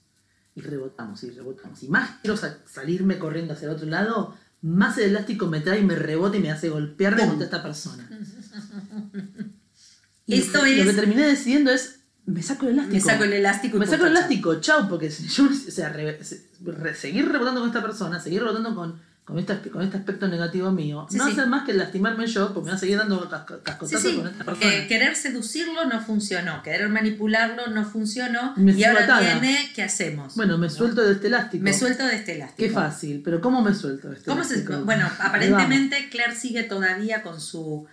Y 0.54 0.62
rebotamos 0.62 1.22
y 1.24 1.30
rebotamos. 1.30 1.82
Y 1.82 1.88
más 1.88 2.18
quiero 2.22 2.36
sa- 2.38 2.58
salirme 2.66 3.18
corriendo 3.18 3.52
hacia 3.52 3.68
el 3.68 3.74
otro 3.74 3.86
lado, 3.86 4.34
más 4.62 4.96
el 4.96 5.10
elástico 5.10 5.46
me 5.46 5.60
trae 5.60 5.80
y 5.80 5.84
me 5.84 5.94
rebota 5.94 6.38
y 6.38 6.40
me 6.40 6.50
hace 6.50 6.70
golpearme 6.70 7.20
¡Pum! 7.20 7.28
contra 7.30 7.44
esta 7.44 7.62
persona. 7.62 8.08
Y 10.28 10.40
Esto 10.40 10.58
lo, 10.58 10.64
que- 10.64 10.80
es- 10.80 10.84
lo 10.86 10.90
que 10.90 10.96
terminé 10.96 11.22
decidiendo 11.26 11.70
es, 11.70 11.95
me 12.26 12.42
saco 12.42 12.66
el 12.66 12.72
elástico. 12.72 12.94
Me 12.94 13.00
saco 13.00 13.24
el 13.24 13.32
elástico 13.32 13.76
y 13.76 13.80
Me 13.80 13.86
saco 13.86 14.04
el 14.06 14.10
elástico, 14.12 14.60
chau, 14.60 14.88
porque 14.88 15.10
si 15.10 15.26
yo, 15.28 15.44
o 15.44 15.70
sea, 15.70 15.88
re- 15.90 16.22
se- 16.24 16.42
re- 16.64 16.94
seguir 16.94 17.28
rebotando 17.30 17.60
con 17.60 17.68
esta 17.70 17.82
persona, 17.82 18.18
seguir 18.20 18.40
rebotando 18.40 18.74
con, 18.74 19.00
con, 19.24 19.38
esta- 19.38 19.60
con 19.60 19.82
este 19.82 19.96
aspecto 19.96 20.26
negativo 20.28 20.70
mío, 20.72 21.06
Sí, 21.10 21.16
no 21.18 21.26
sí. 21.26 21.32
hacer 21.32 21.46
más 21.48 21.64
que 21.64 21.72
lastimarme 21.74 22.26
yo, 22.26 22.52
porque 22.52 22.66
me 22.66 22.70
va 22.70 22.76
a 22.76 22.80
seguir 22.80 22.96
dando 22.98 23.28
cascotazos 23.28 24.00
sí, 24.02 24.16
con 24.16 24.26
esta 24.28 24.44
persona. 24.44 24.46
porque 24.48 24.86
querer 24.88 25.14
seducirlo 25.16 25.84
no 25.84 26.00
funcionó, 26.00 26.62
querer 26.62 26.88
manipularlo 26.88 27.68
no 27.68 27.84
funcionó 27.84 28.54
Me 28.56 28.72
y 28.72 28.84
ahora 28.84 29.04
atada. 29.04 29.38
viene, 29.38 29.70
¿qué 29.74 29.82
hacemos? 29.84 30.34
Bueno, 30.36 30.58
me 30.58 30.66
¿No? 30.68 30.72
suelto 30.72 31.02
de 31.04 31.12
este 31.12 31.26
elástico. 31.28 31.64
Me 31.64 31.72
suelto 31.74 32.04
de 32.06 32.14
este 32.16 32.34
elástico. 32.36 32.68
Qué 32.68 32.70
fácil, 32.74 33.22
pero 33.24 33.40
¿cómo 33.40 33.62
me 33.62 33.74
suelto 33.74 34.08
de 34.08 34.16
este 34.16 34.30
¿Cómo 34.30 34.44
se- 34.44 34.54
elástico? 34.54 34.84
bueno, 34.84 35.08
aparentemente 35.20 36.08
Claire 36.10 36.34
sigue 36.36 36.62
todavía 36.64 37.22
con 37.22 37.40
su 37.40 37.86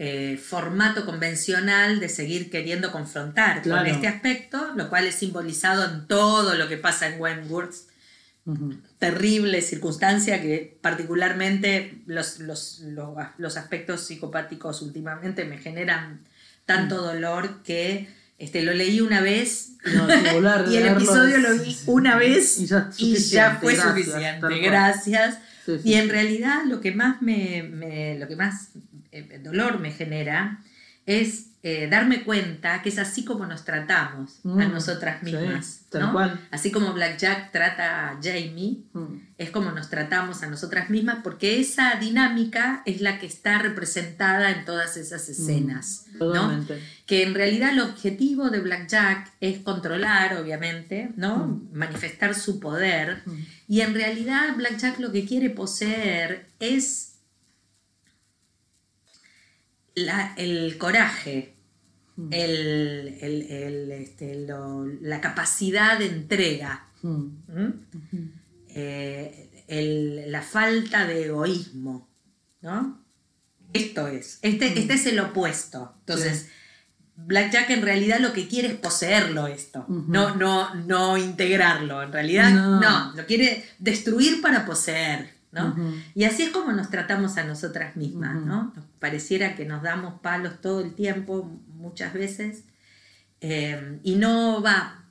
eh, 0.00 0.36
formato 0.42 1.04
convencional 1.04 1.98
de 2.00 2.08
seguir 2.08 2.50
queriendo 2.50 2.92
confrontar 2.92 3.62
Claro. 3.62 3.82
con 3.84 3.90
este 3.94 4.06
aspecto, 4.06 4.72
lo 4.76 4.88
cual 4.88 5.06
es 5.06 5.16
simbolizado 5.16 5.84
en 5.84 6.06
todo 6.06 6.54
lo 6.54 6.68
que 6.68 6.76
pasa 6.76 7.08
en 7.08 7.20
Wentworth. 7.20 7.74
Ujú. 8.46 8.76
Terrible 8.98 9.60
circunstancia 9.60 10.40
que 10.40 10.78
particularmente 10.80 12.00
los, 12.06 12.38
los, 12.40 12.80
los, 12.80 13.08
los 13.36 13.56
aspectos 13.56 14.06
psicopáticos 14.06 14.82
últimamente 14.82 15.44
me 15.44 15.58
generan 15.58 16.20
tanto 16.64 17.02
dolor 17.02 17.62
que 17.62 18.08
este, 18.38 18.62
lo 18.62 18.72
leí 18.72 19.00
una 19.00 19.20
vez 19.20 19.72
No, 19.84 20.06
y 20.70 20.76
el 20.76 20.86
episodio 20.86 21.38
lo 21.38 21.54
vi 21.58 21.76
una 21.86 22.16
vez 22.16 22.58
y 22.60 22.66
ya, 22.66 22.88
y 22.98 23.16
ya 23.16 23.58
fue 23.60 23.74
gracias, 23.74 23.94
suficiente. 23.96 24.58
Gracias. 24.60 25.38
Sí, 25.66 25.78
sí, 25.82 25.88
Y 25.90 25.94
en 25.94 26.04
sí. 26.04 26.10
realidad 26.10 26.60
lo 26.66 26.80
que 26.80 26.92
más 26.92 27.20
me, 27.20 27.62
me- 27.64 28.18
lo 28.18 28.26
que 28.28 28.36
más 28.36 28.68
eh, 29.18 29.38
dolor 29.42 29.78
me 29.80 29.90
genera 29.92 30.60
es 31.06 31.46
eh, 31.64 31.88
darme 31.90 32.22
cuenta 32.22 32.82
que 32.82 32.88
es 32.88 32.98
así 32.98 33.24
como 33.24 33.44
nos 33.44 33.64
tratamos 33.64 34.36
a 34.44 34.48
Mm, 34.48 34.72
nosotras 34.72 35.18
sí, 35.24 35.32
mismas. 35.32 35.80
tal 35.90 36.02
¿no? 36.02 36.12
cual. 36.12 36.40
Así 36.52 36.70
como 36.70 36.92
Blackjack 36.92 37.50
trata 37.50 38.10
a 38.10 38.20
Jamie, 38.22 38.84
Mm. 38.92 39.16
es 39.38 39.50
como 39.50 39.72
nos 39.72 39.90
tratamos 39.90 40.42
a 40.44 40.46
nosotras 40.48 40.88
mismas, 40.88 41.18
porque 41.24 41.58
esa 41.58 41.96
dinámica 41.96 42.82
es 42.86 43.00
la 43.00 43.18
que 43.18 43.26
está 43.26 43.58
representada 43.58 44.52
en 44.52 44.64
todas 44.64 44.96
esas 44.96 45.28
escenas. 45.28 46.04
¿no? 46.20 46.48
Mm, 46.58 46.66
que 47.06 47.22
en 47.24 47.34
realidad 47.34 47.72
el 47.72 47.80
objetivo 47.80 48.50
de 48.50 48.60
Blackjack 48.60 49.32
es 49.40 49.58
controlar, 49.58 50.36
obviamente, 50.36 51.10
¿no? 51.16 51.60
Manifestar 51.72 52.34
su 52.36 52.60
poder. 52.60 53.22
Mm. 53.26 53.32
Y 53.68 53.80
en 53.80 53.94
realidad 53.94 54.54
Blackjack 54.56 55.00
lo 55.00 55.10
que 55.10 55.24
quiere 55.24 55.50
poseer 55.50 56.46
es 56.60 57.14
la- 60.06 60.34
el 60.36 60.76
coraje, 60.78 61.54
Mm. 62.16 62.28
el, 62.32 63.18
el- 63.20 63.42
el, 63.50 63.92
este, 63.92 64.46
lo- 64.46 64.86
la 65.02 65.20
capacidad 65.20 65.98
de 65.98 66.06
entrega, 66.06 66.84
Mm. 67.02 67.28
Eh, 68.74 70.24
la 70.28 70.42
falta 70.42 71.06
de 71.06 71.26
egoísmo, 71.26 72.08
¿no? 72.62 73.04
Esto 73.72 74.08
es, 74.08 74.38
este, 74.42 74.78
este 74.78 74.94
es 74.94 75.06
el 75.06 75.18
opuesto. 75.20 75.94
Entonces, 76.00 76.48
Blackjack 77.16 77.70
en 77.70 77.82
realidad 77.82 78.18
lo 78.20 78.32
que 78.32 78.48
quiere 78.48 78.68
es 78.68 78.74
poseerlo 78.74 79.46
esto, 79.46 79.84
no, 79.88 80.34
no, 80.36 80.74
no 80.74 81.18
integrarlo. 81.18 82.02
En 82.02 82.12
realidad, 82.12 82.50
No. 82.50 82.80
no. 82.80 83.12
lo 83.14 83.26
quiere 83.26 83.64
destruir 83.78 84.40
para 84.40 84.64
poseer, 84.64 85.34
¿no? 85.52 85.76
Y 86.14 86.24
así 86.24 86.42
es 86.42 86.50
como 86.50 86.72
nos 86.72 86.90
tratamos 86.90 87.36
a 87.38 87.44
nosotras 87.44 87.96
mismas. 87.96 88.34
¿no? 88.44 88.72
Nos 88.74 88.84
pareciera 88.98 89.56
que 89.56 89.64
nos 89.64 89.82
damos 89.82 90.20
palos 90.20 90.60
todo 90.60 90.80
el 90.80 90.94
tiempo, 90.94 91.50
muchas 91.74 92.12
veces, 92.12 92.64
eh, 93.40 94.00
y 94.02 94.16
no 94.16 94.62
va 94.62 95.04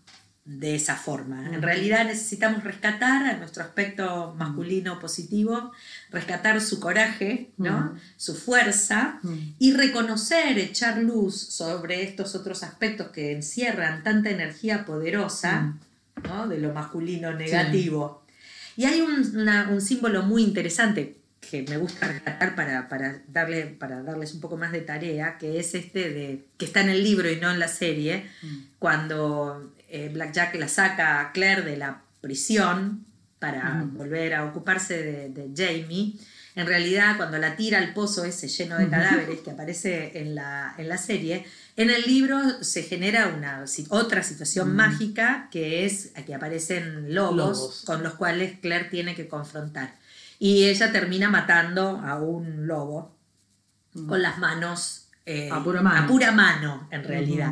de 0.47 0.75
esa 0.75 0.95
forma. 0.95 1.53
En 1.53 1.61
realidad 1.61 2.05
necesitamos 2.05 2.63
rescatar 2.63 3.23
a 3.23 3.37
nuestro 3.37 3.63
aspecto 3.63 4.33
masculino 4.37 4.97
positivo, 4.97 5.73
rescatar 6.09 6.61
su 6.61 6.79
coraje, 6.79 7.51
¿no? 7.57 7.95
Su 8.15 8.33
fuerza, 8.33 9.19
y 9.59 9.73
reconocer, 9.73 10.57
echar 10.57 10.99
luz 10.99 11.35
sobre 11.37 12.03
estos 12.03 12.33
otros 12.33 12.63
aspectos 12.63 13.09
que 13.09 13.33
encierran 13.33 14.03
tanta 14.03 14.29
energía 14.29 14.85
poderosa, 14.85 15.75
¿no? 16.23 16.47
de 16.47 16.59
lo 16.59 16.73
masculino 16.73 17.33
negativo. 17.33 18.23
Y 18.77 18.85
hay 18.85 19.01
un, 19.01 19.35
una- 19.35 19.67
un 19.69 19.81
símbolo 19.81 20.21
muy 20.23 20.43
interesante 20.43 21.17
que 21.41 21.63
me 21.63 21.77
gusta 21.77 22.07
rescatar 22.07 22.55
para, 22.55 22.87
para, 22.89 23.21
darle, 23.27 23.65
para 23.67 24.01
darles 24.03 24.33
un 24.33 24.41
poco 24.41 24.55
más 24.57 24.71
de 24.71 24.81
tarea, 24.81 25.37
que 25.37 25.59
es 25.59 25.75
este 25.75 26.09
de 26.11 26.45
que 26.57 26.65
está 26.65 26.81
en 26.81 26.89
el 26.89 27.03
libro 27.03 27.29
y 27.29 27.37
no 27.37 27.49
en 27.51 27.59
la 27.59 27.67
serie, 27.67 28.25
Mm. 28.43 28.57
cuando 28.79 29.73
eh, 29.89 30.09
Blackjack 30.13 30.55
la 30.55 30.67
saca 30.67 31.21
a 31.21 31.31
Claire 31.31 31.61
de 31.63 31.77
la 31.77 32.01
prisión 32.21 33.05
para 33.39 33.83
Ujú. 33.83 33.97
volver 33.99 34.33
a 34.33 34.45
ocuparse 34.45 35.01
de, 35.01 35.29
de 35.29 35.49
Jamie. 35.55 36.13
En 36.57 36.65
realidad, 36.67 37.17
cuando 37.17 37.37
la 37.37 37.55
tira 37.55 37.77
al 37.77 37.93
pozo 37.93 38.25
ese 38.25 38.47
lleno 38.47 38.77
de 38.77 38.89
cadáveres 38.89 39.39
que 39.41 39.51
aparece 39.51 40.19
en 40.19 40.35
la, 40.35 40.73
en 40.77 40.89
la 40.89 40.97
serie, 40.97 41.45
en 41.75 41.89
el 41.89 42.01
libro 42.03 42.39
se 42.63 42.83
genera 42.83 43.27
una, 43.27 43.63
otra 43.89 44.23
situación 44.23 44.75
mágica 44.75 45.47
que 45.51 45.85
es 45.85 46.11
que 46.25 46.33
aparecen 46.33 47.13
lobos, 47.13 47.35
Lobos. 47.37 47.83
con 47.85 48.01
los 48.03 48.13
cuales 48.15 48.59
Claire 48.59 48.85
tiene 48.89 49.13
que 49.15 49.27
confrontar. 49.27 49.93
Y 50.39 50.65
ella 50.65 50.91
termina 50.91 51.29
matando 51.29 52.01
a 52.03 52.19
un 52.21 52.67
lobo 52.67 53.15
Mm. 53.93 54.07
con 54.07 54.21
las 54.21 54.37
manos 54.37 55.07
eh, 55.25 55.49
A 55.51 55.63
pura 55.63 55.81
mano. 55.81 56.03
a 56.03 56.07
pura 56.07 56.31
mano, 56.31 56.87
en 56.91 57.03
realidad. 57.03 57.51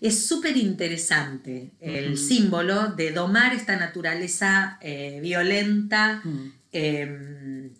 Es 0.00 0.26
súper 0.26 0.56
interesante 0.56 1.70
el 1.80 2.18
símbolo 2.18 2.88
de 2.88 3.12
domar 3.12 3.54
esta 3.54 3.76
naturaleza 3.76 4.78
eh, 4.82 5.20
violenta 5.22 6.20
eh, 6.72 7.70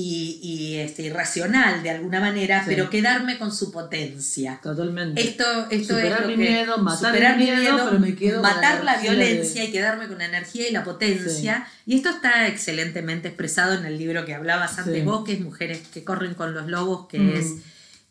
y, 0.00 0.40
y, 0.42 0.76
este, 0.78 1.02
irracional 1.02 1.82
de 1.82 1.90
alguna 1.90 2.20
manera, 2.20 2.60
Sí. 2.60 2.66
pero 2.70 2.88
quedarme 2.90 3.38
con 3.38 3.52
su 3.54 3.70
potencia. 3.70 4.58
Totalmente. 4.62 5.20
Esto, 5.20 5.44
esto 5.70 5.94
Superar 5.94 6.12
es 6.12 6.20
lo 6.22 6.26
mi 6.28 6.36
que- 6.36 6.50
miedo, 6.50 6.78
matar 6.78 7.10
superar 7.12 7.36
mi 7.38 7.44
miedo, 7.50 7.84
pero 7.86 7.98
me 8.00 8.14
quedo 8.14 8.40
con 8.40 8.42
la 8.50 8.54
matar 8.54 8.84
la 8.84 8.96
violencia 9.00 9.62
de- 9.62 9.68
y 9.68 9.72
quedarme 9.72 10.08
con 10.08 10.18
la 10.18 10.24
energía 10.26 10.68
y 10.68 10.72
la 10.72 10.84
potencia. 10.84 11.66
Y 11.86 11.96
esto 11.96 12.08
está 12.10 12.46
excelentemente 12.46 13.28
expresado 13.28 13.74
en 13.74 13.84
el 13.84 13.98
libro 13.98 14.24
que 14.24 14.34
hablabas 14.34 14.78
antes 14.78 14.94
Sí. 14.94 15.00
vos, 15.02 15.24
que 15.24 15.32
es 15.34 15.40
Mujeres 15.40 15.80
que 15.92 16.02
corren 16.04 16.34
con 16.34 16.54
los 16.54 16.66
lobos, 16.68 17.06
que 17.08 17.18
Mm. 17.18 17.36
es 17.36 17.46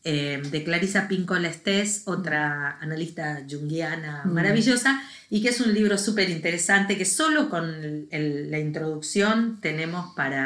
eh, 0.03 0.41
de 0.49 0.63
Clarisa 0.63 1.07
Pincola 1.09 1.49
Estés, 1.49 2.03
otra 2.05 2.77
analista 2.79 3.41
junguiana 3.49 4.21
Mm. 4.25 4.31
maravillosa, 4.33 5.01
y 5.29 5.41
que 5.41 5.49
es 5.49 5.59
un 5.61 5.73
libro 5.73 5.97
súper 5.97 6.29
interesante 6.29 6.97
que 6.97 7.05
solo 7.05 7.49
con 7.49 7.65
el- 7.69 8.07
el- 8.09 8.49
la 8.49 8.59
introducción 8.59 9.59
tenemos 9.61 10.15
para, 10.15 10.45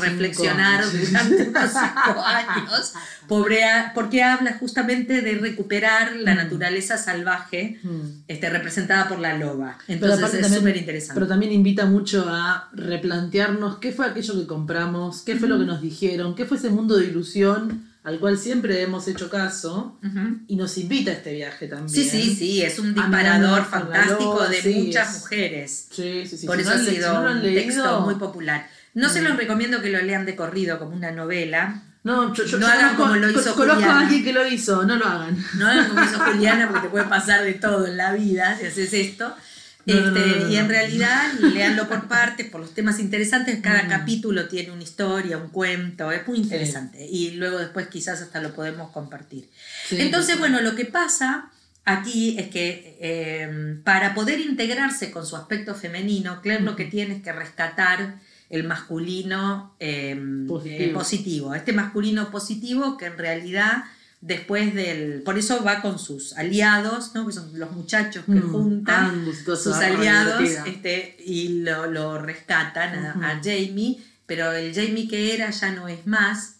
reflexionar 0.00 0.84
durante 0.90 1.42
unos 1.48 1.70
cinco 1.70 2.20
años, 2.24 2.92
pobre 3.28 3.60
porque 3.94 4.22
habla 4.22 4.56
justamente 4.58 5.20
de 5.20 5.34
recuperar 5.34 6.16
la 6.16 6.34
Mm. 6.34 6.36
naturaleza 6.38 6.96
salvaje 6.96 7.78
Mm. 7.82 8.00
este, 8.28 8.48
representada 8.50 9.08
por 9.08 9.18
la 9.18 9.36
loba. 9.36 9.78
Entonces 9.88 10.32
es 10.34 10.54
súper 10.54 10.76
interesante. 10.76 11.14
Pero 11.14 11.26
también 11.28 11.52
invita 11.52 11.86
mucho 11.86 12.24
a 12.28 12.68
replantearnos 12.72 13.78
qué 13.78 13.92
fue 13.92 14.06
aquello 14.06 14.40
que 14.40 14.46
compramos, 14.46 15.22
qué 15.22 15.36
fue 15.36 15.48
lo 15.48 15.58
que 15.58 15.64
nos 15.66 15.80
dijeron, 15.82 16.34
qué 16.34 16.44
fue 16.46 16.56
ese 16.56 16.70
mundo 16.70 16.96
de 16.96 17.06
ilusión 17.06 17.90
al 18.04 18.18
cual 18.18 18.36
siempre 18.36 18.82
hemos 18.82 19.06
hecho 19.08 19.30
caso 19.30 19.98
y 20.48 20.56
nos 20.56 20.76
invita 20.78 21.10
a 21.12 21.14
este 21.14 21.32
viaje 21.34 21.68
también. 21.68 21.88
Sí, 21.88 22.08
sí, 22.08 22.34
sí, 22.34 22.62
es 22.62 22.78
un 22.78 22.94
disparador 22.94 23.64
fantástico 23.64 24.44
de 24.48 24.60
sí, 24.60 24.74
muchas 24.86 25.14
es- 25.16 25.20
mujeres. 25.22 25.86
Sí, 25.90 26.24
sí, 26.26 26.36
sí. 26.38 26.46
Por 26.46 26.56
Si 26.56 26.62
eso 26.62 26.70
no 26.74 26.76
ha 26.76 26.84
sido 26.84 27.22
no 27.22 27.30
un 27.30 27.42
leído- 27.42 27.62
texto 27.62 28.00
muy 28.00 28.14
popular. 28.16 28.66
No 28.94 29.08
se 29.08 29.22
los 29.22 29.36
recomiendo 29.36 29.80
que 29.80 29.90
lo 29.90 30.02
lean 30.02 30.26
de 30.26 30.34
corrido 30.36 30.78
como 30.78 30.96
una 30.96 31.12
novela. 31.12 31.82
No, 32.04 32.34
yo, 32.34 32.44
yo- 32.44 32.58
No 32.58 32.66
hagan 32.66 32.96
como 32.96 33.14
lo 33.14 33.30
hizo 33.30 33.54
con- 33.54 33.68
conozco 33.68 33.88
a 33.88 34.00
alguien 34.00 34.24
que 34.24 34.32
lo 34.32 34.44
hizo, 34.46 34.84
no 34.84 34.96
lo 34.96 35.06
hagan. 35.06 35.36
No 35.56 35.68
hagan 35.68 35.88
como 35.88 36.02
hizo 36.02 36.18
Juliana 36.24 36.66
porque 36.68 36.82
te 36.88 36.90
puede 36.90 37.04
pasar 37.04 37.44
de 37.44 37.54
todo 37.54 37.86
en 37.86 37.96
la 37.96 38.12
vida 38.12 38.58
si 38.58 38.66
haces 38.66 38.92
esto. 38.92 39.32
Este, 39.86 40.00
no, 40.00 40.10
no, 40.26 40.36
no. 40.36 40.48
Y 40.50 40.56
en 40.56 40.68
realidad, 40.68 41.32
leanlo 41.54 41.88
por 41.88 42.08
partes, 42.08 42.48
por 42.48 42.60
los 42.60 42.72
temas 42.74 42.98
interesantes. 43.00 43.58
Cada 43.60 43.82
Mm. 43.84 43.88
capítulo 43.88 44.48
tiene 44.48 44.70
una 44.72 44.82
historia, 44.82 45.38
un 45.38 45.48
cuento, 45.50 46.12
es 46.12 46.26
muy 46.26 46.38
interesante. 46.38 47.04
Y 47.06 47.32
luego 47.32 47.58
después 47.58 47.88
quizás 47.88 48.20
hasta 48.22 48.40
lo 48.40 48.54
podemos 48.54 48.90
compartir. 48.92 49.48
Sí, 49.88 49.96
Entonces, 50.00 50.38
bueno, 50.38 50.60
lo 50.60 50.74
que 50.76 50.84
pasa 50.84 51.50
aquí 51.84 52.38
es 52.38 52.48
que 52.48 52.96
eh, 53.00 53.78
para 53.84 54.14
poder 54.14 54.38
integrarse 54.40 55.10
con 55.10 55.26
su 55.26 55.34
aspecto 55.36 55.74
femenino, 55.74 56.40
Claire 56.42 56.62
lo 56.62 56.76
que 56.76 56.84
tiene 56.84 57.16
es 57.16 57.22
que 57.22 57.32
rescatar 57.32 58.20
el 58.50 58.64
masculino 58.64 59.74
eh, 59.80 60.14
Positivo. 60.46 60.84
eh, 60.84 60.92
positivo. 60.92 61.54
Este 61.54 61.72
masculino 61.72 62.30
positivo 62.30 62.96
que 62.98 63.06
en 63.06 63.16
realidad 63.18 63.84
después 64.22 64.74
del... 64.74 65.22
Por 65.22 65.36
eso 65.38 65.62
va 65.62 65.82
con 65.82 65.98
sus 65.98 66.32
aliados, 66.38 67.14
¿no? 67.14 67.26
que 67.26 67.32
son 67.32 67.50
los 67.58 67.72
muchachos 67.72 68.24
que 68.24 68.32
Mm, 68.32 68.52
juntan 68.52 69.26
sus 69.34 69.76
aliados 69.76 70.40
este, 70.66 71.16
y 71.24 71.60
lo, 71.60 71.86
lo 71.86 72.18
rescatan 72.18 73.04
a- 73.04 73.10
Ujú. 73.16 73.24
a, 73.24 73.40
Jamie, 73.42 73.98
pero 74.24 74.52
el 74.52 74.72
Jamie 74.74 75.08
que 75.08 75.34
era 75.34 75.50
ya 75.50 75.72
no 75.72 75.88
es 75.88 76.06
más, 76.06 76.54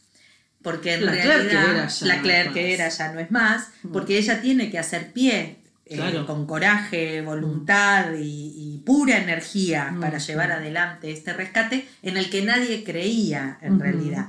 porque 0.61 0.95
en 0.95 1.07
La 1.07 1.13
Claire 1.13 1.29
que 1.31 1.39
realidad 1.55 1.71
era 1.77 1.89
ya 1.89 2.07
la 2.07 2.21
Claire 2.23 2.51
que 2.53 2.75
era 2.75 2.89
ya 2.89 3.13
no 3.13 3.21
es 3.21 3.31
más, 3.31 3.69
porque 3.93 4.19
ella 4.19 4.41
tiene 4.43 4.71
que 4.71 4.79
hacer 4.79 5.13
pie. 5.13 5.59
eh, 5.87 5.97
Claro. 5.97 6.25
con 6.27 6.47
coraje, 6.47 7.21
voluntad 7.23 8.13
y, 8.15 8.55
y 8.57 8.79
pura 8.85 9.19
energía 9.19 9.91
Mm, 9.91 10.01
para 10.01 10.19
llevar 10.19 10.49
mm. 10.49 10.53
adelante 10.53 11.13
este 11.13 11.33
rescate 11.33 11.87
en 12.03 12.17
el 12.17 12.31
que 12.31 12.43
nadie 12.43 12.83
creía 12.85 13.59
en 13.61 13.79
realidad. 13.79 14.29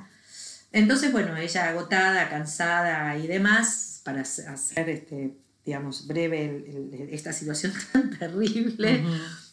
Entonces, 0.73 1.11
bueno, 1.11 1.37
ella 1.37 1.69
agotada, 1.69 2.29
cansada 2.29 3.15
y 3.17 3.27
demás, 3.27 4.01
para 4.03 4.21
hacer- 4.21 4.89
este, 4.89 5.31
digamos, 5.65 6.07
breve 6.07 6.43
el- 6.45 6.93
el- 6.93 7.09
esta 7.11 7.31
situación 7.31 7.71
tan 7.93 8.09
terrible, 8.19 9.01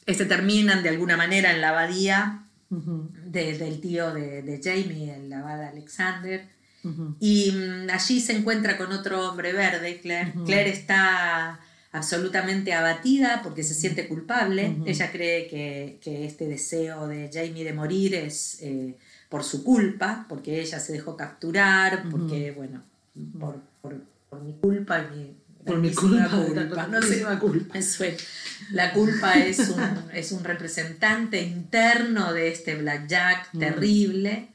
este, 0.06 0.24
terminan 0.24 0.82
de 0.82 0.88
alguna 0.88 1.16
manera 1.16 1.52
en 1.52 1.60
la 1.60 1.68
abadía 1.68 2.44
de- 2.70 3.58
del 3.58 3.80
tío 3.80 4.12
de, 4.14 4.42
de 4.42 4.60
Jamie, 4.62 5.14
el 5.14 5.32
abad 5.32 5.62
Alexander, 5.64 6.46
ujú. 6.84 7.16
y 7.20 7.50
mm, 7.52 7.90
allí 7.90 8.20
se 8.20 8.32
encuentra 8.36 8.76
con 8.78 8.90
otro 8.92 9.28
hombre 9.28 9.52
verde, 9.52 10.00
Claire. 10.00 10.32
Claire 10.46 10.70
está 10.70 11.60
absolutamente 11.92 12.72
abatida 12.72 13.40
porque 13.42 13.62
se 13.64 13.74
siente 13.74 14.06
culpable. 14.08 14.76
Ella 14.86 15.10
cree 15.10 15.48
que, 15.48 15.98
que 16.00 16.24
este 16.24 16.46
deseo 16.46 17.08
de 17.08 17.28
Jamie 17.32 17.64
de 17.64 17.72
morir 17.72 18.14
es 18.14 18.58
eh, 18.62 18.96
por 19.30 19.42
su 19.44 19.64
culpa, 19.64 20.26
porque 20.28 20.60
ella 20.60 20.78
se 20.78 20.92
dejó 20.92 21.16
capturar, 21.16 22.02
porque, 22.10 22.50
bueno, 22.50 22.82
por, 23.38 23.60
por- 23.80 24.02
por 24.28 24.42
mi 24.42 24.52
culpa 24.60 24.98
y 25.00 25.16
mi... 25.16 25.36
Por 25.64 25.76
mi 25.78 25.90
grandísima 25.90 26.30
culpa, 26.30 26.66
culpa, 26.66 26.86
no 26.86 27.02
sé, 27.02 27.24
culpa. 27.38 27.78
La 28.72 28.92
culpa 28.94 29.34
es 29.34 29.58
un, 29.68 29.80
es 30.14 30.32
un 30.32 30.42
representante 30.42 31.42
interno 31.42 32.32
de 32.32 32.48
este 32.48 32.74
blackjack 32.76 33.50
Mm. 33.52 33.58
terrible. 33.58 34.48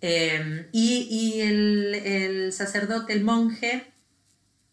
Eh, 0.00 0.66
y 0.72 1.06
y 1.10 1.40
el, 1.42 1.94
el 1.94 2.52
sacerdote, 2.54 3.12
el 3.12 3.24
monje, 3.24 3.84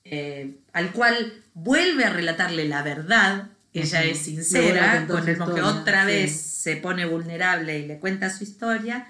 eh, 0.06 0.56
al 0.72 0.92
cual 0.92 1.34
vuelve 1.54 2.06
a 2.06 2.10
relatarle 2.10 2.68
la 2.70 2.82
verdad, 2.84 3.50
ella 3.74 4.04
es 4.06 4.20
sincera, 4.20 5.06
con 5.08 5.28
el 5.28 5.38
monje 5.38 5.62
otra 5.62 6.02
sí. 6.06 6.08
vez 6.08 6.32
se 6.40 6.78
pone 6.78 7.06
vulnerable 7.06 7.80
y 7.80 7.86
le 7.86 8.00
cuenta 8.00 8.30
su 8.30 8.44
historia. 8.46 9.08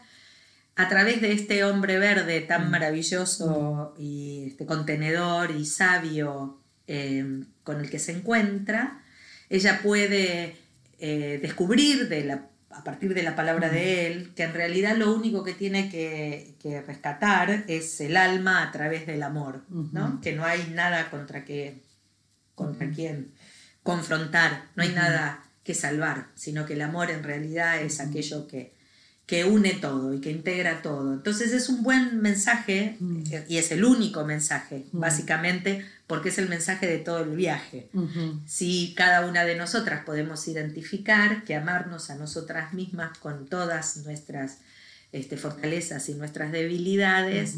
A 0.77 0.89
través 0.89 1.21
de 1.21 1.31
este 1.31 1.63
hombre 1.63 1.97
verde 1.99 2.41
tan 2.41 2.67
Mm. 2.67 2.71
maravilloso 2.71 3.95
y 3.97 4.45
este 4.47 4.65
contenedor 4.65 5.51
y 5.51 5.65
sabio 5.65 6.59
eh, 6.87 7.43
con 7.63 7.79
el 7.79 7.89
que 7.89 7.97
se 7.99 8.11
encuentra, 8.11 9.01
ella 9.49 9.79
puede 9.81 10.57
eh, 10.99 11.39
descubrir 11.41 12.09
de 12.09 12.25
la, 12.25 12.49
a 12.69 12.83
partir 12.83 13.13
de 13.13 13.23
la 13.23 13.35
palabra 13.35 13.69
de 13.69 14.07
él 14.07 14.33
que 14.35 14.43
en 14.43 14.53
realidad 14.53 14.97
lo 14.97 15.13
único 15.13 15.43
que 15.43 15.53
tiene 15.53 15.89
que, 15.89 16.55
que 16.61 16.81
rescatar 16.81 17.63
es 17.67 18.01
el 18.01 18.17
alma 18.17 18.61
a 18.61 18.71
través 18.71 19.07
del 19.07 19.23
amor, 19.23 19.63
que 20.21 20.33
no 20.33 20.43
hay 20.43 20.71
nada 20.73 21.09
contra, 21.09 21.45
que, 21.45 21.83
contra 22.53 22.89
quien 22.91 23.31
confrontar, 23.81 24.65
no 24.75 24.83
hay 24.83 24.89
nada 24.89 25.43
que 25.63 25.73
salvar, 25.73 26.27
sino 26.35 26.65
que 26.65 26.73
el 26.73 26.81
amor 26.81 27.11
en 27.11 27.23
realidad 27.23 27.81
es 27.81 27.99
aquello 27.99 28.47
que, 28.47 28.74
que 29.25 29.43
une 29.43 29.73
todo 29.73 30.13
y 30.13 30.19
que 30.21 30.29
integra 30.31 30.81
todo. 30.83 31.13
Entonces 31.13 31.51
es 31.51 31.67
un 31.69 31.81
buen 31.81 32.21
mensaje 32.21 32.95
Mm. 32.99 33.23
eh, 33.31 33.45
y 33.49 33.57
es 33.57 33.71
el 33.71 33.83
único 33.83 34.23
mensaje, 34.23 34.85
Mm. 34.91 34.99
básicamente, 34.99 35.83
porque 36.05 36.29
es 36.29 36.37
el 36.37 36.47
mensaje 36.47 36.85
de 36.85 36.99
todo 36.99 37.23
el 37.23 37.35
viaje. 37.35 37.89
Si 38.45 38.93
cada 38.95 39.25
una 39.25 39.43
de 39.43 39.55
nosotras 39.55 40.05
podemos 40.05 40.47
identificar 40.47 41.43
que 41.43 41.55
amarnos 41.55 42.11
a 42.11 42.15
nosotras 42.15 42.73
mismas 42.73 43.17
con 43.17 43.47
todas 43.47 43.97
nuestras 44.05 44.59
este, 45.11 45.37
fortalezas 45.37 46.07
y 46.09 46.13
nuestras 46.15 46.51
debilidades 46.51 47.55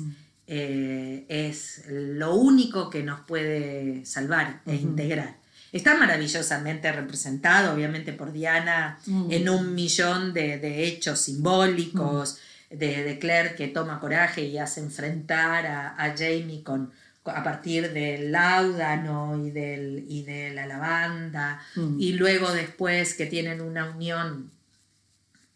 eh, 0.50 1.26
es 1.28 1.84
lo 1.90 2.36
único 2.36 2.90
que 2.90 3.04
nos 3.04 3.20
puede 3.22 4.06
salvar 4.06 4.62
e 4.66 4.76
integrar. 4.76 5.36
Está 5.78 5.96
maravillosamente 5.96 6.92
representado, 6.92 7.74
obviamente, 7.74 8.12
por 8.14 8.32
Diana 8.34 9.00
Mm. 9.06 9.32
en 9.32 9.50
un 9.50 9.76
millón 9.76 10.34
de, 10.34 10.58
de 10.58 10.86
hechos 10.88 11.20
simbólicos, 11.22 12.40
de, 12.70 13.04
de 13.04 13.20
Claire 13.20 13.56
que 13.56 13.68
toma 13.68 14.00
coraje 14.00 14.42
y 14.44 14.58
hace 14.58 14.82
enfrentar 14.82 15.66
a, 15.66 15.96
a 15.98 16.16
Jamie 16.18 16.64
con, 16.64 16.92
a 17.26 17.44
partir 17.44 17.94
del 17.94 18.32
láudano 18.32 19.38
y, 19.46 19.52
del, 19.52 20.06
y 20.10 20.24
de 20.24 20.52
la 20.54 20.66
lavanda, 20.66 21.60
Mm. 21.76 22.00
y 22.00 22.14
luego 22.14 22.52
después 22.52 23.14
que 23.14 23.26
tienen 23.26 23.62
una 23.62 23.90
unión 23.90 24.52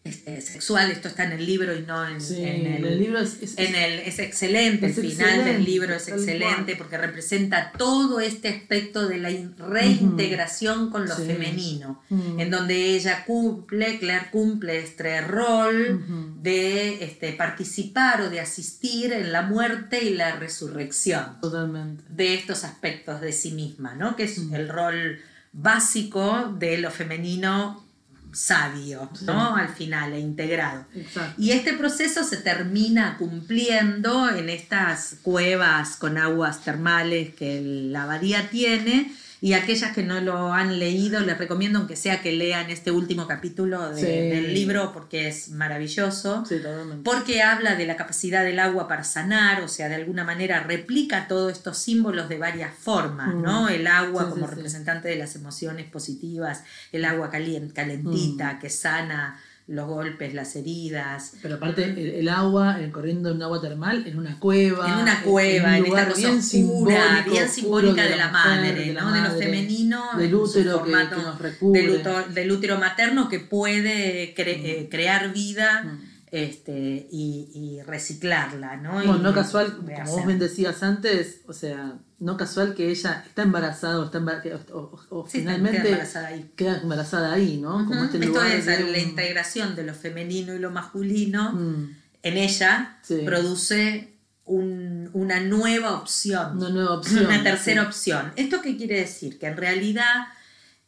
este, 0.03 0.41
sexual, 0.41 0.89
esto 0.89 1.07
está 1.09 1.25
en 1.25 1.33
el 1.33 1.45
libro 1.45 1.75
y 1.77 1.83
no 1.83 2.07
en, 2.07 2.19
Sí, 2.19 2.43
en 2.43 2.65
el, 2.65 2.85
el 2.85 2.99
libro 2.99 3.19
es, 3.19 3.37
es- 3.41 3.53
en 3.59 3.75
el- 3.75 3.99
es 3.99 4.17
excelente, 4.17 4.87
Es 4.87 4.97
el 4.97 5.09
final 5.11 5.27
excelente, 5.27 5.53
del 5.53 5.63
libro 5.63 5.93
es 5.93 6.07
excelente 6.07 6.75
porque 6.75 6.97
representa 6.97 7.71
todo 7.77 8.19
este 8.19 8.49
aspecto 8.49 9.07
de 9.07 9.17
la 9.19 9.29
in- 9.29 9.53
reintegración 9.59 10.89
con 10.89 11.07
lo 11.07 11.15
Sí. 11.15 11.25
femenino, 11.27 12.01
en 12.09 12.49
donde 12.49 12.95
ella 12.95 13.25
cumple, 13.25 13.99
Claire 13.99 14.29
cumple 14.31 14.79
este 14.79 15.21
rol 15.21 16.03
de 16.41 17.03
este, 17.03 17.33
participar 17.33 18.21
o 18.21 18.29
de 18.31 18.39
asistir 18.39 19.13
en 19.13 19.31
la 19.31 19.43
muerte 19.43 20.03
y 20.03 20.15
la 20.15 20.35
resurrección 20.35 21.39
Totalmente. 21.41 22.03
de 22.09 22.33
estos 22.33 22.63
aspectos 22.63 23.21
de 23.21 23.33
sí 23.33 23.51
misma, 23.51 23.93
¿no? 23.93 24.15
que 24.15 24.23
es 24.23 24.39
el 24.51 24.67
rol 24.67 25.19
básico 25.53 26.55
de 26.57 26.77
lo 26.79 26.89
femenino 26.91 27.85
sabio, 28.33 29.09
¿no? 29.21 29.55
al 29.55 29.69
final, 29.69 30.13
e 30.13 30.19
integrado. 30.19 30.85
Exacto. 30.95 31.41
Y 31.41 31.51
este 31.51 31.73
proceso 31.73 32.23
se 32.23 32.37
termina 32.37 33.17
cumpliendo 33.17 34.29
en 34.29 34.49
estas 34.49 35.15
cuevas 35.21 35.95
con 35.95 36.17
aguas 36.17 36.63
termales 36.63 37.33
que 37.35 37.61
la 37.61 38.03
abadía 38.03 38.49
tiene. 38.49 39.13
Y 39.43 39.53
aquellas 39.53 39.91
que 39.93 40.03
no 40.03 40.21
lo 40.21 40.53
han 40.53 40.77
leído, 40.77 41.19
les 41.21 41.35
recomiendo, 41.35 41.79
aunque 41.79 41.95
sea 41.95 42.21
que 42.21 42.31
lean 42.31 42.69
este 42.69 42.91
último 42.91 43.25
capítulo 43.27 43.89
de- 43.89 43.99
Sí. 43.99 44.05
del 44.05 44.53
libro, 44.53 44.93
porque 44.93 45.27
es 45.27 45.49
maravilloso. 45.49 46.45
Sí, 46.45 46.57
totalmente. 46.57 47.03
Porque 47.09 47.41
habla 47.41 47.73
de 47.75 47.87
la 47.87 47.95
capacidad 47.97 48.43
del 48.43 48.59
agua 48.59 48.87
para 48.87 49.03
sanar, 49.03 49.63
o 49.63 49.67
sea, 49.67 49.89
de 49.89 49.95
alguna 49.95 50.23
manera 50.23 50.59
replica 50.61 51.27
todos 51.27 51.51
estos 51.53 51.79
símbolos 51.79 52.29
de 52.29 52.37
varias 52.37 52.71
formas, 52.75 53.33
Mm. 53.33 53.41
¿no? 53.41 53.67
El 53.67 53.87
agua 53.87 54.25
Sí, 54.25 54.29
como 54.29 54.45
representante 54.45 55.07
de 55.09 55.15
las 55.15 55.35
emociones 55.35 55.87
positivas, 55.89 56.63
el 56.91 57.03
agua 57.03 57.31
calentita 57.31 58.53
Mm. 58.53 58.59
que 58.59 58.69
sana 58.69 59.41
los 59.67 59.87
golpes, 59.87 60.33
las 60.33 60.55
heridas. 60.55 61.33
Pero 61.41 61.55
aparte, 61.55 61.83
el, 61.85 61.97
el 61.97 62.29
agua, 62.29 62.79
el 62.81 62.91
corriendo 62.91 63.29
en 63.29 63.37
un 63.37 63.43
agua 63.43 63.61
termal, 63.61 64.05
en 64.05 64.17
una 64.17 64.37
cueva. 64.39 64.87
En 64.93 64.99
una 65.03 65.21
cueva, 65.21 65.69
un 65.69 65.73
en, 65.75 65.75
esta 65.75 65.87
lugar 65.89 66.07
cosa 66.09 66.17
bien 66.19 66.39
oscura, 66.39 66.41
simbólico, 66.41 67.31
bien 67.31 67.49
simbólica 67.49 68.03
de 68.03 68.15
la, 68.17 68.27
mujer, 68.27 68.61
madre, 68.61 68.85
de 68.85 68.93
la 68.93 69.01
¿no? 69.01 69.11
de 69.13 69.21
lo 69.21 69.29
femenino, 69.37 70.03
Del 70.17 70.35
útero 70.35 70.83
que, 70.83 70.91
formato 70.91 71.15
que 71.15 71.21
nos 71.21 71.39
recubre. 71.39 72.03
del, 72.33 72.51
útero 72.51 72.77
materno 72.79 73.29
que 73.29 73.39
puede 73.39 74.35
cre- 74.35 74.61
eh, 74.63 74.87
crear 74.89 75.31
vida 75.33 75.83
Mm. 75.83 76.10
Este, 76.31 77.07
y, 77.11 77.49
y 77.53 77.81
reciclarla, 77.83 78.77
¿no? 78.77 78.93
Bueno, 78.93 79.17
Y 79.17 79.19
no 79.19 79.33
casual, 79.33 79.75
como 79.77 80.05
vos 80.05 80.25
bien 80.25 80.39
decías 80.39 80.81
antes, 80.81 81.41
o 81.45 81.51
sea, 81.53 81.97
no 82.19 82.37
casual 82.37 82.73
que 82.73 82.89
ella 82.89 83.23
está 83.27 83.41
embarazada 83.43 83.99
o, 83.99 84.05
está 84.05 84.19
embar- 84.19 84.41
que- 84.41 84.53
o, 84.53 85.27
Sí, 85.29 85.39
finalmente 85.39 85.79
queda 85.81 85.89
embarazada 85.89 86.27
ahí. 86.27 86.51
queda 86.55 86.77
embarazada 86.81 87.33
ahí, 87.33 87.57
¿no? 87.57 87.85
Como 87.85 88.05
este 88.05 88.17
Esto 88.17 88.29
lugar 88.29 88.51
es 88.51 88.65
de 88.65 88.79
la 88.79 88.87
un- 88.89 88.95
integración 89.09 89.75
de 89.75 89.83
lo 89.83 89.93
femenino 89.93 90.53
y 90.55 90.59
lo 90.59 90.71
masculino 90.71 91.51
Mm, 91.51 91.95
en 92.23 92.37
ella 92.37 92.97
Sí. 93.01 93.23
produce 93.25 94.07
una 94.45 95.39
nueva 95.39 95.93
opción. 95.97 96.57
Una 96.57 96.69
nueva 96.69 96.95
opción. 96.95 97.25
Una 97.25 97.43
tercera 97.43 97.83
opción. 97.83 98.31
¿Esto 98.35 98.61
qué 98.61 98.75
quiere 98.77 98.99
decir? 98.99 99.37
Que 99.39 99.47
en 99.47 99.57
realidad, 99.57 100.27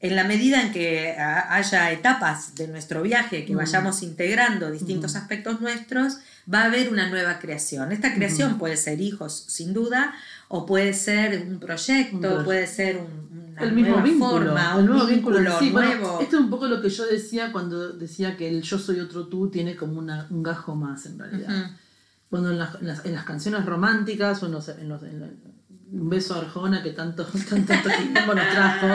en 0.04 0.18
la 0.18 0.26
medida 0.26 0.62
en 0.62 0.74
que 0.74 1.16
haya 1.18 1.90
etapas 1.94 2.56
de 2.56 2.68
nuestro 2.68 3.02
viaje, 3.02 3.46
que 3.46 3.54
mm. 3.54 3.58
vayamos 3.58 4.04
integrando 4.04 4.70
distintos 4.70 5.14
mm. 5.14 5.18
aspectos 5.18 5.62
nuestros, 5.62 6.18
va 6.54 6.64
a 6.64 6.66
haber 6.66 6.90
una 6.90 7.10
nueva 7.10 7.40
creación. 7.40 7.94
Esta 7.94 8.14
creación 8.14 8.58
puede 8.58 8.76
ser 8.76 9.00
hijos, 9.00 9.46
sin 9.48 9.74
duda, 9.74 10.14
o 10.50 10.66
puede 10.66 10.94
ser 10.94 11.48
un 11.48 11.58
proyecto, 11.58 12.44
puede 12.44 12.68
ser 12.68 12.98
una 12.98 13.62
el 13.62 13.72
mismo 13.72 13.92
nueva 13.92 14.04
vínculo, 14.04 14.32
forma, 14.32 14.76
un 14.76 14.86
nuevo 14.88 15.06
vínculo 15.06 15.40
nuevo. 15.40 16.20
esto 16.20 16.36
es 16.36 16.42
un 16.44 16.50
poco 16.50 16.68
lo 16.68 16.82
que 16.82 16.90
yo 16.90 17.06
decía 17.06 17.54
cuando 17.54 17.94
decía 17.94 18.36
que 18.36 18.50
el 18.50 18.62
yo 18.62 18.78
soy 18.78 19.00
otro 19.00 19.28
tú 19.28 19.50
tiene 19.50 19.78
como 19.78 20.00
un 20.00 20.44
gajo 20.44 20.76
más 20.76 21.06
en 21.06 21.18
realidad. 21.18 21.72
Cuando 22.30 22.52
en 22.52 22.58
las, 22.58 23.24
canciones 23.24 23.66
románticas 23.66 24.44
o 24.44 24.48
en, 24.48 24.52
los, 24.52 24.68
en, 24.68 24.92
un 25.94 26.10
beso 26.10 26.36
a 26.36 26.40
Arjona 26.40 26.84
que 26.84 26.92
tanto, 26.92 27.26
tanto, 27.50 27.90
tiempo 27.90 28.34
nos 28.34 28.50
trajo. 28.50 28.88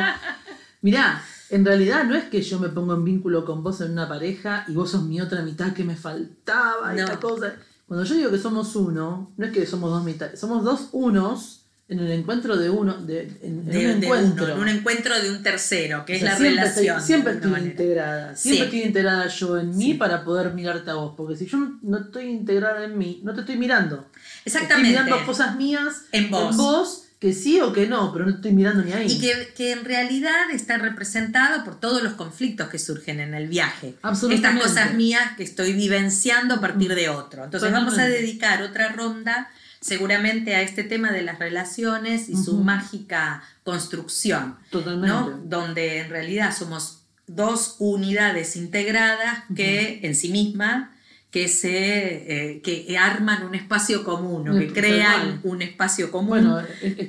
Mirá, 0.81 1.23
en 1.51 1.65
realidad 1.65 2.05
no 2.05 2.15
es 2.15 2.25
que 2.25 2.43
yo 2.43 2.59
me 2.59 2.69
pongo 2.69 2.95
en 2.95 3.05
vínculo 3.05 3.45
con 3.45 3.63
vos 3.63 3.81
en 3.81 3.93
una 3.93 4.09
pareja 4.09 4.65
y 4.69 4.73
vos 4.73 4.91
sos 4.91 5.03
mi 5.05 5.21
otra 5.21 5.43
mitad 5.43 5.73
que 5.73 5.85
me 5.85 5.97
faltaba 5.97 6.95
y 6.95 7.17
cosa. 7.17 7.55
Cuando 7.87 8.05
yo 8.05 8.15
digo 8.15 8.31
que 8.31 8.39
somos 8.39 8.77
uno, 8.77 9.33
no 9.37 9.47
es 9.47 9.53
que 9.53 9.65
somos 9.67 9.91
dos 9.91 10.05
mitades, 10.05 10.39
somos 10.39 10.63
dos 10.63 10.91
unos 10.93 11.65
en 11.89 12.01
el 12.01 12.11
encuentro 12.13 12.59
de 12.59 12.69
uno, 12.69 12.99
de, 12.99 13.35
en, 13.41 13.61
un 13.61 13.75
encuentro. 13.75 14.49
en 14.49 14.61
un 14.61 14.69
encuentro 14.69 15.19
de 15.19 15.31
un 15.31 15.43
tercero, 15.43 16.05
que 16.05 16.17
es 16.17 16.23
la 16.23 16.37
relación. 16.37 17.01
siempre 17.01 17.33
estoy 17.33 17.59
integrada, 17.61 18.37
siempre 18.37 18.65
estoy 18.67 18.83
integrada 18.83 19.27
yo 19.29 19.59
en 19.59 19.75
mí 19.75 19.95
para 19.95 20.23
poder 20.23 20.53
mirarte 20.53 20.91
a 20.91 20.95
vos, 20.95 21.15
porque 21.17 21.35
si 21.35 21.47
yo 21.47 21.57
no, 21.81 21.97
estoy 21.97 22.27
integrada 22.27 22.85
en 22.85 22.99
mí, 22.99 23.23
no 23.25 23.33
te 23.33 23.41
estoy 23.41 23.57
mirando. 23.57 24.07
Exactamente. 24.45 24.91
Estoy 24.91 25.05
mirando 25.07 25.27
cosas 25.27 25.57
mías 25.57 26.03
en 26.13 26.31
vos. 26.31 27.08
Que 27.19 27.33
sí 27.33 27.61
o 27.61 27.73
que 27.73 27.87
no, 27.87 28.13
pero 28.13 28.27
no 28.27 28.37
estoy 28.37 28.53
mirando 28.53 28.85
ni 28.85 28.93
ahí. 28.93 29.11
Y 29.11 29.19
que, 29.19 29.53
que, 29.57 29.73
en 29.73 29.85
realidad 29.85 30.51
está 30.53 30.79
representado 30.79 31.65
por 31.65 31.81
todos 31.81 32.03
los 32.03 32.13
conflictos 32.13 32.69
que 32.69 32.79
surgen 32.79 33.19
en 33.19 33.35
el 33.35 33.49
viaje. 33.49 33.95
Absolutamente. 34.03 34.49
Estas 34.49 34.69
cosas 34.69 34.95
mías 34.95 35.37
que 35.37 35.43
estoy 35.43 35.73
vivenciando 35.73 36.55
a 36.55 36.61
partir 36.61 36.95
de 36.95 37.09
otro. 37.09 37.45
Entonces 37.45 37.73
vamos 37.73 37.99
a 37.99 38.07
dedicar 38.07 38.63
otra 38.63 38.93
ronda 38.93 39.51
seguramente 39.81 40.55
a 40.55 40.63
este 40.63 40.85
tema 40.85 41.11
de 41.13 41.23
las 41.23 41.39
relaciones 41.39 42.29
y 42.29 42.37
su 42.37 42.59
mágica 42.59 43.43
construcción, 43.65 44.57
¿no? 44.73 45.41
donde 45.45 46.01
en 46.01 46.11
realidad 46.11 46.55
somos 46.57 47.03
dos 47.27 47.77
unidades 47.79 48.57
integradas 48.57 49.45
que 49.55 50.01
en 50.03 50.17
sí 50.17 50.31
mismas 50.31 50.89
que 51.31 51.49
se 51.49 52.53
eh, 52.55 52.63
que 52.63 52.97
arman 52.97 53.45
un 53.45 53.55
espacio 53.55 54.03
común 54.03 54.49
o 54.49 54.59
que 54.59 54.73
crean 54.73 55.41
un 55.45 55.61
espacio 55.61 56.11
común 56.11 56.57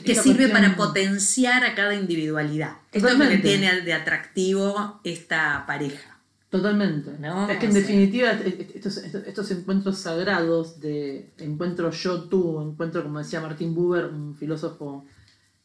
que 0.03 0.15
sirve 0.15 0.49
para 0.49 0.75
potenciar 0.75 1.63
a 1.63 1.73
cada 1.73 1.95
individualidad. 1.95 2.77
Esto 2.91 3.07
es 3.07 3.17
lo 3.17 3.29
que 3.29 3.37
tiene 3.37 3.81
de 3.81 3.93
atractivo 3.93 4.99
esta 5.03 5.63
pareja. 5.65 6.19
Totalmente. 6.49 7.11
es 7.49 7.57
que 7.59 7.65
en 7.67 7.73
definitiva 7.73 8.31
estos, 8.31 8.97
estos, 8.97 9.51
encuentros 9.51 9.99
sagrados 9.99 10.79
de 10.79 11.29
encuentro 11.37 11.91
yo-tú, 11.91 12.59
encuentro 12.59 13.03
como 13.03 13.19
decía 13.19 13.39
Martín 13.39 13.75
Buber, 13.75 14.05
un 14.05 14.35
filósofo 14.35 15.05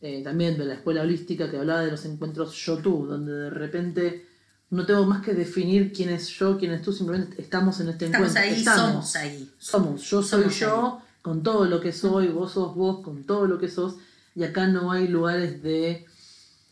eh, 0.03 0.23
también 0.23 0.59
de 0.59 0.67
la 0.67 0.75
escuela 0.75 1.01
holística 1.01 1.51
que 1.51 1.57
hablaba 1.57 1.81
de 1.81 1.91
los 1.91 2.05
encuentros 2.05 2.55
yo-tú, 2.55 3.07
donde 3.07 3.33
de 3.33 3.51
repente 3.51 4.27
no 4.75 4.87
tengo 4.87 5.07
más 5.07 5.23
que 5.23 5.35
definir 5.35 5.93
quién 5.93 6.09
es 6.09 6.29
yo, 6.29 6.59
quién 6.59 6.73
es 6.73 6.83
tú, 6.83 6.93
simplemente 6.93 7.41
estamos 7.41 7.79
en 7.81 7.91
este 7.91 8.07
encuentro. 8.07 8.41
Ahí, 8.41 8.59
estamos 8.59 8.91
somos 8.91 9.17
ahí. 9.17 9.51
Somos, 9.57 10.03
yo 10.11 10.23
soy 10.23 10.49
yo 10.51 11.01
con 11.23 11.43
todo 11.43 11.65
lo 11.67 11.81
que 11.81 11.93
soy, 11.93 12.29
vos 12.29 12.53
sos 12.53 12.75
vos 12.75 13.03
con 13.05 13.25
todo 13.25 13.47
lo 13.47 13.59
que 13.59 13.69
sos, 13.69 13.95
y 14.35 14.43
acá 14.43 14.67
no 14.67 14.91
hay 14.91 15.07
lugares 15.07 15.63
de 15.63 16.05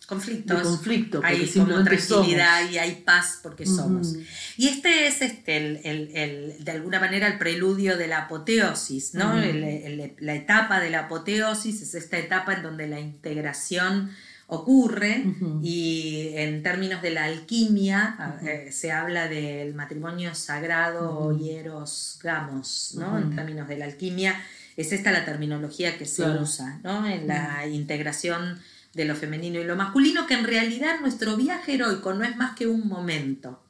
conflictos. 0.07 0.63
conflicto, 0.63 1.21
hay 1.23 1.49
como 1.49 1.85
tranquilidad 1.85 2.69
y 2.69 2.79
hay 2.79 2.97
paz 2.97 3.39
porque 3.41 3.67
somos. 3.67 4.17
Y 4.57 4.67
este 4.67 5.07
es 5.07 5.23
este 5.23 5.57
el, 5.59 6.65
de 6.65 6.71
alguna 6.73 6.99
manera 6.99 7.29
el 7.29 7.39
preludio 7.39 7.97
de 7.97 8.09
la 8.09 8.23
apoteosis, 8.23 9.15
¿no? 9.15 9.33
la 9.33 10.35
etapa 10.35 10.81
de 10.81 10.91
la 10.91 11.01
apoteosis 11.03 11.83
es 11.83 11.95
esta 11.95 12.19
etapa 12.19 12.55
en 12.55 12.65
donde 12.65 12.89
la 12.89 12.99
integración 12.99 14.11
ocurre 14.53 15.25
y 15.63 16.29
en 16.35 16.63
términos 16.63 17.01
de 17.01 17.11
la 17.11 17.25
alquimia 17.25 18.39
eh, 18.43 18.69
se 18.71 18.93
habla 18.93 19.27
del 19.27 19.75
matrimonio 19.75 20.35
sagrado 20.35 21.35
hieros 21.39 22.19
gamos, 22.23 22.95
¿no? 22.99 23.19
En 23.19 23.35
términos 23.35 23.67
de 23.67 23.79
la 23.79 23.87
alquimia 23.87 24.39
es 24.77 24.93
esta 24.93 25.11
la 25.11 25.25
terminología 25.25 25.97
que 25.97 26.05
se 26.05 26.29
usa, 26.29 26.81
¿no? 26.85 27.07
En 27.07 27.27
la 27.27 27.67
integración 27.67 28.61
de 28.93 29.07
lo 29.07 29.15
femenino 29.17 29.59
y 29.59 29.65
lo 29.65 29.75
masculino, 29.75 30.27
que 30.27 30.35
en 30.35 30.45
realidad 30.45 31.01
nuestro 31.01 31.37
viaje 31.37 31.75
heroico 31.75 32.13
no 32.13 32.25
es 32.25 32.37
más 32.37 32.55
que 32.55 32.67
un 32.67 32.87
momento, 32.87 33.63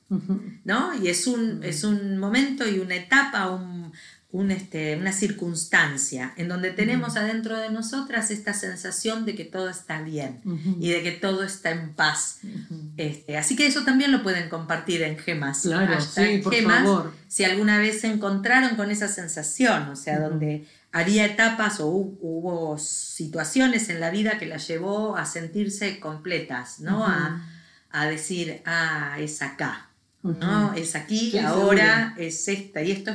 ¿no? 0.65 1.01
Y 1.01 1.09
es 1.09 1.29
un, 1.29 1.63
es 1.63 1.85
un 1.85 2.19
momento 2.19 2.69
y 2.69 2.81
una 2.81 2.97
etapa, 2.97 3.51
un, 3.51 3.93
este, 4.51 4.97
una 4.97 5.13
circunstancia 5.13 6.33
en 6.37 6.49
donde 6.49 6.71
tenemos 6.71 7.17
adentro 7.17 7.59
de 7.59 7.71
nosotras 7.71 8.31
esta 8.31 8.55
sensación 8.55 9.27
de 9.27 9.35
que 9.35 9.45
todo 9.45 9.69
está 9.69 10.01
bien 10.01 10.41
y 10.81 10.91
de 10.91 11.03
que 11.03 11.13
todo 11.13 11.43
está 11.43 11.71
en 11.71 11.93
paz. 11.93 12.39
este, 12.97 13.37
así 13.37 13.57
que 13.57 13.67
eso 13.67 13.85
también 13.85 14.11
lo 14.11 14.23
pueden 14.23 14.49
compartir 14.49 15.03
en 15.03 15.19
gemas. 15.19 15.63
Claro, 15.63 16.01
sí, 16.01 16.41
por 16.43 16.55
favor. 16.55 17.15
Si 17.29 17.45
alguna 17.45 17.79
vez 17.79 18.01
se 18.01 18.09
encontraron 18.09 18.77
con 18.77 18.91
esa 18.91 19.09
sensación, 19.09 19.89
o 19.89 19.97
sea, 19.97 20.19
donde 20.21 20.67
había 20.93 21.27
etapas 21.27 21.81
o 21.81 21.89
hubo 21.89 22.79
situaciones 22.79 23.91
en 23.91 24.01
la 24.01 24.11
vida 24.11 24.39
que 24.39 24.47
la 24.47 24.57
llevó 24.57 25.17
a 25.17 25.27
sentirse 25.27 26.01
completas, 26.01 26.81
¿no? 26.81 27.07
a, 27.07 27.47
a, 27.91 28.07
decir, 28.07 28.63
ah, 28.65 29.17
es 29.19 29.43
acá, 29.43 29.89
¿no? 30.23 30.75
Es 30.75 30.95
aquí, 30.95 31.37
ahora 31.39 32.15
es 32.19 32.49
esta, 32.49 32.83
y 32.83 32.93
esto 32.93 33.13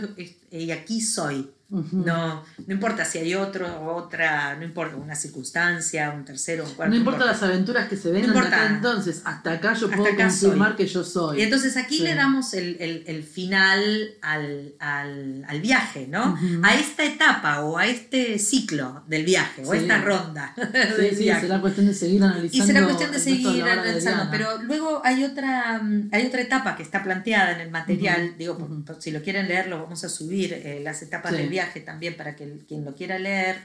y 0.52 0.72
aquí 0.72 1.02
soy. 1.02 1.50
No, 1.70 2.46
no 2.66 2.74
importa 2.74 3.04
si 3.04 3.18
hay 3.18 3.36
otro, 3.36 3.94
otra, 3.94 4.56
no 4.56 4.64
importa 4.64 4.96
una 4.96 5.16
circunstancia, 5.16 6.12
un 6.12 6.24
tercero, 6.24 6.64
un 6.64 6.72
cuarto. 6.72 6.92
No 6.92 6.98
importa, 6.98 7.26
las 7.26 7.44
aventuras 7.44 7.90
que 7.90 7.98
se 7.98 8.10
ven 8.10 8.24
entonces, 8.24 9.22
hasta 9.26 9.52
acá 9.54 9.74
yo 9.74 9.90
puedo 9.90 10.16
confirmar 10.16 10.78
que 10.78 10.88
yo 10.88 11.04
soy. 11.04 11.40
Y 11.40 11.44
entonces 11.44 11.76
aquí 11.76 12.00
le 12.00 12.16
damos 12.16 12.54
el, 12.54 13.24
final 13.24 14.12
al, 14.22 15.62
viaje, 15.62 16.08
¿no? 16.08 16.38
A 16.64 16.76
esta 16.76 17.04
etapa 17.04 17.62
o 17.62 17.78
a 17.78 17.86
este 17.88 18.40
ciclo 18.40 19.04
del 19.08 19.26
viaje 19.26 19.64
o 19.66 19.74
a 19.74 19.78
esta 19.78 20.02
ronda. 20.02 20.56
Sí, 20.98 21.10
sí, 21.16 21.24
será 21.26 21.60
cuestión 21.60 21.88
de 21.88 21.94
seguir 21.94 22.24
analizando. 22.24 22.64
Y 22.64 22.68
será 22.68 22.84
cuestión 22.84 23.12
de 23.12 23.20
seguir 23.20 23.64
analizando, 23.64 24.28
pero 24.32 24.62
luego 24.64 25.02
hay 25.04 25.24
otra, 25.24 25.82
hay 26.12 26.26
otra 26.26 26.42
etapa 26.42 26.76
que 26.76 26.84
está 26.84 27.04
planteada 27.04 27.54
en 27.54 27.62
el 27.62 27.72
material, 27.72 28.36
digo, 28.38 28.58
si 29.00 29.12
lo 29.12 29.22
quieren 29.22 29.48
leer, 29.48 29.68
lo 29.68 29.82
vamos 29.82 30.04
a 30.04 30.10
subir, 30.10 30.54
eh, 30.54 30.80
las 30.84 31.02
etapas 31.02 31.34
del 31.34 31.50
viaje 31.50 31.57
viaje 31.58 31.80
también 31.82 32.16
para 32.16 32.36
que, 32.36 32.60
quien 32.68 32.86
lo 32.86 32.94
quiera 32.94 33.18
leer, 33.18 33.58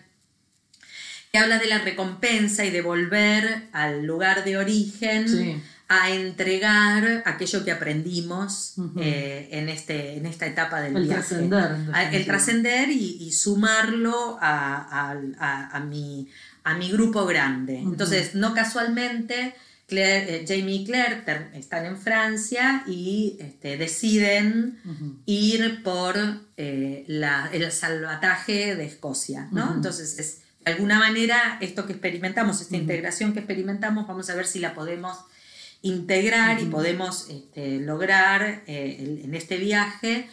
que 1.31 1.39
habla 1.39 1.59
de 1.59 1.67
la 1.67 1.79
recompensa 1.79 2.65
y 2.65 2.71
de 2.71 2.81
volver 2.81 3.69
al 3.73 4.05
lugar 4.07 4.45
de 4.45 4.57
origen. 4.57 5.63
a 5.89 6.09
entregar 6.09 7.23
aquello 7.27 7.67
que 7.67 7.71
aprendimos 7.71 8.77
eh, 8.99 9.49
en, 9.53 9.69
este, 9.69 10.17
en 10.17 10.25
esta 10.25 10.47
etapa 10.47 10.81
del 10.81 10.97
el 10.97 11.05
viaje. 11.05 11.37
el 12.13 12.25
trascender 12.25 12.89
y, 12.89 13.31
sumarlo 13.31 14.39
a, 14.41 15.85
mi, 15.87 16.29
a 16.65 16.75
mi 16.77 16.91
grupo 16.91 17.27
grande. 17.27 17.79
Entonces, 17.79 18.35
no 18.35 18.55
casualmente, 18.55 19.55
eh, 19.91 20.45
Jamie 20.47 20.77
y 20.77 20.85
Claire 20.85 21.23
están 21.55 21.87
en 21.87 21.99
Francia 21.99 22.85
y 22.87 23.37
este, 23.41 23.77
deciden 23.77 24.79
ir 25.27 25.83
por 25.83 26.17
eh, 26.57 27.05
el 27.07 27.73
salvataje 27.73 28.75
de 28.77 28.85
Escocia, 28.85 29.49
¿no? 29.53 29.75
Entonces, 29.75 30.19
es, 30.19 30.41
de 30.65 30.73
alguna 30.73 30.99
manera, 30.99 31.59
esto 31.61 31.87
que 31.87 31.93
experimentamos, 31.93 32.61
esta 32.61 32.77
integración 32.77 33.33
que 33.33 33.41
experimentamos, 33.41 34.07
vamos 34.07 34.31
a 34.31 34.35
ver 34.35 34.47
si 34.47 34.61
la 34.61 34.75
podemos 34.75 35.19
integrar 35.83 36.61
y 36.63 36.67
podemos 36.67 37.29
este, 37.29 37.81
lograr 37.81 38.63
eh, 38.67 39.21
en 39.25 39.35
este 39.35 39.57
viaje 39.57 40.29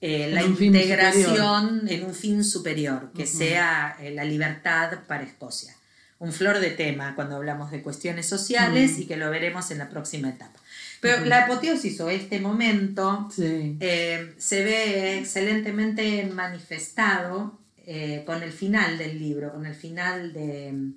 la 0.00 0.42
integración 0.42 1.88
en 1.88 2.04
un 2.04 2.14
fin 2.14 2.44
superior, 2.44 3.10
que 3.16 3.26
sea 3.26 3.96
la 4.12 4.24
libertad 4.24 4.98
para 5.06 5.24
Escocia 5.24 5.74
un 6.18 6.32
flor 6.32 6.60
de 6.60 6.70
tema 6.70 7.14
cuando 7.14 7.36
hablamos 7.36 7.70
de 7.70 7.82
cuestiones 7.82 8.26
sociales 8.26 8.98
y 8.98 9.06
que 9.06 9.16
lo 9.16 9.30
veremos 9.30 9.70
en 9.70 9.78
la 9.78 9.88
próxima 9.88 10.30
etapa. 10.30 10.58
Pero 11.00 11.24
la 11.26 11.44
apoteosis 11.44 12.00
o 12.00 12.08
este 12.08 12.40
momento 12.40 13.28
eh, 13.38 14.34
se 14.38 14.64
ve 14.64 15.18
excelentemente 15.18 16.24
manifestado 16.32 17.58
eh, 17.86 18.22
con 18.24 18.42
el 18.42 18.52
final 18.52 18.96
del 18.96 19.18
libro, 19.18 19.52
con 19.52 19.66
el 19.66 19.74
final 19.74 20.32
de, 20.32 20.92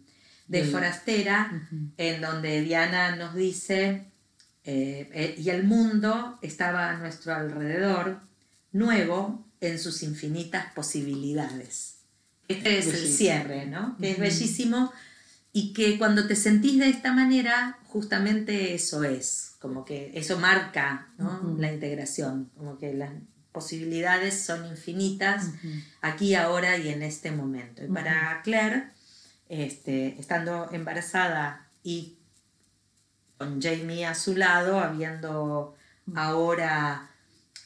de 0.47 0.63
Forastera, 0.63 1.67
en 1.97 2.21
donde 2.21 2.61
Diana 2.61 3.17
nos 3.17 3.35
dice, 3.35 4.05
eh, 4.63 5.35
y 5.37 5.49
el 5.49 5.63
mundo 5.65 6.39
estaba 6.41 6.91
a 6.91 6.97
nuestro 6.97 7.33
alrededor, 7.33 8.21
nuevo 8.71 9.45
en 9.59 9.79
sus 9.79 10.03
infinitas 10.03 10.71
posibilidades. 10.73 11.95
Este 12.47 12.77
es 12.77 12.87
el 12.87 13.07
cierre, 13.09 13.65
¿no? 13.65 13.97
Que 13.97 14.11
es 14.11 14.19
bellísimo 14.19 14.93
y 15.57 15.73
que 15.73 15.97
cuando 15.97 16.27
te 16.27 16.35
sentís 16.35 16.77
de 16.77 16.87
esta 16.87 17.11
manera, 17.13 17.79
justamente 17.87 18.75
eso 18.75 19.03
es, 19.03 19.55
como 19.57 19.85
que 19.85 20.11
eso 20.13 20.37
marca 20.37 21.07
la 21.57 21.73
integración, 21.73 22.51
como 22.55 22.77
que 22.77 22.93
las 22.93 23.09
posibilidades 23.51 24.39
son 24.39 24.67
infinitas 24.67 25.49
aquí, 26.01 26.35
ahora 26.35 26.77
y 26.77 26.89
en 26.89 27.01
este 27.01 27.31
momento. 27.31 27.83
Y 27.83 27.87
para 27.87 28.39
Claire, 28.43 28.89
este, 29.49 30.19
estando 30.19 30.69
embarazada 30.71 31.67
y 31.81 32.19
con 33.39 33.59
Jamie 33.59 34.05
a 34.05 34.13
su 34.13 34.35
lado, 34.35 34.79
habiendo 34.79 35.75
ahora, 36.13 37.09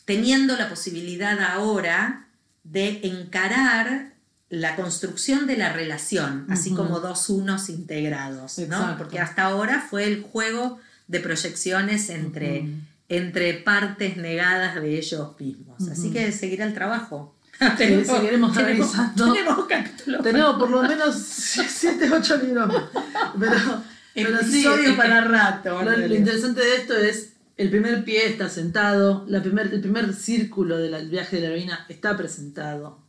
teniendo 0.06 0.56
la 0.56 0.70
posibilidad 0.70 1.38
ahora 1.42 2.30
de 2.64 3.02
encarar 3.04 4.14
la 4.52 4.76
construcción 4.76 5.48
de 5.48 5.58
la 5.58 5.72
relación, 5.74 6.46
así 6.50 6.70
Ujú. 6.74 6.84
como 6.84 7.00
dos 7.00 7.30
unos 7.30 7.70
integrados, 7.70 8.60
¿no? 8.68 8.96
Porque 8.98 9.18
hasta 9.18 9.44
ahora 9.46 9.86
fue 9.90 10.04
el 10.04 10.22
juego 10.22 10.78
de 11.08 11.20
proyecciones 11.22 12.10
entre, 12.10 12.60
Ujú. 12.62 12.70
entre 13.10 13.54
partes 13.56 14.18
negadas 14.18 14.76
de 14.76 14.98
ellos 15.00 15.40
mismos. 15.40 15.88
Así 15.90 16.08
Ujú. 16.08 16.14
que 16.14 16.32
seguirá 16.32 16.66
el 16.66 16.74
trabajo. 16.74 17.34
Sí, 17.78 18.04
seguiremos 18.06 18.54
tenemos, 18.54 18.94
analizando. 18.96 19.34
tenemos 19.34 19.66
capítulos. 19.68 20.24
Tenemos 20.24 20.56
por 20.58 20.70
lo 20.70 20.82
menos 20.84 21.16
7, 21.24 22.10
8 22.12 22.38
libros 22.38 22.68
más. 22.68 22.84
Pero, 23.40 23.54
pero 24.16 24.40
sí, 24.40 24.62
Episodio 24.66 24.98
para 24.98 25.22
rato. 25.22 25.82
Lo, 25.84 25.96
lo 25.96 26.16
interesante 26.16 26.60
de 26.62 26.76
esto 26.76 26.98
es 26.98 27.34
el 27.58 27.70
primer 27.70 28.04
pie 28.04 28.26
está 28.28 28.50
sentado, 28.50 29.26
la 29.28 29.42
primer, 29.42 29.68
el 29.74 29.80
primer 29.80 30.14
círculo 30.14 30.78
del 30.78 31.08
viaje 31.10 31.36
de 31.38 31.42
la 31.44 31.48
heroína 31.50 31.86
está 31.88 32.18
presentado. 32.18 33.00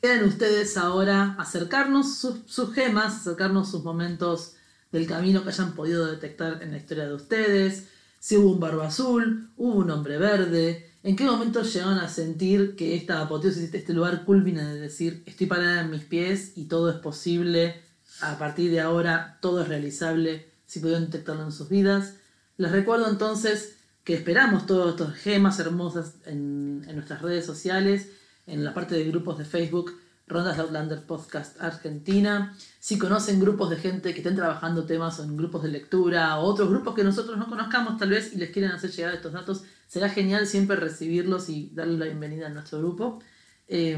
Quedan 0.00 0.24
ustedes 0.24 0.78
ahora 0.78 1.36
acercarnos 1.38 2.16
sus, 2.16 2.38
sus 2.46 2.72
gemas, 2.72 3.16
acercarnos 3.16 3.70
sus 3.70 3.84
momentos 3.84 4.54
del 4.92 5.06
camino 5.06 5.42
que 5.42 5.50
hayan 5.50 5.74
podido 5.74 6.06
detectar 6.06 6.62
en 6.62 6.70
la 6.70 6.78
historia 6.78 7.06
de 7.06 7.12
ustedes. 7.12 7.88
Si 8.18 8.38
hubo 8.38 8.50
un 8.50 8.60
barba 8.60 8.86
azul, 8.86 9.50
hubo 9.58 9.74
un 9.74 9.90
hombre 9.90 10.16
verde. 10.16 10.90
¿En 11.02 11.16
qué 11.16 11.24
momento 11.24 11.62
llegaron 11.62 11.98
a 11.98 12.08
sentir 12.08 12.76
que 12.76 12.96
esta 12.96 13.20
apoteosis, 13.20 13.74
este 13.74 13.92
lugar 13.92 14.24
culmina 14.24 14.66
de 14.72 14.80
decir 14.80 15.22
estoy 15.26 15.46
parada 15.46 15.82
en 15.82 15.90
mis 15.90 16.04
pies 16.04 16.52
y 16.56 16.64
todo 16.64 16.88
es 16.88 16.96
posible? 16.96 17.82
A 18.22 18.38
partir 18.38 18.70
de 18.70 18.80
ahora 18.80 19.38
todo 19.42 19.60
es 19.60 19.68
realizable 19.68 20.50
si 20.66 20.80
pudieron 20.80 21.06
detectarlo 21.06 21.44
en 21.44 21.52
sus 21.52 21.68
vidas. 21.68 22.14
Les 22.56 22.72
recuerdo 22.72 23.06
entonces 23.10 23.76
que 24.04 24.14
esperamos 24.14 24.64
todos 24.64 24.90
estos 24.90 25.14
gemas 25.14 25.58
hermosas 25.58 26.14
en, 26.24 26.86
en 26.88 26.96
nuestras 26.96 27.20
redes 27.20 27.44
sociales, 27.44 28.08
en 28.50 28.64
la 28.64 28.74
parte 28.74 28.94
de 28.94 29.04
grupos 29.04 29.38
de 29.38 29.44
Facebook, 29.44 29.98
Rondas 30.26 30.56
de 30.56 30.62
Outlander 30.62 31.02
Podcast 31.02 31.60
Argentina. 31.60 32.56
Si 32.78 32.98
conocen 32.98 33.40
grupos 33.40 33.70
de 33.70 33.76
gente 33.76 34.12
que 34.12 34.18
estén 34.18 34.36
trabajando 34.36 34.84
temas 34.84 35.18
en 35.18 35.36
grupos 35.36 35.62
de 35.62 35.70
lectura 35.70 36.38
o 36.38 36.44
otros 36.44 36.70
grupos 36.70 36.94
que 36.94 37.04
nosotros 37.04 37.36
no 37.38 37.48
conozcamos 37.48 37.98
tal 37.98 38.10
vez 38.10 38.32
y 38.32 38.38
les 38.38 38.50
quieren 38.50 38.70
hacer 38.70 38.90
llegar 38.90 39.14
estos 39.14 39.32
datos, 39.32 39.62
será 39.88 40.08
genial 40.08 40.46
siempre 40.46 40.76
recibirlos 40.76 41.48
y 41.48 41.70
darles 41.74 41.98
la 41.98 42.04
bienvenida 42.06 42.46
a 42.46 42.50
nuestro 42.50 42.78
grupo. 42.78 43.20
Eh, 43.72 43.96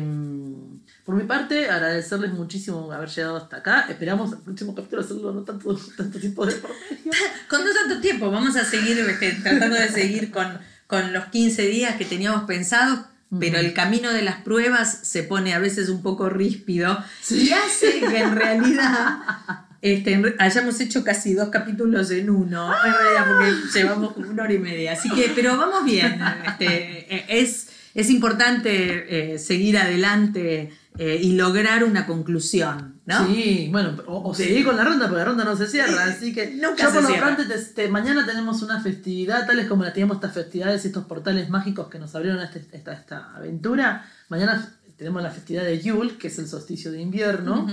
por 1.04 1.14
mi 1.14 1.24
parte, 1.24 1.70
agradecerles 1.70 2.32
muchísimo 2.32 2.92
haber 2.92 3.08
llegado 3.08 3.38
hasta 3.38 3.56
acá. 3.56 3.86
Esperamos 3.88 4.30
el 4.32 4.38
próximo 4.38 4.74
capítulo 4.74 5.00
hacerlo 5.00 5.32
no 5.32 5.42
tanto, 5.44 5.74
tanto 5.96 6.18
tiempo 6.18 6.44
de 6.44 6.54
por. 6.56 6.70
Con 7.48 7.64
no 7.64 7.70
tanto 7.72 8.00
tiempo, 8.00 8.30
vamos 8.30 8.54
a 8.56 8.64
seguir 8.64 8.98
este, 8.98 9.32
tratando 9.42 9.76
de 9.76 9.88
seguir 9.88 10.30
con, 10.30 10.58
con 10.86 11.12
los 11.12 11.26
15 11.26 11.66
días 11.66 11.96
que 11.96 12.04
teníamos 12.04 12.44
pensados, 12.44 13.00
pero 13.40 13.58
el 13.58 13.72
camino 13.72 14.12
de 14.12 14.22
las 14.22 14.36
pruebas 14.42 14.98
se 15.02 15.22
pone 15.22 15.54
a 15.54 15.58
veces 15.58 15.88
un 15.88 16.02
poco 16.02 16.28
ríspido 16.28 17.02
Sí. 17.22 17.48
y 17.48 17.52
hace 17.52 18.00
que 18.00 18.18
en 18.18 18.36
realidad 18.36 19.18
este, 19.82 20.34
hayamos 20.38 20.80
hecho 20.80 21.02
casi 21.02 21.34
dos 21.34 21.48
capítulos 21.48 22.10
en 22.10 22.28
uno, 22.30 22.72
en 22.84 22.92
realidad 22.92 23.26
porque 23.26 23.52
llevamos 23.78 24.12
como 24.12 24.28
una 24.30 24.42
hora 24.44 24.52
y 24.52 24.58
media. 24.58 24.92
Así 24.92 25.08
que, 25.10 25.32
pero 25.34 25.56
vamos 25.56 25.84
bien. 25.84 26.20
este, 26.46 27.14
eh, 27.14 27.24
es, 27.28 27.68
es 27.94 28.10
importante 28.10 29.32
eh, 29.34 29.38
seguir 29.38 29.78
adelante 29.78 30.70
eh, 30.98 31.18
y 31.22 31.32
lograr 31.32 31.84
una 31.84 32.06
conclusión, 32.06 33.00
¿no? 33.06 33.26
Sí, 33.26 33.68
bueno, 33.72 33.96
o, 34.06 34.28
o 34.30 34.34
seguir 34.34 34.64
con 34.64 34.76
la 34.76 34.84
ronda, 34.84 35.06
porque 35.06 35.18
la 35.20 35.24
ronda 35.24 35.44
no 35.44 35.56
se 35.56 35.66
cierra, 35.66 36.04
así 36.04 36.32
que 36.34 36.50
Nunca 36.54 36.84
yo 36.84 36.92
por 36.92 37.02
lo 37.02 37.08
pronto 37.16 37.42
te- 37.48 37.58
te- 37.58 37.88
mañana 37.88 38.26
tenemos 38.26 38.60
una 38.62 38.80
festividad, 38.80 39.46
tales 39.46 39.66
como 39.68 39.84
la 39.84 39.92
teníamos 39.92 40.16
estas 40.16 40.34
festividades 40.34 40.84
y 40.84 40.88
estos 40.88 41.04
portales 41.06 41.48
mágicos 41.48 41.88
que 41.88 41.98
nos 41.98 42.14
abrieron 42.14 42.40
este- 42.42 42.66
esta, 42.72 42.92
esta 42.92 43.34
aventura. 43.34 44.04
Mañana 44.28 44.68
tenemos 44.98 45.22
la 45.22 45.30
festividad 45.30 45.64
de 45.64 45.80
Yule, 45.80 46.16
que 46.18 46.28
es 46.28 46.38
el 46.38 46.46
solsticio 46.46 46.92
de 46.92 47.00
invierno. 47.00 47.66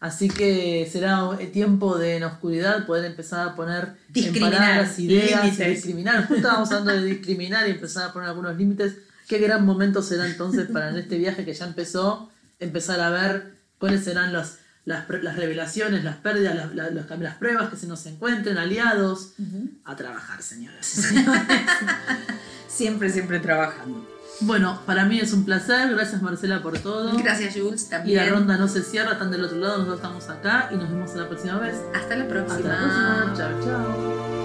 Así 0.00 0.28
que 0.28 0.86
será 0.92 1.30
tiempo 1.52 1.96
de 1.96 2.16
en 2.16 2.24
oscuridad 2.24 2.84
poder 2.84 3.06
empezar 3.06 3.48
a 3.48 3.54
poner 3.56 3.84
en 4.08 4.12
Discriminar, 4.12 4.52
palabras 4.60 4.98
ideas, 4.98 5.58
y 5.58 5.64
discriminar. 5.64 6.18
Justo 6.26 6.34
estábamos 6.34 6.70
hablando 6.72 7.00
de 7.02 7.08
discriminar 7.08 7.66
y 7.66 7.70
empezar 7.70 8.10
a 8.10 8.12
poner 8.12 8.28
algunos 8.28 8.54
límites. 8.56 8.96
Qué 9.26 9.38
gran 9.38 9.64
momento 9.64 10.02
será 10.02 10.26
entonces 10.26 10.68
para 10.70 10.90
en 10.90 10.98
este 10.98 11.16
viaje 11.16 11.46
que 11.46 11.54
ya 11.54 11.64
empezó, 11.64 12.30
empezar 12.58 13.00
a 13.00 13.10
ver 13.10 13.54
cuáles 13.78 14.04
serán 14.04 14.32
los, 14.32 14.56
las, 14.84 15.08
las 15.08 15.36
revelaciones, 15.36 16.04
las 16.04 16.16
pérdidas, 16.16 16.54
las, 16.74 16.92
las- 17.20 17.34
pruebas 17.36 17.68
que 17.70 17.76
se 17.76 17.86
nos 17.86 18.04
encuentren, 18.06 18.58
aliados. 18.58 19.32
A 19.84 19.96
trabajar, 19.96 20.42
señoras 20.42 20.98
y 20.98 21.02
señores. 21.02 21.42
Siempre, 22.68 23.10
siempre 23.10 23.38
trabajando. 23.40 24.08
bueno, 24.40 24.80
para 24.84 25.04
mí 25.04 25.20
es 25.20 25.32
un 25.32 25.44
placer. 25.44 25.90
Gracias, 25.94 26.20
Marcela, 26.22 26.62
por 26.62 26.76
todo. 26.78 27.16
Gracias, 27.18 27.54
Jules, 27.54 27.84
Y 27.86 27.90
también. 27.90 28.16
la 28.24 28.28
ronda 28.30 28.56
no 28.56 28.66
se 28.68 28.82
cierra, 28.82 29.12
están 29.12 29.30
del 29.30 29.44
otro 29.44 29.58
lado, 29.58 29.78
nosotros 29.78 29.96
estamos 29.98 30.28
acá 30.28 30.68
y 30.72 30.76
nos 30.76 30.90
vemos 30.90 31.14
la 31.14 31.28
próxima 31.28 31.58
vez. 31.60 31.76
Hasta 31.94 32.16
la 32.16 32.26
próxima. 32.26 32.56
Hasta 32.56 32.68
la 32.68 32.78
próxima. 32.78 33.34
Chao, 33.36 33.64
chao. 33.64 34.43